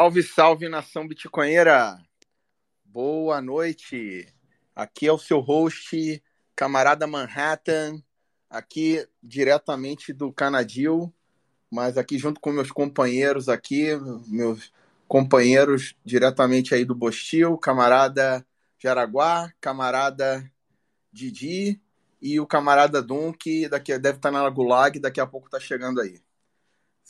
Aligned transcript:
Salve, 0.00 0.22
salve 0.22 0.66
nação 0.66 1.06
bitcoinheira! 1.06 2.02
Boa 2.86 3.42
noite! 3.42 4.26
Aqui 4.74 5.06
é 5.06 5.12
o 5.12 5.18
seu 5.18 5.40
host, 5.40 6.22
camarada 6.56 7.06
Manhattan, 7.06 8.02
aqui 8.48 9.06
diretamente 9.22 10.14
do 10.14 10.32
Canadil, 10.32 11.12
mas 11.70 11.98
aqui 11.98 12.16
junto 12.16 12.40
com 12.40 12.50
meus 12.50 12.70
companheiros 12.70 13.46
aqui, 13.50 13.88
meus 14.26 14.72
companheiros 15.06 15.94
diretamente 16.02 16.74
aí 16.74 16.86
do 16.86 16.94
Bostil, 16.94 17.58
camarada 17.58 18.42
Jaraguá, 18.78 19.52
camarada 19.60 20.50
Didi 21.12 21.78
e 22.22 22.40
o 22.40 22.46
camarada 22.46 23.04
que 23.38 23.68
daqui, 23.68 23.98
deve 23.98 24.16
estar 24.16 24.30
na 24.30 24.48
Gulag, 24.48 24.98
daqui 24.98 25.20
a 25.20 25.26
pouco 25.26 25.48
está 25.48 25.60
chegando 25.60 26.00
aí. 26.00 26.22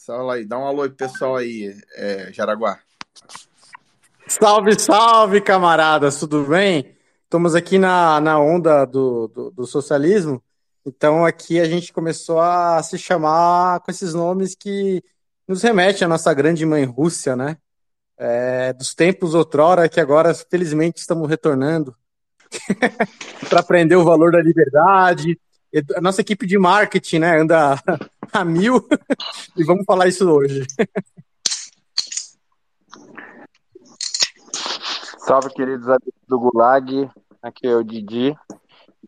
Fala 0.07 0.37
aí, 0.37 0.47
dá 0.47 0.59
um 0.59 0.67
alô 0.67 0.83
aí 0.83 0.91
pessoal 0.91 1.37
aí, 1.37 1.77
é, 1.95 2.33
Jaraguá. 2.33 2.81
Salve, 4.27 4.79
salve, 4.81 5.43
camaradas, 5.43 6.19
tudo 6.19 6.43
bem? 6.45 6.97
Estamos 7.25 7.55
aqui 7.55 7.79
na, 7.79 8.19
na 8.19 8.39
onda 8.41 8.87
do, 8.87 9.29
do, 9.29 9.51
do, 9.51 9.67
socialismo, 9.67 10.43
então 10.87 11.25
aqui 11.25 11.61
a 11.61 11.67
gente 11.67 11.93
começou 11.93 12.41
a 12.41 12.83
se 12.83 12.97
chamar 12.97 13.81
com 13.81 13.91
esses 13.91 14.15
nomes 14.15 14.55
que 14.55 15.03
nos 15.47 15.63
remetem 15.63 16.07
à 16.07 16.09
nossa 16.09 16.33
grande 16.33 16.65
mãe 16.65 16.85
Rússia, 16.85 17.37
né? 17.37 17.59
É, 18.17 18.73
dos 18.73 18.95
tempos 18.95 19.35
outrora 19.35 19.89
que 19.89 20.01
agora, 20.01 20.33
felizmente, 20.35 20.99
estamos 20.99 21.29
retornando 21.29 21.95
para 23.51 23.61
aprender 23.61 23.97
o 23.97 24.05
valor 24.05 24.33
da 24.33 24.41
liberdade. 24.41 25.39
A 25.97 26.01
nossa 26.01 26.21
equipe 26.21 26.47
de 26.47 26.59
marketing 26.59 27.21
né, 27.21 27.41
anda 27.41 27.77
a 28.33 28.45
mil 28.45 28.87
e 29.57 29.63
vamos 29.63 29.85
falar 29.85 30.09
isso 30.09 30.29
hoje. 30.29 30.67
Salve, 35.19 35.51
queridos 35.51 35.89
amigos 35.89 36.21
do 36.27 36.41
Gulag. 36.41 37.09
Aqui 37.41 37.69
é 37.69 37.77
o 37.77 37.85
Didi. 37.85 38.37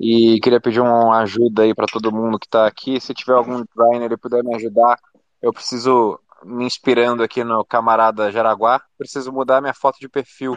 E 0.00 0.38
queria 0.40 0.60
pedir 0.60 0.80
uma 0.80 1.18
ajuda 1.18 1.62
aí 1.62 1.74
para 1.74 1.86
todo 1.86 2.12
mundo 2.12 2.38
que 2.38 2.46
está 2.46 2.66
aqui. 2.66 3.00
Se 3.00 3.12
tiver 3.12 3.34
algum 3.34 3.64
designer 3.64 4.12
e 4.12 4.16
puder 4.16 4.44
me 4.44 4.54
ajudar, 4.54 4.98
eu 5.42 5.52
preciso, 5.52 6.18
me 6.44 6.64
inspirando 6.64 7.24
aqui 7.24 7.42
no 7.42 7.64
camarada 7.64 8.30
Jaraguá, 8.30 8.80
preciso 8.96 9.32
mudar 9.32 9.60
minha 9.60 9.74
foto 9.74 9.98
de 9.98 10.08
perfil. 10.08 10.56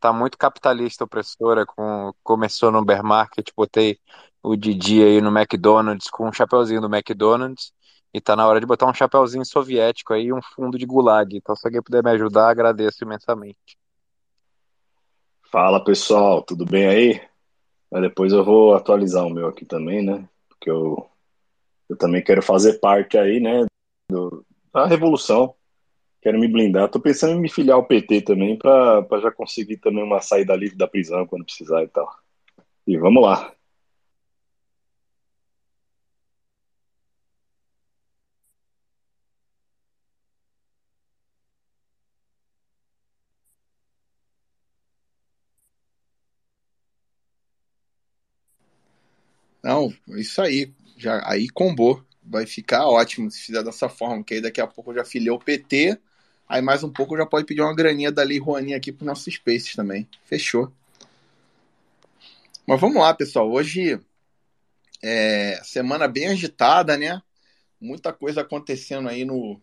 Tá 0.00 0.12
muito 0.12 0.38
capitalista 0.38 1.04
opressora, 1.04 1.66
com, 1.66 2.12
começou 2.22 2.70
no 2.70 2.82
bear 2.82 3.04
market, 3.04 3.50
botei 3.54 3.98
o 4.42 4.56
Didi 4.56 5.02
aí 5.02 5.20
no 5.20 5.28
McDonald's 5.28 6.08
com 6.08 6.26
um 6.26 6.32
chapeuzinho 6.32 6.80
do 6.80 6.92
McDonald's 6.92 7.72
e 8.12 8.20
tá 8.20 8.34
na 8.34 8.46
hora 8.46 8.58
de 8.58 8.66
botar 8.66 8.86
um 8.86 8.94
chapeuzinho 8.94 9.44
soviético 9.44 10.14
aí 10.14 10.32
um 10.32 10.40
fundo 10.42 10.78
de 10.78 10.86
gulag. 10.86 11.36
Então, 11.36 11.54
se 11.54 11.66
alguém 11.66 11.82
puder 11.82 12.02
me 12.02 12.10
ajudar, 12.10 12.48
agradeço 12.48 13.04
imensamente. 13.04 13.78
Fala 15.52 15.82
pessoal, 15.82 16.42
tudo 16.42 16.64
bem 16.64 16.86
aí? 16.86 17.22
Mas 17.90 18.02
depois 18.02 18.32
eu 18.32 18.44
vou 18.44 18.74
atualizar 18.74 19.26
o 19.26 19.30
meu 19.30 19.48
aqui 19.48 19.64
também, 19.64 20.04
né? 20.04 20.28
Porque 20.48 20.70
eu, 20.70 21.10
eu 21.88 21.96
também 21.96 22.22
quero 22.22 22.40
fazer 22.40 22.78
parte 22.78 23.18
aí, 23.18 23.40
né? 23.40 23.66
Do, 24.08 24.44
da 24.72 24.86
revolução. 24.86 25.54
Quero 26.22 26.38
me 26.38 26.48
blindar. 26.48 26.88
Tô 26.90 27.00
pensando 27.00 27.34
em 27.34 27.40
me 27.40 27.50
filiar 27.50 27.76
ao 27.76 27.86
PT 27.86 28.20
também 28.22 28.56
para 28.58 29.06
já 29.20 29.30
conseguir 29.30 29.78
também 29.78 30.02
uma 30.04 30.20
saída 30.20 30.54
livre 30.54 30.76
da 30.76 30.86
prisão 30.86 31.26
quando 31.26 31.44
precisar 31.44 31.82
e 31.82 31.88
tal. 31.88 32.08
E 32.86 32.98
vamos 32.98 33.22
lá. 33.22 33.54
Não, 49.62 49.92
isso 50.08 50.40
aí. 50.42 50.72
Já, 50.96 51.22
aí 51.28 51.48
combou. 51.48 52.04
Vai 52.22 52.46
ficar 52.46 52.86
ótimo 52.86 53.30
se 53.30 53.40
fizer 53.42 53.62
dessa 53.64 53.88
forma, 53.88 54.22
que 54.22 54.34
aí 54.34 54.40
daqui 54.40 54.60
a 54.60 54.66
pouco 54.66 54.90
eu 54.90 54.96
já 54.96 55.04
filhei 55.04 55.30
o 55.30 55.38
PT. 55.38 55.98
Aí 56.50 56.60
mais 56.60 56.82
um 56.82 56.90
pouco 56.90 57.16
já 57.16 57.24
pode 57.24 57.46
pedir 57.46 57.60
uma 57.60 57.72
graninha 57.72 58.10
da 58.10 58.24
Lei 58.24 58.40
Rouaninha 58.40 58.76
aqui 58.76 58.90
pro 58.90 59.06
nossos 59.06 59.32
Spaces 59.32 59.76
também. 59.76 60.08
Fechou. 60.24 60.72
Mas 62.66 62.80
vamos 62.80 63.00
lá, 63.00 63.14
pessoal. 63.14 63.48
Hoje 63.48 64.00
é 65.00 65.60
semana 65.62 66.08
bem 66.08 66.26
agitada, 66.26 66.96
né? 66.96 67.22
Muita 67.80 68.12
coisa 68.12 68.40
acontecendo 68.40 69.08
aí 69.08 69.24
no 69.24 69.60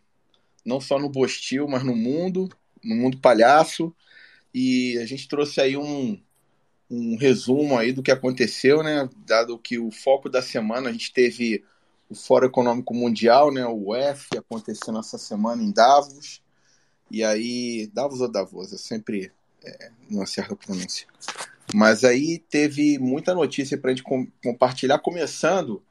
não 0.66 0.80
só 0.80 0.98
no 0.98 1.10
Bostil, 1.10 1.68
mas 1.68 1.84
no 1.84 1.94
mundo, 1.94 2.48
no 2.82 2.96
mundo 2.96 3.18
palhaço. 3.18 3.94
E 4.54 4.98
a 5.00 5.06
gente 5.06 5.28
trouxe 5.28 5.60
aí 5.60 5.76
um, 5.76 6.18
um 6.90 7.18
resumo 7.18 7.78
aí 7.78 7.92
do 7.92 8.02
que 8.02 8.12
aconteceu, 8.12 8.82
né? 8.82 9.10
Dado 9.26 9.60
que 9.60 9.78
o 9.78 9.92
foco 9.92 10.30
da 10.30 10.42
semana 10.42 10.88
a 10.88 10.94
gente 10.94 11.12
teve 11.12 11.66
o 12.10 12.16
Fórum 12.16 12.48
Econômico 12.48 12.94
Mundial, 12.94 13.52
né? 13.52 13.66
O 13.66 13.92
UF 13.92 14.38
acontecendo 14.38 15.00
essa 15.00 15.18
semana 15.18 15.62
em 15.62 15.70
Davos. 15.74 16.47
E 17.10 17.24
aí, 17.24 17.88
Davos 17.94 18.22
ou 18.22 18.28
Davos? 18.28 18.72
Eu 18.72 18.78
sempre 18.78 19.32
é, 19.64 19.92
não 20.10 20.22
acerto 20.22 20.54
a 20.54 20.58
pronúncia. 20.58 21.08
Mas 21.74 22.04
aí 22.04 22.40
teve 22.40 22.98
muita 22.98 23.34
notícia 23.34 23.78
para 23.78 23.92
a 23.92 23.94
gente 23.94 24.04
com, 24.04 24.28
compartilhar, 24.44 25.00
começando 25.00 25.84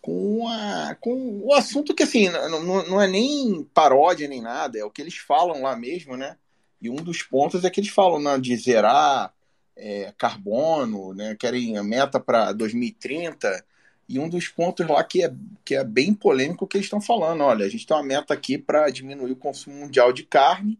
com, 0.00 0.48
a, 0.48 0.96
com 1.00 1.40
o 1.44 1.54
assunto 1.54 1.94
que, 1.94 2.02
assim, 2.02 2.28
não, 2.28 2.84
não 2.84 3.00
é 3.00 3.06
nem 3.06 3.62
paródia 3.72 4.28
nem 4.28 4.42
nada, 4.42 4.78
é 4.78 4.84
o 4.84 4.90
que 4.90 5.00
eles 5.00 5.16
falam 5.16 5.62
lá 5.62 5.76
mesmo, 5.76 6.16
né? 6.16 6.36
E 6.80 6.90
um 6.90 6.96
dos 6.96 7.22
pontos 7.22 7.64
é 7.64 7.70
que 7.70 7.78
eles 7.78 7.90
falam 7.90 8.20
né, 8.20 8.36
de 8.38 8.56
zerar 8.56 9.32
é, 9.76 10.12
carbono, 10.18 11.14
né, 11.14 11.36
querem 11.38 11.78
a 11.78 11.82
meta 11.82 12.18
para 12.18 12.52
2030. 12.52 13.64
E 14.08 14.18
um 14.18 14.28
dos 14.28 14.48
pontos 14.48 14.86
lá 14.86 15.02
que 15.04 15.24
é, 15.24 15.34
que 15.64 15.74
é 15.74 15.84
bem 15.84 16.12
polêmico 16.12 16.66
que 16.66 16.76
eles 16.76 16.86
estão 16.86 17.00
falando: 17.00 17.42
olha, 17.42 17.64
a 17.64 17.68
gente 17.68 17.86
tem 17.86 17.96
uma 17.96 18.02
meta 18.02 18.34
aqui 18.34 18.58
para 18.58 18.90
diminuir 18.90 19.32
o 19.32 19.36
consumo 19.36 19.76
mundial 19.76 20.12
de 20.12 20.24
carne, 20.24 20.78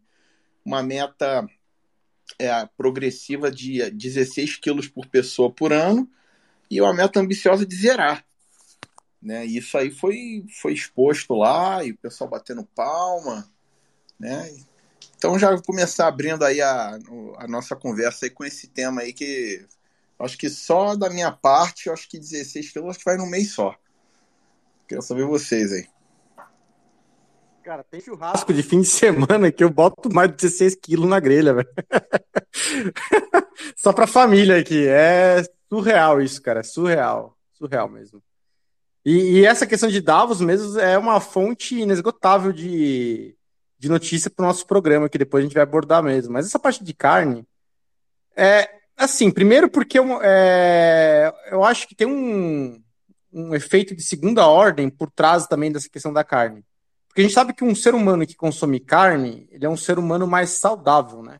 uma 0.64 0.82
meta 0.82 1.46
é, 2.38 2.66
progressiva 2.76 3.50
de 3.50 3.90
16 3.90 4.56
quilos 4.56 4.88
por 4.88 5.06
pessoa 5.06 5.50
por 5.50 5.72
ano, 5.72 6.08
e 6.70 6.80
uma 6.80 6.94
meta 6.94 7.20
ambiciosa 7.20 7.64
de 7.64 7.74
zerar. 7.74 8.24
Né? 9.20 9.46
Isso 9.46 9.78
aí 9.78 9.90
foi, 9.90 10.44
foi 10.60 10.72
exposto 10.72 11.34
lá, 11.34 11.84
e 11.84 11.92
o 11.92 11.96
pessoal 11.96 12.28
batendo 12.28 12.64
palma. 12.74 13.48
Né? 14.18 14.52
Então 15.16 15.38
já 15.38 15.50
vou 15.50 15.62
começar 15.62 16.08
abrindo 16.08 16.44
aí 16.44 16.60
a, 16.60 16.98
a 17.38 17.46
nossa 17.46 17.76
conversa 17.76 18.26
aí 18.26 18.30
com 18.30 18.44
esse 18.44 18.66
tema 18.66 19.02
aí 19.02 19.12
que 19.12 19.64
acho 20.22 20.38
que 20.38 20.48
só 20.48 20.96
da 20.96 21.10
minha 21.10 21.32
parte, 21.32 21.90
acho 21.90 22.08
que 22.08 22.18
16 22.18 22.70
quilos 22.70 22.90
acho 22.90 22.98
que 22.98 23.04
vai 23.04 23.16
no 23.16 23.26
mês 23.26 23.52
só. 23.52 23.74
Queria 24.86 25.02
saber 25.02 25.24
vocês 25.24 25.72
aí. 25.72 25.86
Cara, 27.62 27.84
tem 27.84 28.00
churrasco 28.00 28.52
de 28.52 28.62
fim 28.62 28.80
de 28.80 28.88
semana 28.88 29.52
que 29.52 29.62
eu 29.62 29.70
boto 29.70 30.12
mais 30.12 30.28
de 30.30 30.36
16 30.36 30.74
quilos 30.74 31.08
na 31.08 31.20
grelha, 31.20 31.54
velho. 31.54 31.68
Só 33.76 33.92
pra 33.92 34.06
família 34.06 34.58
aqui. 34.58 34.86
É 34.88 35.44
surreal 35.68 36.20
isso, 36.20 36.42
cara. 36.42 36.60
É 36.60 36.64
surreal. 36.64 37.36
Surreal 37.52 37.88
mesmo. 37.88 38.20
E, 39.04 39.38
e, 39.38 39.46
essa 39.46 39.66
questão 39.66 39.88
de 39.88 40.00
Davos 40.00 40.40
mesmo 40.40 40.78
é 40.78 40.98
uma 40.98 41.20
fonte 41.20 41.80
inesgotável 41.80 42.52
de, 42.52 43.36
de 43.78 43.88
notícia 43.88 44.30
para 44.30 44.44
o 44.44 44.46
nosso 44.46 44.66
programa, 44.66 45.08
que 45.08 45.18
depois 45.18 45.42
a 45.42 45.46
gente 45.46 45.54
vai 45.54 45.62
abordar 45.62 46.02
mesmo. 46.02 46.32
Mas 46.32 46.46
essa 46.46 46.58
parte 46.58 46.82
de 46.82 46.92
carne 46.92 47.46
é 48.36 48.81
assim, 49.04 49.30
primeiro 49.30 49.68
porque 49.68 49.98
eu, 49.98 50.20
é, 50.22 51.32
eu 51.50 51.64
acho 51.64 51.86
que 51.86 51.94
tem 51.94 52.06
um, 52.06 52.82
um 53.32 53.54
efeito 53.54 53.94
de 53.94 54.02
segunda 54.02 54.46
ordem 54.46 54.88
por 54.88 55.10
trás 55.10 55.46
também 55.46 55.70
dessa 55.70 55.88
questão 55.88 56.12
da 56.12 56.24
carne. 56.24 56.64
Porque 57.08 57.20
a 57.20 57.24
gente 57.24 57.34
sabe 57.34 57.52
que 57.52 57.64
um 57.64 57.74
ser 57.74 57.94
humano 57.94 58.26
que 58.26 58.34
consome 58.34 58.80
carne, 58.80 59.46
ele 59.50 59.66
é 59.66 59.68
um 59.68 59.76
ser 59.76 59.98
humano 59.98 60.26
mais 60.26 60.50
saudável, 60.50 61.22
né? 61.22 61.38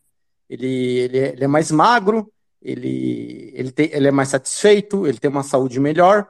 ele, 0.53 0.99
ele, 0.99 1.19
é, 1.19 1.33
ele 1.33 1.45
é 1.45 1.47
mais 1.47 1.71
magro, 1.71 2.31
ele, 2.61 3.51
ele, 3.55 3.73
tem, 3.73 3.91
ele 3.91 4.09
é 4.09 4.11
mais 4.11 4.29
satisfeito, 4.29 5.07
ele 5.07 5.19
tem 5.19 5.31
uma 5.31 5.43
saúde 5.43 5.81
melhor. 5.81 6.29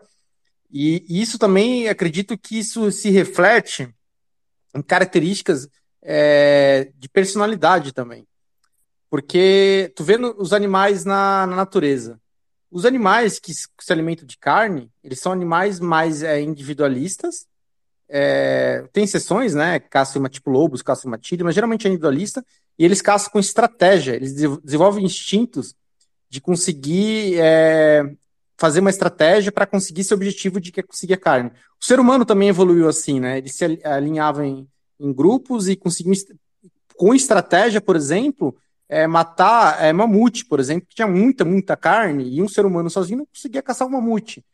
E, 0.71 1.05
e 1.09 1.21
isso 1.21 1.39
também, 1.39 1.89
acredito 1.89 2.39
que 2.39 2.57
isso 2.57 2.93
se 2.93 3.11
reflete 3.11 3.93
em 4.75 4.81
características 4.81 5.69
é, 6.01 6.93
de 6.97 7.09
personalidade 7.09 7.93
também. 7.93 8.25
Porque 9.13 9.93
tu 9.95 10.05
vendo 10.05 10.35
os 10.39 10.55
animais 10.55 11.05
na, 11.05 11.47
na 11.47 11.55
natureza, 11.55 12.19
os 12.71 12.87
animais 12.87 13.39
que 13.39 13.53
se 13.53 13.93
alimentam 13.93 14.27
de 14.27 14.39
carne, 14.39 14.91
eles 15.05 15.21
são 15.21 15.31
animais 15.31 15.79
mais 15.79 16.23
é, 16.23 16.41
individualistas. 16.41 17.47
É, 18.09 18.89
tem 18.91 19.05
exceções, 19.05 19.53
né? 19.53 19.79
Caçam 19.79 20.27
tipo 20.31 20.49
lobos, 20.49 20.81
caçam 20.81 21.11
matilha, 21.11 21.45
mas 21.45 21.55
geralmente 21.55 21.87
é 21.87 21.91
individualista. 21.91 22.43
E 22.79 22.87
eles 22.87 23.03
caçam 23.03 23.31
com 23.31 23.39
estratégia. 23.39 24.15
Eles 24.15 24.33
desenvolvem 24.33 25.05
instintos 25.05 25.75
de 26.31 26.41
conseguir 26.41 27.39
é, 27.39 28.11
fazer 28.57 28.81
uma 28.81 28.89
estratégia 28.89 29.53
para 29.53 29.67
conseguir 29.67 30.01
esse 30.01 30.15
objetivo 30.15 30.59
de 30.59 30.73
é 30.75 30.83
conseguir 30.83 31.13
a 31.13 31.19
carne. 31.19 31.51
O 31.79 31.85
ser 31.85 32.01
humano 32.01 32.25
também 32.25 32.49
evoluiu 32.49 32.89
assim, 32.89 33.21
né? 33.21 33.37
Ele 33.37 33.51
se 33.51 33.63
alinhava 33.85 34.47
em, 34.47 34.67
em 34.99 35.13
grupos 35.13 35.69
e 35.69 35.77
conseguiu, 35.77 36.15
com 36.97 37.15
estratégia, 37.15 37.79
por 37.79 37.95
exemplo, 37.95 38.57
é, 38.93 39.07
matar 39.07 39.83
é, 39.83 39.91
mamute, 39.91 40.45
por 40.45 40.61
exemplo, 40.61 40.87
que 40.87 40.95
tinha 40.95 41.09
muita, 41.09 41.47
muita 41.47 41.75
carne, 41.75 42.29
e 42.29 42.43
um 42.43 42.49
ser 42.49 42.67
humano 42.67 42.91
sozinho 42.91 43.21
não 43.21 43.27
conseguia 43.27 43.63
caçar 43.63 43.89
um 43.89 43.91
mamute. 43.93 44.45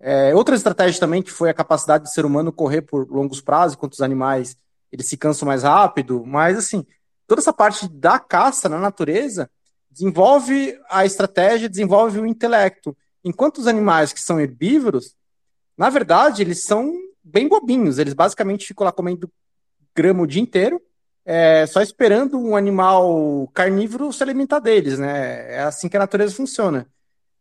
É, 0.00 0.34
outra 0.34 0.56
estratégia 0.56 0.98
também 0.98 1.20
que 1.20 1.30
foi 1.30 1.50
a 1.50 1.54
capacidade 1.54 2.04
do 2.04 2.08
ser 2.08 2.24
humano 2.24 2.50
correr 2.50 2.80
por 2.80 3.06
longos 3.10 3.42
prazos, 3.42 3.76
enquanto 3.76 3.92
os 3.92 4.00
animais 4.00 4.56
eles 4.90 5.06
se 5.06 5.16
cansam 5.18 5.46
mais 5.46 5.62
rápido, 5.62 6.24
mas 6.24 6.56
assim, 6.56 6.86
toda 7.26 7.42
essa 7.42 7.52
parte 7.52 7.86
da 7.86 8.18
caça 8.18 8.66
na 8.66 8.78
natureza 8.78 9.50
desenvolve 9.90 10.74
a 10.88 11.04
estratégia, 11.04 11.68
desenvolve 11.68 12.18
o 12.18 12.26
intelecto. 12.26 12.96
Enquanto 13.22 13.58
os 13.58 13.66
animais 13.66 14.10
que 14.10 14.22
são 14.22 14.40
herbívoros, 14.40 15.14
na 15.76 15.90
verdade, 15.90 16.40
eles 16.40 16.64
são 16.64 16.94
bem 17.22 17.46
bobinhos, 17.46 17.98
eles 17.98 18.14
basicamente 18.14 18.66
ficam 18.66 18.86
lá 18.86 18.92
comendo 18.92 19.30
grama 19.94 20.22
o 20.22 20.26
dia 20.26 20.40
inteiro, 20.40 20.80
é, 21.24 21.66
só 21.66 21.80
esperando 21.80 22.38
um 22.38 22.56
animal 22.56 23.48
carnívoro 23.54 24.12
se 24.12 24.22
alimentar 24.22 24.58
deles, 24.58 24.98
né? 24.98 25.54
É 25.54 25.60
assim 25.60 25.88
que 25.88 25.96
a 25.96 26.00
natureza 26.00 26.34
funciona. 26.34 26.86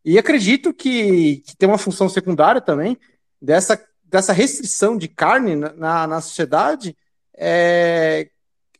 E 0.03 0.17
acredito 0.17 0.73
que, 0.73 1.37
que 1.37 1.55
tem 1.55 1.67
uma 1.69 1.77
função 1.77 2.09
secundária 2.09 2.61
também 2.61 2.97
dessa, 3.41 3.83
dessa 4.03 4.33
restrição 4.33 4.97
de 4.97 5.07
carne 5.07 5.55
na, 5.55 6.07
na 6.07 6.21
sociedade 6.21 6.95
é 7.35 8.29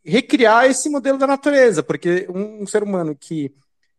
recriar 0.04 0.66
esse 0.66 0.90
modelo 0.90 1.18
da 1.18 1.28
natureza, 1.28 1.84
porque 1.84 2.28
um, 2.30 2.64
um 2.64 2.68
ser 2.68 2.84
humano 2.84 3.16
que 3.16 3.54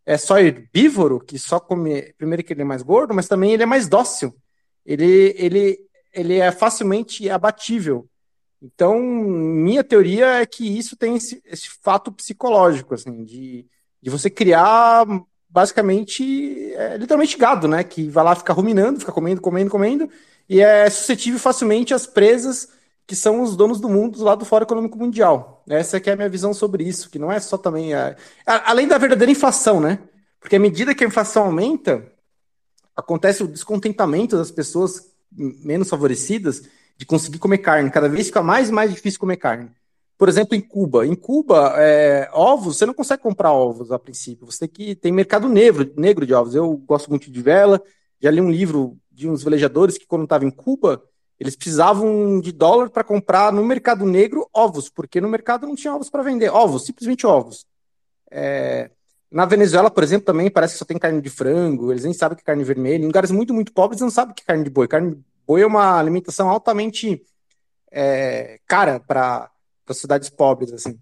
é 0.04 0.18
só 0.18 0.38
herbívoro, 0.38 1.20
que 1.20 1.38
só 1.38 1.60
come. 1.60 2.12
Primeiro 2.14 2.42
que 2.42 2.52
ele 2.52 2.62
é 2.62 2.64
mais 2.64 2.82
gordo, 2.82 3.14
mas 3.14 3.28
também 3.28 3.52
ele 3.52 3.62
é 3.62 3.66
mais 3.66 3.88
dócil. 3.88 4.34
Ele, 4.84 5.34
ele, 5.38 5.78
ele 6.12 6.38
é 6.38 6.50
facilmente 6.50 7.30
abatível. 7.30 8.08
Então, 8.62 9.00
minha 9.00 9.82
teoria 9.82 10.40
é 10.40 10.46
que 10.46 10.78
isso 10.78 10.96
tem 10.96 11.16
esse, 11.16 11.42
esse 11.44 11.68
fato 11.82 12.12
psicológico, 12.12 12.94
assim, 12.94 13.24
de, 13.24 13.66
de 14.00 14.08
você 14.08 14.30
criar 14.30 15.04
basicamente, 15.50 16.72
é, 16.74 16.96
literalmente 16.96 17.36
gado, 17.36 17.66
né? 17.66 17.82
Que 17.82 18.08
vai 18.08 18.24
lá 18.24 18.36
ficar 18.36 18.54
ruminando, 18.54 19.00
fica 19.00 19.10
comendo, 19.10 19.40
comendo, 19.40 19.70
comendo, 19.70 20.08
e 20.48 20.60
é 20.60 20.88
suscetível 20.88 21.40
facilmente 21.40 21.92
às 21.92 22.06
presas 22.06 22.68
que 23.04 23.16
são 23.16 23.42
os 23.42 23.56
donos 23.56 23.80
do 23.80 23.88
mundo 23.88 24.22
lá 24.22 24.34
do 24.34 24.44
Fórum 24.44 24.62
Econômico 24.62 24.96
Mundial. 24.96 25.62
Essa 25.68 25.98
é, 25.98 26.02
é 26.06 26.12
a 26.12 26.16
minha 26.16 26.28
visão 26.28 26.54
sobre 26.54 26.84
isso, 26.84 27.10
que 27.10 27.18
não 27.18 27.30
é 27.30 27.40
só 27.40 27.58
também. 27.58 27.92
A, 27.92 28.16
além 28.46 28.86
da 28.86 28.96
verdadeira 28.96 29.30
inflação, 29.30 29.80
né? 29.80 29.98
Porque 30.40 30.56
à 30.56 30.60
medida 30.60 30.94
que 30.94 31.04
a 31.04 31.06
inflação 31.06 31.46
aumenta, 31.46 32.10
acontece 32.96 33.42
o 33.42 33.48
descontentamento 33.48 34.36
das 34.36 34.50
pessoas 34.50 35.10
menos 35.30 35.88
favorecidas 35.88 36.62
de 37.02 37.06
conseguir 37.06 37.40
comer 37.40 37.58
carne. 37.58 37.90
Cada 37.90 38.08
vez 38.08 38.28
fica 38.28 38.40
mais 38.40 38.68
e 38.68 38.72
mais 38.72 38.92
difícil 38.92 39.18
comer 39.18 39.36
carne. 39.36 39.68
Por 40.16 40.28
exemplo, 40.28 40.54
em 40.54 40.60
Cuba. 40.60 41.04
Em 41.04 41.16
Cuba, 41.16 41.74
é, 41.76 42.30
ovos, 42.32 42.76
você 42.76 42.86
não 42.86 42.94
consegue 42.94 43.20
comprar 43.20 43.52
ovos 43.52 43.90
a 43.90 43.98
princípio. 43.98 44.46
Você 44.46 44.60
tem 44.60 44.68
que 44.68 44.94
tem 44.94 45.10
mercado 45.10 45.48
negro, 45.48 45.92
negro 45.96 46.24
de 46.24 46.32
ovos. 46.32 46.54
Eu 46.54 46.76
gosto 46.76 47.10
muito 47.10 47.28
de 47.28 47.42
vela. 47.42 47.82
Já 48.20 48.30
li 48.30 48.40
um 48.40 48.52
livro 48.52 48.96
de 49.10 49.28
uns 49.28 49.42
velejadores 49.42 49.98
que, 49.98 50.06
quando 50.06 50.22
estava 50.22 50.44
em 50.44 50.50
Cuba, 50.50 51.02
eles 51.40 51.56
precisavam 51.56 52.40
de 52.40 52.52
dólar 52.52 52.88
para 52.88 53.02
comprar 53.02 53.52
no 53.52 53.64
mercado 53.64 54.06
negro 54.06 54.48
ovos, 54.54 54.88
porque 54.88 55.20
no 55.20 55.28
mercado 55.28 55.66
não 55.66 55.74
tinha 55.74 55.92
ovos 55.92 56.08
para 56.08 56.22
vender. 56.22 56.50
Ovos, 56.50 56.84
simplesmente 56.84 57.26
ovos. 57.26 57.66
É, 58.30 58.92
na 59.28 59.44
Venezuela, 59.44 59.90
por 59.90 60.04
exemplo, 60.04 60.24
também 60.24 60.48
parece 60.48 60.74
que 60.74 60.78
só 60.78 60.84
tem 60.84 60.98
carne 60.98 61.20
de 61.20 61.30
frango, 61.30 61.90
eles 61.90 62.04
nem 62.04 62.12
sabem 62.12 62.36
que 62.36 62.42
é 62.42 62.46
carne 62.46 62.62
vermelha. 62.62 63.02
Em 63.02 63.06
lugares 63.06 63.32
muito, 63.32 63.52
muito 63.52 63.72
pobres, 63.72 64.00
eles 64.00 64.12
não 64.12 64.14
sabem 64.14 64.36
que 64.36 64.42
é 64.42 64.46
carne 64.46 64.62
de 64.62 64.70
boi. 64.70 64.86
Carne 64.86 65.20
Boi 65.46 65.62
é 65.62 65.66
uma 65.66 65.98
alimentação 65.98 66.48
altamente 66.48 67.22
é, 67.90 68.58
cara 68.66 69.00
para 69.00 69.50
cidades 69.90 70.30
pobres, 70.30 70.72
assim. 70.72 70.98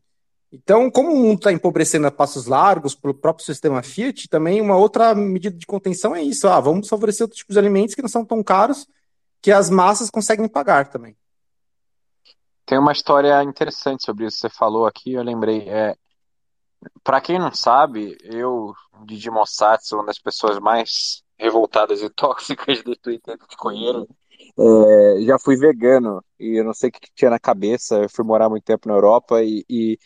Então, 0.53 0.91
como 0.91 1.13
o 1.13 1.17
mundo 1.17 1.39
está 1.39 1.53
empobrecendo 1.53 2.09
a 2.09 2.11
passos 2.11 2.47
largos 2.47 2.95
pelo 2.95 3.15
próprio 3.15 3.47
sistema 3.47 3.83
Fiat, 3.83 4.29
também 4.29 4.61
uma 4.61 4.77
outra 4.77 5.15
medida 5.15 5.57
de 5.57 5.65
contenção 5.65 6.15
é 6.15 6.23
isso. 6.23 6.49
Ah, 6.49 6.59
vamos 6.59 6.89
favorecer 6.89 7.23
outros 7.23 7.39
tipos 7.39 7.55
de 7.55 7.59
alimentos 7.61 7.95
que 7.95 8.03
não 8.03 8.09
são 8.09 8.25
tão 8.25 8.43
caros 8.43 8.87
que 9.41 9.53
as 9.53 9.71
massas 9.71 10.11
conseguem 10.11 10.49
pagar 10.49 10.89
também. 10.89 11.17
Tem 12.67 12.79
uma 12.79 12.93
história 12.93 13.43
interessante 13.43 14.05
sobre 14.05 14.27
isso 14.27 14.37
que 14.37 14.41
você 14.43 14.51
falou 14.51 14.87
aqui, 14.87 15.13
eu 15.13 15.23
lembrei. 15.23 15.69
É, 15.69 15.97
para 17.03 17.21
quem 17.21 17.39
não 17.39 17.53
sabe, 17.53 18.17
eu, 18.23 18.75
Didi 19.05 19.31
Mossad, 19.31 19.81
uma 19.93 20.07
das 20.07 20.19
pessoas 20.19 20.59
mais 20.59 21.23
revoltadas 21.39 22.03
e 22.03 22.11
tóxicas 22.15 22.83
do 22.83 22.97
Twitter 22.97 23.39
que 23.39 23.57
conheço, 23.57 24.09
é, 24.61 25.23
já 25.23 25.39
fui 25.39 25.57
vegano 25.57 26.23
e 26.39 26.59
eu 26.61 26.65
não 26.65 26.75
sei 26.75 26.91
o 26.91 26.93
que 26.93 27.11
tinha 27.15 27.31
na 27.31 27.39
cabeça. 27.39 27.97
Eu 27.97 28.09
fui 28.11 28.25
morar 28.25 28.49
muito 28.49 28.65
tempo 28.65 28.89
na 28.89 28.95
Europa 28.95 29.43
e, 29.43 29.65
e, 29.69 29.99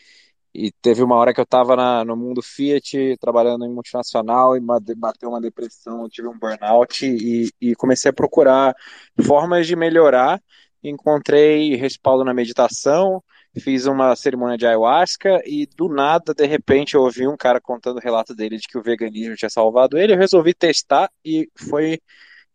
e 0.53 0.71
teve 0.81 1.03
uma 1.03 1.15
hora 1.15 1.33
que 1.33 1.39
eu 1.39 1.43
estava 1.43 2.05
no 2.05 2.15
mundo 2.15 2.41
Fiat, 2.41 3.17
trabalhando 3.19 3.65
em 3.65 3.73
multinacional, 3.73 4.55
e 4.55 4.61
bateu 4.95 5.29
uma 5.29 5.41
depressão, 5.41 6.07
tive 6.09 6.27
um 6.29 6.37
burnout 6.39 7.05
e, 7.05 7.49
e 7.61 7.75
comecei 7.75 8.09
a 8.11 8.13
procurar 8.13 8.73
formas 9.21 9.67
de 9.67 9.75
melhorar. 9.75 10.41
Encontrei 10.83 11.75
respaldo 11.75 12.23
na 12.23 12.33
meditação, 12.33 13.23
fiz 13.59 13.87
uma 13.87 14.15
cerimônia 14.15 14.57
de 14.57 14.67
ayahuasca 14.67 15.41
e 15.45 15.65
do 15.75 15.89
nada, 15.89 16.33
de 16.33 16.45
repente, 16.45 16.93
eu 16.95 17.01
ouvi 17.01 17.27
um 17.27 17.35
cara 17.35 17.59
contando 17.59 17.97
o 17.97 18.01
relato 18.01 18.35
dele 18.35 18.57
de 18.57 18.67
que 18.67 18.77
o 18.77 18.83
veganismo 18.83 19.35
tinha 19.35 19.49
salvado 19.49 19.97
ele. 19.97 20.13
Eu 20.13 20.17
resolvi 20.17 20.53
testar 20.53 21.09
e 21.25 21.49
foi 21.57 21.99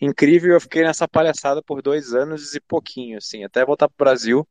incrível. 0.00 0.54
Eu 0.54 0.60
fiquei 0.60 0.82
nessa 0.82 1.06
palhaçada 1.06 1.62
por 1.62 1.82
dois 1.82 2.14
anos 2.14 2.54
e 2.54 2.60
pouquinho, 2.60 3.18
assim, 3.18 3.44
até 3.44 3.64
voltar 3.64 3.88
para 3.88 3.94
o 3.94 4.04
Brasil. 4.04 4.48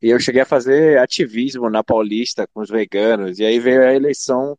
E 0.00 0.08
eu 0.10 0.20
cheguei 0.20 0.42
a 0.42 0.46
fazer 0.46 0.98
ativismo 0.98 1.68
na 1.68 1.82
Paulista 1.82 2.46
com 2.48 2.60
os 2.60 2.70
veganos. 2.70 3.38
E 3.38 3.44
aí 3.44 3.58
veio 3.58 3.82
a 3.82 3.94
eleição 3.94 4.56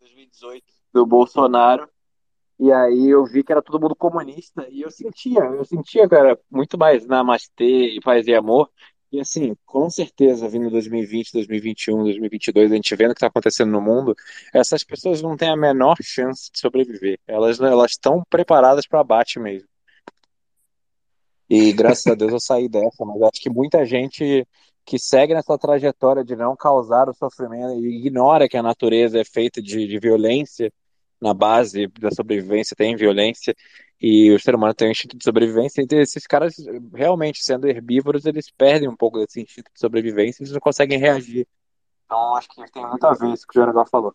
2018 0.00 0.64
do 0.92 1.06
Bolsonaro. 1.06 1.88
E 2.58 2.70
aí 2.70 3.08
eu 3.08 3.24
vi 3.24 3.42
que 3.42 3.50
era 3.50 3.62
todo 3.62 3.80
mundo 3.80 3.96
comunista. 3.96 4.66
E 4.70 4.82
eu 4.82 4.90
sentia, 4.90 5.40
eu 5.40 5.64
sentia, 5.64 6.08
cara, 6.08 6.38
muito 6.50 6.78
mais 6.78 7.06
namastê 7.06 7.94
e 7.94 8.00
paz 8.00 8.26
e 8.26 8.34
amor. 8.34 8.70
E 9.10 9.20
assim, 9.20 9.54
com 9.66 9.90
certeza, 9.90 10.48
vindo 10.48 10.70
2020, 10.70 11.32
2021, 11.34 12.04
2022, 12.04 12.72
a 12.72 12.74
gente 12.74 12.96
vendo 12.96 13.10
o 13.10 13.14
que 13.14 13.18
está 13.18 13.26
acontecendo 13.26 13.70
no 13.70 13.80
mundo, 13.80 14.14
essas 14.54 14.82
pessoas 14.84 15.20
não 15.20 15.36
têm 15.36 15.50
a 15.50 15.56
menor 15.56 15.96
chance 16.02 16.50
de 16.50 16.58
sobreviver. 16.58 17.18
Elas 17.26 17.60
elas 17.60 17.90
estão 17.90 18.22
preparadas 18.30 18.86
para 18.86 19.00
abate 19.00 19.38
mesmo. 19.38 19.68
E 21.54 21.70
graças 21.70 22.06
a 22.06 22.14
Deus 22.14 22.32
eu 22.32 22.40
saí 22.40 22.66
dessa, 22.66 23.04
mas 23.04 23.20
acho 23.20 23.42
que 23.42 23.50
muita 23.50 23.84
gente 23.84 24.48
que 24.86 24.98
segue 24.98 25.34
nessa 25.34 25.58
trajetória 25.58 26.24
de 26.24 26.34
não 26.34 26.56
causar 26.56 27.10
o 27.10 27.14
sofrimento 27.14 27.74
e 27.74 27.98
ignora 27.98 28.48
que 28.48 28.56
a 28.56 28.62
natureza 28.62 29.20
é 29.20 29.24
feita 29.24 29.60
de, 29.60 29.86
de 29.86 29.98
violência, 29.98 30.72
na 31.20 31.34
base 31.34 31.88
da 31.88 32.10
sobrevivência 32.10 32.74
tem 32.74 32.96
violência, 32.96 33.54
e 34.00 34.32
o 34.32 34.40
ser 34.40 34.54
humano 34.54 34.72
tem 34.72 34.88
um 34.88 34.92
instinto 34.92 35.14
de 35.14 35.22
sobrevivência, 35.22 35.82
então 35.82 36.00
esses 36.00 36.26
caras 36.26 36.54
realmente 36.94 37.44
sendo 37.44 37.68
herbívoros, 37.68 38.24
eles 38.24 38.50
perdem 38.50 38.88
um 38.88 38.96
pouco 38.96 39.18
desse 39.18 39.42
instinto 39.42 39.70
de 39.74 39.78
sobrevivência, 39.78 40.42
eles 40.42 40.54
não 40.54 40.60
conseguem 40.60 40.98
reagir. 40.98 41.46
Então 42.06 42.34
acho 42.34 42.48
que 42.48 42.72
tem 42.72 42.86
muito 42.88 43.06
a 43.06 43.12
ver 43.12 43.30
isso 43.30 43.46
que 43.46 43.58
o 43.58 43.60
Janagal 43.60 43.86
falou. 43.90 44.14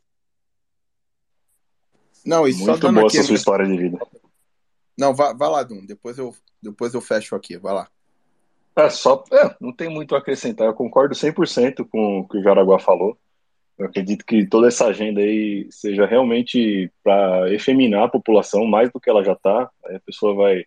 Não, 2.26 2.48
e 2.48 2.54
Muito 2.56 2.92
boa 2.92 3.06
essa 3.06 3.22
sua 3.22 3.36
história 3.36 3.68
de 3.68 3.78
vida. 3.78 4.00
Não, 4.98 5.14
vai, 5.14 5.34
vai 5.36 5.50
lá, 5.50 5.64
Dum. 5.64 5.86
Depois 5.86 6.18
eu, 6.18 6.34
depois 6.62 6.94
eu 6.94 7.02
fecho 7.02 7.36
aqui. 7.36 7.58
Vai 7.58 7.74
lá. 7.74 7.88
É, 8.76 8.90
só, 8.90 9.24
é, 9.32 9.56
não 9.60 9.72
tem 9.72 9.90
muito 9.90 10.16
a 10.16 10.20
acrescentar. 10.20 10.68
Eu 10.68 10.74
concordo 10.74 11.16
100% 11.16 11.88
com 11.88 12.20
o 12.20 12.28
que 12.28 12.38
o 12.38 12.44
Jaraguá 12.44 12.80
falou. 12.80 13.18
Eu 13.78 13.86
acredito 13.86 14.26
que 14.26 14.46
toda 14.46 14.68
essa 14.68 14.88
agenda 14.88 15.22
aí 15.22 15.68
seja 15.72 16.06
realmente 16.06 16.92
para 17.04 17.54
efeminar 17.54 18.04
a 18.04 18.10
população 18.10 18.66
mais 18.66 18.92
do 18.92 19.00
que 19.00 19.10
ela 19.10 19.24
já 19.24 19.34
está. 19.34 19.70
A 19.86 20.00
pessoa 20.06 20.34
vai 20.34 20.64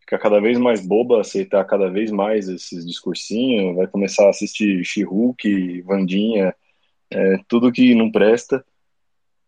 ficar 0.00 0.18
cada 0.18 0.40
vez 0.40 0.58
mais 0.58 0.86
boba, 0.86 1.20
aceitar 1.20 1.64
cada 1.64 1.88
vez 1.88 2.10
mais 2.10 2.48
esses 2.48 2.86
discursinhos, 2.86 3.74
vai 3.74 3.86
começar 3.86 4.26
a 4.26 4.30
assistir 4.30 4.84
She-Hulk, 4.84 5.82
Vandinha, 5.82 6.54
é, 7.10 7.38
tudo 7.48 7.72
que 7.72 7.94
não 7.94 8.10
presta. 8.10 8.64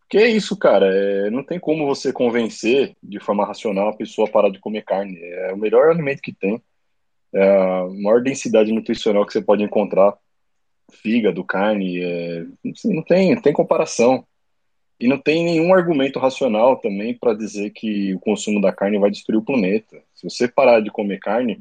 Que 0.09 0.19
é 0.19 0.29
isso, 0.29 0.57
cara. 0.57 0.87
É, 0.87 1.31
não 1.31 1.43
tem 1.43 1.59
como 1.59 1.87
você 1.87 2.13
convencer 2.13 2.97
de 3.03 3.19
forma 3.19 3.45
racional 3.45 3.89
a 3.89 3.97
pessoa 3.97 4.29
a 4.29 4.31
parar 4.31 4.51
de 4.51 4.61
comer 4.61 4.83
carne. 4.85 5.19
É 5.21 5.53
o 5.53 5.59
melhor 5.59 5.91
alimento 5.91 6.23
que 6.23 6.33
tem. 6.33 6.63
É 7.33 7.43
a 7.43 7.87
maior 8.03 8.23
densidade 8.23 8.73
nutricional 8.73 9.27
que 9.27 9.33
você 9.33 9.43
pode 9.43 9.63
encontrar. 9.63 10.17
Fígado, 10.93 11.43
carne, 11.43 12.01
é, 12.01 12.47
assim, 12.73 12.95
não 12.95 13.03
tem, 13.03 13.35
não 13.35 13.43
tem 13.43 13.53
comparação. 13.53 14.25
E 14.99 15.07
não 15.07 15.19
tem 15.19 15.45
nenhum 15.45 15.75
argumento 15.75 16.19
racional 16.19 16.77
também 16.77 17.13
para 17.13 17.35
dizer 17.35 17.71
que 17.71 18.15
o 18.15 18.21
consumo 18.21 18.61
da 18.61 18.73
carne 18.73 18.99
vai 18.99 19.11
destruir 19.11 19.39
o 19.39 19.45
planeta. 19.45 20.01
Se 20.15 20.29
você 20.29 20.49
parar 20.49 20.81
de 20.81 20.91
comer 20.91 21.19
carne, 21.19 21.61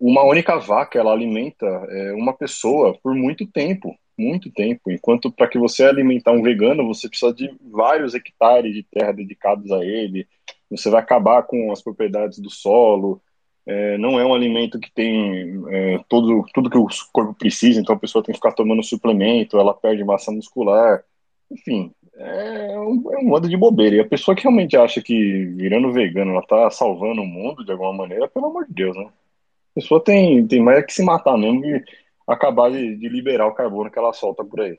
uma 0.00 0.22
única 0.24 0.56
vaca 0.56 0.98
ela 0.98 1.12
alimenta 1.12 1.66
é, 1.66 2.12
uma 2.14 2.32
pessoa 2.32 2.96
por 3.02 3.14
muito 3.14 3.46
tempo, 3.46 3.94
muito 4.18 4.50
tempo. 4.50 4.90
Enquanto 4.90 5.30
para 5.30 5.48
que 5.48 5.58
você 5.58 5.84
alimentar 5.84 6.32
um 6.32 6.42
vegano, 6.42 6.86
você 6.86 7.08
precisa 7.08 7.32
de 7.32 7.54
vários 7.60 8.14
hectares 8.14 8.74
de 8.74 8.82
terra 8.82 9.12
dedicados 9.12 9.70
a 9.70 9.84
ele. 9.84 10.26
Você 10.70 10.90
vai 10.90 11.00
acabar 11.00 11.42
com 11.42 11.70
as 11.70 11.82
propriedades 11.82 12.38
do 12.38 12.50
solo. 12.50 13.20
É, 13.66 13.98
não 13.98 14.18
é 14.18 14.24
um 14.24 14.34
alimento 14.34 14.78
que 14.78 14.90
tem 14.92 15.62
é, 15.68 16.00
todo, 16.08 16.44
tudo 16.54 16.70
que 16.70 16.78
o 16.78 16.86
corpo 17.12 17.34
precisa, 17.34 17.80
então 17.80 17.96
a 17.96 17.98
pessoa 17.98 18.22
tem 18.22 18.32
que 18.32 18.38
ficar 18.38 18.52
tomando 18.52 18.82
suplemento, 18.82 19.58
ela 19.58 19.74
perde 19.74 20.04
massa 20.04 20.30
muscular. 20.30 21.02
Enfim, 21.50 21.92
é 22.16 22.78
um, 22.78 23.12
é 23.12 23.18
um 23.18 23.24
modo 23.24 23.48
de 23.48 23.56
bobeira. 23.56 23.96
E 23.96 24.00
a 24.00 24.08
pessoa 24.08 24.34
que 24.34 24.42
realmente 24.42 24.76
acha 24.76 25.02
que 25.02 25.46
virando 25.56 25.92
vegano 25.92 26.32
ela 26.32 26.42
tá 26.42 26.70
salvando 26.70 27.22
o 27.22 27.26
mundo 27.26 27.64
de 27.64 27.72
alguma 27.72 27.92
maneira, 27.92 28.28
pelo 28.28 28.46
amor 28.46 28.66
de 28.66 28.74
Deus, 28.74 28.96
né? 28.96 29.06
A 29.06 29.80
pessoa 29.80 30.02
tem, 30.02 30.46
tem 30.46 30.62
mais 30.62 30.86
que 30.86 30.92
se 30.92 31.02
matar 31.02 31.36
mesmo 31.36 31.64
e 31.64 31.84
acabar 32.26 32.70
de, 32.70 32.96
de 32.96 33.08
liberar 33.08 33.46
o 33.46 33.54
carbono 33.54 33.90
que 33.90 33.98
ela 33.98 34.12
solta 34.12 34.44
por 34.44 34.60
aí. 34.60 34.78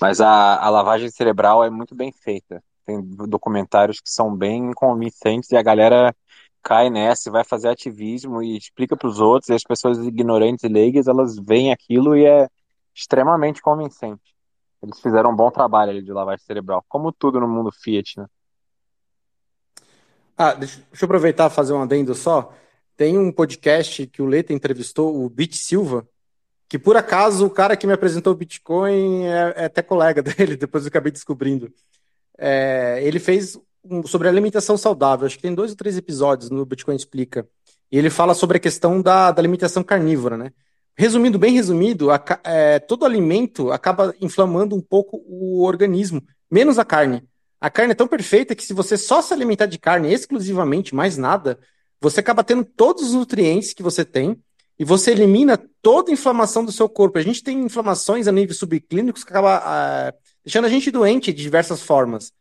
Mas 0.00 0.20
a, 0.20 0.56
a 0.56 0.68
lavagem 0.70 1.10
cerebral 1.10 1.64
é 1.64 1.70
muito 1.70 1.94
bem 1.94 2.12
feita. 2.12 2.62
Tem 2.84 3.00
documentários 3.00 4.00
que 4.00 4.10
são 4.10 4.34
bem 4.34 4.72
convincentes 4.72 5.50
e 5.50 5.56
a 5.56 5.62
galera 5.62 6.14
cai 6.62 6.88
nessa, 6.90 7.30
vai 7.30 7.44
fazer 7.44 7.68
ativismo 7.68 8.42
e 8.42 8.56
explica 8.56 8.96
para 8.96 9.06
os 9.06 9.20
outros, 9.20 9.50
e 9.50 9.52
as 9.52 9.62
pessoas 9.62 9.98
ignorantes 9.98 10.64
e 10.64 10.68
leigas, 10.68 11.06
elas 11.06 11.36
veem 11.36 11.70
aquilo 11.70 12.16
e 12.16 12.24
é 12.24 12.48
extremamente 12.94 13.60
convincente. 13.60 14.34
Eles 14.82 14.98
fizeram 15.00 15.30
um 15.30 15.36
bom 15.36 15.50
trabalho 15.50 15.90
ali 15.90 16.02
de 16.02 16.12
lavagem 16.12 16.44
cerebral, 16.44 16.82
como 16.88 17.12
tudo 17.12 17.38
no 17.38 17.46
mundo 17.46 17.70
Fiat, 17.70 18.18
né? 18.18 18.26
Ah, 20.36 20.54
deixa, 20.54 20.82
deixa 20.90 21.04
eu 21.04 21.06
aproveitar 21.06 21.50
e 21.50 21.54
fazer 21.54 21.74
um 21.74 21.82
adendo 21.82 22.14
só. 22.14 22.52
Tem 22.96 23.18
um 23.18 23.30
podcast 23.30 24.06
que 24.06 24.22
o 24.22 24.26
Leta 24.26 24.52
entrevistou, 24.52 25.22
o 25.22 25.28
Bit 25.28 25.56
Silva, 25.56 26.08
que 26.74 26.78
por 26.80 26.96
acaso 26.96 27.46
o 27.46 27.50
cara 27.50 27.76
que 27.76 27.86
me 27.86 27.92
apresentou 27.92 28.32
o 28.32 28.36
Bitcoin 28.36 29.26
é, 29.26 29.54
é 29.58 29.64
até 29.66 29.80
colega 29.80 30.20
dele, 30.26 30.56
depois 30.56 30.82
eu 30.82 30.88
acabei 30.88 31.12
descobrindo. 31.12 31.72
É, 32.36 32.98
ele 33.00 33.20
fez 33.20 33.56
um, 33.84 34.04
sobre 34.04 34.26
alimentação 34.26 34.76
saudável, 34.76 35.24
acho 35.24 35.36
que 35.36 35.42
tem 35.42 35.54
dois 35.54 35.70
ou 35.70 35.76
três 35.76 35.96
episódios 35.96 36.50
no 36.50 36.66
Bitcoin 36.66 36.96
Explica. 36.96 37.46
E 37.92 37.96
ele 37.96 38.10
fala 38.10 38.34
sobre 38.34 38.56
a 38.56 38.60
questão 38.60 39.00
da, 39.00 39.30
da 39.30 39.40
alimentação 39.40 39.84
carnívora, 39.84 40.36
né? 40.36 40.50
Resumindo, 40.98 41.38
bem 41.38 41.54
resumido, 41.54 42.10
a, 42.10 42.20
é, 42.42 42.80
todo 42.80 43.04
alimento 43.04 43.70
acaba 43.70 44.12
inflamando 44.20 44.74
um 44.74 44.80
pouco 44.80 45.22
o 45.28 45.62
organismo, 45.62 46.24
menos 46.50 46.76
a 46.76 46.84
carne. 46.84 47.22
A 47.60 47.70
carne 47.70 47.92
é 47.92 47.94
tão 47.94 48.08
perfeita 48.08 48.52
que 48.52 48.64
se 48.64 48.74
você 48.74 48.96
só 48.96 49.22
se 49.22 49.32
alimentar 49.32 49.66
de 49.66 49.78
carne 49.78 50.12
exclusivamente, 50.12 50.92
mais 50.92 51.16
nada, 51.16 51.56
você 52.00 52.18
acaba 52.18 52.42
tendo 52.42 52.64
todos 52.64 53.04
os 53.04 53.14
nutrientes 53.14 53.72
que 53.72 53.82
você 53.82 54.04
tem 54.04 54.42
e 54.78 54.84
você 54.84 55.12
elimina 55.12 55.58
toda 55.80 56.10
a 56.10 56.12
inflamação 56.12 56.64
do 56.64 56.72
seu 56.72 56.88
corpo. 56.88 57.18
A 57.18 57.22
gente 57.22 57.42
tem 57.42 57.62
inflamações 57.62 58.26
a 58.26 58.32
nível 58.32 58.54
subclínicos 58.54 59.22
que 59.22 59.30
acaba 59.30 59.62
ah, 59.64 60.14
deixando 60.44 60.64
a 60.64 60.68
gente 60.68 60.90
doente 60.90 61.32
de 61.32 61.42
diversas 61.42 61.82
formas. 61.82 62.32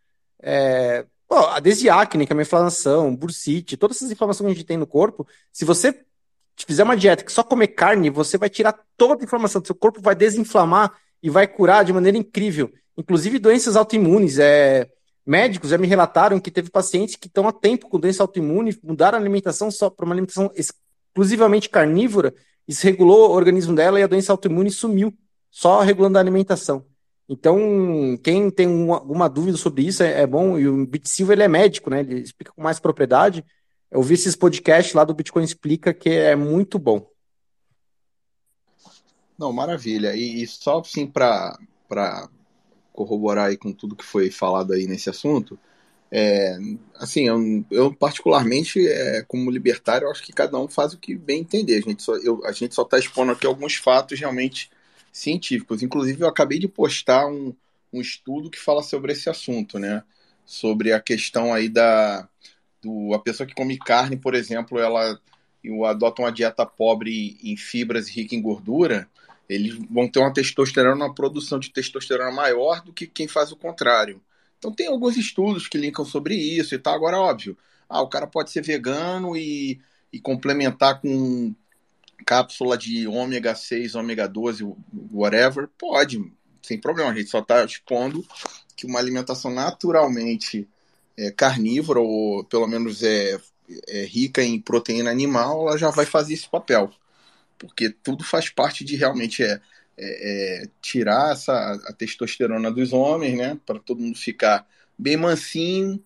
É, 0.41 1.05
pô, 1.27 1.37
a 1.37 1.59
desdiacne, 1.59 2.27
a 2.29 2.41
inflamação, 2.41 3.15
bursite, 3.15 3.77
todas 3.77 3.97
essas 3.97 4.11
inflamações 4.11 4.47
que 4.47 4.51
a 4.51 4.55
gente 4.55 4.65
tem 4.65 4.77
no 4.77 4.87
corpo, 4.87 5.27
se 5.51 5.63
você 5.63 6.03
fizer 6.57 6.83
uma 6.83 6.97
dieta 6.97 7.23
que 7.23 7.31
só 7.31 7.43
comer 7.43 7.67
carne, 7.67 8.09
você 8.09 8.37
vai 8.37 8.49
tirar 8.49 8.77
toda 8.97 9.23
a 9.23 9.25
inflamação 9.25 9.61
do 9.61 9.67
seu 9.67 9.75
corpo, 9.75 10.01
vai 10.01 10.15
desinflamar 10.15 10.93
e 11.21 11.29
vai 11.29 11.47
curar 11.47 11.85
de 11.85 11.93
maneira 11.93 12.17
incrível. 12.17 12.71
Inclusive 12.97 13.39
doenças 13.39 13.75
autoimunes, 13.75 14.37
é, 14.39 14.89
Médicos 15.25 15.69
já 15.69 15.77
me 15.77 15.87
relataram 15.87 16.37
que 16.37 16.51
teve 16.51 16.69
pacientes 16.69 17.15
que 17.15 17.27
estão 17.27 17.47
há 17.47 17.53
tempo 17.53 17.87
com 17.87 17.97
doença 17.97 18.21
autoimune, 18.21 18.77
mudaram 18.83 19.17
a 19.17 19.21
alimentação 19.21 19.71
só 19.71 19.89
para 19.89 20.03
uma 20.05 20.13
alimentação 20.13 20.51
exclusivamente 21.13 21.69
carnívora, 21.69 22.33
isso 22.67 22.83
regulou 22.83 23.29
o 23.29 23.33
organismo 23.33 23.75
dela 23.75 23.99
e 23.99 24.03
a 24.03 24.07
doença 24.07 24.33
autoimune 24.33 24.71
sumiu, 24.71 25.13
só 25.51 25.81
regulando 25.81 26.17
a 26.17 26.21
alimentação. 26.21 26.85
Então, 27.29 28.17
quem 28.23 28.49
tem 28.49 28.67
uma, 28.67 28.95
alguma 28.95 29.29
dúvida 29.29 29.57
sobre 29.57 29.83
isso 29.83 30.03
é, 30.03 30.21
é 30.21 30.27
bom, 30.27 30.57
e 30.59 30.67
o 30.67 30.85
Bit 30.85 31.07
Silva 31.07 31.33
ele 31.33 31.43
é 31.43 31.47
médico, 31.47 31.89
né? 31.89 31.99
Ele 31.99 32.19
explica 32.19 32.51
com 32.51 32.61
mais 32.61 32.79
propriedade. 32.79 33.45
Eu 33.89 34.01
vi 34.01 34.15
esses 34.15 34.35
podcasts 34.35 34.93
lá 34.93 35.03
do 35.03 35.13
Bitcoin 35.13 35.43
Explica, 35.43 35.93
que 35.93 36.09
é 36.09 36.35
muito 36.35 36.79
bom. 36.79 37.07
Não, 39.37 39.53
maravilha. 39.53 40.15
E, 40.15 40.41
e 40.41 40.47
só 40.47 40.79
assim 40.79 41.05
para 41.05 41.57
corroborar 42.91 43.49
aí 43.49 43.57
com 43.57 43.71
tudo 43.71 43.95
que 43.95 44.05
foi 44.05 44.29
falado 44.29 44.73
aí 44.73 44.87
nesse 44.87 45.09
assunto, 45.09 45.57
é, 46.15 46.59
assim, 46.99 47.27
eu, 47.27 47.65
eu 47.71 47.91
particularmente, 47.91 48.87
é, 48.87 49.23
como 49.23 49.49
libertário, 49.49 50.07
acho 50.11 50.21
que 50.21 50.31
cada 50.31 50.59
um 50.59 50.67
faz 50.67 50.93
o 50.93 50.99
que 50.99 51.15
bem 51.15 51.39
entender. 51.39 51.77
A 51.77 51.81
gente 51.81 52.03
só, 52.03 52.13
a 52.45 52.51
gente 52.51 52.75
só 52.75 52.83
está 52.83 52.99
expondo 52.99 53.31
aqui 53.31 53.47
alguns 53.47 53.73
fatos 53.73 54.19
realmente 54.19 54.69
científicos. 55.11 55.81
Inclusive, 55.81 56.21
eu 56.21 56.27
acabei 56.27 56.59
de 56.59 56.67
postar 56.67 57.25
um, 57.25 57.51
um 57.91 57.99
estudo 57.99 58.51
que 58.51 58.59
fala 58.59 58.83
sobre 58.83 59.11
esse 59.11 59.27
assunto, 59.27 59.79
né? 59.79 60.03
Sobre 60.45 60.93
a 60.93 60.99
questão 60.99 61.51
aí 61.51 61.67
da 61.67 62.29
do, 62.79 63.15
a 63.15 63.19
pessoa 63.19 63.47
que 63.47 63.55
come 63.55 63.79
carne, 63.79 64.15
por 64.15 64.35
exemplo, 64.35 64.77
ela 64.77 65.19
adota 65.89 66.21
uma 66.21 66.31
dieta 66.31 66.63
pobre 66.63 67.39
em 67.41 67.57
fibras 67.57 68.07
e 68.07 68.11
rica 68.11 68.35
em 68.35 68.41
gordura, 68.41 69.09
eles 69.49 69.73
vão 69.89 70.07
ter 70.07 70.19
uma 70.19 70.33
testosterona, 70.33 71.05
uma 71.05 71.15
produção 71.15 71.57
de 71.57 71.71
testosterona 71.71 72.29
maior 72.29 72.83
do 72.83 72.93
que 72.93 73.07
quem 73.07 73.27
faz 73.27 73.51
o 73.51 73.55
contrário. 73.55 74.21
Então 74.63 74.71
tem 74.71 74.87
alguns 74.87 75.17
estudos 75.17 75.67
que 75.67 75.77
linkam 75.77 76.05
sobre 76.05 76.35
isso 76.35 76.73
e 76.73 76.79
tal. 76.79 76.95
Agora, 76.95 77.19
óbvio, 77.19 77.57
ah, 77.89 78.01
o 78.01 78.07
cara 78.07 78.25
pode 78.25 78.49
ser 78.49 78.63
vegano 78.63 79.35
e, 79.35 79.81
e 80.11 80.21
complementar 80.21 81.01
com 81.01 81.53
cápsula 82.25 82.77
de 82.77 83.05
ômega 83.05 83.53
6, 83.53 83.95
ômega 83.95 84.25
12, 84.25 84.63
whatever, 85.11 85.67
pode, 85.77 86.31
sem 86.61 86.79
problema. 86.79 87.11
A 87.11 87.13
gente 87.13 87.29
só 87.29 87.39
está 87.39 87.65
expondo 87.65 88.25
que 88.77 88.85
uma 88.85 88.99
alimentação 88.99 89.51
naturalmente 89.51 90.65
é, 91.17 91.29
carnívora, 91.29 91.99
ou 91.99 92.45
pelo 92.45 92.65
menos 92.65 93.03
é, 93.03 93.37
é 93.89 94.05
rica 94.05 94.41
em 94.41 94.61
proteína 94.61 95.11
animal, 95.11 95.67
ela 95.67 95.77
já 95.77 95.89
vai 95.89 96.05
fazer 96.05 96.35
esse 96.35 96.47
papel 96.47 96.89
porque 97.57 97.89
tudo 97.89 98.23
faz 98.23 98.49
parte 98.49 98.83
de 98.83 98.95
realmente 98.95 99.41
é, 99.41 99.61
é, 99.97 100.63
é 100.63 100.67
tirar 100.81 101.33
essa, 101.33 101.53
a 101.87 101.93
testosterona 101.93 102.71
dos 102.71 102.93
homens, 102.93 103.37
né, 103.37 103.59
para 103.65 103.79
todo 103.79 104.01
mundo 104.01 104.17
ficar 104.17 104.67
bem 104.97 105.17
mansinho 105.17 106.03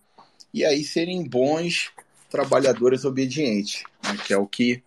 e 0.53 0.65
aí 0.65 0.83
serem 0.83 1.27
bons 1.27 1.91
trabalhadores 2.29 3.05
obedientes, 3.05 3.83
né, 4.03 4.17
que 4.25 4.33
é 4.33 4.37
o 4.37 4.47
que 4.47 4.83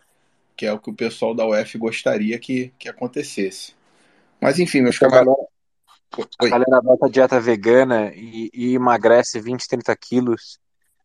que 0.56 0.66
é 0.66 0.72
o 0.74 0.78
que 0.78 0.90
o 0.90 0.94
pessoal 0.94 1.34
da 1.34 1.46
UF 1.46 1.78
gostaria 1.78 2.38
que, 2.38 2.70
que 2.78 2.86
acontecesse. 2.86 3.74
Mas 4.38 4.58
enfim, 4.58 4.82
meus 4.82 4.98
camaradas. 4.98 5.34
A 6.38 6.48
galera 6.48 6.82
bota 6.82 7.08
dieta 7.08 7.40
vegana 7.40 8.12
e, 8.14 8.50
e, 8.52 8.74
emagrece 8.74 9.40
20, 9.40 9.66
30 9.66 9.96
quilos, 9.96 10.58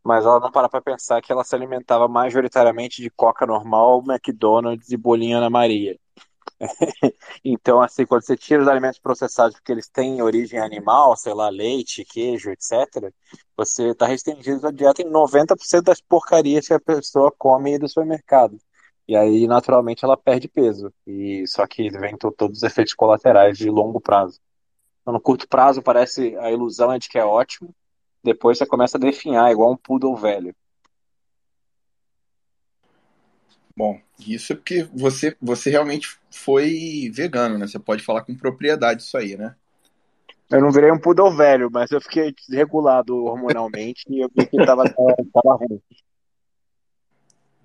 mas 0.04 0.26
ela 0.26 0.42
não 0.42 0.52
para 0.52 0.68
pra 0.68 0.82
pensar 0.82 1.22
que 1.22 1.32
ela 1.32 1.44
se 1.46 1.56
alimentava 1.56 2.06
majoritariamente 2.08 3.02
de 3.02 3.10
coca 3.10 3.46
normal, 3.46 4.04
McDonald's 4.06 4.90
e 4.92 4.98
bolinha 4.98 5.38
Ana 5.38 5.50
Maria. 5.50 5.98
então, 7.44 7.82
assim, 7.82 8.06
quando 8.06 8.24
você 8.24 8.38
tira 8.38 8.62
os 8.62 8.68
alimentos 8.68 9.00
processados 9.00 9.56
porque 9.56 9.72
eles 9.72 9.88
têm 9.90 10.22
origem 10.22 10.60
animal, 10.60 11.16
sei 11.18 11.34
lá, 11.34 11.50
leite, 11.50 12.06
queijo, 12.06 12.50
etc., 12.50 13.12
você 13.56 13.90
está 13.90 14.06
restringindo 14.06 14.66
a 14.68 14.72
dieta 14.72 15.02
em 15.02 15.10
90% 15.10 15.84
das 15.84 16.02
porcarias 16.02 16.68
que 16.68 16.74
a 16.74 16.80
pessoa 16.80 17.32
come 17.38 17.78
do 17.78 17.88
supermercado. 17.88 18.58
E 19.08 19.16
aí, 19.16 19.48
naturalmente, 19.48 20.04
ela 20.04 20.18
perde 20.18 20.48
peso. 20.48 20.92
E 21.06 21.46
só 21.48 21.68
que 21.68 21.90
vem 21.90 22.18
todos 22.18 22.58
os 22.58 22.64
efeitos 22.64 22.94
colaterais 22.94 23.58
de 23.58 23.70
longo 23.70 24.02
prazo. 24.02 24.40
Então, 25.02 25.14
no 25.14 25.22
curto 25.22 25.48
prazo, 25.48 25.84
parece 25.84 26.36
a 26.38 26.52
ilusão 26.52 26.92
é 26.92 26.98
de 26.98 27.08
que 27.08 27.20
é 27.20 27.26
ótimo. 27.26 27.74
Depois 28.24 28.58
você 28.58 28.66
começa 28.66 28.98
a 28.98 29.00
definhar, 29.00 29.52
igual 29.52 29.72
um 29.72 29.78
poodle 29.78 30.16
velho. 30.16 30.56
Bom, 33.78 34.00
isso 34.20 34.54
é 34.54 34.56
porque 34.56 34.88
você, 34.94 35.36
você 35.42 35.70
realmente 35.70 36.18
foi 36.32 37.12
vegano, 37.14 37.58
né? 37.58 37.68
Você 37.68 37.78
pode 37.78 38.04
falar 38.04 38.24
com 38.24 38.36
propriedade 38.36 39.04
isso 39.04 39.18
aí, 39.18 39.36
né? 39.36 39.56
Eu 40.50 40.62
não 40.62 40.72
virei 40.72 40.92
um 40.92 41.00
poodle 41.00 41.36
velho, 41.36 41.70
mas 41.72 41.92
eu 41.92 42.00
fiquei 42.00 42.32
desregulado 42.32 43.26
hormonalmente 43.26 44.06
e 44.10 44.24
eu 44.24 44.30
vi 44.34 44.46
que 44.46 44.58
tava, 44.66 44.84
tava 44.88 45.56
ruim. 45.56 45.82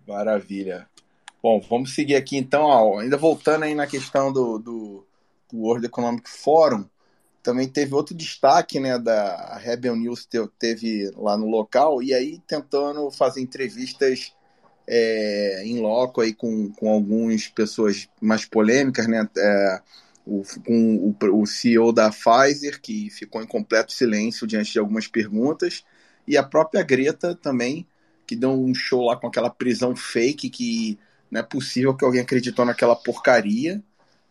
Maravilha. 0.08 0.88
Bom, 1.42 1.60
vamos 1.60 1.94
seguir 1.94 2.16
aqui 2.16 2.36
então, 2.36 2.64
ó, 2.64 2.98
ainda 2.98 3.16
voltando 3.16 3.64
aí 3.64 3.74
na 3.74 3.86
questão 3.86 4.32
do, 4.32 4.58
do, 4.58 5.06
do 5.50 5.58
World 5.58 5.86
Economic 5.86 6.28
Forum, 6.28 6.86
também 7.42 7.68
teve 7.68 7.94
outro 7.94 8.14
destaque, 8.14 8.80
né, 8.80 8.98
da 8.98 9.56
Rebel 9.58 9.96
News 9.96 10.28
teve 10.58 11.10
lá 11.16 11.38
no 11.38 11.48
local, 11.48 12.02
e 12.02 12.12
aí 12.12 12.38
tentando 12.46 13.10
fazer 13.10 13.40
entrevistas 13.40 14.34
é, 14.92 15.62
em 15.64 15.78
loco 15.78 16.20
aí 16.20 16.35
com, 16.35 16.73
com 16.73 16.90
algumas 16.90 17.47
pessoas 17.47 18.09
mais 18.20 18.44
polêmicas, 18.44 19.06
né, 19.06 19.25
é, 19.38 19.80
o, 20.26 20.42
com 20.66 21.14
o, 21.23 21.40
o 21.42 21.47
CEO 21.47 21.92
da 21.92 22.11
Pfizer, 22.11 22.80
que 22.80 23.09
ficou 23.09 23.40
em 23.40 23.47
completo 23.47 23.92
silêncio 23.92 24.49
diante 24.49 24.73
de 24.73 24.80
algumas 24.80 25.06
perguntas, 25.06 25.85
e 26.26 26.37
a 26.37 26.42
própria 26.42 26.82
Greta 26.82 27.37
também, 27.37 27.87
que 28.26 28.35
deu 28.35 28.50
um 28.50 28.75
show 28.75 29.06
lá 29.06 29.16
com 29.16 29.28
aquela 29.28 29.49
prisão 29.49 29.94
fake 29.94 30.50
que 30.50 30.99
não 31.30 31.40
é 31.40 31.42
possível 31.44 31.97
que 31.97 32.04
alguém 32.04 32.20
acreditou 32.20 32.64
naquela 32.64 32.97
porcaria, 32.97 33.80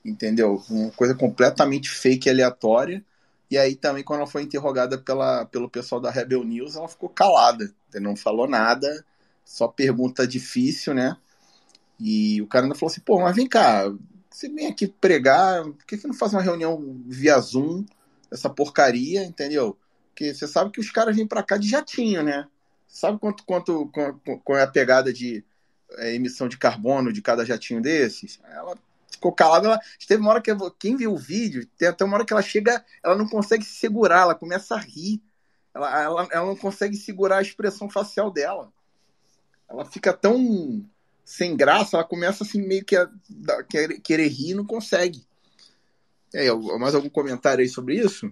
entendeu? 0.03 0.61
Uma 0.69 0.91
coisa 0.91 1.15
completamente 1.15 1.89
fake 1.89 2.27
e 2.27 2.31
aleatória. 2.31 3.03
E 3.49 3.57
aí 3.57 3.75
também, 3.75 4.03
quando 4.03 4.19
ela 4.19 4.29
foi 4.29 4.43
interrogada 4.43 4.97
pela, 4.97 5.45
pelo 5.45 5.69
pessoal 5.69 6.01
da 6.01 6.11
Rebel 6.11 6.43
News, 6.43 6.75
ela 6.75 6.87
ficou 6.87 7.09
calada, 7.09 7.73
não 7.95 8.15
falou 8.15 8.47
nada, 8.47 9.05
só 9.49 9.67
pergunta 9.67 10.27
difícil, 10.27 10.93
né? 10.93 11.17
E 11.99 12.39
o 12.39 12.47
cara 12.47 12.65
ainda 12.65 12.75
falou 12.75 12.91
assim, 12.91 13.01
pô, 13.01 13.19
mas 13.19 13.35
vem 13.35 13.47
cá, 13.47 13.91
você 14.29 14.47
vem 14.47 14.67
aqui 14.67 14.87
pregar, 14.87 15.63
por 15.63 15.85
que 15.87 15.97
você 15.97 16.07
não 16.07 16.13
faz 16.13 16.33
uma 16.33 16.41
reunião 16.41 17.01
via 17.07 17.39
Zoom, 17.39 17.83
essa 18.31 18.47
porcaria, 18.47 19.23
entendeu? 19.23 19.75
Porque 20.09 20.31
você 20.35 20.47
sabe 20.47 20.69
que 20.69 20.79
os 20.79 20.91
caras 20.91 21.15
vêm 21.15 21.25
para 21.25 21.41
cá 21.41 21.57
de 21.57 21.67
jatinho, 21.67 22.21
né? 22.21 22.47
Sabe 22.87 23.17
quanto, 23.17 23.43
quanto, 23.43 23.87
quanto, 23.87 24.39
qual 24.43 24.59
é 24.59 24.61
a 24.61 24.67
pegada 24.67 25.11
de 25.11 25.43
é, 25.93 26.13
emissão 26.13 26.47
de 26.47 26.57
carbono 26.57 27.11
de 27.11 27.21
cada 27.21 27.43
jatinho 27.43 27.81
desses? 27.81 28.39
Ela 28.43 28.77
ficou 29.11 29.33
calada. 29.33 29.67
Ela, 29.67 29.79
teve 30.07 30.21
uma 30.21 30.29
hora 30.29 30.41
que 30.41 30.51
quem 30.77 30.95
viu 30.95 31.13
o 31.13 31.17
vídeo, 31.17 31.65
tem 31.75 31.87
até 31.87 32.05
uma 32.05 32.15
hora 32.15 32.25
que 32.25 32.33
ela 32.33 32.41
chega, 32.43 32.85
ela 33.03 33.15
não 33.15 33.27
consegue 33.27 33.65
se 33.65 33.73
segurar, 33.79 34.21
ela 34.21 34.35
começa 34.35 34.75
a 34.75 34.79
rir. 34.79 35.19
Ela, 35.73 36.03
ela, 36.03 36.27
ela 36.31 36.45
não 36.45 36.55
consegue 36.55 36.95
segurar 36.95 37.37
a 37.37 37.41
expressão 37.41 37.89
facial 37.89 38.29
dela. 38.29 38.71
Ela 39.69 39.85
fica 39.85 40.11
tão 40.13 40.83
sem 41.23 41.55
graça, 41.55 41.95
ela 41.95 42.03
começa 42.03 42.43
assim 42.43 42.59
meio 42.59 42.83
que 42.83 42.95
a, 42.95 43.03
a 43.03 43.63
querer, 43.63 44.27
rir 44.27 44.51
e 44.51 44.53
não 44.55 44.65
consegue. 44.65 45.21
E 46.33 46.39
aí, 46.39 46.47
mais 46.79 46.95
algum 46.95 47.09
comentário 47.09 47.61
aí 47.61 47.69
sobre 47.69 47.95
isso? 47.95 48.31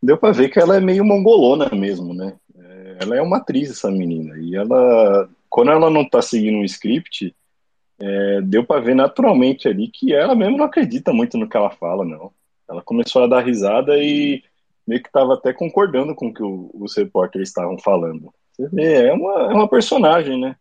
Deu 0.00 0.16
para 0.16 0.32
ver 0.32 0.50
que 0.50 0.60
ela 0.60 0.76
é 0.76 0.80
meio 0.80 1.04
mongolona 1.04 1.68
mesmo, 1.70 2.14
né? 2.14 2.36
É, 2.56 2.98
ela 3.00 3.16
é 3.16 3.22
uma 3.22 3.38
atriz, 3.38 3.70
essa 3.70 3.90
menina. 3.90 4.36
E 4.38 4.54
ela, 4.54 5.28
quando 5.48 5.72
ela 5.72 5.90
não 5.90 6.08
tá 6.08 6.22
seguindo 6.22 6.58
um 6.58 6.64
script, 6.64 7.34
é, 7.98 8.40
deu 8.42 8.64
para 8.64 8.80
ver 8.80 8.94
naturalmente 8.94 9.66
ali 9.66 9.88
que 9.88 10.14
ela 10.14 10.36
mesmo 10.36 10.56
não 10.56 10.66
acredita 10.66 11.12
muito 11.12 11.36
no 11.36 11.48
que 11.48 11.56
ela 11.56 11.70
fala, 11.70 12.04
não. 12.04 12.32
Ela 12.68 12.82
começou 12.82 13.24
a 13.24 13.26
dar 13.26 13.44
risada 13.44 13.96
e 13.98 14.42
meio 14.86 15.02
que 15.02 15.08
estava 15.08 15.34
até 15.34 15.52
concordando 15.52 16.14
com 16.14 16.28
o 16.28 16.34
que 16.34 16.42
os 16.44 16.96
repórteres 16.96 17.48
estavam 17.48 17.78
falando. 17.78 18.32
Você 18.54 18.68
vê, 18.68 19.08
é 19.08 19.12
uma, 19.12 19.32
é 19.50 19.54
uma 19.54 19.68
personagem, 19.68 20.38
né? 20.40 20.56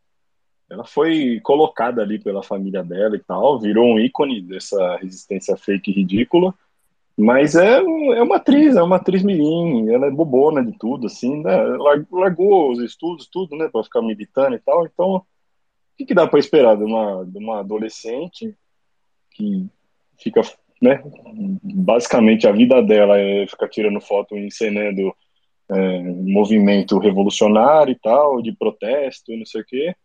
Ela 0.70 0.84
foi 0.84 1.40
colocada 1.44 2.02
ali 2.02 2.18
pela 2.18 2.42
família 2.42 2.84
dela 2.84 3.16
e 3.16 3.20
tal, 3.20 3.60
virou 3.60 3.86
um 3.86 4.00
ícone 4.00 4.42
dessa 4.42 4.98
resistência 4.98 5.56
fake 5.56 5.92
ridícula. 5.92 6.54
Mas 7.16 7.54
é, 7.54 7.78
é 7.78 8.24
uma 8.24 8.38
atriz, 8.38 8.76
é 8.76 8.82
uma 8.82 8.96
atriz 8.96 9.22
mirim, 9.22 9.88
ela 9.90 10.08
é 10.08 10.12
bobona 10.12 10.66
de 10.66 10.76
tudo, 10.80 11.06
assim, 11.06 11.44
né? 11.44 11.56
Largou 12.12 12.72
os 12.72 12.80
estudos, 12.80 13.28
tudo, 13.28 13.56
né, 13.56 13.70
pra 13.72 13.84
ficar 13.84 14.02
militando 14.02 14.56
e 14.56 14.60
tal. 14.60 14.84
Então, 14.84 15.18
o 15.18 15.24
que, 15.96 16.06
que 16.06 16.16
dá 16.16 16.26
para 16.26 16.40
esperar 16.40 16.76
de 16.76 16.84
uma, 16.84 17.24
de 17.24 17.38
uma 17.38 17.60
adolescente 17.60 18.56
que 19.30 19.68
fica, 20.18 20.42
né, 20.82 21.04
basicamente 21.64 22.48
a 22.48 22.52
vida 22.52 22.82
dela 22.82 23.20
é 23.20 23.46
ficar 23.46 23.68
tirando 23.68 24.02
foto 24.02 24.36
e 24.36 24.48
encenando 24.48 25.16
é, 25.74 26.02
movimento 26.02 26.98
revolucionário 26.98 27.92
e 27.92 28.00
tal, 28.00 28.42
de 28.42 28.52
protesto 28.56 29.32
e 29.32 29.38
não 29.38 29.46
sei 29.46 29.62
o 29.62 29.66
quê. 29.66 29.96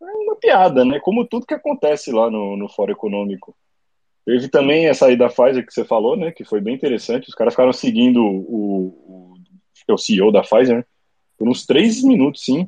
É 0.00 0.04
uma 0.04 0.36
piada, 0.36 0.84
né? 0.84 1.00
Como 1.00 1.26
tudo 1.26 1.46
que 1.46 1.54
acontece 1.54 2.12
lá 2.12 2.30
no, 2.30 2.56
no 2.56 2.68
Fórum 2.68 2.92
Econômico. 2.92 3.56
Teve 4.24 4.48
também 4.48 4.86
essa 4.86 5.06
aí 5.06 5.16
da 5.16 5.28
Pfizer 5.28 5.64
que 5.64 5.72
você 5.72 5.84
falou, 5.84 6.16
né? 6.16 6.32
Que 6.32 6.44
foi 6.44 6.60
bem 6.60 6.74
interessante. 6.74 7.28
Os 7.28 7.34
caras 7.34 7.54
ficaram 7.54 7.72
seguindo 7.72 8.22
o, 8.24 9.34
o, 9.88 9.94
o 9.94 9.98
CEO 9.98 10.32
da 10.32 10.42
Pfizer 10.42 10.78
né, 10.78 10.84
por 11.38 11.48
uns 11.48 11.64
três 11.64 12.02
minutos, 12.02 12.44
sim, 12.44 12.66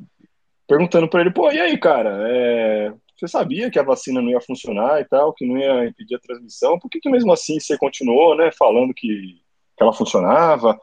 perguntando 0.67 1.07
para 1.09 1.21
ele: 1.21 1.31
pô, 1.31 1.51
e 1.51 1.59
aí, 1.59 1.77
cara? 1.77 2.17
É, 2.29 2.93
você 3.17 3.27
sabia 3.27 3.69
que 3.69 3.77
a 3.77 3.83
vacina 3.83 4.21
não 4.21 4.29
ia 4.29 4.39
funcionar 4.39 5.01
e 5.01 5.05
tal, 5.05 5.33
que 5.33 5.45
não 5.45 5.57
ia 5.57 5.85
impedir 5.85 6.15
a 6.15 6.19
transmissão? 6.19 6.79
Por 6.79 6.89
que, 6.89 7.01
que 7.01 7.09
mesmo 7.09 7.33
assim 7.33 7.59
você 7.59 7.77
continuou, 7.77 8.35
né? 8.37 8.49
Falando 8.57 8.93
que, 8.93 9.41
que 9.77 9.83
ela 9.83 9.91
funcionava? 9.91 10.79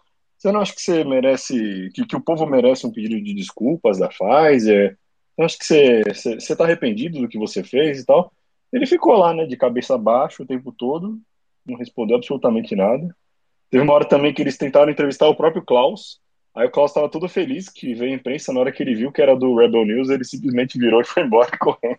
Você 0.46 0.52
não 0.52 0.60
acha 0.60 0.74
que 0.76 0.80
você 0.80 1.02
merece, 1.02 1.90
que, 1.92 2.06
que 2.06 2.14
o 2.14 2.20
povo 2.20 2.46
merece 2.46 2.86
um 2.86 2.92
pedido 2.92 3.20
de 3.20 3.34
desculpas 3.34 3.98
da 3.98 4.08
Pfizer? 4.08 4.96
Você 5.34 5.42
acha 5.42 5.58
que 5.58 5.64
você, 5.64 6.02
você, 6.06 6.34
você 6.36 6.54
tá 6.54 6.62
arrependido 6.62 7.20
do 7.20 7.26
que 7.26 7.36
você 7.36 7.64
fez 7.64 7.98
e 7.98 8.06
tal? 8.06 8.32
Ele 8.72 8.86
ficou 8.86 9.16
lá, 9.16 9.34
né, 9.34 9.44
de 9.44 9.56
cabeça 9.56 9.98
baixa 9.98 10.44
o 10.44 10.46
tempo 10.46 10.70
todo, 10.70 11.18
não 11.66 11.76
respondeu 11.76 12.16
absolutamente 12.16 12.76
nada. 12.76 13.12
Teve 13.68 13.82
uma 13.82 13.92
hora 13.92 14.04
também 14.04 14.32
que 14.32 14.40
eles 14.40 14.56
tentaram 14.56 14.88
entrevistar 14.88 15.26
o 15.26 15.34
próprio 15.34 15.64
Klaus. 15.64 16.20
Aí 16.54 16.68
o 16.68 16.70
Klaus 16.70 16.92
estava 16.92 17.08
todo 17.08 17.28
feliz 17.28 17.68
que 17.68 17.92
veio 17.92 18.12
a 18.12 18.14
imprensa 18.14 18.52
na 18.52 18.60
hora 18.60 18.70
que 18.70 18.84
ele 18.84 18.94
viu 18.94 19.10
que 19.10 19.20
era 19.20 19.34
do 19.34 19.56
Rebel 19.56 19.84
News, 19.84 20.10
ele 20.10 20.22
simplesmente 20.22 20.78
virou 20.78 21.00
e 21.00 21.04
foi 21.04 21.24
embora 21.24 21.50
correndo. 21.58 21.98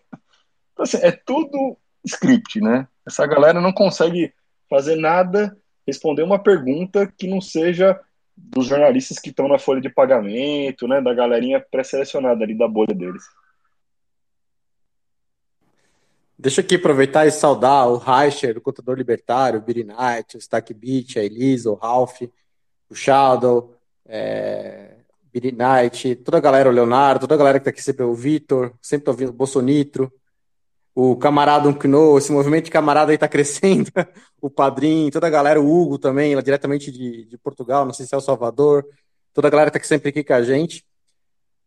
Então, 0.72 0.84
assim, 0.84 1.00
é 1.02 1.10
tudo 1.10 1.76
script, 2.02 2.62
né? 2.62 2.88
Essa 3.06 3.26
galera 3.26 3.60
não 3.60 3.74
consegue 3.74 4.32
fazer 4.70 4.96
nada, 4.96 5.54
responder 5.86 6.22
uma 6.22 6.38
pergunta 6.38 7.06
que 7.06 7.26
não 7.26 7.42
seja 7.42 8.00
dos 8.38 8.66
jornalistas 8.66 9.18
que 9.18 9.30
estão 9.30 9.48
na 9.48 9.58
folha 9.58 9.80
de 9.80 9.88
pagamento, 9.88 10.86
né, 10.86 11.00
da 11.00 11.12
galerinha 11.12 11.60
pré-selecionada 11.60 12.44
ali 12.44 12.56
da 12.56 12.68
bolha 12.68 12.94
deles. 12.94 13.24
Deixa 16.38 16.60
aqui 16.60 16.76
aproveitar 16.76 17.26
e 17.26 17.32
saudar 17.32 17.88
o 17.88 17.96
Reicher, 17.96 18.56
o 18.56 18.60
contador 18.60 18.96
libertário, 18.96 19.58
o 19.58 19.62
Billy 19.62 19.82
Knight, 19.82 20.36
o 20.36 20.38
Stack 20.38 20.72
Beach, 20.72 21.18
a 21.18 21.24
Elisa, 21.24 21.68
o 21.68 21.74
Ralph, 21.74 22.22
o 22.88 22.94
Shadow, 22.94 23.74
é, 24.06 24.98
Billy 25.32 25.50
Knight, 25.50 26.14
toda 26.16 26.38
a 26.38 26.40
galera, 26.40 26.68
o 26.68 26.72
Leonardo, 26.72 27.20
toda 27.20 27.34
a 27.34 27.38
galera 27.38 27.58
que 27.58 27.62
está 27.62 27.70
aqui 27.70 27.82
sempre, 27.82 28.04
o 28.04 28.14
Vitor, 28.14 28.72
sempre 28.80 29.06
tô 29.06 29.10
ouvindo 29.10 29.30
o 29.30 29.32
Bolsonitro, 29.32 30.12
o 31.00 31.14
camarada 31.14 31.68
Unkno, 31.68 32.18
esse 32.18 32.32
movimento 32.32 32.64
de 32.64 32.72
camarada 32.72 33.12
aí 33.12 33.18
tá 33.18 33.28
crescendo, 33.30 33.88
o 34.40 34.50
padrinho, 34.50 35.12
toda 35.12 35.28
a 35.28 35.30
galera, 35.30 35.60
o 35.60 35.80
Hugo 35.80 35.96
também, 35.96 36.34
lá 36.34 36.42
diretamente 36.42 36.90
de, 36.90 37.24
de 37.24 37.38
Portugal, 37.38 37.86
não 37.86 37.92
sei 37.92 38.04
se 38.04 38.16
é 38.16 38.18
o 38.18 38.20
Salvador, 38.20 38.84
toda 39.32 39.46
a 39.46 39.50
galera 39.50 39.70
tá 39.70 39.80
sempre 39.80 40.08
aqui 40.08 40.24
com 40.24 40.32
a 40.32 40.42
gente. 40.42 40.84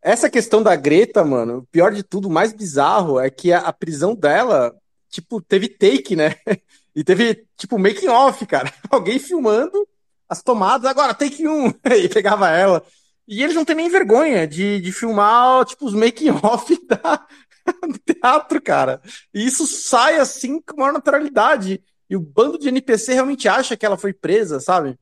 Essa 0.01 0.29
questão 0.29 0.61
da 0.61 0.75
Greta, 0.75 1.23
mano, 1.23 1.59
o 1.59 1.65
pior 1.67 1.93
de 1.93 2.03
tudo, 2.03 2.27
o 2.27 2.31
mais 2.31 2.51
bizarro 2.51 3.21
é 3.21 3.29
que 3.29 3.53
a, 3.53 3.59
a 3.59 3.71
prisão 3.71 4.13
dela, 4.13 4.75
tipo, 5.09 5.41
teve 5.41 5.69
take, 5.69 6.13
né? 6.15 6.35
E 6.93 7.05
teve, 7.05 7.45
tipo, 7.55 7.79
making 7.79 8.09
off, 8.09 8.45
cara. 8.45 8.69
Alguém 8.91 9.17
filmando 9.17 9.87
as 10.27 10.43
tomadas, 10.43 10.85
agora 10.91 11.13
take 11.13 11.47
um, 11.47 11.67
e 11.69 12.09
pegava 12.09 12.49
ela. 12.49 12.83
E 13.25 13.41
eles 13.41 13.55
não 13.55 13.63
têm 13.63 13.77
nem 13.77 13.89
vergonha 13.89 14.45
de, 14.45 14.81
de 14.81 14.91
filmar, 14.91 15.63
tipo, 15.63 15.85
os 15.85 15.93
making 15.93 16.31
off 16.43 16.77
da, 16.85 17.25
no 17.87 17.97
teatro, 17.97 18.61
cara. 18.61 19.01
E 19.33 19.45
isso 19.45 19.65
sai 19.67 20.17
assim 20.17 20.61
com 20.61 20.79
maior 20.79 20.93
naturalidade. 20.93 21.83
E 22.09 22.15
o 22.15 22.19
bando 22.19 22.57
de 22.57 22.67
NPC 22.69 23.13
realmente 23.13 23.47
acha 23.47 23.77
que 23.77 23.85
ela 23.85 23.97
foi 23.97 24.13
presa, 24.13 24.59
sabe? 24.59 24.97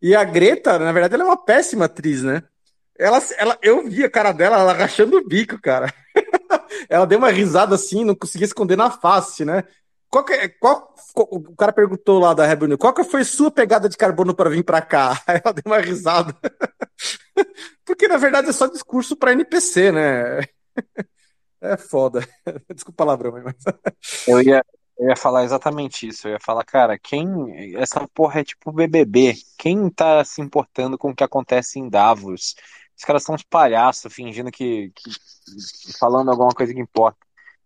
E 0.00 0.14
a 0.14 0.22
Greta, 0.22 0.78
na 0.78 0.92
verdade, 0.92 1.14
ela 1.14 1.24
é 1.24 1.26
uma 1.26 1.44
péssima 1.44 1.86
atriz, 1.86 2.22
né? 2.22 2.44
Ela, 2.96 3.20
ela, 3.36 3.58
eu 3.62 3.88
vi 3.88 4.04
a 4.04 4.10
cara 4.10 4.32
dela, 4.32 4.58
ela 4.58 4.72
rachando 4.72 5.16
o 5.16 5.26
bico, 5.26 5.60
cara. 5.60 5.92
ela 6.88 7.06
deu 7.06 7.18
uma 7.18 7.30
risada 7.30 7.74
assim, 7.74 8.04
não 8.04 8.14
conseguia 8.14 8.44
esconder 8.44 8.76
na 8.76 8.90
face, 8.90 9.44
né? 9.44 9.64
Qual 10.10 10.24
que, 10.24 10.48
qual, 10.60 10.94
o 11.16 11.54
cara 11.54 11.72
perguntou 11.72 12.18
lá 12.18 12.32
da 12.32 12.46
Rebel 12.46 12.78
qual 12.78 12.94
que 12.94 13.04
foi 13.04 13.24
sua 13.24 13.50
pegada 13.50 13.88
de 13.88 13.96
carbono 13.96 14.34
para 14.34 14.48
vir 14.48 14.64
para 14.64 14.80
cá? 14.80 15.20
Ela 15.28 15.52
deu 15.52 15.62
uma 15.66 15.78
risada. 15.78 16.34
Porque 17.84 18.08
na 18.08 18.16
verdade 18.16 18.48
é 18.48 18.52
só 18.52 18.66
discurso 18.66 19.16
para 19.16 19.32
NPC, 19.32 19.92
né? 19.92 20.40
É 21.60 21.76
foda. 21.76 22.20
Desculpa 22.74 23.02
o 23.02 23.06
palavrão, 23.06 23.32
mas. 23.42 23.56
Eu 24.26 24.40
ia, 24.42 24.64
eu 24.98 25.08
ia 25.08 25.16
falar 25.16 25.44
exatamente 25.44 26.06
isso. 26.06 26.28
Eu 26.28 26.32
ia 26.32 26.40
falar, 26.40 26.64
cara, 26.64 26.98
quem. 26.98 27.76
Essa 27.76 28.06
porra 28.08 28.40
é 28.40 28.44
tipo 28.44 28.72
BBB. 28.72 29.34
Quem 29.56 29.90
tá 29.90 30.24
se 30.24 30.40
importando 30.40 30.96
com 30.98 31.10
o 31.10 31.14
que 31.14 31.24
acontece 31.24 31.78
em 31.78 31.88
Davos? 31.88 32.54
Os 32.96 33.04
caras 33.04 33.22
são 33.22 33.34
uns 33.34 33.42
palhaços 33.44 34.12
fingindo 34.12 34.50
que, 34.50 34.90
que. 34.94 35.10
falando 35.98 36.30
alguma 36.30 36.50
coisa 36.50 36.72
que 36.74 36.80
importa. 36.80 37.18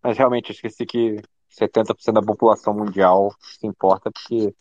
Mas 0.03 0.19
realmente, 0.19 0.51
eu 0.51 0.55
esqueci 0.55 0.85
que 0.87 1.23
70% 1.51 2.13
da 2.13 2.23
população 2.23 2.75
mundial 2.75 3.35
se 3.41 3.67
importa, 3.67 4.11
porque 4.11 4.55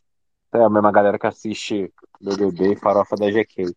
é 0.54 0.64
a 0.64 0.70
mesma 0.70 0.92
galera 0.92 1.18
que 1.18 1.28
assiste 1.28 1.92
BBB 2.22 2.74
e 2.74 2.76
Farofa 2.76 3.16
da 3.16 3.30
GK. 3.32 3.74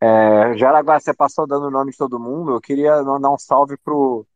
É, 0.00 0.56
Jaraguá, 0.56 1.00
você 1.00 1.14
passou 1.14 1.46
dando 1.46 1.66
o 1.66 1.70
nome 1.70 1.92
de 1.92 1.98
todo 1.98 2.20
mundo. 2.20 2.52
Eu 2.52 2.60
queria 2.60 3.02
dar 3.02 3.30
um 3.30 3.38
salve 3.38 3.76
pro 3.78 4.26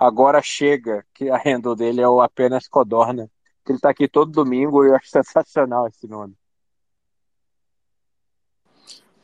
Agora 0.00 0.40
Chega, 0.40 1.04
que 1.12 1.28
a 1.28 1.36
handle 1.36 1.76
dele 1.76 2.00
é 2.00 2.08
o 2.08 2.22
Apenas 2.22 2.66
Codorna. 2.66 3.30
Ele 3.68 3.78
tá 3.78 3.90
aqui 3.90 4.08
todo 4.08 4.32
domingo 4.32 4.82
e 4.82 4.88
eu 4.88 4.96
acho 4.96 5.10
sensacional 5.10 5.86
esse 5.86 6.08
nome. 6.08 6.34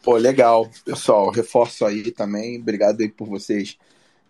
Pô, 0.05 0.19
legal. 0.19 0.71
Pessoal, 0.85 1.31
reforço 1.31 1.87
aí 1.87 2.13
também. 2.13 2.61
Obrigado 2.61 3.01
aí 3.01 3.09
por 3.09 3.27
vocês 3.27 3.79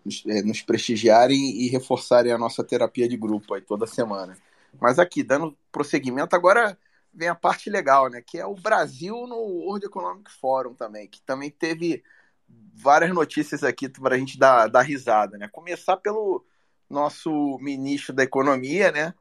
nos, 0.05 0.23
é, 0.25 0.41
nos 0.41 0.61
prestigiarem 0.61 1.37
e 1.37 1.67
reforçarem 1.67 2.31
a 2.31 2.37
nossa 2.37 2.63
terapia 2.63 3.09
de 3.09 3.17
grupo 3.17 3.53
aí 3.53 3.61
toda 3.61 3.85
semana. 3.85 4.37
Mas 4.79 4.99
aqui, 4.99 5.23
dando 5.23 5.53
prosseguimento, 5.69 6.33
agora 6.33 6.77
vem 7.13 7.27
a 7.27 7.35
parte 7.35 7.69
legal, 7.69 8.09
né? 8.09 8.23
Que 8.25 8.39
é 8.39 8.45
o 8.45 8.55
Brasil 8.55 9.27
no 9.27 9.35
World 9.35 9.85
Economic 9.85 10.31
Forum 10.31 10.73
também, 10.73 11.09
que 11.09 11.21
também 11.23 11.51
teve 11.51 12.01
várias 12.73 13.13
notícias 13.13 13.63
aqui 13.63 13.89
para 13.89 14.15
a 14.15 14.17
gente 14.17 14.37
dar, 14.37 14.67
dar 14.67 14.81
risada, 14.81 15.37
né? 15.37 15.47
Começar 15.51 15.97
pelo 15.97 16.45
nosso 16.89 17.57
ministro 17.59 18.13
da 18.13 18.23
Economia, 18.23 18.91
né? 18.91 19.13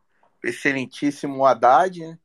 Excelentíssimo 0.44 1.44
Haddad, 1.44 2.00
né? 2.00 2.18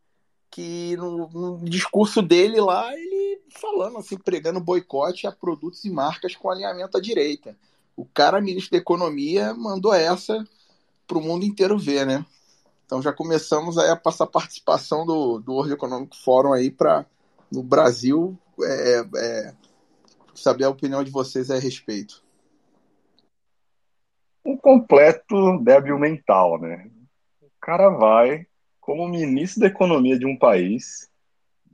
que 0.51 0.97
no, 0.97 1.29
no, 1.29 1.65
discurso 1.65 2.21
dele 2.21 2.59
lá, 2.59 2.93
ele 2.93 3.41
falando 3.49 3.97
assim, 3.97 4.17
pregando 4.17 4.59
boicote 4.59 5.25
a 5.25 5.31
produtos 5.31 5.85
e 5.85 5.89
marcas 5.89 6.35
com 6.35 6.49
alinhamento 6.49 6.97
à 6.97 7.01
direita. 7.01 7.55
O 7.95 8.05
cara, 8.05 8.41
ministro 8.41 8.71
da 8.71 8.77
Economia, 8.77 9.53
mandou 9.53 9.93
essa 9.93 10.45
para 11.07 11.17
o 11.17 11.21
mundo 11.21 11.45
inteiro 11.45 11.79
ver, 11.79 12.05
né? 12.05 12.25
Então 12.85 13.01
já 13.01 13.13
começamos 13.13 13.77
aí 13.77 13.89
a 13.89 13.95
passar 13.95 14.27
participação 14.27 15.05
do, 15.05 15.39
do 15.39 15.53
World 15.53 15.73
Economic 15.73 16.17
Forum 16.21 16.51
aí 16.51 16.69
para 16.69 17.05
no 17.49 17.63
Brasil 17.63 18.37
é, 18.61 19.05
é, 19.15 19.53
saber 20.33 20.65
a 20.65 20.69
opinião 20.69 21.03
de 21.03 21.11
vocês 21.11 21.49
a 21.51 21.59
respeito. 21.59 22.23
Um 24.45 24.57
completo 24.57 25.59
débil 25.59 25.99
mental, 25.99 26.59
né? 26.59 26.89
O 27.41 27.49
cara 27.59 27.89
vai 27.89 28.45
como 28.79 29.07
ministro 29.07 29.61
da 29.61 29.67
economia 29.67 30.17
de 30.17 30.25
um 30.25 30.35
país, 30.35 31.09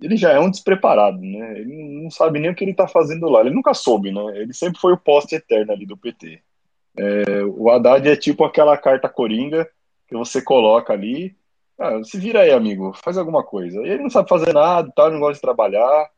ele 0.01 0.15
já 0.15 0.31
é 0.31 0.39
um 0.39 0.51
despreparado, 0.51 1.19
né? 1.19 1.59
Ele 1.59 2.01
não 2.03 2.11
sabe 2.11 2.39
nem 2.39 2.51
o 2.51 2.55
que 2.55 2.63
ele 2.63 2.71
está 2.71 2.87
fazendo 2.87 3.27
lá. 3.29 3.41
Ele 3.41 3.49
nunca 3.49 3.73
soube, 3.73 4.11
né? 4.11 4.21
Ele 4.39 4.53
sempre 4.53 4.79
foi 4.79 4.93
o 4.93 4.97
poste 4.97 5.35
eterno 5.35 5.71
ali 5.71 5.85
do 5.85 5.97
PT. 5.97 6.41
É, 6.95 7.43
o 7.43 7.69
Haddad 7.69 8.07
é 8.07 8.15
tipo 8.15 8.43
aquela 8.43 8.77
carta 8.77 9.09
coringa 9.09 9.67
que 10.07 10.15
você 10.15 10.41
coloca 10.41 10.93
ali. 10.93 11.35
Ah, 11.79 12.03
se 12.03 12.17
vira 12.19 12.41
aí, 12.41 12.51
amigo, 12.51 12.93
faz 13.03 13.17
alguma 13.17 13.43
coisa. 13.43 13.79
Ele 13.81 14.03
não 14.03 14.09
sabe 14.09 14.29
fazer 14.29 14.53
nada, 14.53 14.91
tá, 14.95 15.09
não 15.09 15.19
gosta 15.19 15.35
de 15.35 15.41
trabalhar. 15.41 16.09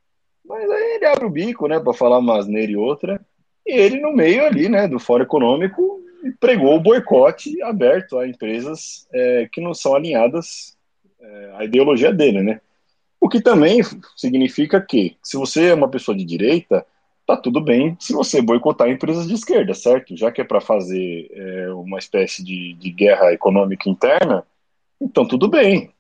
Mas 0.50 0.68
aí 0.68 0.96
ele 0.96 1.06
abre 1.06 1.26
o 1.26 1.30
bico, 1.30 1.68
né, 1.68 1.80
para 1.80 1.94
falar 1.94 2.18
uma 2.18 2.40
asneira 2.40 2.72
e 2.72 2.76
outra. 2.76 3.22
E 3.68 3.72
ele, 3.72 4.00
no 4.00 4.12
meio 4.12 4.44
ali, 4.44 4.68
né, 4.68 4.88
do 4.88 5.00
Fórum 5.00 5.24
Econômico, 5.24 6.02
pregou 6.40 6.76
o 6.76 6.80
boicote 6.80 7.62
aberto 7.62 8.18
a 8.18 8.28
empresas 8.28 9.08
é, 9.14 9.48
que 9.52 9.62
não 9.62 9.76
são 9.76 9.94
alinhadas 9.94 10.76
é, 11.22 11.52
à 11.56 11.64
ideologia 11.66 12.12
dele, 12.12 12.42
né? 12.42 12.62
O 13.22 13.30
que 13.30 13.40
também 13.40 13.82
significa 14.18 14.82
que, 14.82 15.16
se 15.22 15.38
você 15.38 15.68
é 15.68 15.74
uma 15.74 15.90
pessoa 15.90 16.18
de 16.18 16.26
direita, 16.26 16.84
tá 17.28 17.38
tudo 17.38 17.62
bem 17.62 17.96
se 18.00 18.12
você 18.12 18.42
boicotar 18.42 18.90
empresas 18.90 19.28
de 19.28 19.36
esquerda, 19.36 19.76
certo? 19.76 20.18
Já 20.18 20.32
que 20.32 20.42
é 20.42 20.44
para 20.44 20.60
fazer 20.60 21.30
é, 21.32 21.70
uma 21.74 22.00
espécie 22.00 22.44
de, 22.44 22.74
de 22.74 22.90
guerra 22.90 23.32
econômica 23.32 23.88
interna, 23.88 24.44
então 25.00 25.28
tudo 25.28 25.48
bem. 25.48 25.92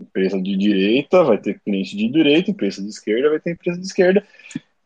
Empresa 0.00 0.40
de 0.40 0.56
direita 0.56 1.22
vai 1.22 1.38
ter 1.38 1.60
cliente 1.60 1.96
de 1.96 2.08
direita, 2.08 2.50
empresa 2.50 2.82
de 2.82 2.88
esquerda 2.88 3.30
vai 3.30 3.40
ter 3.40 3.52
empresa 3.52 3.78
de 3.78 3.86
esquerda, 3.86 4.26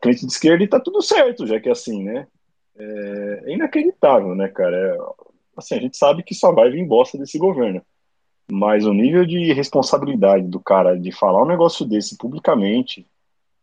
cliente 0.01 0.25
de 0.25 0.31
esquerda 0.31 0.63
e 0.63 0.67
tá 0.67 0.79
tudo 0.79 1.01
certo, 1.01 1.47
já 1.47 1.59
que 1.59 1.69
é 1.69 1.71
assim, 1.71 2.03
né? 2.03 2.27
É, 2.77 3.53
inacreditável, 3.53 4.35
né, 4.35 4.47
cara? 4.47 4.75
É, 4.75 4.97
assim, 5.55 5.75
a 5.75 5.79
gente 5.79 5.97
sabe 5.97 6.23
que 6.23 6.35
só 6.35 6.51
vai 6.51 6.69
vir 6.69 6.85
bosta 6.85 7.17
desse 7.17 7.37
governo. 7.37 7.81
Mas 8.49 8.85
o 8.85 8.93
nível 8.93 9.25
de 9.25 9.51
responsabilidade 9.53 10.47
do 10.47 10.59
cara 10.59 10.97
de 10.97 11.11
falar 11.11 11.43
um 11.43 11.47
negócio 11.47 11.85
desse 11.85 12.17
publicamente, 12.17 13.05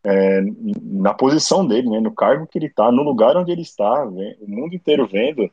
é, 0.04 0.42
na 0.82 1.14
posição 1.14 1.66
dele, 1.66 1.88
né, 1.88 2.00
no 2.00 2.12
cargo 2.12 2.46
que 2.46 2.58
ele 2.58 2.66
está, 2.66 2.92
no 2.92 3.02
lugar 3.02 3.36
onde 3.36 3.50
ele 3.50 3.62
está, 3.62 4.04
o 4.04 4.46
mundo 4.46 4.74
inteiro 4.74 5.06
vendo, 5.06 5.50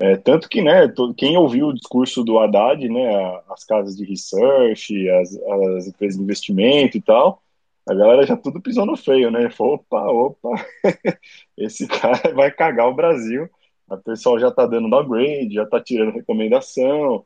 é, 0.00 0.16
tanto 0.16 0.48
que, 0.48 0.62
né, 0.62 0.92
quem 1.16 1.36
ouviu 1.36 1.68
o 1.68 1.74
discurso 1.74 2.24
do 2.24 2.38
Haddad, 2.38 2.88
né, 2.88 3.40
as 3.50 3.64
casas 3.64 3.96
de 3.96 4.04
research, 4.04 5.10
as, 5.10 5.36
as 5.36 5.86
empresas 5.88 6.16
de 6.16 6.22
investimento 6.22 6.96
e 6.96 7.02
tal, 7.02 7.42
a 7.86 7.94
galera 7.94 8.24
já 8.24 8.36
tudo 8.36 8.62
pisou 8.62 8.86
no 8.86 8.96
freio, 8.96 9.30
né? 9.30 9.50
Falou, 9.50 9.74
opa, 9.74 10.10
opa, 10.10 10.66
esse 11.56 11.86
cara 11.86 12.32
vai 12.34 12.50
cagar 12.50 12.88
o 12.88 12.94
Brasil. 12.94 13.48
A 13.88 13.96
pessoal 13.96 14.38
já 14.38 14.50
tá 14.50 14.64
dando 14.66 14.88
downgrade, 14.88 15.54
já 15.54 15.66
tá 15.66 15.80
tirando 15.82 16.14
recomendação. 16.14 17.24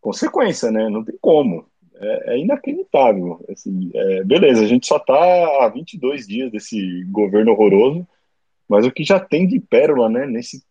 Consequência, 0.00 0.70
né? 0.70 0.88
Não 0.88 1.04
tem 1.04 1.16
como. 1.20 1.66
É, 1.96 2.34
é 2.34 2.38
inacreditável. 2.38 3.44
Assim, 3.50 3.90
é, 3.94 4.24
beleza, 4.24 4.62
a 4.62 4.66
gente 4.66 4.86
só 4.86 4.98
tá 4.98 5.16
há 5.64 5.68
22 5.68 6.26
dias 6.26 6.52
desse 6.52 7.04
governo 7.10 7.52
horroroso, 7.52 8.06
mas 8.68 8.86
o 8.86 8.92
que 8.92 9.04
já 9.04 9.18
tem 9.18 9.46
de 9.46 9.58
pérola, 9.58 10.08
né? 10.08 10.26
Nesse 10.26 10.62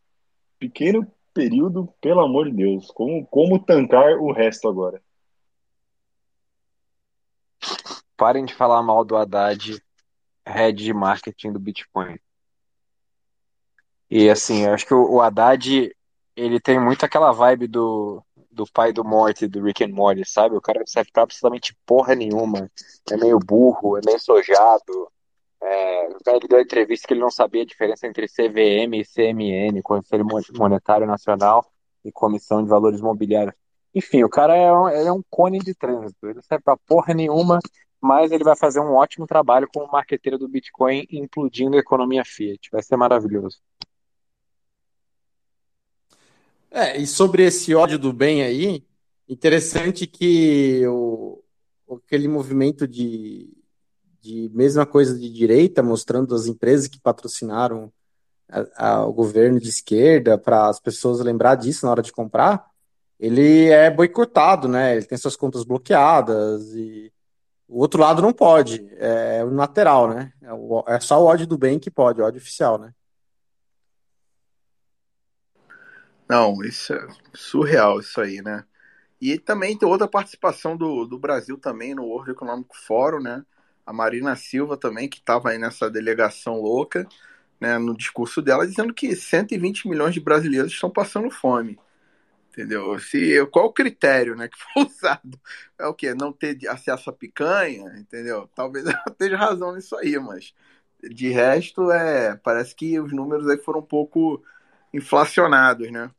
pequeno 0.58 1.06
período, 1.36 1.94
pelo 2.00 2.22
amor 2.22 2.50
de 2.50 2.56
Deus, 2.56 2.90
como, 2.92 3.28
como 3.28 3.60
tancar 3.60 4.18
o 4.18 4.32
resto 4.32 4.70
agora? 4.70 5.04
Parem 8.16 8.46
de 8.46 8.54
falar 8.54 8.82
mal 8.82 9.04
do 9.04 9.18
Haddad, 9.18 9.84
head 10.48 10.82
de 10.82 10.94
marketing 10.94 11.52
do 11.52 11.60
Bitcoin. 11.60 12.18
E 14.10 14.30
assim, 14.30 14.64
eu 14.64 14.74
acho 14.74 14.86
que 14.86 14.94
o, 14.94 15.20
Haddad, 15.20 15.94
ele 16.38 16.60
tem 16.62 16.80
muito 16.80 17.04
aquela 17.04 17.34
vibe 17.34 17.68
do, 17.68 18.24
do 18.50 18.66
pai 18.72 18.94
do 18.94 19.04
Morty, 19.04 19.48
do 19.48 19.62
Rick 19.62 19.84
and 19.84 19.90
Morty, 19.90 20.24
sabe? 20.26 20.56
O 20.56 20.62
cara 20.62 20.80
não 20.80 20.88
serve 20.88 21.12
pra 21.12 21.24
absolutamente 21.24 21.76
porra 21.86 22.16
nenhuma. 22.16 22.72
É 23.12 23.18
meio 23.18 23.38
burro, 23.40 23.98
é 23.98 24.02
meio 24.06 24.20
sojado. 24.20 25.12
É, 25.68 26.06
ele 26.06 26.48
deu 26.48 26.60
entrevista 26.60 27.08
que 27.08 27.14
ele 27.14 27.22
não 27.22 27.32
sabia 27.32 27.64
a 27.64 27.66
diferença 27.66 28.06
entre 28.06 28.28
CVM 28.28 29.00
e 29.00 29.06
CMN, 29.06 29.82
Conselho 29.82 30.26
Monetário 30.56 31.08
Nacional 31.08 31.66
e 32.04 32.12
Comissão 32.12 32.64
de 32.64 32.70
Valores 32.70 33.02
Mobiliários. 33.02 33.56
Enfim, 33.94 34.24
o 34.24 34.30
cara 34.30 34.56
é 34.56 34.72
um, 34.72 34.88
é 34.88 35.12
um 35.12 35.24
cone 35.30 35.60
de 35.60 35.74
trânsito. 35.74 36.28
Ele 36.28 36.36
não 36.36 36.44
serve 36.44 36.64
pra 36.64 36.78
porra 36.78 37.14
nenhuma 37.14 37.60
mas 38.06 38.32
ele 38.32 38.44
vai 38.44 38.56
fazer 38.56 38.80
um 38.80 38.94
ótimo 38.94 39.26
trabalho 39.26 39.68
como 39.74 39.92
marqueteiro 39.92 40.38
do 40.38 40.48
Bitcoin, 40.48 41.08
implodindo 41.10 41.76
a 41.76 41.80
economia 41.80 42.24
Fiat. 42.24 42.70
Vai 42.72 42.84
ser 42.84 42.96
maravilhoso. 42.96 43.58
É, 46.70 46.98
e 46.98 47.08
sobre 47.08 47.44
esse 47.46 47.74
ódio 47.74 47.98
do 47.98 48.14
bem 48.14 48.44
aí, 48.44 48.86
interessante 49.28 50.06
que 50.06 50.86
o, 50.88 51.42
aquele 52.06 52.28
movimento 52.28 52.88
de, 52.88 53.50
de 54.26 54.50
mesma 54.56 54.88
coisa 54.88 55.18
de 55.18 55.30
direita, 55.30 55.84
mostrando 55.84 56.34
as 56.34 56.48
empresas 56.48 56.88
que 56.88 57.00
patrocinaram 57.00 57.94
a, 58.50 58.88
a, 58.88 59.06
o 59.06 59.14
governo 59.14 59.60
de 59.60 59.70
esquerda, 59.70 60.36
para 60.36 60.68
as 60.68 60.80
pessoas 60.80 61.20
lembrar 61.20 61.54
disso 61.56 61.86
na 61.86 61.92
hora 61.92 62.02
de 62.02 62.12
comprar, 62.12 62.66
ele 63.20 63.70
é 63.70 63.90
boicotado, 63.90 64.68
né? 64.68 64.96
Ele 64.96 65.06
tem 65.06 65.18
suas 65.18 65.36
contas 65.36 65.64
bloqueadas 65.64 66.74
e 66.74 67.14
o 67.68 67.80
outro 67.80 68.02
lado 68.02 68.22
não 68.22 68.34
pode, 68.34 68.88
é 68.98 69.44
unilateral, 69.44 70.10
né? 70.10 70.34
É, 70.42 70.52
o, 70.52 70.84
é 70.88 71.00
só 71.00 71.22
o 71.22 71.26
ódio 71.26 71.46
do 71.46 71.58
bem 71.58 71.78
que 71.78 71.92
pode, 71.92 72.20
o 72.20 72.26
ódio 72.26 72.42
oficial, 72.42 72.80
né? 72.80 72.92
Não, 76.28 76.64
isso 76.64 76.94
é 76.94 77.08
surreal, 77.36 78.00
isso 78.00 78.20
aí, 78.20 78.42
né? 78.42 78.66
E 79.22 79.38
também 79.38 79.78
tem 79.78 79.88
outra 79.88 80.08
participação 80.08 80.76
do, 80.76 81.06
do 81.06 81.20
Brasil 81.20 81.58
também 81.60 81.94
no 81.94 82.06
World 82.06 82.32
Economic 82.32 82.76
Forum, 82.76 83.22
né? 83.22 83.46
A 83.86 83.94
Marina 83.94 84.36
Silva 84.36 84.78
também, 84.78 85.08
que 85.08 85.20
estava 85.20 85.50
aí 85.50 85.58
nessa 85.58 85.90
delegação 85.90 86.62
louca, 86.62 87.08
né, 87.60 87.78
no 87.78 87.96
discurso 87.96 88.42
dela, 88.42 88.68
dizendo 88.68 88.94
que 88.94 89.16
120 89.16 89.88
milhões 89.88 90.14
de 90.14 90.20
brasileiros 90.20 90.74
estão 90.74 90.90
passando 90.90 91.30
fome 91.30 91.80
entendeu? 92.56 92.98
Se, 93.00 93.46
qual 93.48 93.66
o 93.66 93.74
critério 93.74 94.36
né, 94.36 94.48
que 94.48 94.58
foi 94.58 94.84
usado? 94.88 95.40
É 95.78 95.86
o 95.86 95.94
quê? 95.94 96.14
Não 96.14 96.32
ter 96.32 96.58
acesso 96.70 97.10
a 97.10 97.14
picanha, 97.14 97.94
entendeu? 97.98 98.50
Talvez 98.56 98.86
ela 98.88 99.04
esteja 99.08 99.38
razão 99.38 99.76
nisso 99.76 99.96
aí, 99.98 100.18
mas 100.18 100.54
de 101.04 101.30
resto, 101.30 101.92
é, 101.92 102.36
parece 102.38 102.74
que 102.74 103.00
os 103.00 103.12
números 103.12 103.48
aí 103.48 103.58
foram 103.58 103.80
um 103.80 103.86
pouco 103.86 104.42
inflacionados, 104.94 105.92
né? 105.92 106.10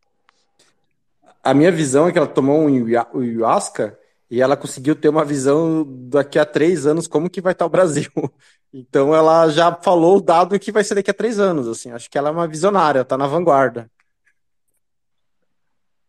A 1.42 1.55
minha 1.55 1.72
visão 1.72 2.07
é 2.07 2.12
que 2.12 2.18
ela 2.18 2.26
tomou 2.26 2.68
um 2.68 2.87
ayahuasca 3.20 3.98
e 4.31 4.41
ela 4.41 4.57
conseguiu 4.57 4.97
ter 4.97 5.09
uma 5.09 5.25
visão 5.25 5.85
daqui 5.87 6.39
a 6.39 6.45
três 6.45 6.87
anos 6.87 7.07
como 7.07 7.31
que 7.31 7.41
vai 7.41 7.53
estar 7.53 7.67
o 7.67 7.71
Brasil. 7.71 8.11
Então 8.79 9.15
ela 9.15 9.49
já 9.49 9.75
falou 9.75 10.19
o 10.19 10.21
dado 10.21 10.59
que 10.59 10.71
vai 10.71 10.85
ser 10.85 10.97
daqui 10.97 11.11
a 11.11 11.15
três 11.15 11.39
anos, 11.39 11.67
assim. 11.67 11.93
Acho 11.93 12.11
que 12.11 12.19
ela 12.19 12.29
é 12.29 12.33
uma 12.33 12.47
visionária, 12.47 13.01
está 13.01 13.17
na 13.17 13.27
vanguarda. 13.27 13.91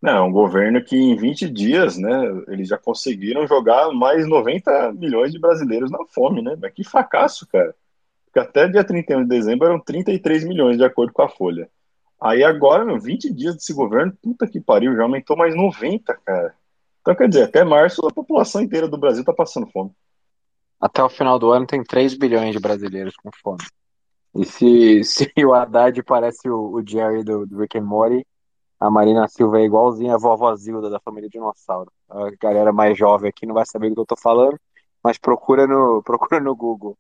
Não, 0.01 0.17
é 0.17 0.21
um 0.21 0.31
governo 0.31 0.83
que 0.83 0.97
em 0.97 1.15
20 1.15 1.49
dias, 1.49 1.97
né, 1.97 2.11
eles 2.49 2.67
já 2.67 2.77
conseguiram 2.77 3.47
jogar 3.47 3.91
mais 3.93 4.27
90 4.27 4.91
milhões 4.93 5.31
de 5.31 5.39
brasileiros 5.39 5.89
na 5.89 5.99
fome, 6.07 6.41
né? 6.41 6.57
Mas 6.59 6.73
que 6.73 6.83
fracasso, 6.83 7.47
cara. 7.47 7.73
Porque 8.25 8.39
até 8.39 8.67
dia 8.67 8.83
31 8.83 9.23
de 9.23 9.29
dezembro 9.29 9.67
eram 9.67 9.79
33 9.79 10.43
milhões, 10.43 10.77
de 10.77 10.83
acordo 10.83 11.13
com 11.13 11.21
a 11.21 11.29
Folha. 11.29 11.69
Aí 12.19 12.43
agora, 12.43 12.83
meu, 12.83 12.99
20 12.99 13.33
dias 13.33 13.55
desse 13.55 13.73
governo, 13.73 14.11
puta 14.21 14.47
que 14.47 14.59
pariu, 14.59 14.95
já 14.95 15.03
aumentou 15.03 15.37
mais 15.37 15.55
90, 15.55 16.13
cara. 16.25 16.53
Então, 17.07 17.15
quer 17.15 17.29
dizer, 17.29 17.43
até 17.43 17.63
março 17.63 18.05
a 18.05 18.11
população 18.11 18.61
inteira 18.61 18.85
do 18.85 18.97
Brasil 18.97 19.23
tá 19.23 19.31
passando 19.31 19.65
fome. 19.67 19.91
Até 20.77 21.01
o 21.01 21.07
final 21.07 21.39
do 21.39 21.53
ano 21.53 21.65
tem 21.65 21.81
3 21.81 22.13
bilhões 22.15 22.51
de 22.51 22.59
brasileiros 22.59 23.15
com 23.15 23.29
fome. 23.41 23.63
E 24.35 24.43
se, 24.43 25.03
se 25.07 25.31
o 25.45 25.53
Haddad 25.53 26.03
parece 26.03 26.49
o, 26.49 26.73
o 26.73 26.85
Jerry 26.85 27.23
do, 27.23 27.45
do 27.45 27.59
Rick 27.59 27.77
and 27.77 27.85
Morty, 27.85 28.27
a 28.77 28.91
Marina 28.91 29.25
Silva 29.29 29.61
é 29.61 29.63
igualzinha 29.63 30.15
a 30.15 30.17
vovó 30.17 30.53
Zilda 30.57 30.89
da 30.89 30.99
família 30.99 31.29
Dinossauro. 31.29 31.89
A 32.09 32.29
galera 32.41 32.73
mais 32.73 32.97
jovem 32.97 33.29
aqui 33.29 33.45
não 33.45 33.55
vai 33.55 33.65
saber 33.65 33.87
do 33.87 33.95
que 33.95 34.01
eu 34.01 34.05
tô 34.05 34.17
falando, 34.17 34.59
mas 35.01 35.17
procura 35.17 35.65
no, 35.65 36.03
procura 36.03 36.41
no 36.41 36.53
Google. 36.53 36.97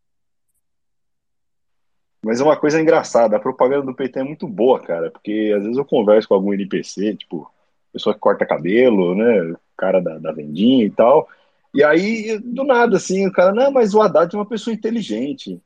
Mas 2.23 2.39
é 2.39 2.45
uma 2.45 2.55
coisa 2.55 2.79
engraçada, 2.79 3.35
a 3.35 3.41
propaganda 3.41 3.85
do 3.85 3.93
PT 3.93 4.19
é 4.19 4.23
muito 4.23 4.47
boa, 4.47 4.79
cara, 4.79 5.11
porque 5.11 5.53
às 5.53 5.63
vezes 5.63 5.77
eu 5.77 5.83
converso 5.83 6.29
com 6.29 6.33
algum 6.33 6.53
NPC, 6.53 7.17
tipo, 7.17 7.51
pessoa 7.97 8.13
que 8.13 8.19
corta 8.19 8.45
cabelo, 8.45 9.15
né, 9.15 9.55
cara 9.75 9.99
da, 9.99 10.17
da 10.17 10.31
vendinha 10.31 10.85
e 10.85 10.89
tal, 10.89 11.27
e 11.73 11.83
aí, 11.83 12.39
do 12.39 12.63
nada, 12.63 12.97
assim, 12.97 13.27
o 13.27 13.31
cara, 13.31 13.53
não, 13.53 13.71
mas 13.71 13.93
o 13.93 14.01
Haddad 14.01 14.33
é 14.33 14.39
uma 14.39 14.47
pessoa 14.47 14.73
inteligente. 14.73 15.61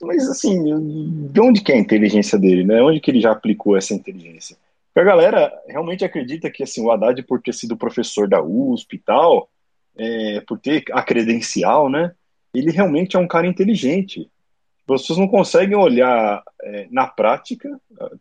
Mas, 0.00 0.28
assim, 0.28 0.62
de 1.28 1.40
onde 1.40 1.60
que 1.60 1.72
é 1.72 1.74
a 1.74 1.80
inteligência 1.80 2.38
dele, 2.38 2.62
né? 2.62 2.80
Onde 2.82 3.00
que 3.00 3.10
ele 3.10 3.20
já 3.20 3.32
aplicou 3.32 3.76
essa 3.76 3.94
inteligência? 3.94 4.56
Porque 4.86 5.00
a 5.00 5.10
galera 5.10 5.52
realmente 5.66 6.04
acredita 6.04 6.50
que, 6.50 6.62
assim, 6.62 6.84
o 6.84 6.90
Haddad, 6.90 7.20
por 7.22 7.40
ter 7.40 7.54
sido 7.54 7.76
professor 7.76 8.28
da 8.28 8.42
USP 8.42 8.94
e 8.94 8.98
tal, 8.98 9.48
é, 9.96 10.40
por 10.46 10.58
ter 10.60 10.84
a 10.92 11.02
credencial, 11.02 11.88
né? 11.88 12.12
Ele 12.54 12.70
realmente 12.70 13.16
é 13.16 13.18
um 13.18 13.26
cara 13.26 13.46
inteligente. 13.46 14.30
Vocês 14.86 15.18
não 15.18 15.28
conseguem 15.28 15.76
olhar 15.76 16.42
é, 16.62 16.88
na 16.90 17.06
prática 17.06 17.68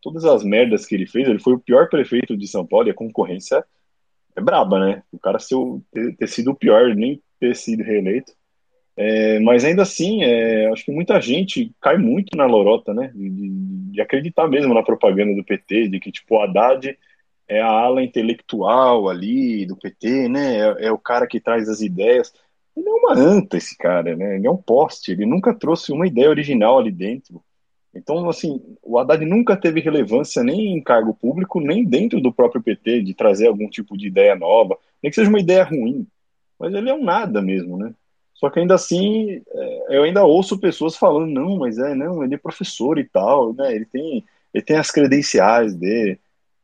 todas 0.02 0.26
as 0.26 0.44
merdas 0.44 0.86
que 0.86 0.96
ele 0.96 1.08
fez. 1.08 1.28
Ele 1.28 1.40
foi 1.40 1.54
o 1.54 1.60
pior 1.60 1.90
prefeito 1.90 2.38
de 2.38 2.48
São 2.48 2.66
Paulo 2.66 2.88
e 2.88 2.92
a 2.92 2.96
concorrência 2.96 3.66
é 4.36 4.42
braba, 4.42 4.80
né? 4.80 5.04
O 5.12 5.20
cara 5.20 5.40
ser, 5.40 5.56
ter, 5.92 6.16
ter 6.16 6.28
sido 6.28 6.52
o 6.52 6.56
pior, 6.56 6.96
nem 6.96 7.22
ter 7.40 7.56
sido 7.56 7.84
reeleito. 7.84 8.32
É, 8.96 9.40
mas 9.40 9.64
ainda 9.64 9.84
assim, 9.84 10.24
é, 10.24 10.68
acho 10.72 10.86
que 10.86 10.92
muita 10.92 11.20
gente 11.20 11.72
cai 11.82 11.98
muito 11.98 12.38
na 12.38 12.46
lorota, 12.46 12.94
né? 12.94 13.12
De, 13.14 13.30
de, 13.92 14.02
acreditar 14.02 14.48
mesmo 14.48 14.74
na 14.74 14.84
propaganda 14.84 15.34
do 15.36 15.44
PT, 15.44 15.88
de 15.90 16.00
que 16.00 16.12
tipo 16.12 16.36
o 16.36 16.42
Haddad 16.42 16.98
é 17.48 17.62
a 17.62 17.68
ala 17.68 18.04
intelectual 18.04 19.10
ali 19.10 19.66
do 19.66 19.76
PT, 19.76 20.30
né? 20.30 20.60
É, 20.60 20.88
é, 20.88 20.92
o 20.92 20.98
cara 20.98 21.28
que 21.28 21.40
traz 21.40 21.70
as 21.70 21.82
ideias. 21.82 22.34
Ele 22.82 22.90
é 22.90 22.94
uma 22.94 23.14
anta, 23.14 23.58
esse 23.58 23.78
cara, 23.78 24.16
né? 24.16 24.38
Ele 24.38 24.48
é 24.48 24.52
um 24.52 24.58
poste, 24.58 25.12
ele 25.12 25.26
nunca 25.26 25.54
trouxe 25.54 25.92
uma 25.92 26.08
ideia 26.08 26.30
original 26.30 26.80
ali 26.80 26.92
dentro. 26.92 27.44
Então, 27.94 28.28
assim, 28.28 28.60
o 28.82 28.98
Haddad 28.98 29.24
nunca 29.24 29.56
teve 29.56 29.82
relevância 29.82 30.44
nem 30.44 30.74
em 30.74 30.82
cargo 30.82 31.14
público, 31.14 31.60
nem 31.60 31.86
dentro 31.86 32.20
do 32.20 32.34
próprio 32.34 32.62
PT, 32.62 33.04
de 33.04 33.14
trazer 33.14 33.48
algum 33.48 33.70
tipo 33.70 33.96
de 33.96 34.08
ideia 34.08 34.36
nova, 34.36 34.78
nem 35.04 35.10
que 35.12 35.16
seja 35.16 35.30
uma 35.30 35.40
ideia 35.40 35.64
ruim. 35.64 36.08
Mas 36.58 36.74
ele 36.74 36.90
é 36.90 36.94
um 36.94 37.04
nada 37.04 37.42
mesmo, 37.42 37.78
né? 37.78 37.94
Só 38.34 38.50
que 38.50 38.60
ainda 38.60 38.74
assim, 38.74 39.44
é, 39.48 39.98
eu 39.98 40.04
ainda 40.04 40.24
ouço 40.26 40.60
pessoas 40.60 40.96
falando, 40.96 41.32
não, 41.32 41.58
mas 41.58 41.78
é, 41.78 41.94
não, 41.94 42.24
ele 42.24 42.34
é 42.34 42.38
professor 42.38 42.98
e 42.98 43.04
tal, 43.04 43.54
né? 43.54 43.76
Ele 43.76 43.86
tem, 43.86 44.26
ele 44.54 44.64
tem 44.64 44.78
as 44.78 44.90
credenciais 44.90 45.76
dele. 45.76 46.20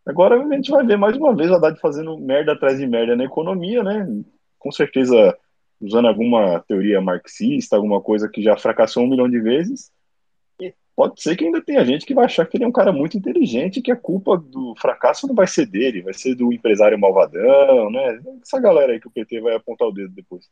Agora 0.05 0.41
a 0.41 0.55
gente 0.55 0.71
vai 0.71 0.83
ver 0.85 0.97
mais 0.97 1.15
uma 1.15 1.35
vez 1.35 1.51
o 1.51 1.55
Haddad 1.55 1.79
fazendo 1.79 2.17
merda 2.17 2.53
atrás 2.53 2.79
de 2.79 2.87
merda 2.87 3.15
na 3.15 3.25
economia, 3.25 3.83
né? 3.83 4.07
Com 4.57 4.71
certeza 4.71 5.37
usando 5.79 6.07
alguma 6.07 6.59
teoria 6.67 6.99
marxista, 7.01 7.75
alguma 7.75 8.01
coisa 8.01 8.29
que 8.29 8.41
já 8.41 8.57
fracassou 8.57 9.03
um 9.03 9.09
milhão 9.09 9.29
de 9.29 9.39
vezes 9.39 9.91
pode 10.97 11.21
ser 11.21 11.35
que 11.35 11.45
ainda 11.45 11.61
tenha 11.61 11.85
gente 11.85 12.07
que 12.07 12.15
vai 12.15 12.25
achar 12.25 12.43
que 12.47 12.57
ele 12.57 12.63
é 12.63 12.67
um 12.67 12.71
cara 12.71 12.91
muito 12.91 13.15
inteligente 13.15 13.77
e 13.77 13.81
que 13.83 13.91
a 13.91 13.95
culpa 13.95 14.35
do 14.35 14.73
fracasso 14.81 15.27
não 15.27 15.35
vai 15.35 15.45
ser 15.45 15.67
dele, 15.67 16.01
vai 16.01 16.13
ser 16.15 16.33
do 16.33 16.51
empresário 16.51 16.97
malvadão, 16.97 17.91
né? 17.91 18.19
Essa 18.41 18.59
galera 18.59 18.93
aí 18.93 18.99
que 18.99 19.07
o 19.07 19.11
PT 19.11 19.39
vai 19.39 19.53
apontar 19.53 19.87
o 19.87 19.91
dedo 19.91 20.11
depois. 20.15 20.49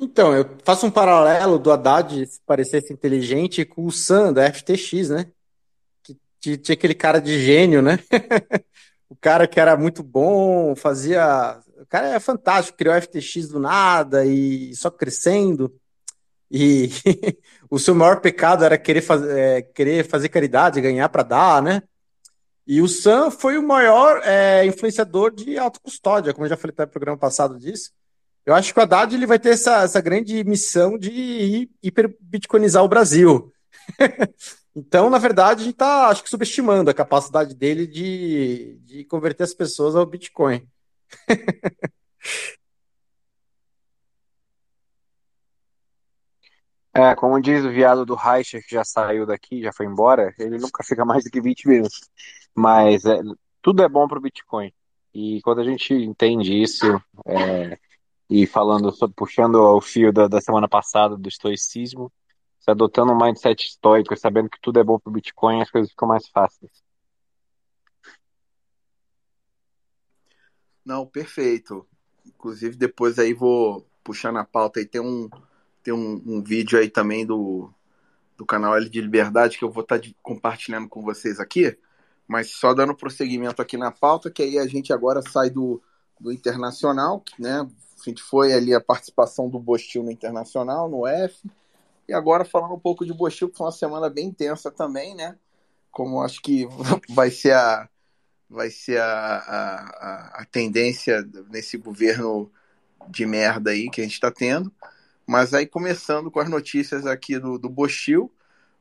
Então, 0.00 0.34
eu 0.34 0.48
faço 0.64 0.86
um 0.86 0.90
paralelo 0.90 1.58
do 1.58 1.70
Haddad 1.70 2.26
se 2.26 2.40
parecesse 2.46 2.90
inteligente 2.90 3.66
com 3.66 3.84
o 3.84 3.92
Sam 3.92 4.32
da 4.32 4.50
FTX, 4.50 5.10
né? 5.10 5.26
Que 6.40 6.56
tinha 6.56 6.74
aquele 6.74 6.94
cara 6.94 7.18
de 7.20 7.38
gênio, 7.38 7.82
né? 7.82 7.98
o 9.10 9.16
cara 9.16 9.46
que 9.46 9.60
era 9.60 9.76
muito 9.76 10.02
bom, 10.02 10.74
fazia. 10.74 11.60
O 11.86 11.88
cara 11.88 12.08
é 12.08 12.18
fantástico, 12.18 12.76
criou 12.76 12.92
a 12.92 13.00
FTX 13.00 13.46
do 13.46 13.60
nada 13.60 14.26
e 14.26 14.74
só 14.74 14.90
crescendo. 14.90 15.72
E 16.50 16.90
o 17.70 17.78
seu 17.78 17.94
maior 17.94 18.20
pecado 18.20 18.64
era 18.64 18.76
querer, 18.76 19.02
faz, 19.02 19.22
é, 19.22 19.62
querer 19.62 20.04
fazer 20.04 20.28
caridade, 20.28 20.80
ganhar 20.80 21.08
para 21.08 21.22
dar, 21.22 21.62
né? 21.62 21.80
E 22.66 22.82
o 22.82 22.88
Sam 22.88 23.30
foi 23.30 23.56
o 23.56 23.62
maior 23.62 24.20
é, 24.24 24.66
influenciador 24.66 25.32
de 25.32 25.56
autocustódia, 25.56 26.34
como 26.34 26.44
eu 26.44 26.50
já 26.50 26.56
falei 26.56 26.74
no 26.76 26.88
programa 26.88 27.16
passado 27.16 27.56
disso. 27.56 27.92
Eu 28.44 28.52
acho 28.52 28.74
que 28.74 28.80
o 28.80 28.82
Haddad 28.82 29.14
ele 29.14 29.26
vai 29.26 29.38
ter 29.38 29.50
essa, 29.50 29.84
essa 29.84 30.00
grande 30.00 30.42
missão 30.42 30.98
de 30.98 31.70
hiperbitcoinizar 31.80 32.82
o 32.82 32.88
Brasil. 32.88 33.52
então, 34.74 35.08
na 35.08 35.18
verdade, 35.18 35.60
a 35.60 35.64
gente 35.64 35.74
está, 35.74 36.08
acho 36.08 36.24
que, 36.24 36.30
subestimando 36.30 36.90
a 36.90 36.94
capacidade 36.94 37.54
dele 37.54 37.86
de, 37.86 38.76
de 38.82 39.04
converter 39.04 39.44
as 39.44 39.54
pessoas 39.54 39.94
ao 39.94 40.04
Bitcoin. 40.04 40.66
É, 46.96 47.14
como 47.14 47.38
diz 47.42 47.62
o 47.62 47.70
viado 47.70 48.06
do 48.06 48.14
Reicher, 48.14 48.64
que 48.66 48.74
já 48.74 48.82
saiu 48.82 49.26
daqui, 49.26 49.62
já 49.62 49.70
foi 49.70 49.84
embora, 49.84 50.34
ele 50.38 50.56
nunca 50.56 50.82
fica 50.82 51.04
mais 51.04 51.24
do 51.24 51.30
que 51.30 51.42
20 51.42 51.68
minutos. 51.68 52.00
Mas 52.54 53.04
é, 53.04 53.20
tudo 53.60 53.82
é 53.82 53.88
bom 53.88 54.08
para 54.08 54.16
o 54.16 54.20
Bitcoin. 54.20 54.72
E 55.12 55.42
quando 55.42 55.60
a 55.60 55.64
gente 55.64 55.92
entende 55.92 56.54
isso, 56.58 56.86
é, 57.26 57.78
e 58.30 58.46
falando, 58.46 58.90
puxando 59.14 59.56
o 59.56 59.80
fio 59.80 60.10
da, 60.10 60.26
da, 60.26 60.40
semana 60.40 60.66
passada 60.66 61.18
do 61.18 61.28
estoicismo, 61.28 62.10
se 62.60 62.70
adotando 62.70 63.12
um 63.12 63.18
mindset 63.18 63.66
estoico, 63.66 64.16
sabendo 64.16 64.48
que 64.48 64.60
tudo 64.62 64.80
é 64.80 64.84
bom 64.84 64.98
para 64.98 65.10
o 65.10 65.12
Bitcoin, 65.12 65.60
as 65.60 65.70
coisas 65.70 65.90
ficam 65.90 66.08
mais 66.08 66.26
fáceis. 66.28 66.85
Não, 70.86 71.04
perfeito. 71.04 71.84
Inclusive, 72.24 72.76
depois 72.76 73.18
aí 73.18 73.34
vou 73.34 73.84
puxar 74.04 74.32
na 74.32 74.44
pauta 74.44 74.78
aí, 74.78 74.86
tem 74.86 75.00
um 75.00 75.28
tem 75.82 75.92
um, 75.92 76.22
um, 76.26 76.42
vídeo 76.42 76.78
aí 76.78 76.88
também 76.88 77.24
do, 77.24 77.70
do 78.36 78.44
canal 78.44 78.76
L 78.76 78.88
de 78.88 79.00
Liberdade 79.00 79.56
que 79.56 79.64
eu 79.64 79.70
vou 79.70 79.82
estar 79.82 80.00
tá 80.00 80.08
compartilhando 80.20 80.88
com 80.88 81.02
vocês 81.02 81.38
aqui, 81.38 81.76
mas 82.26 82.50
só 82.50 82.74
dando 82.74 82.94
prosseguimento 82.94 83.62
aqui 83.62 83.76
na 83.76 83.92
pauta, 83.92 84.30
que 84.30 84.42
aí 84.42 84.58
a 84.58 84.66
gente 84.66 84.92
agora 84.92 85.22
sai 85.22 85.48
do, 85.48 85.80
do 86.20 86.32
Internacional, 86.32 87.22
né? 87.38 87.60
A 87.60 88.04
gente 88.04 88.20
foi 88.22 88.52
ali 88.52 88.74
a 88.74 88.80
participação 88.80 89.48
do 89.48 89.60
Bostil 89.60 90.02
no 90.02 90.10
Internacional, 90.10 90.88
no 90.88 91.06
F, 91.06 91.48
e 92.08 92.12
agora 92.12 92.44
falando 92.44 92.74
um 92.74 92.80
pouco 92.80 93.06
de 93.06 93.12
Bostil, 93.12 93.48
que 93.48 93.56
foi 93.56 93.66
uma 93.66 93.72
semana 93.72 94.10
bem 94.10 94.26
intensa 94.26 94.72
também, 94.72 95.14
né? 95.14 95.36
Como 95.92 96.20
acho 96.20 96.42
que 96.42 96.66
vai 97.10 97.30
ser 97.30 97.54
a, 97.54 97.88
vai 98.48 98.70
ser 98.70 99.00
a, 99.00 99.06
a, 99.06 100.42
a 100.42 100.44
tendência 100.44 101.26
nesse 101.50 101.76
governo 101.76 102.50
de 103.08 103.26
merda 103.26 103.70
aí 103.70 103.90
que 103.90 104.00
a 104.00 104.04
gente 104.04 104.14
está 104.14 104.30
tendo. 104.30 104.72
Mas 105.26 105.52
aí, 105.52 105.66
começando 105.66 106.30
com 106.30 106.38
as 106.38 106.48
notícias 106.48 107.06
aqui 107.06 107.38
do, 107.38 107.58
do 107.58 107.68
Bochil, 107.68 108.32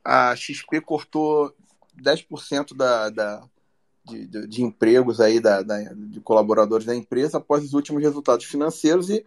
a 0.04 0.36
XP 0.36 0.80
cortou 0.82 1.56
10% 2.00 2.76
da, 2.76 3.10
da, 3.10 3.44
de, 4.06 4.28
de, 4.28 4.48
de, 4.48 4.64
empregos 4.64 5.20
aí 5.20 5.40
da, 5.40 5.64
da, 5.64 5.82
de 5.94 6.22
colaboradores 6.22 6.86
da 6.86 6.96
empresa 6.96 7.40
após 7.40 7.64
os 7.64 7.74
últimos 7.74 8.04
resultados 8.04 8.46
financeiros 8.46 9.10
e, 9.10 9.26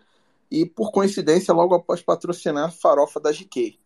e 0.51 0.65
por 0.65 0.93
coincidência, 0.93 1.53
logo 1.53 1.75
após 1.75 2.01
patrocinar 2.01 2.67
a 2.67 2.71
farofa 2.71 3.19
da 3.19 3.33
GK. 3.33 3.79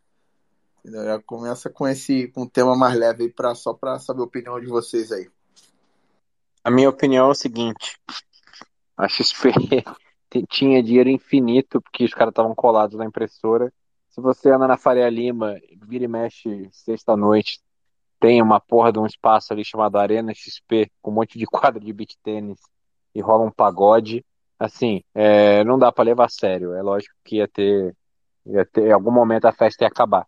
Já 0.84 1.22
começa 1.22 1.70
com 1.70 1.88
esse 1.88 2.28
com 2.28 2.42
um 2.42 2.48
tema 2.48 2.76
mais 2.76 2.98
leve 2.98 3.24
aí 3.24 3.30
pra, 3.30 3.54
só 3.54 3.72
para 3.72 3.98
saber 3.98 4.20
a 4.20 4.24
opinião 4.24 4.60
de 4.60 4.66
vocês 4.66 5.10
aí. 5.12 5.30
A 6.64 6.70
minha 6.70 6.88
opinião 6.88 7.26
é 7.26 7.30
o 7.30 7.34
seguinte: 7.34 7.98
a 8.96 9.08
XP 9.08 9.50
tinha 10.48 10.82
dinheiro 10.82 11.10
infinito, 11.10 11.80
porque 11.80 12.04
os 12.04 12.14
caras 12.14 12.30
estavam 12.30 12.54
colados 12.54 12.96
na 12.96 13.04
impressora. 13.04 13.72
Se 14.08 14.20
você 14.20 14.50
anda 14.50 14.68
na 14.68 14.76
Faria 14.76 15.08
Lima, 15.08 15.56
vira 15.86 16.04
e 16.04 16.08
mexe 16.08 16.68
sexta-noite, 16.70 17.60
tem 18.20 18.40
uma 18.40 18.60
porra 18.60 18.92
de 18.92 18.98
um 18.98 19.06
espaço 19.06 19.52
ali 19.52 19.64
chamado 19.64 19.98
Arena 19.98 20.32
XP, 20.32 20.90
com 21.00 21.10
um 21.10 21.14
monte 21.14 21.38
de 21.38 21.46
quadro 21.46 21.84
de 21.84 21.92
beat 21.92 22.14
tênis 22.22 22.60
e 23.14 23.20
rola 23.20 23.44
um 23.44 23.50
pagode. 23.50 24.24
Assim, 24.58 25.02
é, 25.14 25.64
não 25.64 25.78
dá 25.78 25.90
para 25.90 26.04
levar 26.04 26.26
a 26.26 26.28
sério. 26.28 26.74
É 26.74 26.82
lógico 26.82 27.14
que 27.24 27.36
ia 27.36 27.48
ter, 27.48 27.96
ia 28.46 28.64
ter, 28.66 28.86
em 28.88 28.92
algum 28.92 29.10
momento 29.10 29.46
a 29.46 29.52
festa 29.52 29.84
ia 29.84 29.88
acabar. 29.88 30.26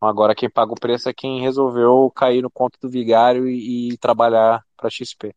Agora 0.00 0.34
quem 0.34 0.50
paga 0.50 0.72
o 0.72 0.80
preço 0.80 1.08
é 1.08 1.14
quem 1.14 1.40
resolveu 1.40 2.10
cair 2.14 2.42
no 2.42 2.50
conto 2.50 2.78
do 2.82 2.90
vigário 2.90 3.48
e, 3.48 3.92
e 3.92 3.98
trabalhar 3.98 4.62
para 4.76 4.90
XP. 4.90 5.34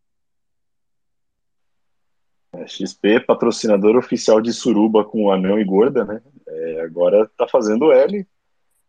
É, 2.57 2.67
XP, 2.67 3.19
patrocinador 3.21 3.95
oficial 3.95 4.41
de 4.41 4.53
Suruba 4.53 5.03
com 5.03 5.31
Anão 5.31 5.59
e 5.59 5.63
Gorda, 5.63 6.05
né? 6.05 6.21
É, 6.47 6.81
agora 6.81 7.29
tá 7.37 7.47
fazendo 7.47 7.91
L. 7.91 8.25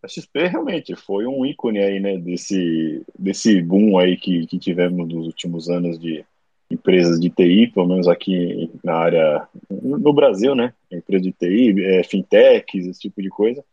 A 0.02 0.08
XP 0.08 0.46
realmente 0.46 0.94
foi 0.94 1.26
um 1.26 1.44
ícone 1.44 1.78
aí, 1.78 2.00
né? 2.00 2.18
Desse, 2.18 3.02
desse 3.18 3.60
boom 3.62 3.98
aí 3.98 4.16
que, 4.16 4.46
que 4.46 4.58
tivemos 4.58 5.08
nos 5.08 5.26
últimos 5.26 5.68
anos 5.68 5.98
de 5.98 6.24
empresas 6.70 7.20
de 7.20 7.30
TI, 7.30 7.68
pelo 7.68 7.86
menos 7.86 8.08
aqui 8.08 8.70
na 8.82 8.94
área, 8.94 9.48
no 9.70 10.12
Brasil, 10.12 10.54
né? 10.54 10.72
Empresa 10.90 11.24
de 11.24 11.32
TI, 11.32 11.84
é, 11.84 12.02
fintechs, 12.04 12.86
esse 12.86 13.00
tipo 13.00 13.22
de 13.22 13.28
coisa. 13.28 13.64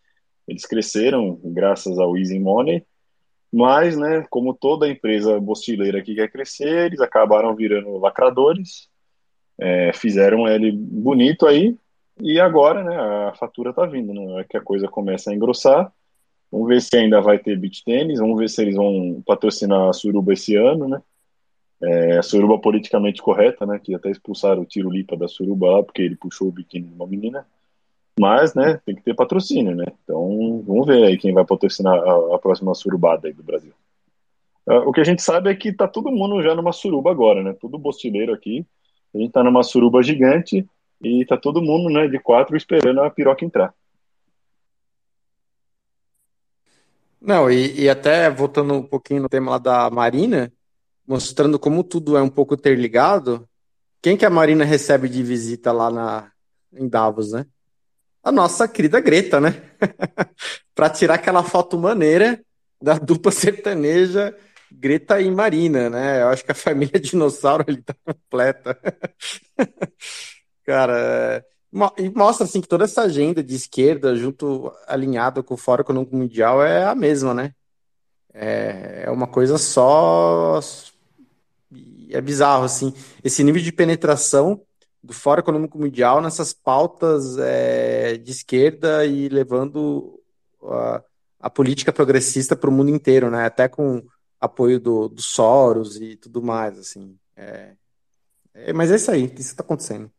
Eles 0.48 0.66
cresceram 0.66 1.40
graças 1.44 1.98
ao 1.98 2.18
Easy 2.18 2.40
Money, 2.40 2.84
mas, 3.52 3.96
né, 3.96 4.26
como 4.30 4.54
toda 4.54 4.90
empresa 4.90 5.40
bostileira 5.40 6.02
que 6.02 6.16
quer 6.16 6.32
crescer, 6.32 6.88
eles 6.88 7.00
acabaram 7.00 7.56
virando 7.56 7.98
lacradores, 7.98 8.90
é, 9.60 9.92
fizeram 9.94 10.48
ele 10.48 10.72
bonito 10.72 11.46
aí, 11.46 11.76
e 12.20 12.40
agora, 12.40 12.84
né, 12.84 12.96
a 12.96 13.34
fatura 13.36 13.74
tá 13.74 13.86
vindo, 13.86 14.14
né, 14.14 14.42
é 14.42 14.44
que 14.44 14.58
a 14.58 14.62
coisa 14.62 14.88
começa 14.88 15.32
a 15.32 15.36
engrossar. 15.36 15.92
Vamos 16.52 16.68
ver 16.68 16.82
se 16.82 16.96
ainda 16.96 17.20
vai 17.20 17.40
ter 17.40 17.58
beach 17.58 17.84
tênis, 17.84 18.20
vamos 18.20 18.38
ver 18.38 18.48
se 18.48 18.62
eles 18.62 18.76
vão 18.76 19.24
patrocinar 19.26 19.90
a 19.90 19.94
Suruba 19.94 20.34
esse 20.34 20.56
ano, 20.56 20.88
né? 20.88 21.02
É, 21.82 22.20
a 22.20 22.22
Suruba 22.22 22.60
politicamente 22.60 23.24
correta, 23.24 23.66
né? 23.66 23.80
Que 23.84 23.96
até 23.96 24.12
expulsaram 24.12 24.62
o 24.62 24.66
Tiro 24.66 24.92
Lipa 24.92 25.18
da 25.18 25.28
Suruba 25.28 25.72
lá, 25.72 25.84
porque 25.84 26.04
ele 26.04 26.16
puxou 26.16 26.50
o 26.50 26.52
biquíni 26.52 26.86
de 26.88 26.94
uma 26.94 27.08
menina. 27.08 27.48
Mas, 28.20 28.54
né, 28.54 28.80
tem 28.86 28.94
que 28.94 29.02
ter 29.02 29.16
patrocínio, 29.16 29.76
né? 29.76 29.86
Então, 30.04 30.64
vamos 30.68 30.86
ver 30.86 31.04
aí 31.04 31.18
quem 31.18 31.34
vai 31.34 31.44
patrocinar 31.44 31.98
a, 31.98 32.36
a 32.36 32.38
próxima 32.38 32.76
surubada 32.76 33.28
aí 33.28 33.34
do 33.34 33.42
Brasil. 33.42 33.74
Uh, 34.68 34.88
o 34.88 34.92
que 34.92 35.02
a 35.02 35.04
gente 35.04 35.24
sabe 35.24 35.50
é 35.50 35.56
que 35.56 35.74
tá 35.74 35.88
todo 35.88 36.12
mundo 36.12 36.40
já 36.44 36.54
numa 36.54 36.72
suruba 36.72 37.10
agora, 37.10 37.42
né? 37.42 37.56
Todo 37.60 37.80
bostileiro 37.80 38.32
aqui. 38.32 38.64
A 39.14 39.18
gente 39.18 39.32
tá 39.32 39.44
numa 39.44 39.64
suruba 39.64 40.02
gigante 40.02 40.68
e 41.02 41.26
tá 41.26 41.38
todo 41.38 41.62
mundo, 41.62 41.90
né, 41.90 42.08
de 42.08 42.18
quatro 42.20 42.56
esperando 42.56 43.02
a 43.02 43.10
piroca 43.10 43.46
entrar. 43.46 43.74
Não, 47.22 47.50
e, 47.50 47.82
e 47.82 47.90
até 47.90 48.30
voltando 48.30 48.74
um 48.74 48.84
pouquinho 48.84 49.22
no 49.22 49.30
tema 49.30 49.52
lá 49.52 49.58
da 49.58 49.90
Marina, 49.90 50.52
mostrando 51.08 51.58
como 51.58 51.84
tudo 51.84 52.18
é 52.18 52.22
um 52.22 52.30
pouco 52.30 52.54
interligado, 52.54 53.48
quem 54.02 54.18
que 54.18 54.26
a 54.26 54.30
Marina 54.30 54.66
recebe 54.66 55.08
de 55.08 55.24
visita 55.24 55.72
lá 55.72 55.90
na, 55.90 56.32
em 56.74 56.88
Davos, 56.88 57.32
né? 57.32 57.46
A 58.22 58.32
nossa 58.32 58.68
querida 58.68 59.00
Greta, 59.00 59.40
né? 59.40 59.62
para 60.76 60.90
tirar 60.90 61.16
aquela 61.16 61.44
foto 61.44 61.78
maneira 61.78 62.42
da 62.82 62.98
dupla 62.98 63.32
sertaneja 63.32 64.36
Greta 64.80 65.22
e 65.22 65.30
Marina, 65.32 65.90
né? 65.90 66.22
Eu 66.22 66.30
acho 66.30 66.44
que 66.44 66.52
a 66.52 66.56
família 66.56 67.00
dinossauro 67.00 67.66
ali 67.68 67.82
tá 67.82 67.96
completa. 68.06 68.78
Cara, 70.66 71.46
e 71.98 72.10
mostra 72.10 72.46
assim 72.46 72.62
que 72.62 72.68
toda 72.68 72.86
essa 72.86 73.02
agenda 73.02 73.44
de 73.44 73.56
esquerda, 73.56 74.16
junto 74.16 74.72
alinhada 74.88 75.44
com 75.44 75.56
o 75.56 75.58
Fórum 75.58 75.82
Econômico 75.82 76.16
Mundial, 76.16 76.64
é 76.64 76.86
a 76.86 76.96
mesma, 76.96 77.34
né? 77.34 77.54
É, 78.34 79.04
é 79.06 79.12
uma 79.12 79.28
coisa 79.28 79.58
só 79.58 80.60
é 82.12 82.22
bizarro, 82.22 82.64
assim, 82.64 82.94
esse 83.24 83.44
nível 83.44 83.62
de 83.62 83.72
penetração 83.72 84.62
do 85.04 85.14
Fórum 85.14 85.40
Econômico 85.40 85.78
Mundial 85.78 86.22
nessas 86.22 86.54
pautas 86.54 87.38
é, 87.40 88.18
de 88.18 88.32
esquerda 88.32 89.06
e 89.06 89.28
levando 89.28 90.22
a, 90.64 91.04
a 91.40 91.50
política 91.50 91.92
progressista 91.92 92.56
para 92.56 92.70
o 92.70 92.74
mundo 92.74 92.90
inteiro, 92.90 93.30
né? 93.30 93.46
Até 93.46 93.68
com 93.68 94.04
apoio 94.44 94.78
do, 94.78 95.08
do 95.08 95.22
Soros 95.22 95.96
e 95.96 96.18
tudo 96.18 96.44
mais, 96.44 96.78
assim. 96.78 97.18
É, 97.36 97.76
é, 98.54 98.74
mas 98.74 98.92
é 98.92 98.96
isso 98.96 99.10
aí, 99.10 99.26
isso 99.26 99.40
está 99.40 99.64
acontecendo. 99.64 100.12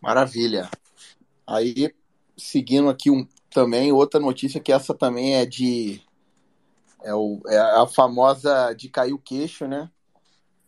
Maravilha. 0.00 0.70
Aí, 1.46 1.94
seguindo 2.36 2.90
aqui 2.90 3.10
um, 3.10 3.26
também, 3.50 3.90
outra 3.90 4.20
notícia 4.20 4.60
que 4.60 4.70
essa 4.72 4.94
também 4.94 5.36
é 5.36 5.46
de 5.46 6.02
é, 7.02 7.14
o, 7.14 7.40
é 7.46 7.58
a 7.58 7.86
famosa 7.86 8.74
de 8.74 8.88
cair 8.90 9.14
o 9.14 9.18
queixo, 9.18 9.66
né? 9.66 9.90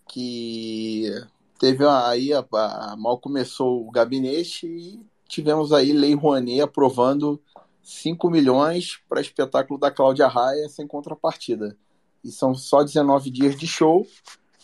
Que 0.08 1.10
teve 1.58 1.86
aí, 1.86 2.32
a, 2.32 2.44
a, 2.50 2.96
mal 2.96 3.18
começou 3.18 3.86
o 3.86 3.90
gabinete 3.90 4.66
e 4.66 5.00
tivemos 5.28 5.72
aí 5.72 5.92
Lei 5.92 6.14
Rouanet 6.14 6.62
aprovando 6.62 7.40
5 7.82 8.30
milhões 8.30 9.00
para 9.08 9.20
espetáculo 9.20 9.78
da 9.78 9.90
Cláudia 9.90 10.28
Raia 10.28 10.68
sem 10.68 10.86
contrapartida. 10.86 11.76
E 12.22 12.30
são 12.30 12.54
só 12.54 12.82
19 12.82 13.30
dias 13.30 13.56
de 13.56 13.66
show, 13.66 14.06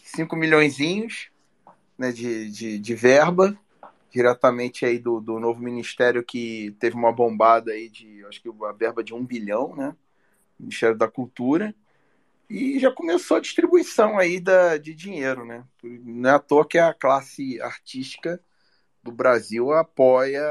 5 0.05 0.37
milhõeszinhos 0.37 1.31
né, 1.99 2.13
de, 2.13 2.51
de, 2.51 2.79
de 2.79 2.95
verba, 2.95 3.59
diretamente 4.11 4.87
aí 4.87 4.99
do, 4.99 5.21
do 5.21 5.41
novo 5.41 5.61
ministério 5.61 6.23
que 6.23 6.75
teve 6.79 6.97
uma 6.97 7.13
bombada 7.13 7.73
aí 7.73 7.89
de, 7.89 8.25
acho 8.27 8.41
que 8.41 8.49
a 8.49 8.73
verba 8.73 9.03
de 9.03 9.13
um 9.13 9.25
bilhão, 9.25 9.75
né? 9.75 9.95
Ministério 10.59 10.97
da 10.97 11.07
Cultura, 11.07 11.75
e 12.49 12.79
já 12.79 12.91
começou 12.91 13.37
a 13.37 13.41
distribuição 13.41 14.19
aí 14.19 14.41
da, 14.41 14.77
de 14.77 14.95
dinheiro, 14.95 15.45
né? 15.45 15.65
Não 15.83 16.31
é 16.31 16.33
à 16.33 16.39
toa 16.39 16.67
que 16.67 16.79
a 16.79 16.95
classe 16.95 17.61
artística 17.61 18.41
do 19.03 19.13
Brasil 19.13 19.73
apoia 19.73 20.43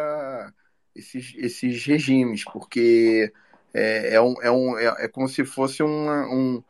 esses, 0.97 1.33
esses 1.37 1.85
regimes, 1.85 2.43
porque 2.43 3.31
é, 3.73 4.15
é, 4.15 4.21
um, 4.21 4.41
é, 4.41 4.51
um, 4.51 4.77
é, 4.77 5.05
é 5.05 5.07
como 5.07 5.27
se 5.27 5.45
fosse 5.45 5.83
uma, 5.83 6.25
um, 6.27 6.63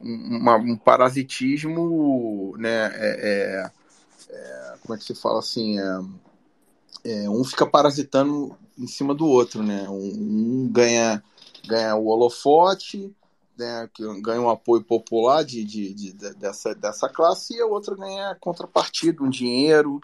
uma, 0.00 0.56
um 0.56 0.76
parasitismo, 0.76 2.54
né? 2.58 2.92
É, 2.94 3.70
é, 4.30 4.34
é, 4.34 4.74
como 4.82 4.94
é 4.94 4.98
que 4.98 5.04
se 5.04 5.14
fala 5.14 5.38
assim? 5.40 5.78
É, 7.04 7.28
um 7.28 7.44
fica 7.44 7.66
parasitando 7.66 8.56
em 8.78 8.86
cima 8.86 9.14
do 9.14 9.26
outro, 9.26 9.62
né? 9.62 9.88
Um, 9.88 10.64
um 10.64 10.68
ganha 10.70 11.22
ganha 11.66 11.94
o 11.94 12.06
holofote, 12.06 13.14
né, 13.56 13.88
ganha 14.20 14.40
um 14.40 14.50
apoio 14.50 14.82
popular 14.82 15.44
de, 15.44 15.64
de, 15.64 15.94
de, 15.94 16.12
dessa, 16.34 16.74
dessa 16.74 17.08
classe, 17.08 17.54
e 17.54 17.60
a 17.60 17.66
outra 17.66 17.94
ganha 17.94 18.36
contrapartida, 18.40 19.22
um 19.22 19.30
dinheiro, 19.30 20.00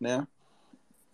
né? 0.00 0.26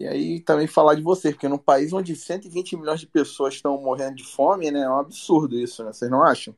E 0.00 0.08
aí 0.08 0.40
também 0.40 0.66
falar 0.66 0.94
de 0.94 1.02
você, 1.02 1.30
porque 1.30 1.46
num 1.46 1.58
país 1.58 1.92
onde 1.92 2.16
120 2.16 2.74
milhões 2.74 3.00
de 3.00 3.06
pessoas 3.06 3.52
estão 3.52 3.78
morrendo 3.82 4.16
de 4.16 4.24
fome, 4.24 4.70
né? 4.70 4.80
É 4.80 4.88
um 4.88 4.98
absurdo 4.98 5.54
isso, 5.58 5.84
né? 5.84 5.92
Vocês 5.92 6.10
não 6.10 6.22
acham? 6.22 6.54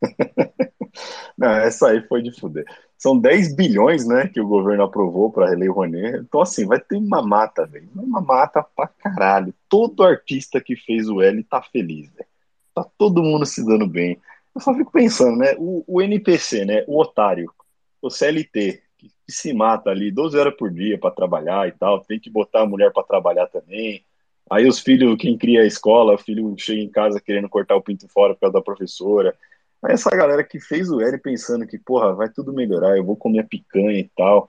não, 1.36 1.50
essa 1.50 1.88
aí 1.88 2.00
foi 2.08 2.22
de 2.22 2.32
fuder. 2.32 2.64
São 2.96 3.18
10 3.18 3.54
bilhões, 3.54 4.06
né, 4.06 4.28
que 4.28 4.40
o 4.40 4.48
governo 4.48 4.84
aprovou 4.84 5.30
para 5.30 5.52
a 5.52 5.54
Lei 5.54 5.68
Rouanet. 5.68 6.20
Então, 6.20 6.40
assim, 6.40 6.64
vai 6.64 6.80
ter 6.80 6.96
uma 6.96 7.20
mata, 7.20 7.66
velho. 7.66 7.90
Uma 7.94 8.22
mata 8.22 8.62
pra 8.74 8.88
caralho. 8.88 9.52
Todo 9.68 10.02
artista 10.02 10.62
que 10.62 10.74
fez 10.74 11.06
o 11.06 11.20
L 11.20 11.44
tá 11.44 11.60
feliz, 11.60 12.10
velho. 12.14 12.28
Tá 12.74 12.82
todo 12.96 13.22
mundo 13.22 13.44
se 13.44 13.62
dando 13.62 13.86
bem. 13.86 14.18
Eu 14.54 14.62
só 14.62 14.74
fico 14.74 14.90
pensando, 14.90 15.36
né, 15.36 15.54
o, 15.58 15.84
o 15.86 16.00
NPC, 16.00 16.64
né, 16.64 16.82
o 16.88 16.98
otário, 16.98 17.52
o 18.00 18.08
CLT, 18.08 18.82
que, 19.28 19.32
se 19.32 19.52
mata 19.52 19.90
ali 19.90 20.10
12 20.10 20.38
horas 20.38 20.56
por 20.56 20.70
dia 20.70 20.98
para 20.98 21.10
trabalhar 21.10 21.68
e 21.68 21.72
tal, 21.72 22.00
tem 22.00 22.18
que 22.18 22.30
botar 22.30 22.62
a 22.62 22.66
mulher 22.66 22.90
para 22.90 23.02
trabalhar 23.02 23.46
também. 23.46 24.02
Aí 24.50 24.66
os 24.66 24.80
filhos, 24.80 25.16
quem 25.18 25.36
cria 25.36 25.60
a 25.60 25.66
escola, 25.66 26.14
o 26.14 26.18
filho 26.18 26.54
chega 26.56 26.80
em 26.80 26.88
casa 26.88 27.20
querendo 27.20 27.48
cortar 27.48 27.76
o 27.76 27.82
pinto 27.82 28.08
fora 28.08 28.32
por 28.32 28.40
causa 28.40 28.54
da 28.54 28.62
professora. 28.62 29.36
Aí 29.82 29.92
essa 29.92 30.10
galera 30.10 30.42
que 30.42 30.58
fez 30.58 30.90
o 30.90 31.00
L 31.02 31.18
pensando 31.18 31.66
que, 31.66 31.78
porra, 31.78 32.14
vai 32.14 32.30
tudo 32.30 32.52
melhorar, 32.52 32.96
eu 32.96 33.04
vou 33.04 33.16
comer 33.16 33.46
picanha 33.46 33.98
e 33.98 34.10
tal. 34.16 34.48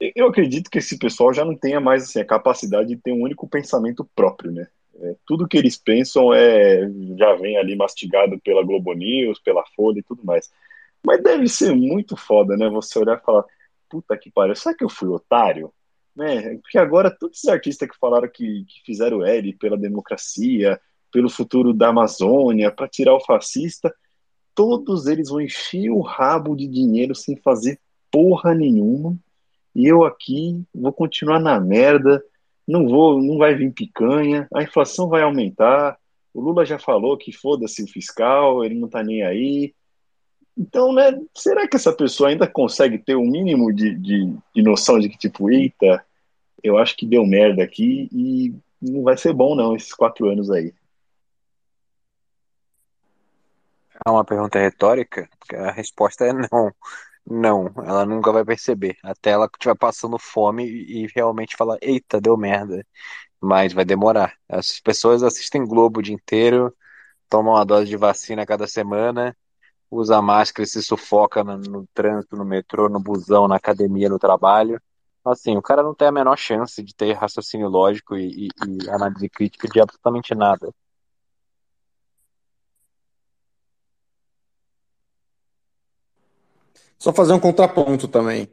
Eu 0.00 0.26
acredito 0.26 0.70
que 0.70 0.78
esse 0.78 0.98
pessoal 0.98 1.32
já 1.32 1.44
não 1.44 1.54
tenha 1.54 1.78
mais 1.78 2.04
assim, 2.04 2.20
a 2.20 2.24
capacidade 2.24 2.88
de 2.88 2.96
ter 2.96 3.12
um 3.12 3.22
único 3.22 3.46
pensamento 3.46 4.08
próprio, 4.16 4.50
né? 4.50 4.66
É, 4.96 5.14
tudo 5.26 5.46
que 5.48 5.58
eles 5.58 5.76
pensam 5.76 6.32
é 6.32 6.88
já 7.18 7.34
vem 7.34 7.56
ali 7.58 7.76
mastigado 7.76 8.38
pela 8.40 8.64
Globo 8.64 8.92
News, 8.94 9.40
pela 9.40 9.64
Folha 9.76 9.98
e 9.98 10.02
tudo 10.02 10.24
mais. 10.24 10.50
Mas 11.04 11.22
deve 11.22 11.46
ser 11.48 11.74
muito 11.74 12.16
foda, 12.16 12.56
né? 12.56 12.68
Você 12.70 12.98
olhar 12.98 13.18
e 13.18 13.24
falar, 13.24 13.44
puta 13.88 14.16
que 14.16 14.30
pariu, 14.30 14.54
será 14.54 14.74
que 14.74 14.84
eu 14.84 14.88
fui 14.88 15.08
otário? 15.08 15.72
Né? 16.14 16.56
Porque 16.58 16.78
agora 16.78 17.10
todos 17.10 17.42
os 17.42 17.48
artistas 17.48 17.88
que 17.88 17.98
falaram 17.98 18.28
que, 18.28 18.64
que 18.64 18.82
fizeram 18.84 19.24
L 19.24 19.52
pela 19.54 19.76
democracia, 19.76 20.80
pelo 21.12 21.28
futuro 21.28 21.72
da 21.72 21.88
Amazônia, 21.88 22.70
para 22.70 22.88
tirar 22.88 23.14
o 23.14 23.24
fascista, 23.24 23.94
todos 24.54 25.06
eles 25.06 25.28
vão 25.28 25.40
encher 25.40 25.90
o 25.90 26.00
rabo 26.00 26.56
de 26.56 26.66
dinheiro 26.66 27.14
sem 27.14 27.36
fazer 27.36 27.80
porra 28.10 28.54
nenhuma. 28.54 29.16
E 29.74 29.86
eu 29.86 30.04
aqui 30.04 30.64
vou 30.72 30.92
continuar 30.92 31.40
na 31.40 31.58
merda, 31.60 32.22
não 32.66 32.86
vou, 32.88 33.20
não 33.20 33.38
vai 33.38 33.54
vir 33.54 33.72
picanha, 33.72 34.48
a 34.54 34.62
inflação 34.62 35.08
vai 35.08 35.22
aumentar. 35.22 35.98
O 36.32 36.40
Lula 36.40 36.64
já 36.64 36.78
falou 36.78 37.16
que 37.16 37.32
foda-se 37.32 37.82
o 37.82 37.88
fiscal, 37.88 38.64
ele 38.64 38.76
não 38.76 38.88
tá 38.88 39.02
nem 39.02 39.22
aí. 39.22 39.74
Então, 40.56 40.92
né, 40.92 41.20
será 41.34 41.66
que 41.66 41.76
essa 41.76 41.92
pessoa 41.92 42.28
ainda 42.28 42.46
consegue 42.46 42.98
ter 42.98 43.16
o 43.16 43.20
um 43.20 43.30
mínimo 43.30 43.72
de, 43.72 43.94
de, 43.96 44.36
de 44.54 44.62
noção 44.62 45.00
de 45.00 45.08
que, 45.08 45.18
tipo, 45.18 45.50
eita, 45.50 46.04
eu 46.62 46.78
acho 46.78 46.96
que 46.96 47.06
deu 47.06 47.26
merda 47.26 47.62
aqui 47.62 48.08
e 48.12 48.54
não 48.80 49.02
vai 49.02 49.16
ser 49.16 49.32
bom, 49.32 49.54
não, 49.54 49.74
esses 49.74 49.92
quatro 49.92 50.28
anos 50.28 50.50
aí. 50.50 50.72
É 54.06 54.10
uma 54.10 54.24
pergunta 54.24 54.58
retórica, 54.58 55.28
a 55.54 55.70
resposta 55.70 56.24
é 56.24 56.32
não. 56.32 56.72
Não, 57.26 57.72
ela 57.78 58.04
nunca 58.04 58.30
vai 58.32 58.44
perceber. 58.44 58.98
Até 59.02 59.30
ela 59.30 59.46
estiver 59.46 59.74
passando 59.76 60.18
fome 60.18 60.66
e 60.66 61.06
realmente 61.14 61.56
falar, 61.56 61.78
eita, 61.80 62.20
deu 62.20 62.36
merda. 62.36 62.86
Mas 63.40 63.72
vai 63.72 63.84
demorar. 63.84 64.34
As 64.48 64.80
pessoas 64.80 65.22
assistem 65.22 65.66
Globo 65.66 66.00
o 66.00 66.02
dia 66.02 66.14
inteiro, 66.14 66.74
tomam 67.28 67.54
uma 67.54 67.64
dose 67.64 67.88
de 67.88 67.96
vacina 67.96 68.44
cada 68.46 68.66
semana, 68.66 69.36
usa 69.90 70.20
máscara 70.22 70.64
e 70.64 70.68
se 70.68 70.82
sufoca 70.82 71.44
no, 71.44 71.56
no 71.58 71.86
trânsito, 71.94 72.36
no 72.36 72.44
metrô, 72.44 72.88
no 72.88 73.00
busão, 73.00 73.48
na 73.48 73.56
academia, 73.56 74.08
no 74.08 74.18
trabalho. 74.18 74.80
Assim, 75.24 75.56
o 75.56 75.62
cara 75.62 75.82
não 75.82 75.94
tem 75.94 76.08
a 76.08 76.12
menor 76.12 76.36
chance 76.36 76.82
de 76.82 76.94
ter 76.94 77.12
raciocínio 77.12 77.68
lógico 77.68 78.16
e, 78.16 78.48
e, 78.48 78.84
e 78.84 78.90
análise 78.90 79.28
crítica 79.28 79.68
de 79.68 79.80
absolutamente 79.80 80.34
nada. 80.34 80.70
Só 86.98 87.12
fazer 87.12 87.32
um 87.32 87.40
contraponto 87.40 88.08
também. 88.08 88.48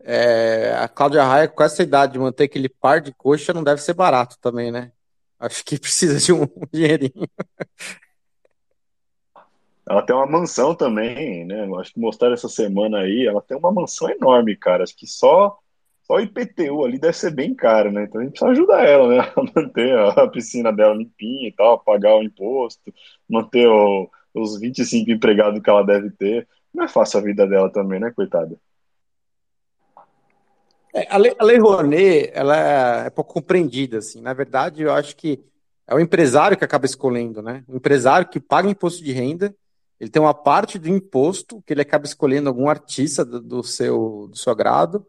É, 0.00 0.72
a 0.78 0.88
Cláudia 0.88 1.24
Raia, 1.24 1.48
com 1.48 1.62
essa 1.62 1.82
idade 1.82 2.12
de 2.14 2.18
manter 2.18 2.44
aquele 2.44 2.68
par 2.68 3.00
de 3.00 3.12
coxa, 3.12 3.52
não 3.52 3.64
deve 3.64 3.80
ser 3.82 3.94
barato 3.94 4.38
também, 4.40 4.70
né? 4.70 4.92
Acho 5.38 5.64
que 5.64 5.78
precisa 5.80 6.18
de 6.18 6.32
um 6.32 6.46
dinheirinho. 6.72 7.28
Ela 9.88 10.02
tem 10.02 10.16
uma 10.16 10.26
mansão 10.26 10.74
também, 10.74 11.44
né? 11.44 11.68
Acho 11.78 11.92
que 11.92 12.00
mostraram 12.00 12.34
essa 12.34 12.48
semana 12.48 12.98
aí. 12.98 13.24
Ela 13.26 13.40
tem 13.40 13.56
uma 13.56 13.70
mansão 13.70 14.10
enorme, 14.10 14.56
cara. 14.56 14.82
Acho 14.82 14.96
que 14.96 15.06
só, 15.06 15.56
só 16.02 16.14
o 16.14 16.20
IPTU 16.20 16.84
ali 16.84 16.98
deve 16.98 17.16
ser 17.16 17.30
bem 17.30 17.54
caro, 17.54 17.92
né? 17.92 18.04
Então 18.04 18.20
a 18.20 18.24
gente 18.24 18.32
precisa 18.32 18.50
ajudar 18.50 18.84
ela, 18.84 19.08
né? 19.08 19.20
A 19.36 19.42
manter 19.42 19.96
a 19.98 20.28
piscina 20.28 20.72
dela 20.72 20.94
limpinha 20.94 21.48
e 21.48 21.52
tal, 21.52 21.78
pagar 21.78 22.16
o 22.16 22.22
imposto, 22.22 22.92
manter 23.28 23.68
o, 23.68 24.10
os 24.34 24.58
25 24.58 25.10
empregados 25.10 25.60
que 25.62 25.70
ela 25.70 25.84
deve 25.84 26.10
ter. 26.10 26.48
Não 26.74 26.84
é 26.84 26.88
fácil 26.88 27.20
a 27.20 27.22
vida 27.22 27.46
dela 27.46 27.70
também, 27.70 28.00
né, 28.00 28.10
coitada? 28.10 28.56
É, 30.92 31.06
a, 31.08 31.16
Lei, 31.16 31.34
a 31.38 31.44
Lei 31.44 31.58
Rouanet, 31.58 32.30
ela 32.34 33.04
é, 33.04 33.06
é 33.06 33.10
pouco 33.10 33.34
compreendida, 33.34 33.98
assim. 33.98 34.20
Na 34.20 34.32
verdade, 34.32 34.82
eu 34.82 34.92
acho 34.92 35.14
que 35.14 35.44
é 35.86 35.94
o 35.94 36.00
empresário 36.00 36.56
que 36.56 36.64
acaba 36.64 36.86
escolhendo, 36.86 37.40
né? 37.40 37.62
O 37.68 37.76
empresário 37.76 38.28
que 38.28 38.40
paga 38.40 38.68
imposto 38.68 39.04
de 39.04 39.12
renda, 39.12 39.54
ele 39.98 40.10
tem 40.10 40.20
uma 40.20 40.34
parte 40.34 40.78
do 40.78 40.88
imposto 40.88 41.62
que 41.66 41.72
ele 41.72 41.82
acaba 41.82 42.04
escolhendo 42.04 42.48
algum 42.48 42.68
artista 42.68 43.24
do, 43.24 43.40
do 43.40 43.62
seu, 43.62 44.28
do 44.30 44.36
seu 44.36 44.52
agrado, 44.52 45.06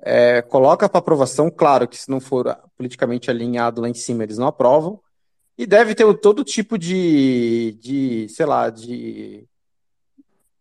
é, 0.00 0.42
coloca 0.42 0.88
para 0.88 0.98
aprovação, 0.98 1.50
claro 1.50 1.88
que 1.88 1.96
se 1.96 2.10
não 2.10 2.20
for 2.20 2.56
politicamente 2.76 3.30
alinhado 3.30 3.80
lá 3.80 3.88
em 3.88 3.94
cima, 3.94 4.22
eles 4.22 4.38
não 4.38 4.46
aprovam, 4.46 5.00
e 5.56 5.66
deve 5.66 5.94
ter 5.94 6.12
todo 6.18 6.44
tipo 6.44 6.78
de, 6.78 7.76
de 7.80 8.28
sei 8.28 8.46
lá, 8.46 8.70
de 8.70 9.48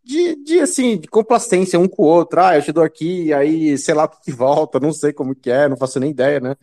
de, 0.08 0.36
de, 0.42 0.60
assim, 0.62 0.98
de 0.98 1.08
complacência 1.10 1.78
um 1.78 1.88
com 1.88 2.04
o 2.04 2.06
outro. 2.06 2.40
Ah, 2.40 2.56
eu 2.56 2.62
te 2.62 2.72
dou 2.72 2.84
aqui, 2.84 3.34
aí 3.34 3.78
sei 3.78 3.94
lá 3.94 4.06
o 4.06 4.10
que 4.10 4.32
volta, 4.32 4.80
não 4.80 4.94
sei 4.94 5.12
como 5.12 5.36
que 5.36 5.52
é, 5.52 5.68
não 5.68 5.76
faço 5.76 6.00
nem 6.00 6.12
ideia, 6.12 6.40
né? 6.40 6.56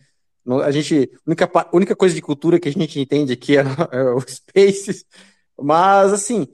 A 0.63 0.71
gente, 0.71 1.11
única, 1.25 1.49
única 1.71 1.95
coisa 1.95 2.15
de 2.15 2.21
cultura 2.21 2.59
que 2.59 2.67
a 2.67 2.71
gente 2.71 2.99
entende 2.99 3.33
aqui 3.33 3.55
é, 3.57 3.61
é 3.91 4.03
o 4.11 4.19
Spaces, 4.21 5.05
mas 5.59 6.11
assim, 6.11 6.47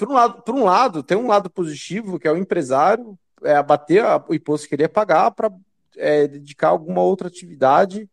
por 0.00 0.08
um 0.08 0.14
lado, 0.14 0.42
por 0.42 0.54
um 0.54 0.64
lado, 0.64 1.02
tem 1.02 1.18
um 1.18 1.26
lado 1.26 1.50
positivo 1.50 2.18
que 2.18 2.26
é 2.26 2.32
o 2.32 2.36
empresário 2.38 3.18
é, 3.42 3.54
abater 3.54 4.02
o 4.26 4.34
imposto 4.34 4.66
que 4.66 4.74
ele 4.74 4.84
ia 4.84 4.88
pagar 4.88 5.30
para 5.30 5.52
é, 5.94 6.26
dedicar 6.26 6.68
alguma 6.68 7.02
outra 7.02 7.28
atividade 7.28 8.08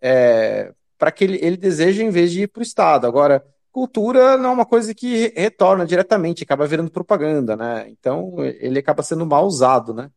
é, 0.00 0.72
para 0.96 1.12
que 1.12 1.24
ele, 1.24 1.38
ele 1.42 1.58
deseja 1.58 2.02
em 2.02 2.08
vez 2.08 2.32
de 2.32 2.44
ir 2.44 2.48
para 2.48 2.60
o 2.60 2.62
Estado. 2.62 3.06
Agora, 3.06 3.44
cultura 3.70 4.38
não 4.38 4.48
é 4.48 4.52
uma 4.54 4.64
coisa 4.64 4.94
que 4.94 5.30
retorna 5.36 5.84
diretamente, 5.84 6.42
acaba 6.42 6.66
virando 6.66 6.90
propaganda, 6.90 7.54
né? 7.54 7.86
Então 7.90 8.36
ele 8.42 8.78
acaba 8.78 9.02
sendo 9.02 9.26
mal 9.26 9.46
usado, 9.46 9.92
né? 9.92 10.10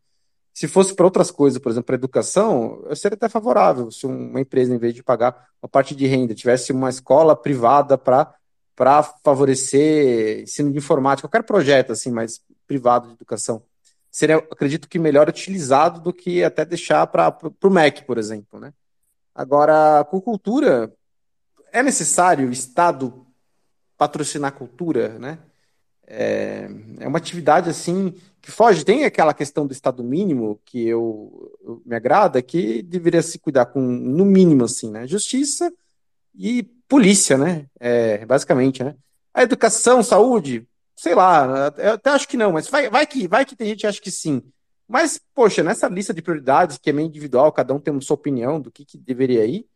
Se 0.53 0.69
fosse 0.69 0.95
para 0.95 1.05
outras 1.05 1.29
coisas, 1.31 1.59
por 1.61 1.69
exemplo, 1.69 1.87
para 1.87 1.95
educação, 1.95 2.81
eu 2.87 2.95
seria 2.95 3.15
até 3.17 3.27
favorável 3.27 3.91
se 3.91 4.05
uma 4.05 4.39
empresa, 4.39 4.73
em 4.73 4.77
vez 4.77 4.93
de 4.93 5.03
pagar 5.03 5.47
uma 5.61 5.67
parte 5.67 5.93
de 5.93 6.07
renda, 6.07 6.33
tivesse 6.33 6.71
uma 6.71 6.89
escola 6.89 7.35
privada 7.35 7.97
para 7.97 8.33
para 8.79 9.03
favorecer 9.03 10.43
ensino 10.43 10.71
de 10.71 10.77
informática, 10.77 11.27
qualquer 11.27 11.45
projeto 11.45 11.91
assim, 11.91 12.09
mais 12.09 12.41
privado 12.65 13.09
de 13.09 13.13
educação, 13.13 13.61
seria, 14.09 14.37
acredito 14.37 14.87
que 14.87 14.97
melhor 14.97 15.27
utilizado 15.27 15.99
do 15.99 16.13
que 16.13 16.45
até 16.45 16.63
deixar 16.63 17.05
para 17.07 17.37
o 17.61 17.69
MEC, 17.69 18.05
por 18.05 18.17
exemplo, 18.17 18.57
né? 18.57 18.71
Agora, 19.35 20.05
com 20.05 20.21
cultura, 20.21 20.93
é 21.73 21.83
necessário 21.83 22.47
o 22.47 22.53
Estado 22.53 23.27
patrocinar 23.97 24.53
cultura, 24.53 25.19
né? 25.19 25.39
É, 26.07 26.69
é 27.01 27.07
uma 27.09 27.17
atividade 27.17 27.69
assim 27.69 28.15
que 28.41 28.49
foge. 28.49 28.85
Tem 28.85 29.03
aquela 29.03 29.33
questão 29.33 29.67
do 29.67 29.73
estado 29.73 30.01
mínimo 30.05 30.57
que 30.63 30.87
eu, 30.87 31.51
eu, 31.61 31.81
me 31.85 31.97
agrada, 31.97 32.41
que 32.41 32.81
deveria 32.81 33.21
se 33.21 33.37
cuidar 33.37 33.65
com 33.65 33.81
no 33.81 34.23
mínimo 34.23 34.63
assim, 34.63 34.89
né? 34.89 35.05
Justiça 35.05 35.69
e 36.39 36.63
polícia, 36.87 37.37
né? 37.37 37.67
É, 37.79 38.25
basicamente, 38.25 38.81
né? 38.83 38.95
A 39.33 39.43
educação, 39.43 40.01
saúde, 40.01 40.65
sei 40.95 41.13
lá, 41.13 41.73
eu 41.77 41.93
até 41.93 42.09
acho 42.11 42.27
que 42.27 42.37
não, 42.37 42.53
mas 42.53 42.67
vai, 42.69 42.89
vai 42.89 43.05
que 43.05 43.27
vai 43.27 43.45
que 43.45 43.55
tem 43.55 43.67
gente 43.67 43.81
que 43.81 43.87
acha 43.87 44.01
que 44.01 44.09
sim. 44.09 44.41
Mas, 44.87 45.19
poxa, 45.35 45.61
nessa 45.61 45.87
lista 45.87 46.13
de 46.13 46.21
prioridades, 46.21 46.77
que 46.77 46.89
é 46.89 46.93
meio 46.93 47.07
individual, 47.07 47.51
cada 47.51 47.73
um 47.73 47.79
tem 47.79 47.95
a 47.95 48.01
sua 48.01 48.15
opinião 48.15 48.59
do 48.59 48.71
que, 48.71 48.85
que 48.85 48.97
deveria 48.97 49.45
ir, 49.45 49.67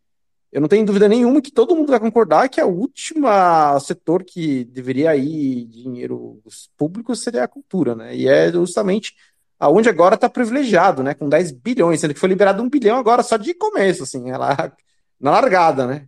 eu 0.52 0.62
não 0.62 0.68
tenho 0.68 0.86
dúvida 0.86 1.08
nenhuma 1.08 1.42
que 1.42 1.52
todo 1.52 1.76
mundo 1.76 1.90
vai 1.90 2.00
concordar 2.00 2.48
que 2.48 2.62
a 2.62 2.66
última 2.66 3.80
setor 3.80 4.24
que 4.24 4.64
deveria 4.66 5.16
ir 5.16 5.66
dinheiros 5.66 6.70
públicos 6.78 7.22
seria 7.22 7.44
a 7.44 7.48
cultura, 7.48 7.96
né? 7.96 8.16
E 8.16 8.28
é 8.28 8.52
justamente 8.52 9.16
aonde 9.60 9.90
agora 9.90 10.16
está 10.16 10.30
privilegiado, 10.30 11.04
né? 11.04 11.14
Com 11.14 11.28
10 11.28 11.52
bilhões, 11.52 12.00
sendo 12.00 12.14
que 12.14 12.20
foi 12.20 12.30
liberado 12.30 12.62
um 12.62 12.70
bilhão 12.70 12.98
agora 12.98 13.24
só 13.24 13.36
de 13.38 13.54
começo, 13.54 14.04
assim, 14.04 14.30
ela, 14.30 14.72
na 15.20 15.32
largada, 15.32 15.88
né? 15.88 16.08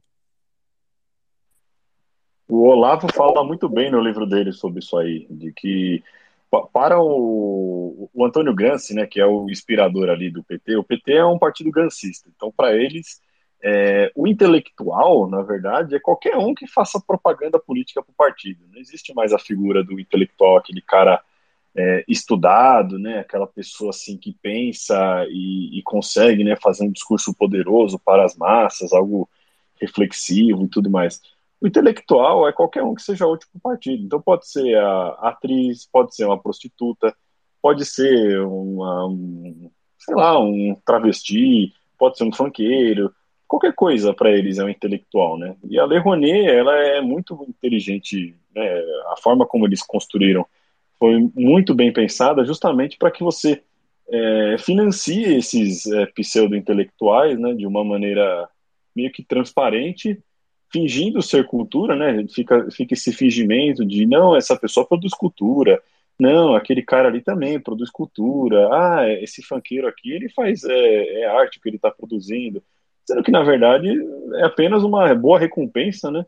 O 2.47 2.67
Olavo 2.67 3.07
fala 3.13 3.43
muito 3.43 3.67
bem 3.67 3.89
no 3.89 3.99
livro 3.99 4.25
dele 4.25 4.51
sobre 4.51 4.79
isso 4.79 4.97
aí, 4.97 5.25
de 5.29 5.51
que 5.51 6.03
para 6.71 6.99
o, 7.01 8.09
o 8.13 8.25
Antônio 8.25 8.53
Gramsci, 8.53 8.93
né, 8.93 9.05
que 9.05 9.19
é 9.19 9.25
o 9.25 9.49
inspirador 9.49 10.09
ali 10.09 10.29
do 10.29 10.43
PT, 10.43 10.77
o 10.77 10.83
PT 10.83 11.13
é 11.13 11.25
um 11.25 11.39
partido 11.39 11.69
gancista, 11.71 12.29
então 12.33 12.51
para 12.55 12.73
eles 12.75 13.19
é, 13.63 14.11
o 14.15 14.27
intelectual, 14.27 15.27
na 15.27 15.41
verdade, 15.41 15.95
é 15.95 15.99
qualquer 15.99 16.37
um 16.37 16.53
que 16.53 16.67
faça 16.67 17.01
propaganda 17.01 17.59
política 17.59 18.01
para 18.01 18.11
o 18.11 18.15
partido. 18.15 18.63
Não 18.71 18.79
existe 18.79 19.11
mais 19.13 19.33
a 19.33 19.39
figura 19.39 19.83
do 19.83 19.99
intelectual, 19.99 20.57
aquele 20.57 20.81
cara 20.81 21.19
é, 21.75 22.05
estudado, 22.07 22.99
né, 22.99 23.19
aquela 23.19 23.47
pessoa 23.47 23.89
assim 23.89 24.17
que 24.17 24.33
pensa 24.39 25.25
e, 25.29 25.79
e, 25.79 25.81
consegue 25.83 26.43
né, 26.43 26.55
fazer 26.55 26.85
um 26.85 26.91
discurso 26.91 27.33
poderoso 27.33 27.99
para 27.99 28.23
as 28.23 28.35
massas, 28.37 28.93
algo 28.93 29.27
reflexivo 29.81 30.63
e 30.63 30.69
tudo 30.69 30.89
mais. 30.89 31.19
O 31.65 31.67
intelectual 31.67 32.47
é 32.47 32.53
qualquer 32.53 32.83
um 32.83 32.93
que 32.93 33.01
seja 33.01 33.25
útil 33.25 33.49
para 33.51 33.57
o 33.57 33.73
partido. 33.73 34.03
Então 34.03 34.21
pode 34.21 34.47
ser 34.47 34.77
a 34.77 35.07
atriz, 35.29 35.89
pode 35.91 36.15
ser 36.15 36.25
uma 36.25 36.39
prostituta, 36.39 37.11
pode 37.59 37.83
ser 37.85 38.39
uma, 38.41 39.07
um, 39.07 39.71
sei 39.97 40.13
lá, 40.13 40.39
um 40.39 40.77
travesti, 40.85 41.73
pode 41.97 42.19
ser 42.19 42.23
um 42.23 42.31
funkeiro, 42.31 43.11
qualquer 43.47 43.73
coisa 43.73 44.13
para 44.13 44.29
eles 44.29 44.59
é 44.59 44.63
um 44.63 44.69
intelectual, 44.69 45.39
né? 45.39 45.55
E 45.67 45.79
a 45.79 45.85
Lei 45.85 45.97
Rouanet, 45.97 46.45
ela 46.45 46.75
é 46.75 47.01
muito 47.01 47.43
inteligente, 47.49 48.35
né? 48.55 48.79
A 49.07 49.15
forma 49.17 49.43
como 49.43 49.65
eles 49.65 49.81
construíram 49.81 50.45
foi 50.99 51.17
muito 51.33 51.73
bem 51.73 51.91
pensada, 51.91 52.45
justamente 52.45 52.95
para 52.95 53.09
que 53.09 53.23
você 53.23 53.63
é, 54.07 54.57
financie 54.59 55.35
esses 55.35 55.87
é, 55.87 56.05
pseudo-intelectuais, 56.05 57.39
né? 57.39 57.55
De 57.55 57.65
uma 57.65 57.83
maneira 57.83 58.47
meio 58.95 59.11
que 59.11 59.23
transparente, 59.23 60.21
fingindo 60.71 61.21
ser 61.21 61.45
cultura, 61.45 61.95
né? 61.95 62.25
Fica, 62.29 62.69
fica 62.71 62.93
esse 62.93 63.11
fingimento 63.11 63.85
de 63.85 64.05
não, 64.05 64.35
essa 64.35 64.57
pessoa 64.57 64.85
produz 64.85 65.13
cultura, 65.13 65.81
não, 66.19 66.55
aquele 66.55 66.81
cara 66.81 67.09
ali 67.09 67.21
também 67.21 67.59
produz 67.59 67.89
cultura. 67.89 68.69
Ah, 68.71 69.09
esse 69.21 69.43
fanqueiro 69.43 69.87
aqui, 69.87 70.11
ele 70.11 70.29
faz 70.29 70.63
é, 70.63 71.21
é 71.21 71.25
arte 71.27 71.59
que 71.59 71.69
ele 71.69 71.77
está 71.77 71.91
produzindo 71.91 72.63
sendo 73.05 73.23
que 73.23 73.31
na 73.31 73.43
verdade 73.43 73.87
é 74.35 74.43
apenas 74.43 74.83
uma 74.83 75.13
boa 75.13 75.39
recompensa, 75.39 76.09
né? 76.09 76.25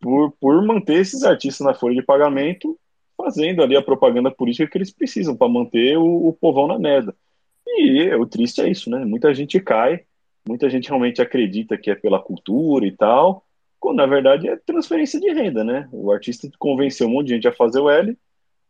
Por, 0.00 0.30
por 0.40 0.64
manter 0.64 1.00
esses 1.00 1.24
artistas 1.24 1.66
na 1.66 1.74
folha 1.74 1.96
de 1.96 2.02
pagamento, 2.02 2.78
fazendo 3.16 3.62
ali 3.62 3.76
a 3.76 3.82
propaganda 3.82 4.30
política 4.30 4.70
que 4.70 4.78
eles 4.78 4.92
precisam 4.92 5.36
para 5.36 5.48
manter 5.48 5.98
o, 5.98 6.28
o 6.28 6.32
povão 6.32 6.68
na 6.68 6.78
merda. 6.78 7.14
E 7.66 8.08
o 8.14 8.24
triste 8.24 8.60
é 8.60 8.70
isso, 8.70 8.88
né? 8.88 9.04
Muita 9.04 9.34
gente 9.34 9.58
cai, 9.58 10.04
muita 10.46 10.70
gente 10.70 10.88
realmente 10.88 11.20
acredita 11.20 11.76
que 11.76 11.90
é 11.90 11.96
pela 11.96 12.20
cultura 12.20 12.86
e 12.86 12.92
tal, 12.92 13.44
quando 13.80 13.96
na 13.98 14.06
verdade 14.06 14.48
é 14.48 14.56
transferência 14.56 15.20
de 15.20 15.32
renda, 15.32 15.62
né? 15.64 15.88
O 15.92 16.10
artista 16.12 16.48
convenceu 16.58 17.06
um 17.06 17.10
monte 17.10 17.28
de 17.28 17.34
gente 17.34 17.48
a 17.48 17.52
fazer 17.52 17.80
o 17.80 17.90
L, 17.90 18.16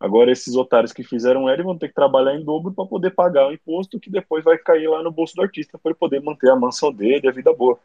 Agora, 0.00 0.30
esses 0.30 0.54
otários 0.54 0.92
que 0.92 1.02
fizeram 1.02 1.48
L 1.48 1.62
vão 1.64 1.76
ter 1.76 1.88
que 1.88 1.94
trabalhar 1.94 2.36
em 2.36 2.44
dobro 2.44 2.72
para 2.72 2.86
poder 2.86 3.10
pagar 3.10 3.48
o 3.48 3.52
imposto 3.52 3.98
que 3.98 4.08
depois 4.08 4.44
vai 4.44 4.56
cair 4.56 4.88
lá 4.88 5.02
no 5.02 5.10
bolso 5.10 5.34
do 5.34 5.42
artista 5.42 5.76
para 5.76 5.90
ele 5.90 5.98
poder 5.98 6.22
manter 6.22 6.50
a 6.50 6.56
mansão 6.56 6.92
dele 6.92 7.22
e 7.24 7.28
a 7.28 7.32
vida 7.32 7.52
boa. 7.52 7.78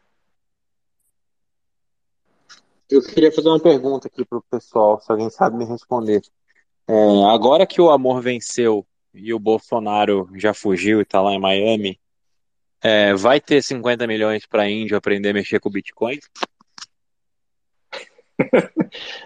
Eu 2.88 3.02
queria 3.02 3.32
fazer 3.32 3.48
uma 3.48 3.58
pergunta 3.58 4.06
aqui 4.06 4.24
para 4.24 4.38
o 4.38 4.42
pessoal, 4.42 5.00
se 5.00 5.10
alguém 5.10 5.28
sabe 5.28 5.56
me 5.56 5.64
responder. 5.64 6.22
É, 6.86 7.24
agora 7.24 7.66
que 7.66 7.80
o 7.80 7.90
amor 7.90 8.20
venceu 8.20 8.86
e 9.12 9.34
o 9.34 9.38
Bolsonaro 9.38 10.28
já 10.36 10.54
fugiu 10.54 11.00
e 11.00 11.02
está 11.02 11.20
lá 11.20 11.32
em 11.32 11.40
Miami, 11.40 11.98
é, 12.80 13.12
vai 13.14 13.40
ter 13.40 13.60
50 13.60 14.06
milhões 14.06 14.46
para 14.46 14.70
índio 14.70 14.96
aprender 14.96 15.30
a 15.30 15.34
mexer 15.34 15.58
com 15.58 15.70
Bitcoin? 15.70 16.20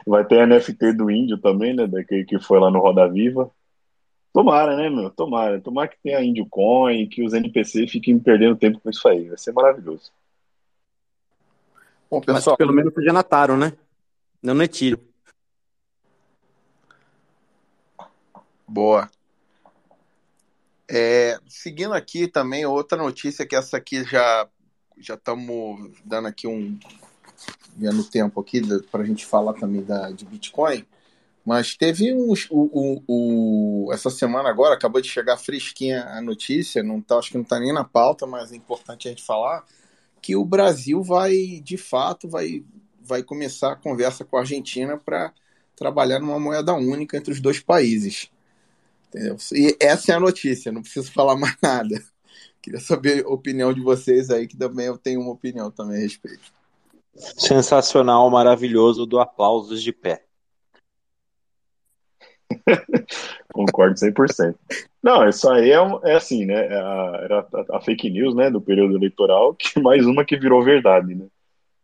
Vai 0.06 0.24
ter 0.24 0.46
NFT 0.46 0.92
do 0.92 1.10
índio 1.10 1.38
também, 1.38 1.74
né? 1.74 1.86
Daquele 1.86 2.24
que 2.24 2.38
foi 2.38 2.58
lá 2.58 2.70
no 2.70 2.80
Roda 2.80 3.08
Viva. 3.08 3.50
Tomara, 4.32 4.76
né, 4.76 4.88
meu? 4.88 5.10
Tomara. 5.10 5.60
Tomara 5.60 5.88
que 5.88 5.98
tenha 6.02 6.22
Índio 6.22 6.46
Coin, 6.46 7.08
que 7.08 7.24
os 7.24 7.32
NPC 7.32 7.86
fiquem 7.86 8.18
perdendo 8.18 8.56
tempo 8.56 8.80
com 8.80 8.90
isso 8.90 9.06
aí. 9.08 9.28
Vai 9.28 9.38
ser 9.38 9.52
maravilhoso. 9.52 10.12
Bom, 12.10 12.20
pessoal. 12.20 12.54
Mas 12.54 12.56
pelo 12.56 12.72
menos 12.72 12.94
seja 12.94 13.12
Nataro, 13.12 13.56
né? 13.56 13.72
Não 14.42 14.60
é 14.62 14.66
tiro. 14.66 15.00
Boa. 18.66 19.10
É, 20.90 21.38
seguindo 21.46 21.92
aqui 21.92 22.28
também, 22.28 22.64
outra 22.64 22.96
notícia 22.96 23.46
que 23.46 23.56
essa 23.56 23.76
aqui 23.76 24.04
já 24.04 24.48
já 25.00 25.14
estamos 25.14 25.92
dando 26.04 26.28
aqui 26.28 26.46
um 26.46 26.78
vendo 27.76 28.04
tempo 28.04 28.40
aqui 28.40 28.60
para 28.90 29.02
a 29.02 29.06
gente 29.06 29.24
falar 29.24 29.54
também 29.54 29.82
da, 29.82 30.10
de 30.10 30.24
Bitcoin, 30.24 30.84
mas 31.44 31.76
teve 31.76 32.12
uns 32.12 32.46
o, 32.50 32.68
o, 32.72 33.02
o, 33.86 33.92
essa 33.92 34.10
semana 34.10 34.48
agora 34.48 34.74
acabou 34.74 35.00
de 35.00 35.08
chegar 35.08 35.36
fresquinha 35.36 36.04
a 36.04 36.20
notícia, 36.20 36.82
não 36.82 37.00
tá, 37.00 37.16
acho 37.16 37.30
que 37.30 37.36
não 37.36 37.42
está 37.42 37.58
nem 37.58 37.72
na 37.72 37.84
pauta, 37.84 38.26
mas 38.26 38.52
é 38.52 38.56
importante 38.56 39.08
a 39.08 39.10
gente 39.10 39.22
falar 39.22 39.64
que 40.20 40.36
o 40.36 40.44
Brasil 40.44 41.02
vai 41.02 41.60
de 41.64 41.76
fato 41.76 42.28
vai 42.28 42.64
vai 43.00 43.22
começar 43.22 43.72
a 43.72 43.76
conversa 43.76 44.24
com 44.24 44.36
a 44.36 44.40
Argentina 44.40 44.98
para 44.98 45.32
trabalhar 45.74 46.18
numa 46.18 46.38
moeda 46.38 46.74
única 46.74 47.16
entre 47.16 47.32
os 47.32 47.40
dois 47.40 47.60
países. 47.60 48.30
Entendeu? 49.08 49.36
E 49.54 49.74
essa 49.80 50.12
é 50.12 50.14
a 50.16 50.20
notícia, 50.20 50.70
não 50.70 50.82
preciso 50.82 51.10
falar 51.12 51.36
mais 51.36 51.56
nada. 51.62 52.02
Queria 52.60 52.80
saber 52.80 53.24
a 53.24 53.28
opinião 53.28 53.72
de 53.72 53.80
vocês 53.80 54.28
aí, 54.28 54.46
que 54.46 54.56
também 54.56 54.86
eu 54.86 54.98
tenho 54.98 55.20
uma 55.20 55.32
opinião 55.32 55.70
também 55.70 55.96
a 55.96 56.00
respeito. 56.00 56.52
Sensacional, 57.18 58.30
maravilhoso, 58.30 59.04
do 59.04 59.18
aplausos 59.18 59.82
de 59.82 59.92
pé. 59.92 60.24
Concordo 63.52 63.94
100%. 63.94 64.54
Não, 65.02 65.28
isso 65.28 65.50
aí 65.50 65.70
é, 65.70 65.78
é 66.04 66.14
assim, 66.14 66.46
né? 66.46 66.66
É 66.66 66.76
a, 66.76 67.20
era 67.22 67.40
a, 67.40 67.76
a, 67.76 67.80
fake 67.80 68.08
news, 68.10 68.34
né, 68.34 68.50
do 68.50 68.60
período 68.60 68.96
eleitoral, 68.96 69.54
que 69.58 69.80
mais 69.80 70.06
uma 70.06 70.24
que 70.24 70.36
virou 70.36 70.62
verdade, 70.62 71.14
né? 71.14 71.26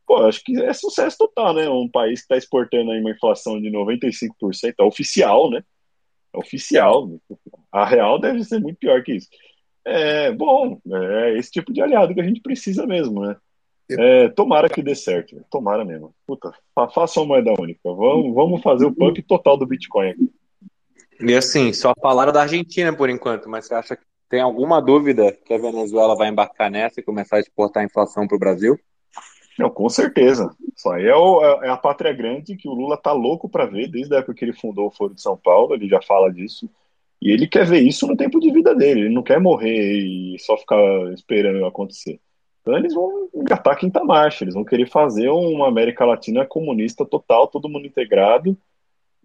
Pô, 0.06 0.18
acho 0.26 0.42
que 0.44 0.60
é 0.62 0.72
sucesso 0.72 1.16
total, 1.18 1.54
né? 1.54 1.68
Um 1.68 1.88
país 1.88 2.20
que 2.20 2.24
está 2.24 2.36
exportando 2.36 2.90
aí 2.90 3.00
uma 3.00 3.10
inflação 3.10 3.60
de 3.60 3.70
95%, 3.70 4.74
é 4.78 4.82
oficial, 4.82 5.50
né? 5.50 5.64
É 6.32 6.38
oficial. 6.38 7.10
A 7.72 7.84
real 7.84 8.20
deve 8.20 8.44
ser 8.44 8.60
muito 8.60 8.78
pior 8.78 9.02
que 9.02 9.14
isso. 9.14 9.28
É 9.84 10.30
bom, 10.32 10.78
é 10.92 11.38
esse 11.38 11.50
tipo 11.50 11.72
de 11.72 11.80
aliado 11.80 12.14
que 12.14 12.20
a 12.20 12.24
gente 12.24 12.40
precisa 12.40 12.86
mesmo, 12.86 13.26
né? 13.26 13.36
É, 13.90 14.28
tomara 14.30 14.68
que 14.68 14.82
dê 14.82 14.94
certo, 14.94 15.44
tomara 15.50 15.84
mesmo. 15.84 16.14
Puta, 16.26 16.52
faça 16.94 17.20
uma 17.20 17.26
moeda 17.26 17.52
única. 17.58 17.80
Vamos, 17.84 18.34
vamos 18.34 18.62
fazer 18.62 18.86
o 18.86 18.94
pump 18.94 19.22
total 19.22 19.56
do 19.56 19.66
Bitcoin 19.66 20.10
aqui. 20.10 20.32
E 21.20 21.34
assim, 21.34 21.72
só 21.72 21.92
falaram 22.00 22.32
da 22.32 22.42
Argentina 22.42 22.94
por 22.94 23.08
enquanto, 23.08 23.48
mas 23.48 23.66
você 23.66 23.74
acha 23.74 23.96
que 23.96 24.02
tem 24.28 24.40
alguma 24.40 24.80
dúvida 24.80 25.36
que 25.44 25.54
a 25.54 25.58
Venezuela 25.58 26.16
vai 26.16 26.28
embarcar 26.28 26.70
nessa 26.70 27.00
e 27.00 27.04
começar 27.04 27.36
a 27.36 27.40
exportar 27.40 27.82
a 27.82 27.86
inflação 27.86 28.26
para 28.26 28.36
o 28.36 28.38
Brasil? 28.40 28.78
Não, 29.58 29.70
com 29.70 29.88
certeza. 29.88 30.50
Isso 30.76 30.90
aí 30.90 31.06
é, 31.06 31.14
o, 31.14 31.62
é, 31.62 31.68
a 31.68 31.76
pátria 31.76 32.12
grande 32.12 32.56
que 32.56 32.68
o 32.68 32.74
Lula 32.74 32.96
tá 32.96 33.12
louco 33.12 33.48
para 33.48 33.66
ver, 33.66 33.88
desde 33.88 34.14
a 34.14 34.18
época 34.18 34.34
que 34.34 34.44
ele 34.44 34.52
fundou 34.52 34.88
o 34.88 34.90
Foro 34.90 35.14
de 35.14 35.22
São 35.22 35.36
Paulo, 35.36 35.74
ele 35.74 35.88
já 35.88 36.02
fala 36.02 36.32
disso. 36.32 36.68
E 37.22 37.30
ele 37.30 37.46
quer 37.46 37.64
ver 37.64 37.80
isso 37.80 38.06
no 38.06 38.16
tempo 38.16 38.40
de 38.40 38.50
vida 38.50 38.74
dele, 38.74 39.02
ele 39.02 39.14
não 39.14 39.22
quer 39.22 39.40
morrer 39.40 39.98
e 39.98 40.36
só 40.40 40.56
ficar 40.56 40.78
esperando 41.12 41.64
acontecer. 41.64 42.20
Então 42.64 42.78
eles 42.78 42.94
vão 42.94 43.28
engatar 43.34 43.74
a 43.74 43.76
quinta 43.76 44.02
marcha, 44.02 44.42
eles 44.42 44.54
vão 44.54 44.64
querer 44.64 44.88
fazer 44.88 45.28
uma 45.28 45.68
América 45.68 46.06
Latina 46.06 46.46
comunista 46.46 47.04
total, 47.04 47.46
todo 47.46 47.68
mundo 47.68 47.86
integrado, 47.86 48.56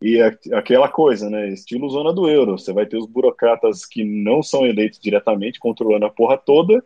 e 0.02 0.22
aquela 0.54 0.90
coisa, 0.90 1.30
né? 1.30 1.48
Estilo 1.48 1.90
zona 1.90 2.12
do 2.12 2.28
euro. 2.30 2.58
Você 2.58 2.74
vai 2.74 2.86
ter 2.86 2.98
os 2.98 3.06
burocratas 3.06 3.86
que 3.86 4.04
não 4.04 4.44
são 4.44 4.66
eleitos 4.66 5.00
diretamente, 5.00 5.58
controlando 5.58 6.06
a 6.06 6.10
porra 6.10 6.38
toda, 6.38 6.84